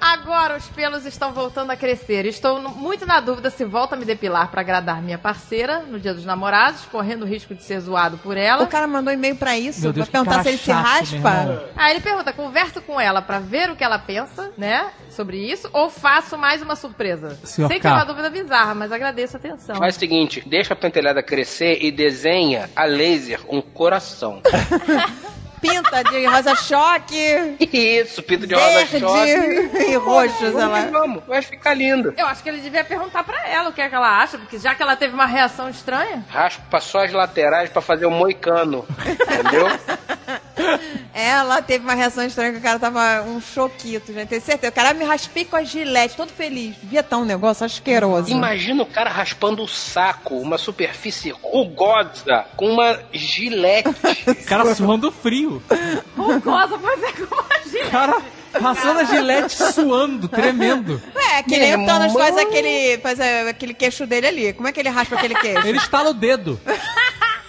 [0.00, 2.26] Agora os pelos estão voltando a crescer.
[2.26, 6.14] Estou muito na dúvida se volto a me depilar pra agradar minha parceira no dia
[6.14, 8.64] dos namorados, correndo o risco de ser zoado por ela.
[8.64, 10.84] O cara mandou e-mail pra isso, Meu Deus, pra perguntar cara se ele se chato,
[10.84, 11.64] raspa.
[11.76, 14.86] Aí ele pergunta: converso com ela pra ver o que ela pensa, né?
[15.10, 17.38] Sobre isso, ou faço mais uma surpresa?
[17.44, 17.96] Senhor Sei que é K.
[17.96, 19.76] uma dúvida bizarra, mas agradeço a atenção.
[19.76, 24.42] Faz o seguinte, deixa a pentelhada crescer e desenha a laser um coração.
[25.68, 29.90] Pinta de rosa choque, Isso, pinto de rosa verde choque.
[29.90, 30.84] e roxo, sei Vamos, lá.
[30.84, 32.12] que vamos, vai ficar lindo.
[32.16, 34.58] Eu acho que ele devia perguntar pra ela o que é que ela acha, porque
[34.58, 36.24] já que ela teve uma reação estranha.
[36.28, 38.86] Raspa só as laterais pra fazer o moicano.
[39.00, 39.66] Entendeu?
[41.12, 44.28] Ela teve uma reação estranha que o cara tava um choquito, gente.
[44.28, 44.70] Tenho certeza.
[44.72, 46.76] O cara me raspei com a gilete, todo feliz.
[46.82, 48.30] Via tão um negócio asqueroso.
[48.30, 53.88] Imagina o cara raspando o saco, uma superfície rugosa, com uma gilete.
[54.26, 55.53] O cara suando frio.
[56.16, 57.44] Rugosa, pois é, como.
[57.74, 58.22] O cara
[58.60, 61.02] passando a gilete suando, tremendo.
[61.14, 64.52] É, que nem o Thanos faz aquele, faz é, aquele queixo dele ali.
[64.52, 65.66] Como é que ele raspa aquele queixo?
[65.66, 66.60] Ele estala o dedo.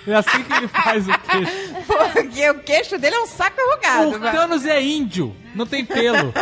[0.08, 1.52] É assim que ele faz o queixo.
[1.88, 4.16] Porque o queixo dele é um saco enrugado.
[4.18, 4.20] O.
[4.20, 6.34] Thanos é índio, não tem pelo.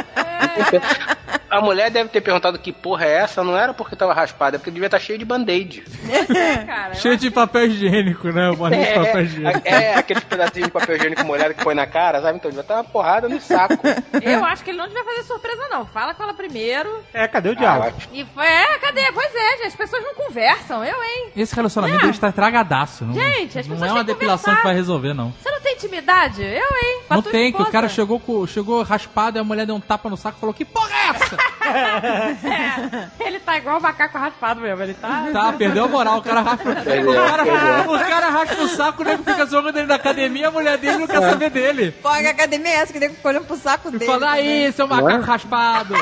[1.54, 4.60] A mulher deve ter perguntado que porra é essa, não era porque tava raspada, é
[4.60, 5.84] porque devia estar cheio de band-aid.
[6.66, 8.50] Cara, Cheio de papel higiênico, né?
[8.50, 9.62] O boné de papel higiênico.
[9.66, 12.38] É, é, aqueles pedacinhos de papel higiênico molhado que põe na cara, sabe?
[12.38, 13.76] Então devia estar uma porrada no saco.
[14.22, 15.86] eu acho que ele não devia fazer surpresa, não.
[15.86, 16.90] Fala com ela primeiro.
[17.14, 17.88] É, cadê o Ah, diálogo?
[17.90, 18.16] ótimo.
[18.16, 19.12] E foi, é, cadê?
[19.14, 21.28] Pois é, gente, as pessoas não conversam, eu, hein?
[21.36, 22.10] Esse relacionamento É.
[22.10, 23.06] está tragadaço.
[23.06, 24.62] Não, Gente, as não pessoas é uma depilação conversar.
[24.62, 25.32] que vai resolver, não.
[25.42, 26.42] Você não tem intimidade?
[26.42, 27.02] Eu, hein?
[27.10, 27.72] Não tem, que o esposa.
[27.72, 30.66] cara chegou, chegou raspado e a mulher deu um tapa no saco e falou: Que
[30.66, 31.38] porra é graça.
[31.64, 35.28] É, ele tá igual o macaco raspado mesmo, ele tá...
[35.32, 36.18] Tá, perdeu a moral.
[36.18, 37.44] O cara raspa, o cara,
[37.90, 40.98] o cara raspa o saco, o nego fica zoando ele na academia, a mulher dele
[40.98, 41.92] não quer saber dele.
[41.92, 44.06] Pô, que academia é essa que nego fica olhando pro saco dele?
[44.06, 45.94] fala, aí, seu macaco raspado.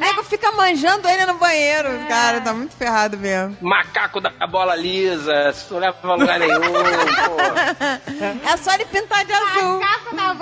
[0.00, 2.40] Nego fica manjando ele no banheiro, cara.
[2.40, 3.56] Tá muito ferrado mesmo.
[3.60, 8.50] Macaco da bola lisa, isso não leva pra lugar nenhum, pô.
[8.50, 9.80] É só ele pintar de azul.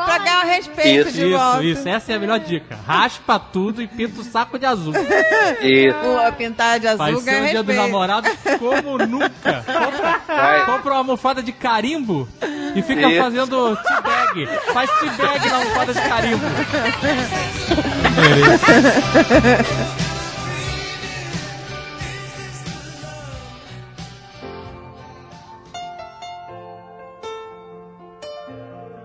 [0.04, 1.62] Pra ganhar o respeito de Isso, volta.
[1.64, 2.78] isso, essa é a melhor dica.
[2.86, 4.92] Raspa tudo e pinta o saco de azul.
[5.60, 5.98] Isso.
[5.98, 9.64] Pô, pintar de azul Vai ser ganha o dia dos namorados como nunca.
[9.66, 10.66] Compra, Vai.
[10.66, 12.28] compra uma almofada de carimbo
[12.74, 13.22] e fica Isso.
[13.22, 14.46] fazendo teabag.
[14.72, 16.44] Faz teabag na almofada de carimbo.
[18.34, 19.97] です。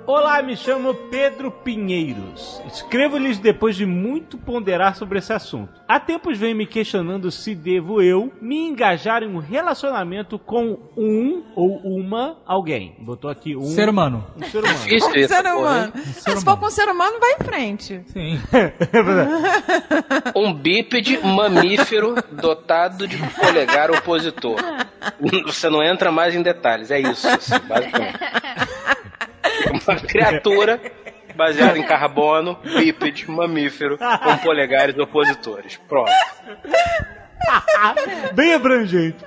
[0.05, 2.61] Olá, me chamo Pedro Pinheiros.
[2.67, 5.71] Escrevo-lhes depois de muito ponderar sobre esse assunto.
[5.87, 11.43] Há tempos venho me questionando se devo eu me engajar em um relacionamento com um
[11.55, 12.97] ou uma alguém.
[12.99, 14.25] Botou aqui um Ser humano.
[14.35, 14.79] Um ser humano.
[14.79, 15.93] Difícil Um isso, ser humano.
[15.95, 16.03] hein?
[16.25, 18.01] Ah, se for com um ser humano, vai em frente.
[18.07, 18.39] Sim.
[20.35, 24.57] Um bípede mamífero dotado de polegar opositor.
[25.45, 28.19] Você não entra mais em detalhes, é isso, assim, basicamente.
[29.87, 30.79] Uma criatura
[31.35, 35.79] baseada em carbono, bípede, mamífero, com polegares opositores.
[35.87, 36.11] Pronto.
[38.33, 39.17] Bem abrangente.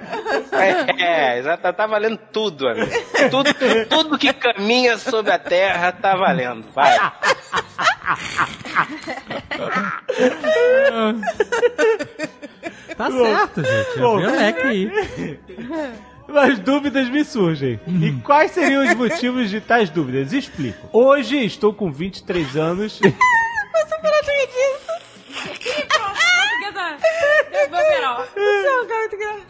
[0.53, 2.91] É, é exato, tá valendo tudo, amigo.
[3.31, 3.51] Tudo,
[3.89, 6.65] tudo que caminha sobre a terra tá valendo.
[6.75, 6.97] Vai.
[12.97, 13.99] Tá certo, gente.
[13.99, 14.19] Bom.
[14.19, 14.91] Vê o leque aí.
[16.33, 17.81] Mas dúvidas me surgem.
[17.87, 20.33] E quais seriam os motivos de tais dúvidas?
[20.33, 20.89] Explico.
[20.93, 23.01] Hoje estou com 23 anos.
[27.53, 28.23] Eu vou virar.
[28.23, 29.47] Isso é um cara muito.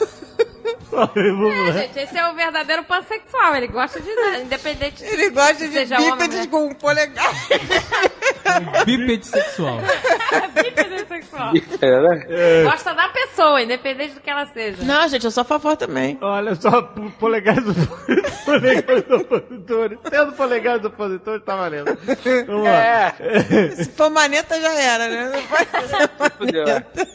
[0.00, 0.10] Vamos
[0.92, 1.72] É, lá.
[1.72, 3.54] gente, esse é o verdadeiro pansexual.
[3.56, 4.10] Ele gosta de
[4.42, 6.46] independente Ele gosta de bípedes né?
[6.50, 7.30] com um polegar.
[8.84, 9.78] Bípede sexual.
[10.54, 11.52] Bípede sexual.
[11.80, 12.64] É, né?
[12.64, 14.82] Gosta da pessoa, independente do que ela seja.
[14.82, 16.18] Não, gente, eu sou a favor também.
[16.20, 17.74] Olha só, po- polegares do
[18.44, 19.04] polegares.
[20.10, 21.96] Tendo polegares opositores, tá valendo.
[22.46, 23.14] Vamos lá.
[23.18, 25.30] É, Se for maneta, já era, né?
[25.34, 26.10] Não pode ser
[26.40, 27.08] maneta.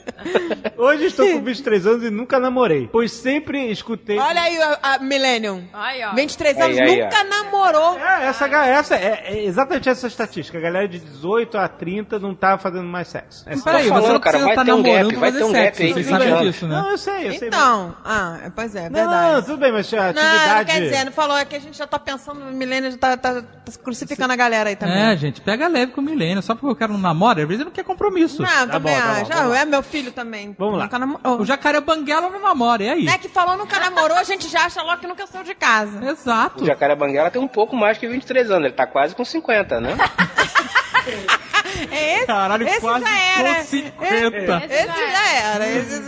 [0.77, 4.17] Hoje estou com 23 anos e nunca namorei, pois sempre escutei.
[4.17, 5.63] Olha aí a, a Millennium.
[5.73, 6.13] Aí, ó.
[6.13, 7.99] 23 Aí, anos, aí, nunca namorou.
[7.99, 10.57] É, essa, essa é, é exatamente essa estatística.
[10.57, 13.43] A galera de 18 a 30 não tá fazendo mais sexo.
[13.47, 15.51] É peraí, falando, você não cara, vai estar ter um namorando gap, vai ter um
[15.51, 15.63] sexo.
[15.81, 16.75] gap aí Vocês de sabem 20 disso, né?
[16.75, 17.47] Não, eu sei, eu sei.
[17.47, 19.33] Então, ah, pois é, Não, verdade.
[19.33, 20.55] não, tudo bem, mas a Não, atividade.
[20.57, 22.97] não quer dizer, não falou, é que a gente já tá pensando, o milênio já
[22.97, 24.95] tá, tá- tá crucificando a galera aí também.
[24.97, 26.41] É, gente, pega leve com o milênio.
[26.41, 28.41] Só porque o cara não namora, às vezes ele não quer compromisso.
[28.41, 29.49] Não, Tá também bom, tá bom, tá.
[29.51, 30.55] Ah, é meu filho também.
[30.57, 30.89] Vamos lá.
[31.39, 33.05] O jacaré banguela não namora, e aí?
[33.05, 35.53] Não é que falou nunca namorou, a gente já acha logo que nunca saiu de
[35.53, 36.09] casa.
[36.09, 36.63] Exato.
[36.63, 39.81] O Jacaré Banguela tem um pouco mais que 23 anos, ele tá quase com 50,
[39.81, 39.97] né?
[41.91, 43.55] É esse, Caralho, esse quase já era.
[43.55, 44.63] com 50.
[44.65, 45.67] Esse já era.
[45.67, 46.01] Esse...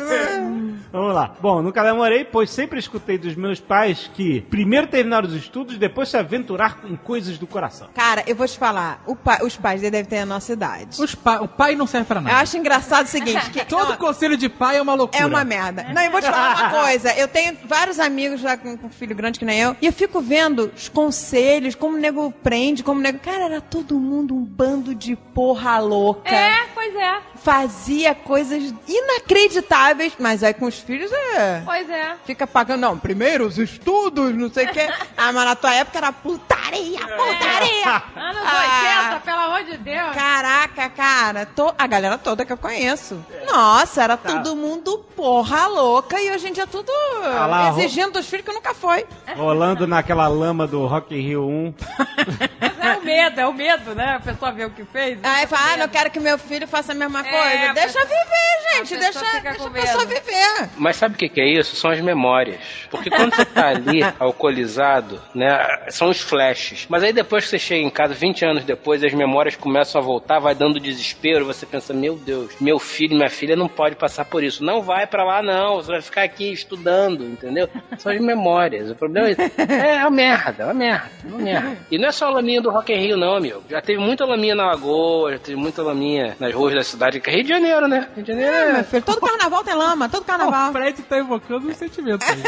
[0.92, 1.36] Vamos lá.
[1.42, 5.78] Bom, nunca namorei, pois sempre escutei dos meus pais que primeiro terminar os estudos e
[5.78, 7.90] depois se aventurar em coisas do coração.
[7.94, 11.02] Cara, eu vou te falar, o pa- os pais dele devem ter a nossa idade.
[11.02, 12.38] Os pa- O pai não serve pra Eu nada.
[12.38, 15.22] acho engraçado o seguinte, que Todo não, conselho de pai é uma loucura.
[15.22, 15.84] é uma merda.
[15.94, 17.14] Não, eu vou te falar uma coisa.
[17.16, 20.22] Eu tenho vários amigos já com, com filho grande que nem eu, e eu fico
[20.22, 23.20] vendo os conselhos, como o nego prende, como o nego.
[23.20, 26.30] Cara, era todo mundo um bando de porra louca.
[26.34, 27.20] É, pois é.
[27.48, 31.62] Fazia coisas inacreditáveis, mas aí com os filhos é.
[31.64, 32.16] Pois é.
[32.26, 34.86] Fica pagando, não, primeiro os estudos, não sei o quê.
[35.20, 38.04] Ah, mas na tua época era putaria, putaria.
[38.16, 39.08] Anos Ah.
[39.10, 40.14] 80, pelo amor de Deus.
[40.14, 43.18] Caraca, cara, to- a galera toda que eu conheço.
[43.52, 46.92] Nossa, era todo mundo porra louca e hoje em dia é tudo
[47.24, 49.08] lá, exigindo dos filhos que nunca foi.
[49.36, 51.74] Rolando naquela lama do Rock in Rio 1.
[52.78, 54.16] Mas é o medo, é o medo, né?
[54.16, 55.18] A pessoa vê o que fez.
[55.24, 57.70] Aí fala, ah, não quero que meu filho faça a mesma É, coisa.
[57.70, 58.90] a Deixa pessoa- viver, a gente.
[58.98, 60.70] pessoa Deixa, deixa a pessoa viver.
[60.78, 61.76] Mas sabe o que, que é isso?
[61.76, 62.60] São as memórias.
[62.90, 65.58] Porque quando você tá ali, alcoolizado, né,
[65.90, 66.86] são os flashes.
[66.90, 70.04] Mas aí depois que você chega em casa, 20 anos depois, as memórias começam a
[70.04, 74.26] voltar, vai dando desespero, você pensa, meu Deus, meu filho, minha filha não pode passar
[74.26, 74.64] por isso.
[74.64, 77.70] Não vai pra lá não, você vai ficar aqui estudando, entendeu?
[77.98, 78.90] São as memórias.
[78.92, 81.78] O problema é, é uma merda, é uma merda, é uma merda.
[81.92, 83.64] E não é só o laminho do Rock in Rio, não, amigo.
[83.70, 87.32] Já teve muita laminha na lagoa, já teve muita laminha nas ruas da cidade, é
[87.32, 88.08] Rio de Janeiro, né?
[88.16, 88.74] Rio de Janeiro É, é.
[88.74, 90.70] meu filho, todo carnaval tem lama, todo carnaval.
[90.70, 92.44] O Fred tá evocando um sentimento aí.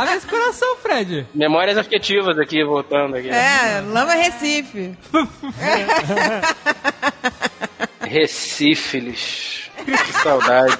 [0.00, 1.26] Abre esse coração, Fred.
[1.34, 3.28] Memórias afetivas aqui, voltando aqui.
[3.28, 4.96] É, lama Recife.
[8.00, 9.70] Recífilis.
[9.84, 10.78] Que saudade.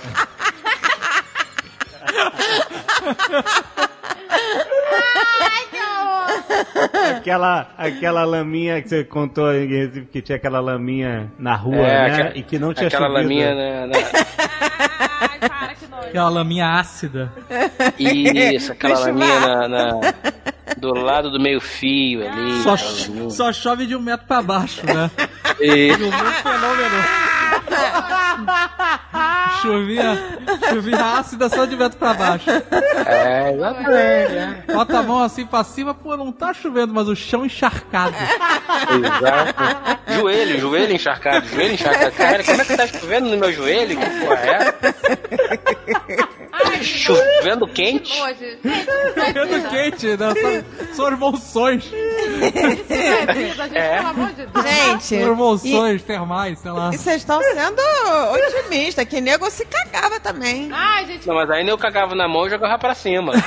[7.16, 12.08] Aquela, aquela laminha que você contou em Recife, que tinha aquela laminha na rua, É,
[12.24, 12.32] né?
[12.34, 13.22] e que não tinha Aquela chovido.
[13.22, 15.46] laminha né, na, na-
[16.06, 17.32] Aquela laminha ácida.
[17.98, 20.00] Isso, aquela laminha na, na-
[20.76, 22.62] do lado do meio fio ali.
[22.62, 22.74] Só,
[23.08, 23.30] laminha.
[23.30, 25.10] só chove de um metro pra baixo, né?
[25.60, 27.04] E- Um fenômeno.
[29.62, 30.18] Chovia,
[30.70, 32.50] chovia ácida só de metro pra baixo.
[33.06, 33.90] É, exatamente.
[33.90, 34.64] é.
[34.72, 38.14] Bota a mão assim pra cima, pô, não tá chovendo, mas o chão encharcado.
[38.16, 40.14] Exato.
[40.14, 42.12] Joelho, joelho encharcado, joelho encharcado.
[42.12, 43.96] Cara, como é que tá chovendo no meu joelho?
[43.98, 44.74] Que porra é?
[46.82, 48.12] Chovendo quente?
[48.12, 50.34] Chovendo quente, né?
[50.34, 51.92] São, são as monções.
[53.74, 53.98] É.
[54.92, 56.90] Gente, São as monções termais, sei lá.
[56.92, 57.80] e vocês estão sendo
[58.32, 60.70] otimistas, que nego se cagava também.
[60.72, 61.26] Ai, gente.
[61.26, 63.32] Não, mas aí eu cagava na mão e jogava pra cima.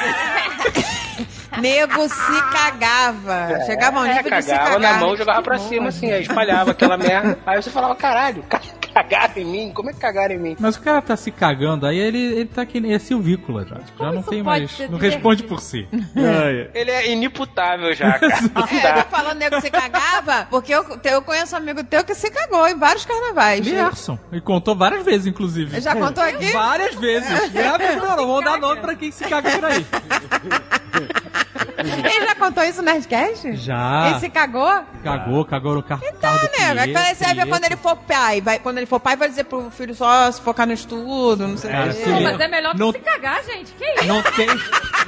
[1.60, 3.66] Nego se cagava.
[3.66, 4.94] Chegava ao É, nível de se cagava cagar.
[4.94, 7.38] na mão e jogava pra cima, assim, aí espalhava aquela merda.
[7.46, 8.62] Aí você falava, caralho, ca-
[8.94, 9.72] cagaram em mim?
[9.74, 10.58] Como é que cagaram em mim?
[10.60, 13.78] Mas o cara tá se cagando, aí ele, ele tá que nem é silvícola já.
[13.98, 14.78] já não tem mais.
[14.90, 15.88] Não responde por si.
[16.74, 18.40] Ele é inimputável já, cara.
[18.80, 22.16] É, tô falando nego que se cagava, porque eu, eu conheço um amigo teu que
[22.16, 23.66] se cagou em vários carnavais.
[23.66, 24.18] Gerson.
[24.32, 25.80] E contou várias vezes, inclusive.
[25.82, 26.52] Já contou aqui?
[26.52, 27.30] Várias vezes.
[27.56, 29.86] É, não, não vamos dar nome pra quem se caga por aí.
[31.80, 33.56] Ele já contou isso no Nerdcast?
[33.56, 34.10] Já.
[34.10, 34.70] Ele se cagou?
[35.04, 36.02] Cagou, cagou no carro.
[36.06, 36.84] Então, né?
[37.26, 40.32] Aí quando ele for pai, vai, quando ele for pai, vai dizer pro filho só
[40.32, 42.02] se focar no estudo, não sei o quê.
[42.10, 43.72] ele- Mas é melhor Não- que se cagar, gente.
[43.74, 44.06] Que isso?
[44.06, 44.48] Não tem,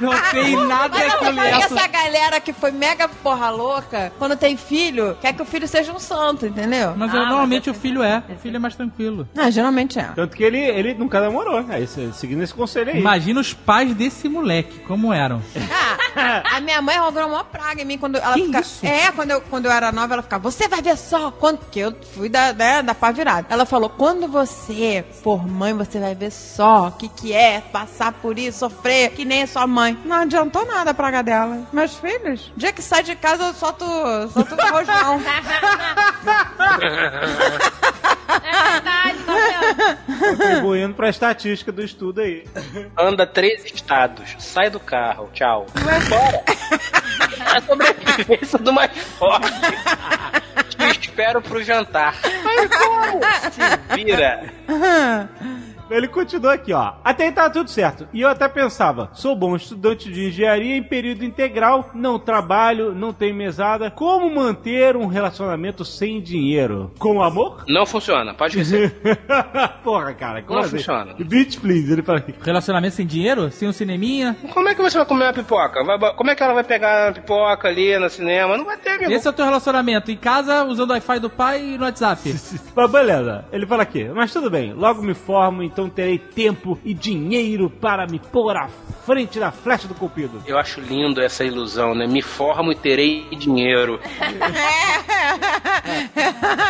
[0.00, 1.74] não tem nada Mas que não, mas essa...
[1.74, 5.92] essa galera que foi mega porra louca, quando tem filho, quer que o filho seja
[5.92, 6.94] um santo, entendeu?
[6.96, 8.22] Mas é, normalmente o filho é.
[8.28, 9.28] O filho é mais tranquilo.
[9.36, 10.04] Ah, geralmente é.
[10.14, 11.64] Tanto que ele, ele nunca namorou.
[11.68, 12.98] Aí, se- seguindo esse conselho aí.
[12.98, 15.42] Imagina os pais desse moleque, como eram.
[16.16, 18.64] Ah, a minha mãe rogou uma praga em mim quando ela ficava.
[18.82, 21.30] É, quando eu, quando eu era nova, ela ficava, você vai ver só.
[21.30, 23.46] Quando que eu fui da, da, da pá virada.
[23.50, 28.12] Ela falou: quando você for mãe, você vai ver só o que, que é passar
[28.12, 29.98] por isso, sofrer, que nem a sua mãe.
[30.04, 31.66] Não adiantou nada a praga dela.
[31.72, 33.84] Meus filhos, dia que sai de casa, eu solto,
[34.32, 35.20] solto rojão.
[38.44, 40.18] É verdade, tá vendo?
[40.18, 42.46] Contribuindo pra estatística do estudo aí.
[42.98, 45.66] Anda três estados, sai do carro, tchau.
[45.74, 46.44] Vai embora.
[47.54, 49.52] A sobrevivência do mais forte.
[50.70, 52.14] Te espero pro jantar.
[52.42, 53.20] Vai embora.
[53.50, 54.52] Se vira.
[55.92, 56.94] Ele continua aqui, ó.
[57.04, 58.08] Até aí tá tudo certo.
[58.12, 63.12] E eu até pensava, sou bom estudante de engenharia em período integral, não trabalho, não
[63.12, 63.90] tenho mesada.
[63.90, 66.92] Como manter um relacionamento sem dinheiro?
[66.98, 67.64] Com amor?
[67.68, 68.92] Não funciona, pode esquecer.
[69.82, 70.76] Porra, cara, como Não assim?
[70.78, 71.14] funciona.
[71.18, 71.92] Bitch, please.
[71.92, 72.34] Ele fala aqui.
[72.42, 73.50] Relacionamento sem dinheiro?
[73.50, 74.36] Sem um cineminha?
[74.52, 75.82] Como é que você vai comer uma pipoca?
[75.84, 78.56] Vai- como é que ela vai pegar a pipoca ali no cinema?
[78.56, 79.12] Não vai ter, amigo.
[79.12, 80.10] Esse é o teu relacionamento.
[80.10, 82.22] Em casa, usando o Wi-Fi do pai e no WhatsApp.
[82.74, 86.94] Mas beleza, ele fala aqui, mas tudo bem, logo me formo, então terei tempo e
[86.94, 88.68] dinheiro para me pôr à
[89.04, 90.42] frente da flecha do cupido.
[90.46, 92.06] Eu acho lindo essa ilusão, né?
[92.06, 94.00] Me formo e terei dinheiro.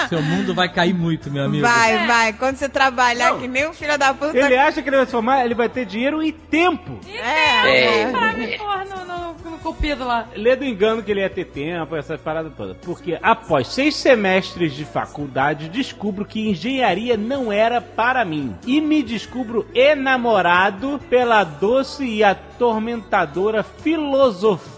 [0.08, 1.66] Seu mundo vai cair muito, meu amigo.
[1.66, 2.32] Vai, vai.
[2.32, 4.36] Quando você trabalhar que nem um filho da puta.
[4.36, 6.98] Ele acha que ele vai se formar, ele vai ter dinheiro e tempo.
[7.06, 8.02] É.
[8.02, 8.10] É.
[8.10, 10.28] Pra me pôr no, no, no cupido lá.
[10.34, 12.74] Lê do engano que ele ia ter tempo, essa parada toda.
[12.74, 18.54] Porque após seis semestres de faculdade, descubro que engenharia não era para mim.
[18.66, 24.72] E me descubro enamorado pela doce e atormentadora filosofia.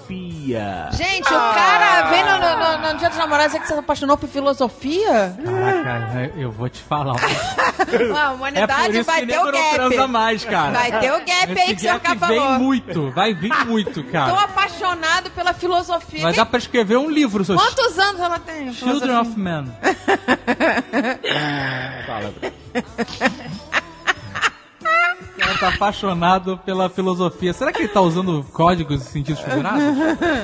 [0.92, 3.78] Gente, o cara vem no, no, no, no dia dos namorados dizer que você se
[3.80, 5.36] apaixonou por filosofia?
[5.44, 7.16] Caraca, eu vou te falar.
[8.14, 9.74] A É humanidade por isso vai que ter o gap.
[9.74, 10.72] transa mais, cara.
[10.72, 12.60] Vai ter o gap Esse aí que você gap vem falando.
[12.62, 14.40] muito, vai vir muito, Tô cara.
[14.40, 16.22] apaixonado pela filosofia.
[16.22, 18.72] Vai dar pra escrever um livro, seus Quantos anos ela tem?
[18.72, 19.72] Children of Men.
[22.06, 22.34] Fala.
[25.36, 27.52] O cara tá apaixonado pela filosofia.
[27.52, 29.82] Será que ele tá usando códigos e sentidos figurados?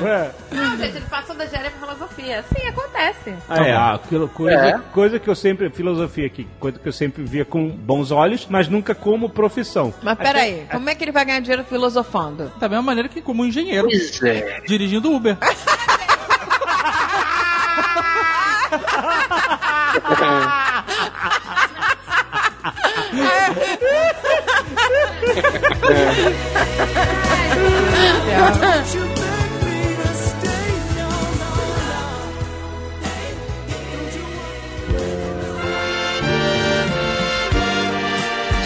[0.05, 0.31] É.
[0.53, 2.45] Não, gente, ele passou da engenharia pra filosofia.
[2.55, 3.35] Sim, acontece.
[3.49, 4.79] Ah, é, aquilo- coisa, É.
[4.93, 5.71] coisa que eu sempre.
[5.71, 9.95] Filosofia aqui, coisa que eu sempre via com bons olhos, mas nunca como profissão.
[10.03, 12.51] Mas peraí, como é que ele vai ganhar dinheiro filosofando?
[12.59, 13.87] Da mesma maneira que como engenheiro.
[13.89, 14.61] Pois é.
[14.67, 15.37] Dirigindo Uber.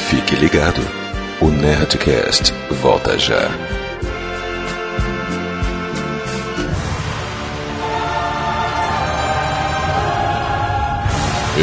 [0.09, 0.81] Fique ligado.
[1.41, 3.51] O Nerdcast volta já.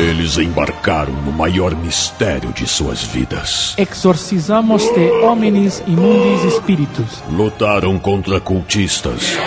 [0.01, 3.75] Eles embarcaram no maior mistério de suas vidas.
[3.77, 7.23] Exorcizamos de homines imundis espíritos.
[7.29, 9.37] Lutaram contra cultistas,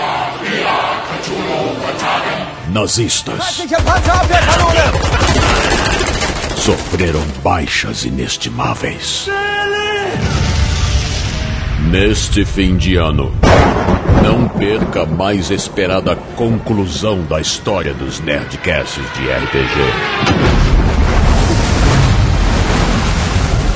[2.73, 3.65] nazistas,
[6.57, 9.29] sofreram baixas inestimáveis.
[11.91, 13.33] Neste fim de ano,
[14.23, 19.81] não perca a mais esperada conclusão da história dos Nerdcasts de RPG.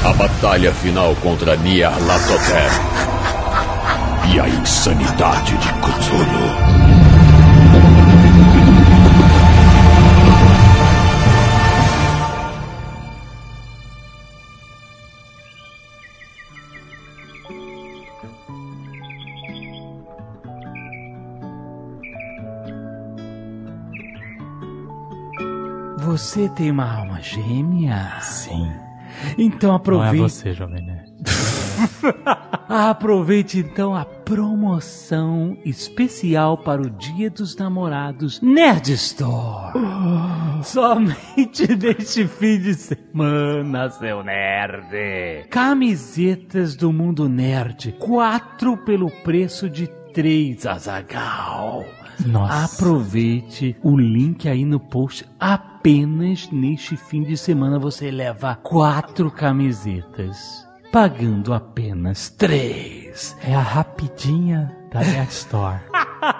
[0.04, 2.74] A batalha final contra Nyarlathotep
[4.34, 6.77] e a insanidade de Cthulhu.
[26.18, 28.18] Você tem uma alma gêmea?
[28.20, 28.72] Sim.
[29.38, 30.18] Então Não é aproveite.
[30.18, 31.12] você, Jovem Nerd.
[32.68, 39.78] Aproveite então a promoção especial para o Dia dos Namorados Nerd Store.
[40.64, 45.46] Somente neste fim de semana, seu nerd.
[45.50, 51.84] Camisetas do mundo nerd, quatro pelo preço de três, Azagal.
[52.26, 52.64] Nossa.
[52.74, 55.24] Aproveite o link aí no post.
[55.88, 63.34] Apenas neste fim de semana você leva quatro camisetas, pagando apenas três.
[63.42, 65.80] É a rapidinha da Nerd Store.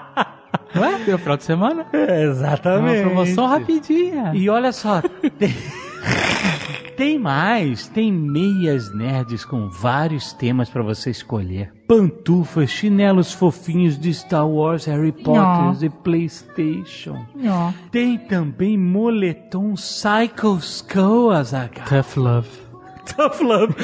[0.75, 0.99] Não é?
[0.99, 1.87] Deu final de semana?
[1.91, 3.01] Exatamente.
[3.01, 4.33] Uma promoção rapidinha.
[4.35, 5.01] E olha só,
[6.95, 11.73] tem, mais, tem meias nerds com vários temas pra você escolher.
[11.87, 17.25] Pantufas, chinelos fofinhos de Star Wars, Harry Potter e PlayStation.
[17.91, 21.85] Tem também moletom Psycho Skull, Azaghal.
[21.85, 22.68] Tough Love.
[23.15, 23.75] Tough Love.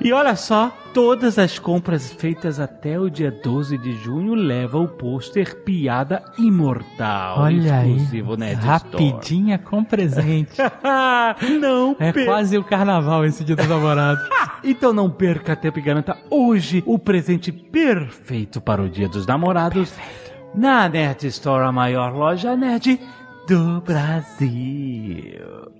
[0.00, 4.88] e olha só, todas as compras feitas até o dia 12 de junho levam o
[4.88, 7.40] pôster Piada Imortal.
[7.40, 7.90] Olha aí.
[7.96, 9.10] exclusivo Nerd Store.
[9.10, 10.56] Rapidinha com presente.
[11.60, 14.26] não É per- quase o carnaval esse dia dos namorados.
[14.64, 19.92] Então não perca tempo e garanta hoje o presente perfeito para o Dia dos Namorados
[20.54, 22.98] na Nerd Store, a maior loja nerd
[23.46, 25.70] do Brasil.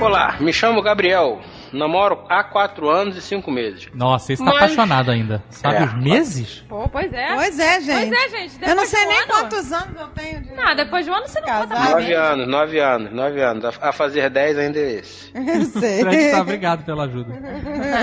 [0.00, 1.38] Olá, me chamo Gabriel.
[1.72, 3.88] Namoro há 4 anos e 5 meses.
[3.94, 5.42] Nossa, esse tá Mas- apaixonado ainda.
[5.50, 5.84] Sabe É.
[5.84, 6.64] os meses?
[6.68, 7.34] Pô, pois é.
[7.34, 8.08] Pois é, gente.
[8.10, 8.68] Pois é, gente.
[8.68, 11.26] Eu não sei nem ano- quantos anos eu tenho de Não, depois de um ano
[11.28, 11.78] você não conta casar.
[11.80, 11.92] mais.
[11.92, 13.64] Nove anos, nove anos, nove anos.
[13.80, 15.30] A fazer 10 ainda é esse.
[15.34, 16.00] Eu sei.
[16.00, 17.32] Fred tá obrigado pela ajuda.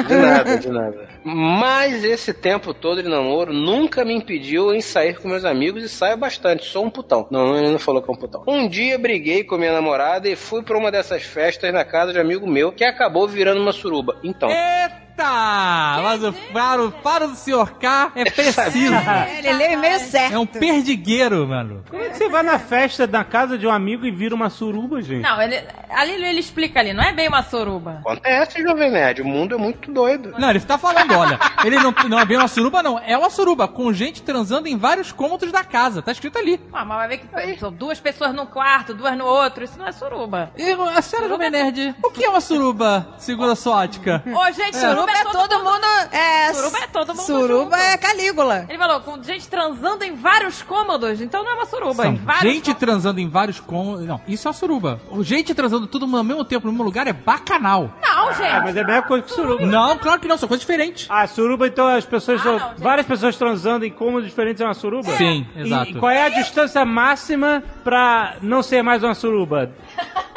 [0.07, 1.09] De nada, de nada.
[1.23, 5.89] Mas esse tempo todo de namoro nunca me impediu em sair com meus amigos e
[5.89, 6.65] saio bastante.
[6.65, 7.27] Sou um putão.
[7.29, 8.43] Não, ele não falou que é um putão.
[8.47, 12.17] Um dia briguei com minha namorada e fui pra uma dessas festas na casa de
[12.17, 14.17] um amigo meu que acabou virando uma suruba.
[14.23, 14.49] Então.
[14.49, 15.08] Eita!
[15.23, 17.73] Mas o faro, faro do Sr.
[17.79, 18.93] K é preciso.
[19.37, 20.33] Ele leu e-mail certo.
[20.33, 21.83] É um perdigueiro, mano.
[21.89, 24.49] Como é que você vai na festa da casa de um amigo e vira uma
[24.49, 25.21] suruba, gente?
[25.21, 27.99] Não, ele, ali ele explica ali, não é bem uma soruba.
[28.01, 29.21] Acontece, Jovem Nerd.
[29.21, 30.33] O mundo é muito doido.
[30.37, 32.99] Não, ele tá falando, olha, ele não, não é bem uma suruba, não.
[32.99, 36.01] É uma suruba com gente transando em vários cômodos da casa.
[36.01, 36.59] Tá escrito ali.
[36.71, 39.63] Ah, mas vai ver que são duas pessoas num quarto, duas no outro.
[39.63, 40.51] Isso não é suruba.
[40.57, 44.23] E, a senhora Jovem Nerd, o que é uma suruba, segundo a sua ótica?
[44.25, 45.85] Ô, gente, suruba Suruba é todo mundo.
[46.11, 47.75] É, Suruba é todo mundo Suruba junto.
[47.75, 48.65] é Calígula.
[48.69, 52.03] Ele falou, com gente transando em vários cômodos, então não é uma suruba.
[52.03, 54.05] São em vários gente transando em vários cômodos.
[54.05, 54.99] Não, isso é uma suruba.
[55.09, 57.91] O Gente transando tudo ao mesmo tempo no mesmo lugar é bacanal.
[58.01, 58.47] Não, gente.
[58.47, 59.65] Ah, mas é a mesma coisa que suruba.
[59.65, 61.07] Não, claro que não, são coisas diferentes.
[61.09, 62.41] Ah, suruba, então as pessoas.
[62.41, 65.11] Ah, são- não, várias pessoas transando em cômodos diferentes é uma suruba?
[65.17, 65.91] Sim, E- exato.
[65.91, 69.71] E qual é a distância máxima pra não ser mais uma suruba?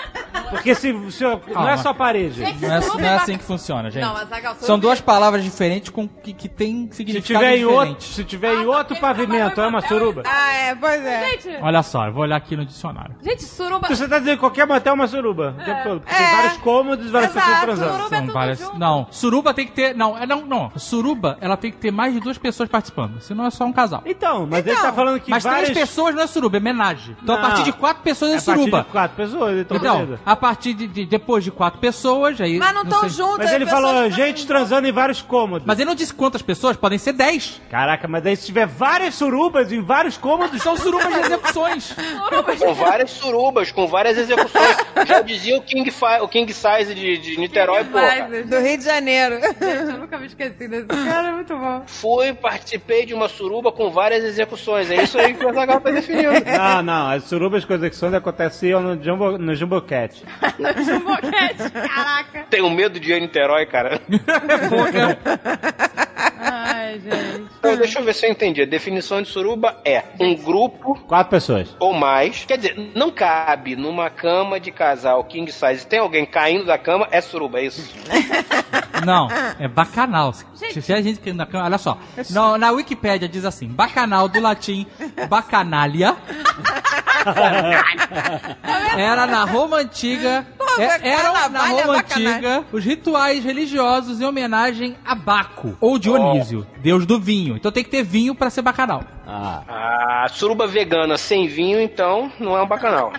[0.52, 1.76] Porque se, se não é Calma.
[1.78, 2.40] só parede.
[2.40, 4.02] Não é, não é assim que funciona, gente.
[4.02, 7.78] Não, Azaghal, São duas palavras diferentes com, que, que têm Se significado tiver, em outro,
[7.94, 8.14] diferente.
[8.14, 10.22] se tiver em outro pavimento, é uma suruba?
[10.26, 11.30] Ah, é, pois é.
[11.30, 13.14] Gente, Olha só, eu vou olhar aqui no dicionário.
[13.22, 13.88] gente, suruba...
[13.88, 16.00] Você tá dizendo que qualquer motel é uma suruba o tempo todo.
[16.00, 16.36] Porque tem É.
[16.36, 17.96] vários cômodos e várias Exato, pessoas transando.
[17.96, 18.20] suruba é
[18.54, 18.78] tudo junto.
[18.78, 19.94] Não, suruba tem que ter.
[19.94, 20.70] Não, é não, não.
[20.76, 23.20] Suruba, ela tem que ter mais de duas pessoas participando.
[23.20, 24.02] Senão é só um casal.
[24.06, 25.70] Então, mas ele Então, tá falando que Mas várias...
[25.70, 27.16] três pessoas não é suruba, é menagem.
[27.22, 27.48] Então a Não.
[27.48, 28.82] partir de quatro pessoas é, É a partir suruba.
[28.82, 30.20] de quatro pessoas, então, Então, beleza.
[30.24, 32.58] a partir de, de- depois de quatro pessoas, aí.
[32.58, 33.10] Mas não estão sei.
[33.10, 33.38] juntos.
[33.38, 35.64] Mas aí ele falou gente transando em vários cômodos.
[35.64, 37.60] Mas ele não disse quantas pessoas, podem ser dez.
[37.70, 40.60] Caraca, mas daí se tiver várias surubas em vários cômodos...
[40.60, 41.94] São surubas de execuções.
[42.58, 44.76] Com várias surubas, com várias execuções.
[45.06, 47.84] Já dizia o King, o King Size de, de Niterói.
[47.84, 49.40] Mas, Do Rio de Janeiro.
[49.40, 51.82] gente, eu nunca me esqueci desse cara, é muito bom.
[51.86, 54.90] Fui, participei de uma suruba com várias execuções.
[54.90, 56.32] É isso aí que o Azaghal tá definindo.
[56.44, 59.54] Não, não, as surubas com execuções aconteciam no Jumbo, no
[60.58, 62.46] No chumboquete, caraca.
[62.50, 64.00] Tenho medo de ir a Niterói, cara.
[66.82, 67.48] Ai, gente.
[67.58, 68.62] Então, deixa eu ver se eu entendi.
[68.62, 71.76] A definição de suruba é um grupo Quatro pessoas.
[71.78, 72.44] ou mais.
[72.44, 75.86] Quer dizer, não cabe numa cama de casal king size.
[75.86, 77.88] Tem alguém caindo da cama, é suruba, é isso?
[79.04, 79.26] Não,
[79.58, 80.32] é bacanal.
[80.32, 81.98] Se, se a gente cair na cama, olha só.
[82.30, 84.86] No- na Wikipédia diz assim: bacanal do latim
[85.28, 86.14] bacanalia.
[88.96, 90.46] Era na Roma antiga.
[90.78, 96.66] é- eram na é Roma antiga os rituais religiosos em homenagem a Baco ou Dionísio,
[96.82, 97.56] deus do vinho.
[97.56, 99.04] Então tem que ter vinho pra ser bacanal.
[99.26, 103.12] Ah, suruba vegana sem vinho, então, não é um bacanal.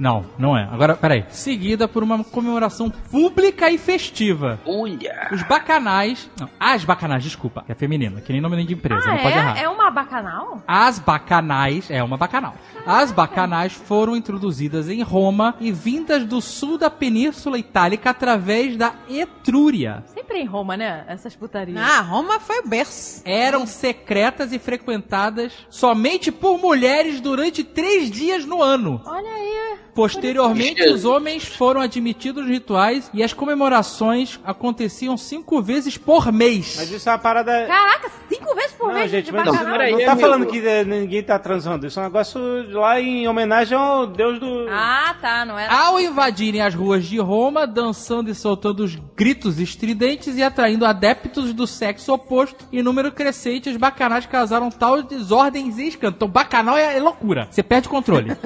[0.00, 0.62] Não, não é.
[0.72, 1.26] Agora, peraí.
[1.28, 4.58] Seguida por uma comemoração pública e festiva.
[4.64, 5.28] Ulha.
[5.30, 6.30] Os bacanais.
[6.40, 9.36] Não, as bacanais, desculpa, que é feminina, que nem nome de empresa, Ah, não pode
[9.36, 9.58] errar.
[9.58, 9.64] é?
[9.64, 10.62] É uma bacanal?
[10.66, 12.54] As bacanais, é uma bacanal.
[12.86, 18.94] As bacanais foram introduzidas em Roma e vindas do sul da Península Itálica através da
[19.06, 20.02] Etrúria.
[20.14, 21.04] Sempre em Roma, né?
[21.08, 21.76] Essas putarias.
[21.78, 23.20] Ah, Roma foi o berço.
[23.26, 29.02] Eram secretas e frequentadas somente por mulheres durante três dias no ano.
[29.04, 29.78] Olha aí.
[29.94, 36.76] Posteriormente, os homens foram admitidos nos rituais e as comemorações aconteciam cinco vezes por mês.
[36.78, 37.66] Mas isso é uma parada...
[37.66, 40.60] Caraca, cinco vezes por Não, mês gente, de mas não, peraí, não tá falando que
[40.84, 41.86] ninguém tá transando.
[41.86, 42.40] Isso é um negócio
[42.72, 44.66] lá em homenagem ao deus do...
[44.70, 45.72] Ah, tá, não era.
[45.72, 51.52] Ao invadirem as ruas de Roma, dançando e soltando os gritos estridentes e atraindo adeptos
[51.52, 56.16] do sexo oposto, em número crescente, os bacanais causaram tal desordens e escândalos.
[56.16, 57.48] Então, bacanal é, é loucura.
[57.50, 58.36] Você perde o controle.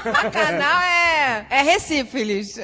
[0.04, 2.58] Bacanal é, é recífilis.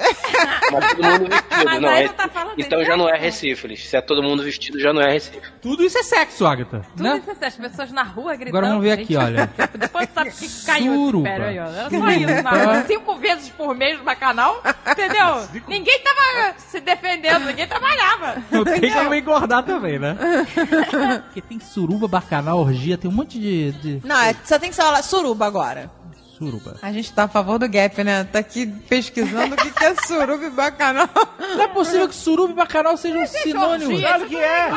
[0.73, 2.07] Mas todo mundo vestido, Mas não aí é?
[2.07, 3.89] não tá falando então já não é recífilis.
[3.89, 5.53] Se é todo mundo vestido, já não é recífilis.
[5.61, 6.85] Tudo isso é sexo, Agatha.
[6.97, 7.19] Tudo né?
[7.19, 8.57] isso, as pessoas na rua gritando.
[8.57, 9.05] Agora vamos ver gente.
[9.05, 9.51] aqui, olha.
[9.79, 11.29] Depois sabe que caiu Suruba.
[11.29, 11.67] esse aí, ó.
[11.67, 12.85] Era só isso, na.
[12.85, 15.49] Cinco vezes por mês no bacanal, entendeu?
[15.69, 18.43] Ninguém tava se defendendo, ninguém trabalhava.
[18.51, 20.17] Não tem como engordar também, né?
[21.25, 24.77] Porque tem suruba, bacanal, orgia, tem um monte de, de Não, é, só tem que
[24.77, 25.91] falar suruba agora.
[26.37, 26.77] Suruba.
[26.83, 28.25] A gente tá a favor do gap, né?
[28.25, 31.09] Tá aqui pesquisando o que, que é suruba e bacanal.
[31.39, 33.95] Não é possível que suruba e bacanal sejam sinônimos.
[33.95, 34.69] orgia, Claro que é.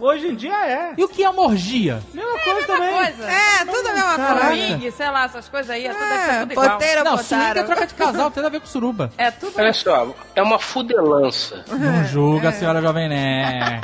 [0.00, 0.94] Hoje em dia é.
[0.96, 2.02] E o que é uma orgia?
[2.14, 2.94] Mesma coisa Mesma também.
[2.94, 3.24] coisa.
[3.30, 4.46] É, tudo a mesma Caraca.
[4.46, 4.66] coisa.
[4.68, 6.70] Swing, sei lá, essas coisas aí, é tudo, É, tudo igual.
[6.70, 9.10] poteira, Não, swing é troca de casal, tem a ver com suruba.
[9.18, 11.64] É tudo Olha só, é uma fudelança.
[11.68, 13.80] Não julga, senhora Jovem Né.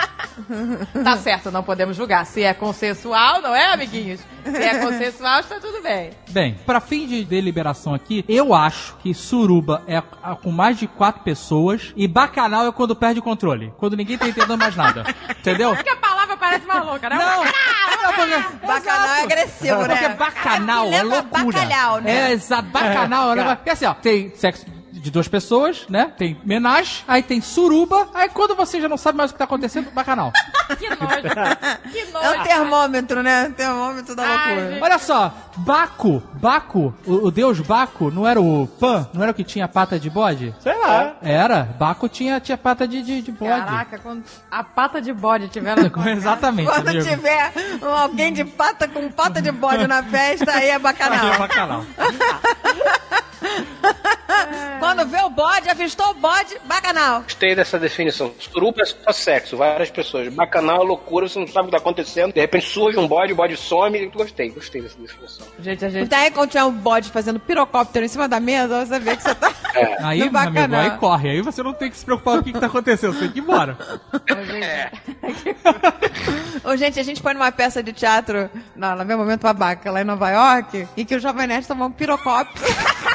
[1.03, 2.27] Tá certo, não podemos julgar.
[2.27, 4.21] Se é consensual, não é, amiguinhos?
[4.45, 6.11] Se é consensual, está tudo bem.
[6.31, 10.01] Bem, pra fim de deliberação aqui, eu acho que suruba é
[10.43, 13.73] com mais de quatro pessoas e bacanal é quando perde o controle.
[13.79, 15.05] Quando ninguém tá entendendo mais nada.
[15.39, 15.75] Entendeu?
[15.75, 17.17] Porque a palavra parece maluca, né?
[17.17, 17.45] Não!
[18.67, 19.97] Bacanal é agressivo, né?
[19.97, 21.59] Porque bacanal é lembra loucura.
[21.59, 22.31] bacalhau, né?
[22.31, 22.69] É, exato.
[22.69, 23.57] Bacanal é negócio.
[23.57, 24.74] Porque assim, ó, tem sexo
[25.05, 26.11] de duas pessoas, né?
[26.17, 29.45] Tem menage, aí tem suruba, aí quando você já não sabe mais o que tá
[29.45, 30.33] acontecendo, bacanal.
[30.79, 31.93] Que nojo.
[31.93, 32.25] Que nojo.
[32.25, 33.53] É um termômetro, né?
[33.55, 34.71] Termômetro da Ai, loucura.
[34.73, 34.83] gente.
[34.83, 39.07] Olha só, Baco, Baco, o, o deus Baco, não era o Pan?
[39.13, 40.55] Não era o que tinha pata de bode?
[40.61, 41.17] Sei lá.
[41.21, 43.51] Era, Baco tinha, tinha pata de, de, de bode.
[43.51, 47.05] Caraca, quando a pata de bode tiver na Exatamente, Quando amigo.
[47.05, 47.53] tiver
[47.83, 51.85] alguém de pata com pata de bode na festa, aí é Aí é bacanal.
[53.45, 54.79] Bacanal.
[54.79, 57.23] Quando vê o bode, avistou o bode, bacanal.
[57.23, 58.33] Gostei dessa definição.
[58.39, 60.29] Suruba é só sexo, várias pessoas.
[60.33, 62.33] Bacanal é loucura, você não sabe o que tá acontecendo.
[62.33, 64.07] De repente surge um bode, o bode some.
[64.07, 65.47] Gostei, gostei dessa definição.
[65.61, 66.05] Gente, a gente...
[66.05, 69.23] Então aí quando tiver um bode fazendo pirocóptero em cima da mesa, você vê que
[69.23, 69.53] você tá...
[70.05, 70.81] Aí, No meu amigo, bacanal.
[70.83, 71.31] aí corre.
[71.31, 73.33] Aí você não tem que se preocupar com o que, que tá acontecendo, você tem
[73.33, 73.77] que ir embora.
[76.63, 80.01] Ô, gente, a gente põe numa peça de teatro, não, no meu momento babaca, lá
[80.01, 82.65] em Nova York, e que o Jovem Nerd tomou um pirocóptero.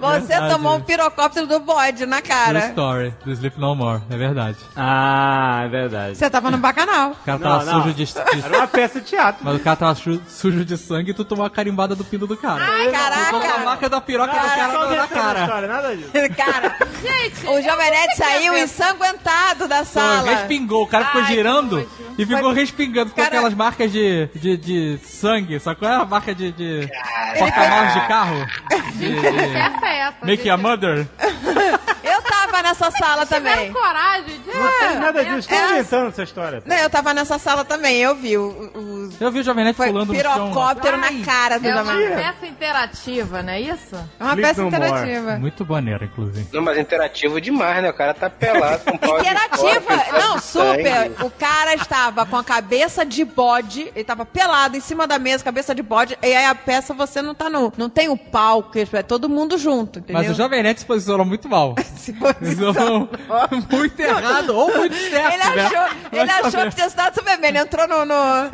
[0.00, 0.52] Você Verdade.
[0.52, 2.58] tomou um pirocóptero do bode na True cara.
[2.68, 4.56] story, do Sleep No More, é verdade.
[4.76, 6.16] Ah, é verdade.
[6.16, 7.10] Você tava no bacanal.
[7.10, 7.82] O cara Não, tava não.
[7.82, 9.44] sujo de, de- Era uma peça de teatro.
[9.44, 12.26] Mas o cara tava su- sujo de sangue e tu tomou a carimbada do pinto
[12.26, 12.64] do cara.
[12.64, 13.58] Ai, com a caraca.
[13.64, 15.40] marca da piroca do cara na cara.
[15.42, 16.10] história, nada disso.
[16.36, 20.30] Cara, Gente, o Jovem Nerd saiu ensanguentado da Pô, sala.
[20.30, 23.08] respingou, o cara ficou Ai, girando e ficou respingando.
[23.10, 26.88] Ficou Cara- aquelas marcas de, de, de sangue, só qual é a marca de, de
[27.38, 28.46] porta-malas de carro?
[28.94, 29.16] De...
[29.56, 30.24] essa é essa.
[30.24, 31.06] Make a mother?
[32.54, 33.72] Eu tava nessa sala também.
[33.72, 34.46] coragem de...
[34.58, 35.48] Não tem nada disso.
[35.48, 35.70] Tô É.
[35.72, 36.62] inventando essa história.
[36.64, 39.76] Não, eu tava nessa sala também, eu vi o, o- Eu vi o Jovem Nerd
[39.76, 40.32] pulando no chão.
[40.46, 42.22] pirocóptero na cara do É uma Jovem Nerd.
[42.22, 43.96] peça interativa, não é isso?
[44.20, 44.84] É uma Sleep peça no more.
[44.86, 45.36] interativa.
[45.36, 46.48] Muito maneiro, inclusive.
[46.52, 47.90] Não, mas interativo demais, né?
[47.90, 50.82] O cara tá pelado com pau de Interativa, não, sangue.
[50.84, 51.24] super.
[51.26, 55.42] O cara estava com a cabeça de bode, ele tava pelado em cima da mesa,
[55.42, 57.72] cabeça de bode, e aí a peça você não tá no.
[57.76, 60.22] Não tem o palco, é todo mundo junto, entendeu?
[60.22, 61.74] Mas o Jovem Nerd se posicionou muito mal.
[61.96, 62.14] Se.
[62.44, 63.08] Posicionou
[63.70, 65.66] muito errado ou muito certo, Ele né?
[65.66, 66.68] achou, ele Vai achou saber.
[66.70, 67.48] que tinha estado super bem.
[67.50, 68.04] Ele entrou no.
[68.04, 68.50] no-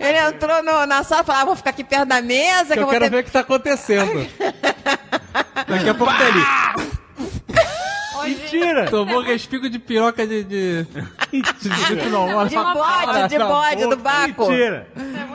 [0.00, 2.74] ele entrou no- na sala e falou: ah, vou ficar aqui perto da mesa.
[2.74, 3.10] Que Eu eu vou quero ter...
[3.10, 4.26] ver o que tá acontecendo.
[5.68, 6.92] Daqui a pouco tá ali.
[8.24, 8.88] Mentira!
[8.88, 10.44] Tomou respigo de piroca de.
[10.44, 10.84] de...
[11.32, 11.68] de
[12.08, 14.48] não, De bode, de bode, do Baco.
[14.48, 14.86] Mentira!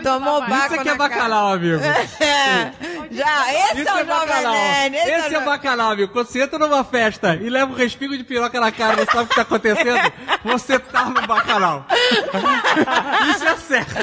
[0.01, 0.95] Tomou Isso Baco aqui é cara.
[0.95, 1.81] bacanal, amigo.
[2.21, 2.71] É.
[3.11, 4.53] Já, esse Isso é o é Jovem bacanal.
[4.53, 4.95] Nerd.
[4.95, 5.45] Esse, Esse é o...
[5.45, 6.13] bacanal, amigo.
[6.13, 9.23] Quando você entra numa festa e leva um respigo de piroca na cara, não sabe
[9.23, 9.99] o que tá acontecendo,
[10.43, 11.85] você tá no bacanal.
[13.31, 13.95] Isso é certo.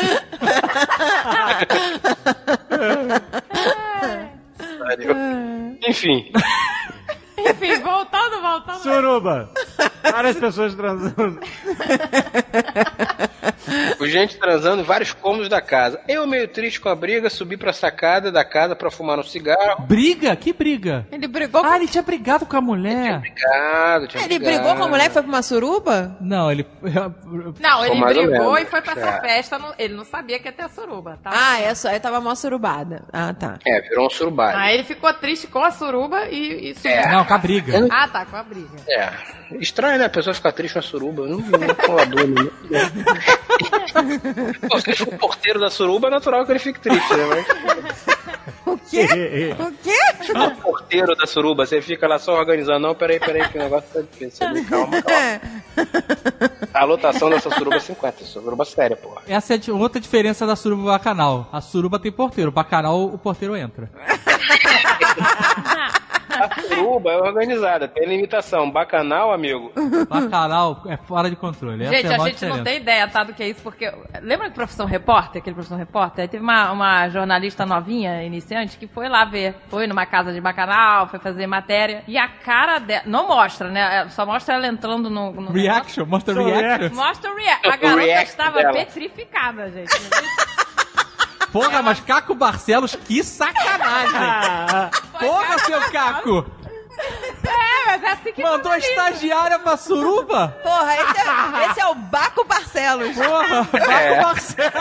[5.87, 6.33] Enfim,
[7.51, 8.79] Enfim, voltando, voltando.
[8.83, 9.51] Suruba!
[10.03, 11.41] Várias pessoas transando.
[13.99, 16.01] o gente transando em vários cômodos da casa.
[16.09, 19.83] Eu, meio triste com a briga, subi pra sacada da casa pra fumar um cigarro.
[19.87, 20.35] Briga?
[20.37, 21.07] Que briga?
[21.11, 21.67] Ele brigou com...
[21.69, 23.17] Ah, ele tinha brigado com a mulher.
[23.19, 24.59] Obrigado, tinha Ele brigado.
[24.63, 26.17] brigou com a mulher e foi pra uma suruba?
[26.21, 26.67] Não, ele.
[27.61, 29.21] Não, ele mais brigou e foi pra essa É.
[29.21, 29.59] festa.
[29.59, 31.31] não- ele não sabia que ia ter suruba, tá?
[31.33, 31.89] Ah, é só.
[31.89, 33.03] Aí tava mó surubada.
[33.13, 33.59] Ah, tá.
[33.67, 34.57] É, virou um surubado.
[34.59, 36.91] Aí ele ficou triste com a suruba e, e subiu.
[36.93, 37.11] É.
[37.11, 37.87] Não, com a briga.
[37.91, 38.69] Ah, tá, com a briga.
[38.89, 39.13] É.
[39.59, 40.07] Estranho, né?
[40.07, 41.23] A pessoa ficar triste com a suruba.
[41.23, 42.51] Eu Não, não colador, né?
[44.69, 47.25] Pô, se ele for o porteiro da suruba, é natural que ele fique triste, né?
[47.27, 47.47] Mas
[48.67, 49.07] O quê?
[49.59, 49.99] O quê?
[50.35, 52.81] o porteiro da suruba, você fica lá só organizando.
[52.81, 54.47] Não, peraí, peraí, que o negócio tá difícil.
[54.69, 55.41] Calma, calma.
[56.75, 58.25] A lotação dessa suruba é 50.
[58.25, 59.23] Suruba séria, porra.
[59.29, 61.49] Essa é outra diferença da suruba bacanal.
[61.53, 63.91] A suruba tem porteiro, o bacanal o porteiro entra.
[66.35, 68.71] A suruba é organizada, tem limitação.
[68.71, 69.73] Bacanal, amigo.
[70.09, 71.85] Bacanal é fora de controle.
[71.85, 72.65] Gente, é a gente não diferença.
[72.65, 73.93] tem ideia, tá, do que é isso, porque.
[74.23, 76.23] Lembra do Profissão Repórter, aquele Profissão Repórter?
[76.23, 79.55] Aí teve uma, uma jornalista novinha, iniciante, que foi lá ver.
[79.69, 82.03] Foi numa casa de bacanal, foi fazer matéria.
[82.07, 83.03] E a cara dela.
[83.07, 84.09] Não mostra, né?
[84.11, 85.33] Só mostra ela entrando no.
[85.33, 86.95] no Reaction, mostra reaction.
[86.95, 87.69] Mostra o react.
[87.69, 88.73] A garota estava dela.
[88.73, 89.91] petrificada, gente.
[91.55, 94.19] Porra, mas Caco Barcelos, que sacanagem!
[94.19, 96.45] Ah, Porra, seu Caco!
[97.45, 100.49] É, mas é assim que Mandou a estagiária pra suruba?
[100.65, 103.15] Porra, esse é, esse é o Baco Barcelos.
[103.17, 104.21] Porra, Caco É.
[104.21, 104.75] Barcelos!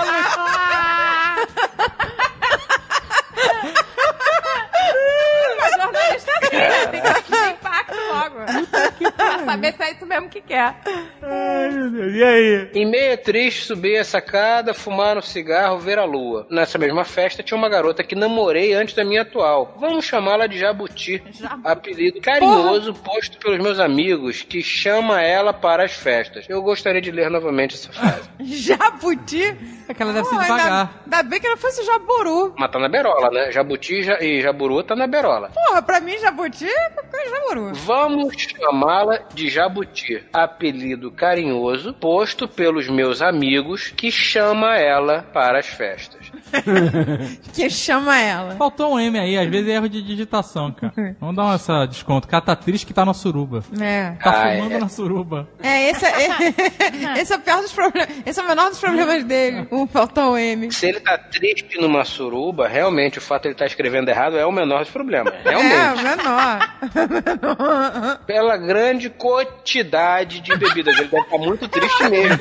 [5.60, 6.88] Mas jornalista é assim, né?
[6.88, 9.12] Tem que ter impacto logo.
[9.16, 10.76] pra saber se é isso mesmo que quer.
[11.22, 12.14] ai, meu Deus.
[12.14, 12.70] E aí?
[12.74, 16.46] Em meia triste, subi a sacada, fumar um cigarro, ver a lua.
[16.50, 19.76] Nessa mesma festa tinha uma garota que namorei antes da minha atual.
[19.80, 21.24] Vamos chamá-la de Jabuti.
[21.64, 26.46] Apelido carinhoso posto pelos meus amigos, que chama ela para as festas.
[26.50, 28.30] Eu gostaria de ler novamente essa frase.
[28.44, 29.56] Jabuti?
[29.88, 30.66] É que ela deve ser Pô, devagar.
[30.66, 32.54] Ainda, ainda bem que não fosse jaburu.
[32.58, 33.52] Mas tá na berola, né?
[33.52, 35.50] Jabuti ja- e Jaburu tá na berola.
[35.50, 37.74] Porra, pra mim, jabuti é jaburu.
[37.74, 45.68] Vamos chamá-la de Jabuti, apelido carinhoso posto pelos meus amigos que chama ela para as
[45.68, 46.32] festas.
[47.54, 48.56] Que chama ela.
[48.56, 50.94] Faltou um M aí, às vezes é erro de digitação, cara.
[51.20, 52.28] Vamos dar essa desconto.
[52.28, 53.64] O cara tá triste que tá na suruba.
[53.80, 54.12] É.
[54.24, 54.80] Tá Ah, fumando é.
[54.80, 55.48] na suruba.
[55.62, 58.10] É, esse é, esse é o pior dos problemas.
[58.26, 59.68] Esse é o menor dos problemas dele.
[59.72, 60.72] O faltou o M.
[60.72, 64.46] Se ele tá triste numa suruba, realmente o fato de ele estar escrevendo errado é
[64.46, 65.34] o menor dos problemas.
[65.44, 65.74] Realmente.
[65.74, 66.60] É, o menor.
[67.04, 68.20] menor.
[68.26, 70.98] Pela grande quantidade de bebidas.
[70.98, 72.38] Ele deve estar muito triste mesmo.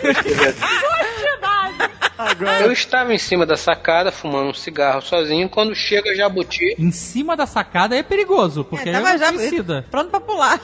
[1.41, 2.65] pra assim.
[2.65, 6.75] Eu estava em cima da sacada fumando um cigarro sozinho quando chega Jabuti.
[6.79, 9.85] Em cima da sacada é perigoso, porque é, tava já- suicida.
[9.91, 10.61] Pronto pra pular.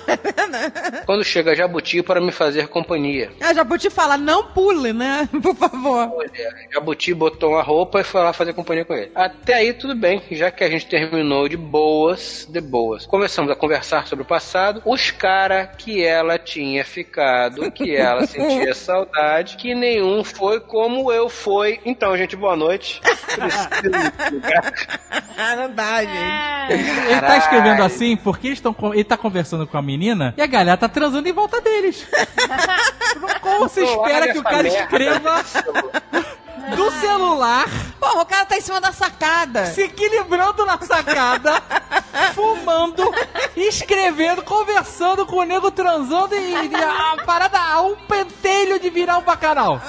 [1.06, 3.30] Quando chega Jabuti para me fazer companhia.
[3.78, 5.28] Te falar, não pule, né?
[5.40, 6.10] Por favor.
[6.72, 9.10] Jabuti botou uma roupa e foi lá fazer companhia com ele.
[9.14, 13.06] Até aí tudo bem, já que a gente terminou de boas, de boas.
[13.06, 18.74] Começamos a conversar sobre o passado, os cara que ela tinha ficado, que ela sentia
[18.74, 21.47] saudade, que nenhum foi como eu fui.
[21.84, 23.00] Então, gente, boa noite.
[25.36, 26.72] Ah, não dá, gente.
[27.10, 30.42] Ele tá escrevendo assim porque eles tão, con- ele tá conversando com a menina e
[30.42, 32.06] a galera tá transando em volta deles.
[33.40, 34.78] Como você espera que o cara merda.
[34.80, 35.44] escreva
[36.76, 37.66] do celular,
[37.98, 39.66] Porra, o cara tá em cima da sacada.
[39.66, 41.62] se equilibrando na sacada,
[42.34, 43.02] fumando,
[43.56, 49.18] escrevendo, conversando com o nego transando e, e a parada a um pentelho de virar
[49.18, 49.80] um bacanal.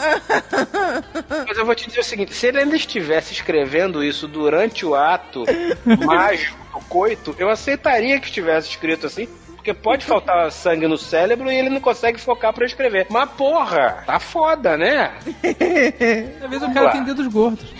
[1.48, 4.96] Mas eu vou te dizer o seguinte: se ele ainda estivesse escrevendo isso durante o
[4.96, 5.44] ato
[6.06, 9.28] mágico do coito, eu aceitaria que estivesse escrito assim.
[9.70, 13.06] Porque pode faltar sangue no cérebro e ele não consegue focar pra escrever.
[13.10, 15.12] Mas porra, tá foda, né?
[16.44, 17.70] Às vezes o cara tem dedos gordos.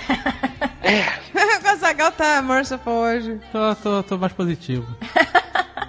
[1.34, 3.40] o Casagal tá merciful hoje.
[3.52, 4.86] Tô, tô, tô mais positivo.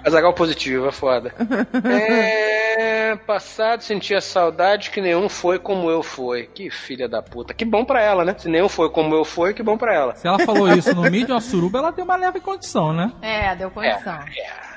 [0.05, 1.33] Azagal positivo, é foda.
[1.83, 3.15] É.
[3.27, 6.49] Passado sentia saudade que nenhum foi como eu fui.
[6.53, 7.53] Que filha da puta.
[7.53, 8.33] Que bom pra ela, né?
[8.37, 10.15] Se nenhum foi como eu fui, que bom pra ela.
[10.15, 13.11] Se ela falou isso no mídia, uma suruba, ela tem uma leve condição, né?
[13.21, 14.17] É, deu condição.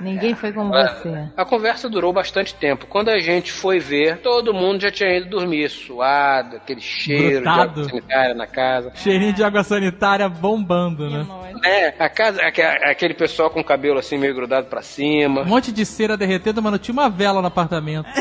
[0.01, 0.89] Ninguém foi como É.
[0.89, 1.29] você.
[1.37, 2.87] A conversa durou bastante tempo.
[2.87, 7.73] Quando a gente foi ver, todo mundo já tinha ido dormir, suado, aquele cheiro Grudado.
[7.75, 8.93] de água sanitária na casa.
[8.97, 11.25] Cheirinho de água sanitária bombando, né?
[11.65, 15.14] É, a casa, aque- aquele pessoal com o cabelo assim meio grudado pra cima.
[15.43, 16.79] Um monte de cera derretendo, mano.
[16.79, 18.07] Tinha uma vela no apartamento.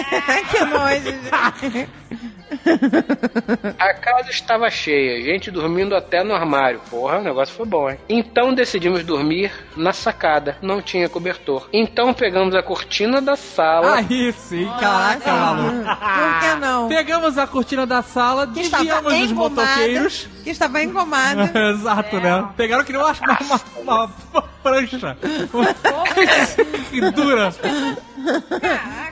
[0.51, 1.89] que nojo, gente.
[3.77, 6.79] A casa estava cheia, gente dormindo até no armário.
[6.89, 7.97] Porra, o negócio foi bom, hein?
[8.07, 10.57] Então decidimos dormir na sacada.
[10.61, 11.67] Não tinha cobertor.
[11.73, 13.95] Então pegamos a cortina da sala.
[13.95, 15.83] Aí sim, caraca, maluco.
[15.83, 16.87] Por que não?
[16.87, 20.27] Pegamos a cortina da sala, Que desviamos os motoqueiros.
[20.43, 21.51] Que estava engomada.
[21.71, 22.47] Exato, né?
[22.57, 25.17] Pegaram que nem uma, uma, uma, uma prancha.
[26.89, 27.53] que dura.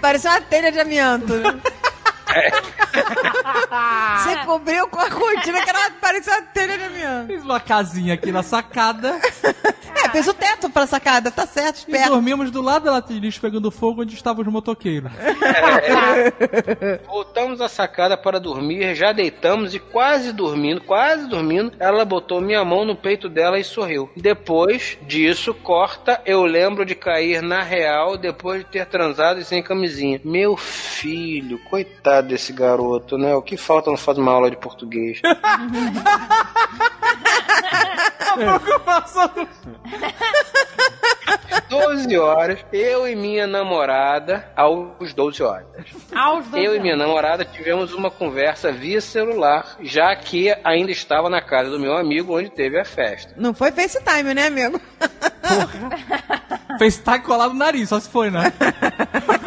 [0.02, 1.34] Parecia uma telha de amianto.
[4.24, 7.28] Você cobriu com a cortina que era, parecia uma telha de amianto.
[7.28, 9.20] Fiz uma casinha aqui na sacada.
[10.04, 12.10] É, fez o teto pra sacada, tá certo, E esperto.
[12.10, 15.12] dormimos do lado da lata de lixo pegando fogo onde estavam os motoqueiros.
[17.08, 22.64] Voltamos à sacada para dormir, já deitamos e quase dormindo, quase dormindo, ela botou minha
[22.66, 24.10] mão no peito dela e sorriu.
[24.16, 29.62] Depois disso, corta, eu lembro de cair na real depois de ter transado e sem
[29.62, 30.20] camisinha.
[30.24, 33.36] Meu filho, coitado desse garoto, né?
[33.36, 35.22] O que falta não faz uma aula de português?
[38.32, 39.48] A preocupação do
[41.70, 45.66] 12 horas, eu e minha namorada, aos 12 horas.
[46.14, 51.30] Aos dois Eu e minha namorada tivemos uma conversa via celular, já que ainda estava
[51.30, 53.34] na casa do meu amigo onde teve a festa.
[53.38, 54.82] Não foi FaceTime, né, amigo?
[56.78, 58.52] FaceTime colado no nariz, só se foi, né?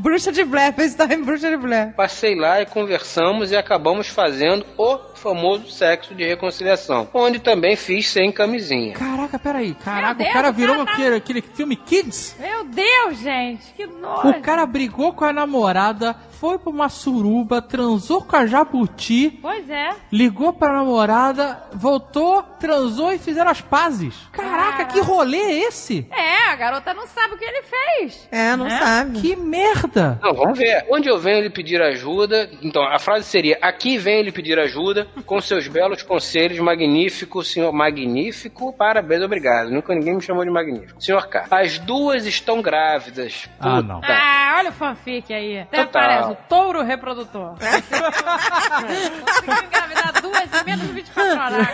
[0.00, 1.92] Bruxa de Blair, FaceTime, bruxa de Blair.
[1.94, 8.08] Passei lá e conversamos e acabamos fazendo o famoso sexo de reconciliação, onde também fiz
[8.08, 8.94] sem camisinha.
[8.94, 9.74] Caraca, peraí.
[9.74, 12.36] Caraca, Meu o cara Deus, virou cara tá- aquele, aquele filme Kids?
[12.40, 14.28] Meu Deus, gente, que nojo.
[14.30, 19.68] O cara brigou com a namorada, foi pra uma suruba, transou com a jabuti, Pois
[19.68, 19.90] é.
[20.10, 24.14] ligou pra namorada, voltou, transou e fizeram as pazes.
[24.32, 26.06] Caraca, que rolê é esse?
[26.10, 28.26] É, a garota não sabe o que ele fez.
[28.32, 29.20] É, não sabe.
[29.20, 30.18] Que merda!
[30.22, 30.86] Não, vamos ver.
[30.90, 32.50] Onde eu venho lhe pedir ajuda.
[32.62, 37.72] Então, a frase seria: Aqui venho lhe pedir ajuda com seus belos conselhos, magnífico, senhor.
[37.72, 39.70] Magnífico, parabéns, obrigado.
[39.70, 41.00] Nunca ninguém me chamou de magnífico.
[41.02, 41.46] Senhor K.
[41.50, 43.48] As duas estão grávidas.
[43.58, 43.82] Ah, Puta.
[43.82, 44.00] não.
[44.04, 45.60] Ah, olha o fanfic aí.
[45.60, 46.02] Até Total.
[46.02, 47.56] parece o touro reprodutor.
[47.60, 51.66] Conseguiu engravidar duas em menos de 24 horas.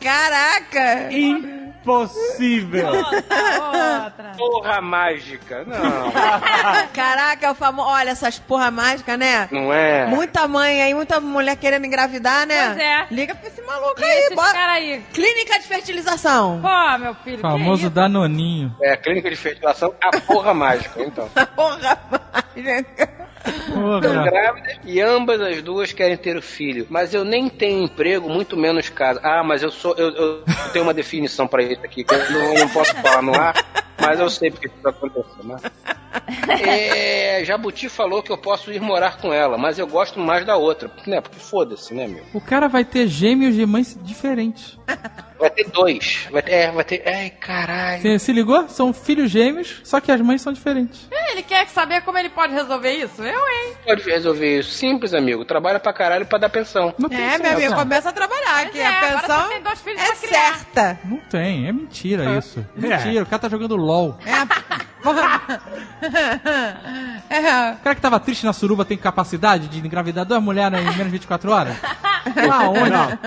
[0.00, 1.61] Caraca!
[1.82, 2.86] Impossível.
[2.86, 4.32] Outra, outra.
[4.36, 5.64] Porra mágica.
[5.64, 6.12] Não,
[6.94, 7.88] Caraca, o famoso.
[7.88, 9.48] Olha essas porra mágica, né?
[9.50, 10.06] não é.
[10.06, 12.66] Muita mãe aí, muita mulher querendo engravidar, né?
[12.68, 13.06] Pois é.
[13.10, 14.52] Liga pra esse maluco E aí, esses bora.
[14.52, 15.02] caras aí?
[15.12, 16.60] Clínica de fertilização.
[16.62, 17.90] Pô, meu filho, Famoso isso?
[17.90, 18.74] Danoninho.
[18.80, 21.28] É a clínica de fertilização, a porra mágica, então.
[21.56, 23.21] Porra mágica.
[23.46, 26.86] Estão grávidas e ambas as duas querem ter o filho.
[26.88, 29.20] Mas eu nem tenho emprego, muito menos casa.
[29.22, 29.94] Ah, mas eu sou.
[29.96, 33.34] Eu, eu tenho uma definição pra isso aqui, que eu não, não posso falar no
[33.34, 33.54] ar,
[34.00, 35.56] mas eu sei porque isso acontecer, né?
[36.60, 40.56] É, Jabuti falou que eu posso ir morar com ela, mas eu gosto mais da
[40.56, 40.88] outra.
[40.88, 41.20] Porque, né?
[41.20, 42.22] Porque foda-se, né, meu?
[42.32, 44.78] O cara vai ter gêmeos de mães diferentes.
[45.38, 46.28] Vai ter dois.
[46.30, 46.52] Vai ter.
[46.52, 47.02] É, vai ter.
[47.06, 48.02] Ai, caralho.
[48.02, 48.68] Você se ligou?
[48.68, 51.08] São filhos gêmeos, só que as mães são diferentes.
[51.32, 53.22] Ele quer saber como ele pode resolver isso?
[53.22, 53.72] Eu, hein?
[53.84, 54.70] Pode resolver isso.
[54.72, 55.44] Simples, amigo.
[55.44, 56.94] Trabalha pra caralho pra dar pensão.
[57.10, 59.50] É, meu amigo, começa a trabalhar, que a pensão
[59.98, 60.98] é certa.
[61.04, 62.38] Não tem, é mentira Ah.
[62.38, 62.64] isso.
[62.76, 64.18] Mentira, o cara tá jogando LOL.
[64.26, 64.91] É.
[65.04, 65.12] O
[67.82, 71.10] cara que tava triste na suruba tem capacidade de engravidar duas mulheres em menos de
[71.10, 71.76] 24 horas?
[72.52, 73.18] Aonde?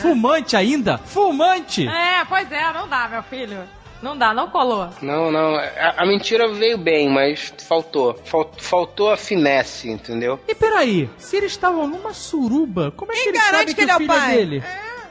[0.00, 0.98] Fumante ainda?
[0.98, 1.86] Fumante!
[1.88, 3.58] É, pois é, não dá, meu filho.
[4.02, 4.88] Não dá, não colou.
[5.00, 5.56] Não, não.
[5.56, 8.14] A, a mentira veio bem, mas faltou.
[8.26, 10.38] Fal- faltou a finesse, entendeu?
[10.46, 13.80] E peraí, se eles estavam numa suruba, como é que ele garante sabe que, que
[13.80, 14.36] ele é o filho é pai?
[14.36, 14.62] dele?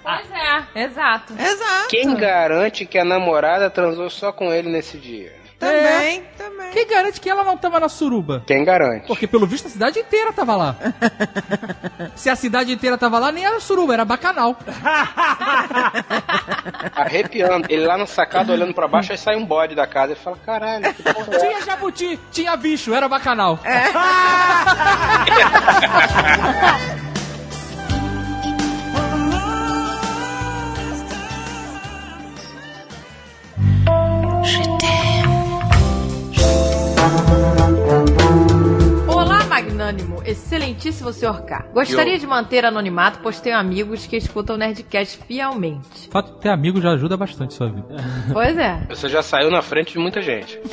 [0.04, 1.34] Pois é, exato.
[1.34, 1.88] Exato.
[1.90, 5.34] Quem garante que a namorada transou só com ele nesse dia?
[5.66, 6.72] Também, também.
[6.72, 8.44] Quem garante que ela não tava na suruba?
[8.46, 9.08] Quem garante?
[9.08, 10.76] Porque pelo visto a cidade inteira tava lá.
[12.16, 14.58] Se a cidade inteira tava lá, nem era suruba, era bacanal.
[16.96, 17.68] Arrepiando.
[17.70, 20.38] Ele lá na sacada olhando pra baixo, aí sai um bode da casa e fala:
[20.46, 23.60] caralho, que porra é Tinha jabuti, tinha bicho, era bacanal.
[33.88, 35.25] Olá,
[39.56, 41.44] magnânimo, excelentíssimo Sr.
[41.46, 41.66] K.
[41.74, 42.20] Gostaria Yo.
[42.20, 46.08] de manter anonimato, pois tenho amigos que escutam o Nerdcast fielmente.
[46.08, 47.96] O fato de ter amigo já ajuda bastante sua vida.
[48.34, 48.82] Pois é.
[48.90, 50.60] Você já saiu na frente de muita gente.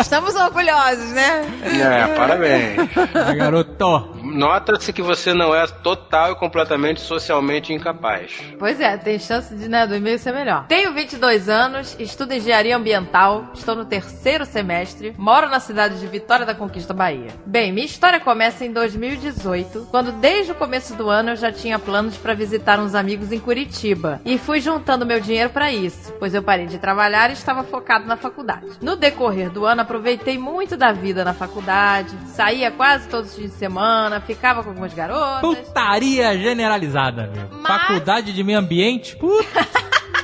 [0.00, 1.44] Estamos orgulhosos, né?
[1.62, 2.90] É, parabéns.
[3.36, 4.19] Garoto.
[4.30, 8.40] Nota-se que você não é total e completamente socialmente incapaz.
[8.58, 10.66] Pois é, tem chance de, né, do e-mail ser melhor.
[10.68, 16.46] Tenho 22 anos, estudo engenharia ambiental, estou no terceiro semestre, moro na cidade de Vitória
[16.46, 17.28] da Conquista, Bahia.
[17.44, 21.78] Bem, minha história começa em 2018, quando desde o começo do ano eu já tinha
[21.78, 26.34] planos para visitar uns amigos em Curitiba e fui juntando meu dinheiro para isso, pois
[26.34, 28.66] eu parei de trabalhar e estava focado na faculdade.
[28.80, 33.50] No decorrer do ano aproveitei muito da vida na faculdade, saía quase todos os dias
[33.50, 35.40] de semana, ficava com algumas garotas.
[35.40, 37.62] Putaria generalizada, meu.
[37.62, 39.16] Faculdade de meio ambiente?
[39.16, 39.66] Puta.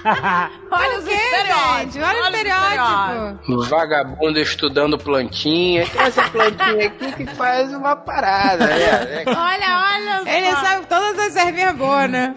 [0.70, 2.00] Olha os gente?
[2.00, 3.62] Olha o estereótipo.
[3.68, 5.86] Vagabundo estudando plantinha.
[5.86, 9.24] Tem essa plantinha aqui que faz uma parada, né?
[9.26, 10.36] Olha, olha.
[10.36, 10.60] Ele só.
[10.60, 12.34] sabe todas as ervinhas boas, né?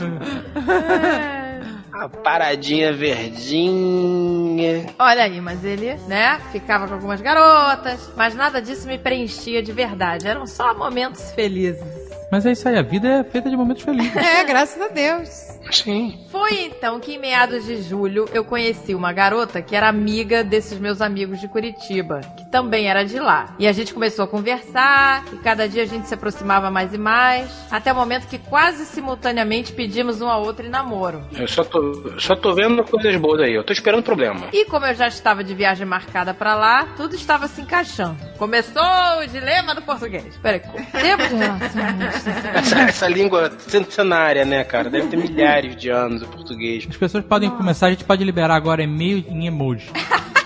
[2.00, 4.86] Uma paradinha verdinha.
[4.98, 9.74] Olha aí, mas ele, né, ficava com algumas garotas, mas nada disso me preenchia de
[9.74, 10.26] verdade.
[10.26, 11.99] Eram só momentos felizes.
[12.32, 14.10] Mas é isso aí, a vida é feita de momentos felizes.
[14.30, 15.60] É, graças a Deus.
[15.72, 16.20] Sim.
[16.32, 20.78] Foi então que em meados de julho eu conheci uma garota que era amiga desses
[20.80, 23.56] meus amigos de Curitiba, que também era de lá.
[23.58, 26.98] E a gente começou a conversar, e cada dia a gente se aproximava mais e
[26.98, 31.24] mais, até o momento que quase simultaneamente pedimos um ao outro em namoro.
[31.38, 33.54] Eu só tô, só tô vendo coisas boas aí.
[33.54, 34.48] Eu tô esperando problema.
[34.54, 38.18] E como eu já estava de viagem marcada pra lá, tudo estava se encaixando.
[38.38, 38.84] Começou
[39.22, 40.38] o dilema do português.
[40.38, 42.19] Peraí, tempo de relacionamento.
[42.54, 44.90] Essa, essa língua centenária, né, cara?
[44.90, 46.86] Deve ter milhares de anos o português.
[46.90, 49.90] As pessoas podem começar, a gente pode liberar agora e-mail em emoji.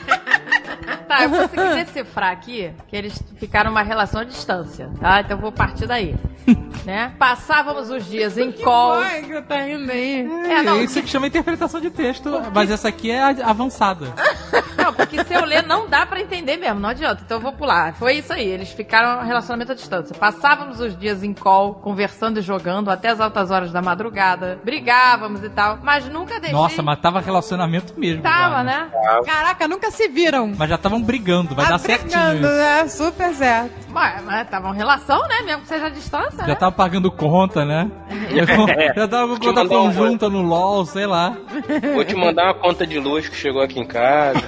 [1.18, 5.22] Tá, eu consegui decifrar aqui que eles ficaram numa relação à distância, tá?
[5.22, 6.16] Então eu vou partir daí.
[6.86, 7.14] né?
[7.18, 9.00] Passávamos os dias em call.
[9.00, 10.28] Ai, que tá rindo aí.
[10.50, 14.08] É, não, Isso que chama interpretação de texto, mas essa aqui é a- avançada.
[14.76, 17.22] Não, porque se eu ler não dá pra entender mesmo, não adianta.
[17.24, 17.94] Então eu vou pular.
[17.94, 20.14] Foi isso aí, eles ficaram no relacionamento à distância.
[20.14, 24.60] Passávamos os dias em call, conversando e jogando até as altas horas da madrugada.
[24.62, 26.52] Brigávamos e tal, mas nunca deixei...
[26.52, 28.24] Nossa, mas tava relacionamento mesmo.
[28.24, 28.90] Tava, né?
[29.26, 30.52] Caraca, nunca se viram.
[30.58, 32.58] Mas já estavam brigando, vai dar certinho Brigando, isso.
[32.58, 32.88] né?
[32.88, 33.72] Super certo.
[33.90, 35.42] Mas, mas tava uma relação, né?
[35.46, 36.56] Mesmo que seja à distância, Já né?
[36.56, 37.90] tava pagando conta, né?
[38.34, 41.38] Já, já tava com conta conjunta no LOL, sei lá.
[41.94, 44.40] Vou te mandar uma conta de luz que chegou aqui em casa.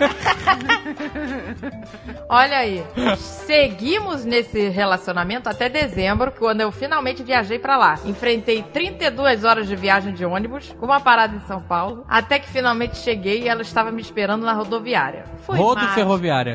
[2.29, 2.83] Olha aí.
[3.17, 7.95] Seguimos nesse relacionamento até dezembro, quando eu finalmente viajei pra lá.
[8.05, 12.49] Enfrentei 32 horas de viagem de ônibus, com uma parada em São Paulo, até que
[12.49, 15.25] finalmente cheguei e ela estava me esperando na rodoviária.
[15.45, 15.95] Foi Rodo mágico.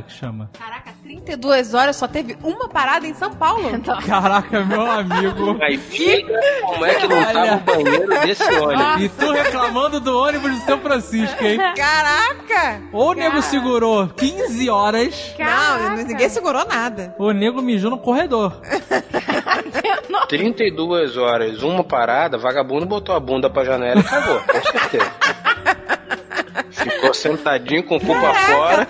[0.02, 0.50] Que chama.
[0.58, 3.68] Caraca, 32 horas só teve uma parada em São Paulo?
[4.06, 5.56] Caraca, meu amigo.
[5.58, 6.32] Mas fica
[6.64, 9.02] como é que não tava o banheiro desse ônibus.
[9.02, 11.58] E tu reclamando do ônibus do São Francisco, hein?
[11.76, 12.82] Caraca!
[12.92, 17.14] Ou o nego segurou 15 horas, Não, ninguém segurou nada.
[17.18, 18.60] ou o nego mijou no corredor.
[20.28, 25.12] 32 horas, uma parada, vagabundo botou a bunda pra janela e cagou, com certeza.
[26.70, 28.86] Ficou Ficou sentadinho com o cu pra fora.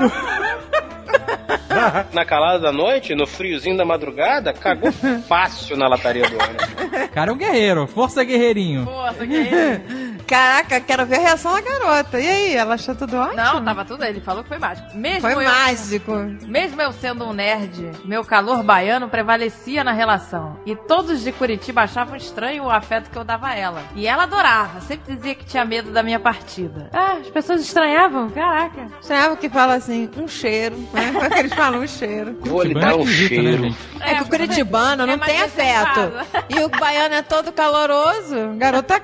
[2.12, 4.92] Na calada da noite, no friozinho da madrugada, cagou
[5.26, 7.10] fácil na lataria do ônibus.
[7.12, 7.86] Cara é um guerreiro.
[7.86, 8.84] Força guerreirinho.
[8.84, 9.34] Força, que
[10.30, 12.20] Caraca, quero ver a reação da garota.
[12.20, 13.34] E aí, ela achou tudo ótimo?
[13.36, 14.04] Não, tava tudo.
[14.04, 14.96] Ele falou que foi mágico.
[14.96, 16.12] Mesmo Foi eu, mágico.
[16.46, 20.60] Mesmo eu sendo um nerd, meu calor baiano prevalecia na relação.
[20.64, 23.82] E todos de Curitiba achavam estranho o afeto que eu dava a ela.
[23.96, 26.88] E ela adorava, sempre dizia que tinha medo da minha partida.
[26.92, 28.30] Ah, as pessoas estranhavam?
[28.30, 28.86] Caraca.
[29.00, 30.76] Estranhava que fala assim, um cheiro.
[30.92, 31.10] Né?
[31.12, 32.38] Como é que eles falam um cheiro?
[32.42, 33.62] Vou lhe Curitibano dar é um né, cheiro.
[33.64, 33.78] gente?
[34.00, 36.12] É que o curitibano não é mais tem afeto.
[36.48, 38.54] E o baiano é todo caloroso.
[38.56, 39.02] Garota,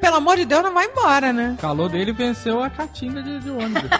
[0.00, 1.54] pelo amor de Deus, não vai embora, né?
[1.58, 3.88] O calor dele venceu a catinga de, de ônibus.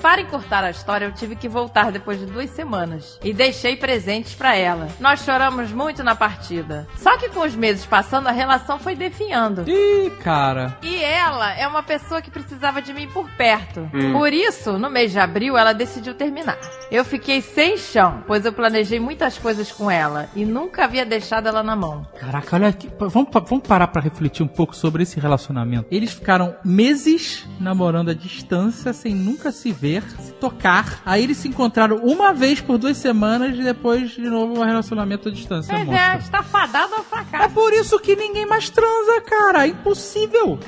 [0.00, 3.18] Para encurtar a história, eu tive que voltar depois de duas semanas.
[3.22, 4.88] E deixei presentes pra ela.
[4.98, 6.86] Nós choramos muito na partida.
[6.96, 9.64] Só que com os meses passando, a relação foi definhando.
[9.68, 10.76] Ih, cara.
[10.82, 13.88] E ela é uma pessoa que precisava de mim por perto.
[13.92, 14.12] Hum.
[14.12, 16.58] Por isso, no mês de abril, ela decidiu terminar.
[16.90, 21.46] Eu fiquei sem chão, pois eu planejei muitas coisas com ela e nunca havia deixado
[21.46, 22.06] ela na mão.
[22.18, 22.90] Caraca, olha aqui.
[22.98, 25.86] Vamos, vamos parar pra refletir um pouco sobre esse relacionamento.
[25.90, 31.00] Eles ficaram meses namorando à distância, sem nunca se ver, se tocar.
[31.04, 35.28] Aí eles se encontraram uma vez por duas semanas e depois, de novo, um relacionamento
[35.28, 35.72] à distância.
[35.72, 36.18] Mas é, monstro.
[36.20, 37.50] está fadado ao É fracasso.
[37.54, 39.64] por isso que ninguém mais transa, cara.
[39.66, 40.58] É impossível.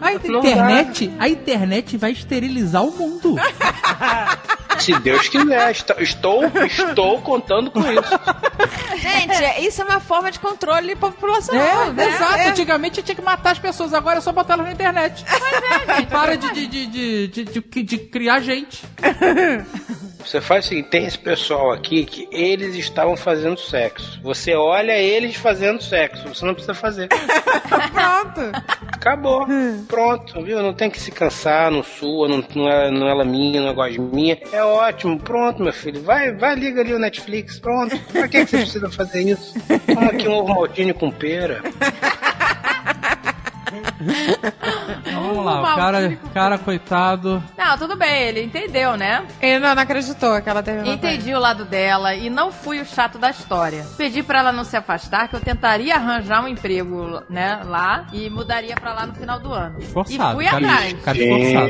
[0.00, 3.36] A internet, a internet vai esterilizar o mundo.
[4.78, 8.18] Se Deus quiser, estou, estou, estou contando com isso.
[8.98, 11.88] Gente, é- isso é uma forma de controle populacional.
[11.88, 12.08] É, né?
[12.08, 12.34] exato.
[12.34, 12.48] É.
[12.48, 15.24] Antigamente tinha que matar as pessoas, agora é só botar elas na internet.
[15.88, 18.84] é, Para de, de, de, de, de, de- de criar gente.
[20.24, 24.20] Você faz o seguinte: tem esse pessoal aqui que eles estavam fazendo sexo.
[24.22, 27.08] Você olha eles fazendo sexo, você não precisa fazer.
[27.68, 28.52] Pronto.
[28.92, 29.46] Acabou.
[29.88, 30.62] Pronto, viu?
[30.62, 33.68] Não tem que se cansar, não sua, não, não, é, não é ela minha, não
[33.70, 34.38] é gosta de minha.
[34.52, 36.02] É ótimo, pronto, meu filho.
[36.02, 37.98] Vai, vai, liga ali o Netflix, pronto.
[38.12, 39.54] Pra que, que você precisa fazer isso?
[39.86, 41.60] Toma aqui um ovo maltine com pera.
[45.00, 47.42] Então, vamos lá, o cara, cara coitado.
[47.56, 49.24] Não, tudo bem, ele entendeu, né?
[49.40, 50.92] Ele não, não acreditou que ela terminou.
[50.92, 53.84] Entendi o lado dela e não fui o chato da história.
[53.96, 58.28] Pedi pra ela não se afastar, que eu tentaria arranjar um emprego, né, lá e
[58.30, 59.78] mudaria pra lá no final do ano.
[59.78, 60.94] Esforçado, E fui cara, atrás.
[61.04, 61.68] cara esforçado.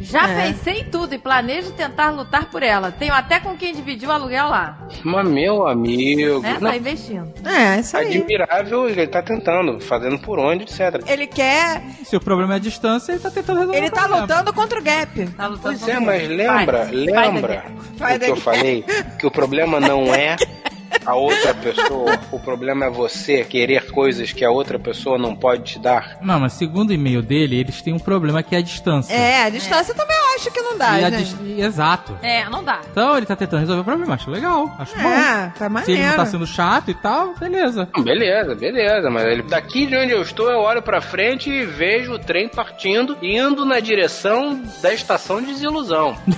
[0.00, 0.46] Já É.
[0.48, 2.90] pensei em tudo e planejo tentar lutar por ela.
[2.92, 6.40] Tenho até com quem dividir o aluguel lá, Mas, meu amigo.
[6.40, 6.56] né?
[6.60, 7.32] Não, Tá investindo.
[7.46, 8.08] É, isso aí.
[8.18, 11.02] admirável, ele tá tentando, fazendo por onde, etc.
[11.06, 11.82] Ele quer.
[12.04, 14.22] Se o problema é a distância, ele tá tentando resolver Ele tá problema.
[14.22, 15.26] lutando contra o gap.
[15.28, 17.64] Tá lutando Pois é, mas lembra, Vai, lembra
[17.96, 18.84] Vai o que eu falei?
[19.18, 20.36] Que o problema não é
[21.08, 25.62] a outra pessoa, o problema é você querer coisas que a outra pessoa não pode
[25.64, 26.18] te dar.
[26.20, 29.12] Não, mas segundo o e-mail dele, eles têm um problema que é a distância.
[29.14, 32.16] É, a distância também eu acho que não dá, E dis- Exato.
[32.22, 32.80] É, não dá.
[32.90, 34.14] Então ele tá tentando resolver o problema.
[34.14, 34.70] Acho legal.
[34.78, 35.08] Acho bom.
[35.08, 36.16] É, tá Se ele não maneiro.
[36.16, 37.88] tá sendo chato e tal, beleza.
[37.98, 42.12] Beleza, beleza, mas ele, daqui de onde eu estou, eu olho pra frente e vejo
[42.12, 46.16] o trem partindo, indo na direção da estação de desilusão.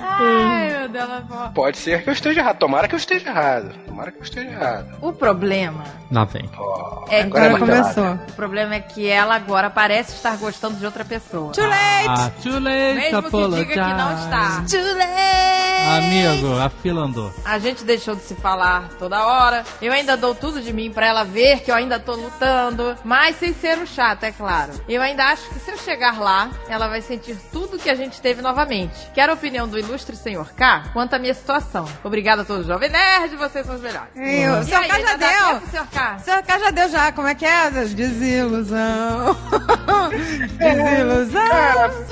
[0.00, 1.50] Ai, meu Deus, ela.
[1.54, 4.50] Pode ser que eu esteja errado, tomara que eu esteja errado, tomara que eu esteja
[4.50, 4.96] errado.
[5.00, 6.48] O problema Lá vem.
[6.56, 8.12] Ó, é agora Agora começou.
[8.14, 11.52] o problema é que ela agora parece estar gostando de outra pessoa.
[11.52, 12.08] Too late!
[12.08, 13.66] Ah, too late, Mesmo que apologize.
[13.68, 14.64] diga que não está.
[14.68, 15.68] Too late!
[15.88, 17.32] Amigo, a fila andou.
[17.44, 19.64] A gente deixou de se falar toda hora.
[19.80, 22.96] Eu ainda dou tudo de mim pra ela ver que eu ainda tô lutando.
[23.04, 24.72] Mas sem ser um chato, é claro.
[24.88, 28.20] Eu ainda acho que se eu chegar lá, ela vai sentir tudo que a gente
[28.20, 28.94] teve novamente.
[29.14, 31.77] Quero a opinião do ilustre senhor K quanto à minha situação.
[32.04, 34.08] Obrigada a todos, Jovem Nerd, vocês são os melhores.
[34.16, 35.28] Ei, o E seu aí, K já deu.
[35.28, 36.58] tempo, senhor K?
[36.58, 37.70] Já deu já, como é que é?
[37.70, 39.36] Desilusão.
[40.58, 41.42] Desilusão.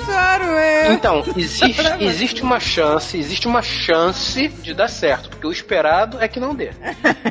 [0.05, 0.93] Choro eu.
[0.93, 6.27] Então, existe, existe uma chance, existe uma chance de dar certo, porque o esperado é
[6.27, 6.71] que não dê.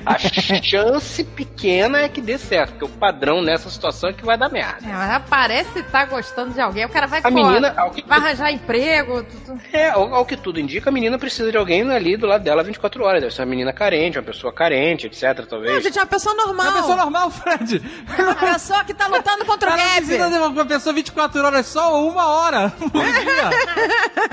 [0.05, 4.37] A chance pequena é que dê certo, porque o padrão nessa situação é que vai
[4.37, 4.87] dar merda.
[4.87, 6.85] É, mas parece estar gostando de alguém.
[6.85, 9.23] O cara vai A menina, ao que, Vai arranjar emprego.
[9.23, 12.27] tu- tu- é, ao, ao que tudo indica, a menina precisa de alguém ali do
[12.27, 13.21] lado dela 24 horas.
[13.21, 15.83] Deve ser uma menina carente, uma pessoa carente, etc, Não, talvez.
[15.83, 16.67] gente, é uma pessoa normal.
[16.67, 17.83] É uma pessoa normal, Fred.
[18.19, 20.31] Uma pessoa que tá lutando contra o não precisa gap.
[20.33, 23.51] de uma pessoa 24 horas, só uma hora por dia.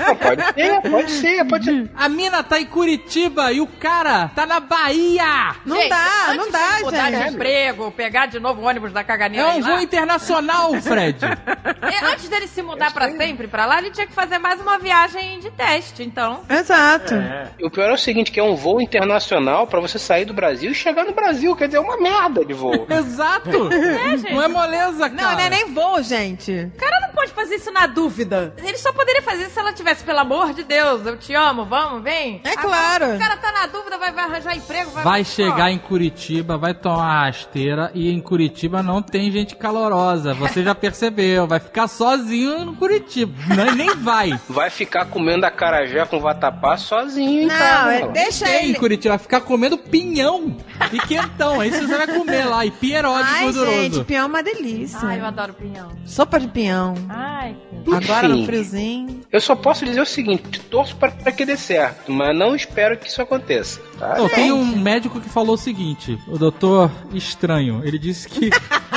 [0.06, 1.90] Não, pode ser, pode ser, pode ser.
[1.96, 5.54] A mina tá em Curitiba e o cara tá na Bahia.
[5.64, 7.28] Não Gente, dá, antes não de dá, falar mudar gente.
[7.28, 9.48] de emprego, pegar de novo o ônibus da É caganeira.
[9.48, 11.18] um voo internacional, Fred.
[11.24, 14.78] E antes dele se mudar pra sempre pra lá, ele tinha que fazer mais uma
[14.78, 16.42] viagem de teste, então.
[16.48, 17.14] Exato.
[17.58, 20.32] E o pior é o seguinte, que é um voo internacional pra você sair do
[20.32, 21.54] Brasil e chegar no Brasil.
[21.56, 22.86] Quer dizer, é uma merda de voo.
[22.88, 23.68] Exato.
[23.72, 24.32] É, gente.
[24.32, 25.30] Não é moleza, cara.
[25.30, 26.70] Não, não é nem voo, gente.
[26.74, 28.54] O cara não pode fazer isso na dúvida.
[28.58, 31.64] Ele só poderia fazer isso se ela tivesse, pelo amor de Deus, eu te amo,
[31.64, 32.40] vamos, vem.
[32.44, 33.16] É Agora, claro.
[33.16, 35.04] O cara tá na dúvida, vai, vai arranjar emprego, vai...
[35.04, 40.34] Vai chegar em Curitiba, vai tomar rasteira e em Curitiba não tem gente calorosa.
[40.34, 43.32] Você já percebeu, vai ficar sozinho no Curitiba.
[43.54, 44.38] Não, nem vai.
[44.48, 48.78] Vai ficar comendo acarajé com vatapá sozinho em Não, é- deixa Tem em ele.
[48.78, 50.56] Curitiba, ficar comendo pinhão
[50.92, 51.62] e quentão.
[51.62, 52.64] É isso que você vai comer lá.
[52.66, 53.72] E pierogi Ai, gorduroso.
[53.82, 54.98] gente, pinhão é uma delícia.
[55.02, 55.90] Ai, eu adoro pinhão.
[56.04, 56.94] Sopa de pinhão.
[57.08, 57.56] Ai,
[57.92, 58.46] Agora no Enfim.
[58.46, 59.20] friozinho.
[59.30, 63.08] Eu só posso dizer o seguinte, torço para que dê certo, mas não espero que
[63.08, 63.78] isso aconteça.
[63.98, 64.14] Tá?
[64.16, 68.48] Não, tem um médico que falou o seguinte, o doutor Estranho, ele disse que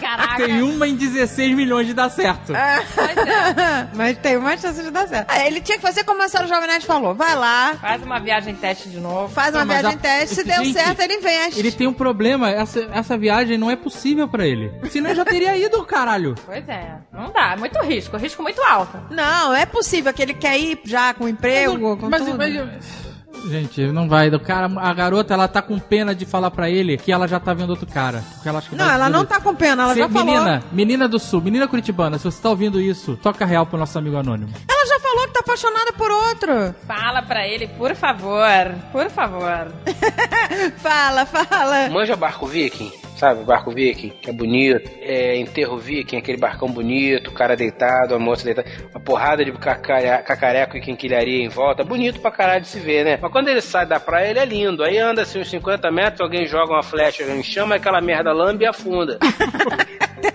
[0.00, 0.36] caraca.
[0.36, 2.52] tem uma em 16 milhões de dar certo.
[2.94, 3.88] Pois é.
[3.94, 5.30] Mas tem uma chance de dar certo.
[5.30, 7.14] Ah, ele tinha que fazer como a senhora Jovem Nerd falou.
[7.14, 9.32] Vai lá, Faz uma viagem teste de novo.
[9.32, 10.34] faz uma Não, mas viagem a- teste.
[10.36, 11.60] Se deu gente, certo, ele investe.
[11.60, 14.72] Ele tem um problema, essa, essa viagem não é possível pra ele.
[14.90, 16.34] Senão ele já teria ido, caralho.
[16.44, 16.96] Pois é.
[17.12, 18.98] Não dá, é muito risco, risco muito alto.
[19.10, 22.36] Não, é possível que ele quer ir já com emprego, com Mas- tudo.
[22.38, 23.05] mas-
[23.48, 24.28] Gente, não vai.
[24.28, 27.38] O cara, a garota, ela tá com pena de falar pra ele que ela já
[27.38, 28.24] tá vendo outro cara.
[28.34, 30.26] Porque ela acha que Não, vai ela não tá com pena, ela Se- já falou.
[30.26, 33.96] menina, menina do sul, menina curitibana, se você tá ouvindo isso, toca real pro nosso
[33.98, 34.52] amigo anônimo.
[34.68, 36.74] Ela já falou que tá apaixonada por outro.
[36.86, 38.74] Fala pra ele, por favor.
[38.92, 39.68] Por favor.
[40.78, 41.88] Fala, fala.
[41.90, 43.42] Manja barco viking, sabe?
[43.44, 44.88] Barco viking, que é bonito.
[45.00, 48.68] É enterro viking, aquele barcão bonito, o cara deitado, a moça deitada.
[48.94, 51.82] Uma porrada de cacare- cacareco e quinquilharia em volta.
[51.82, 53.18] Bonito pra caralho de se ver, né?
[53.20, 54.84] Mas quando ele sai da praia, ele é lindo.
[54.84, 58.64] Aí anda assim uns 50 metros, alguém joga uma flecha em chama, aquela merda lambe
[58.64, 59.18] e afunda.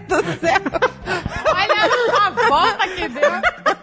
[0.08, 0.62] do céu.
[1.54, 3.81] Olha a volta que deu.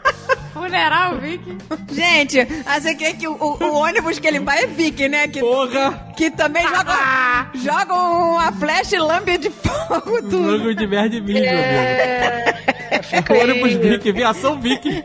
[0.58, 1.58] Funeral Viking.
[1.92, 5.28] Gente, ah, você quer que o, o- ônibus que ele vai é Vicky, né?
[5.28, 6.08] Que, Porra!
[6.16, 10.58] que também joga, joga uma flecha e lambe de fogo tudo.
[10.58, 12.54] Jogo de merda e milho, É.
[12.92, 13.42] amigo.
[13.42, 15.02] Ônibus Viking, viação Viking.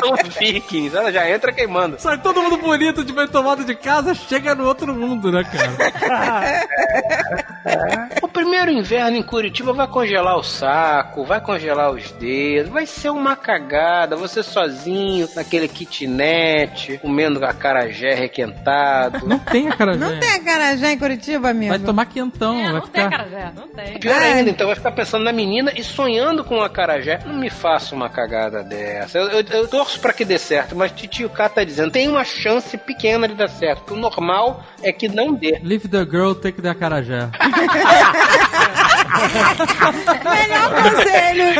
[0.00, 2.00] São vikings, ela já entra queimando.
[2.00, 6.68] Sai todo mundo bonito de bem tomado de casa, chega no outro mundo, né, cara?
[8.22, 13.10] O primeiro inverno em Curitiba vai congelar o saco, vai congelar os dedos, vai ser
[13.10, 13.97] uma cagada.
[14.06, 19.26] Você sozinho, naquele kitnet, comendo acarajé requentado.
[19.26, 21.70] Não tem a cara Não tem acarajé em Curitiba, amigo?
[21.70, 23.10] Vai tomar quentão, vai Não tem, ficar...
[23.10, 23.52] cara, já.
[23.52, 23.98] Não tem.
[23.98, 24.32] Pior Ai.
[24.34, 27.20] ainda, então vai ficar pensando na menina e sonhando com o acarajé.
[27.26, 29.18] Não me faça uma cagada dessa.
[29.18, 32.24] Eu, eu- eu torço pra que dê certo, mas Titio K tá dizendo, tem uma
[32.24, 33.80] chance pequena de dar certo.
[33.80, 35.58] porque O normal é que não dê.
[35.62, 37.28] Leave the girl, take the acarajé.
[40.24, 41.54] Melhor conselho.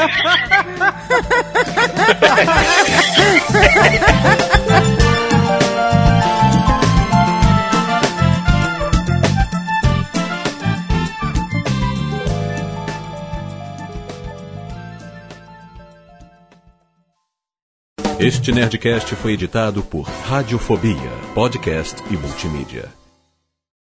[18.20, 20.98] Este Nerdcast foi editado por Radiofobia,
[21.36, 22.97] podcast e multimídia.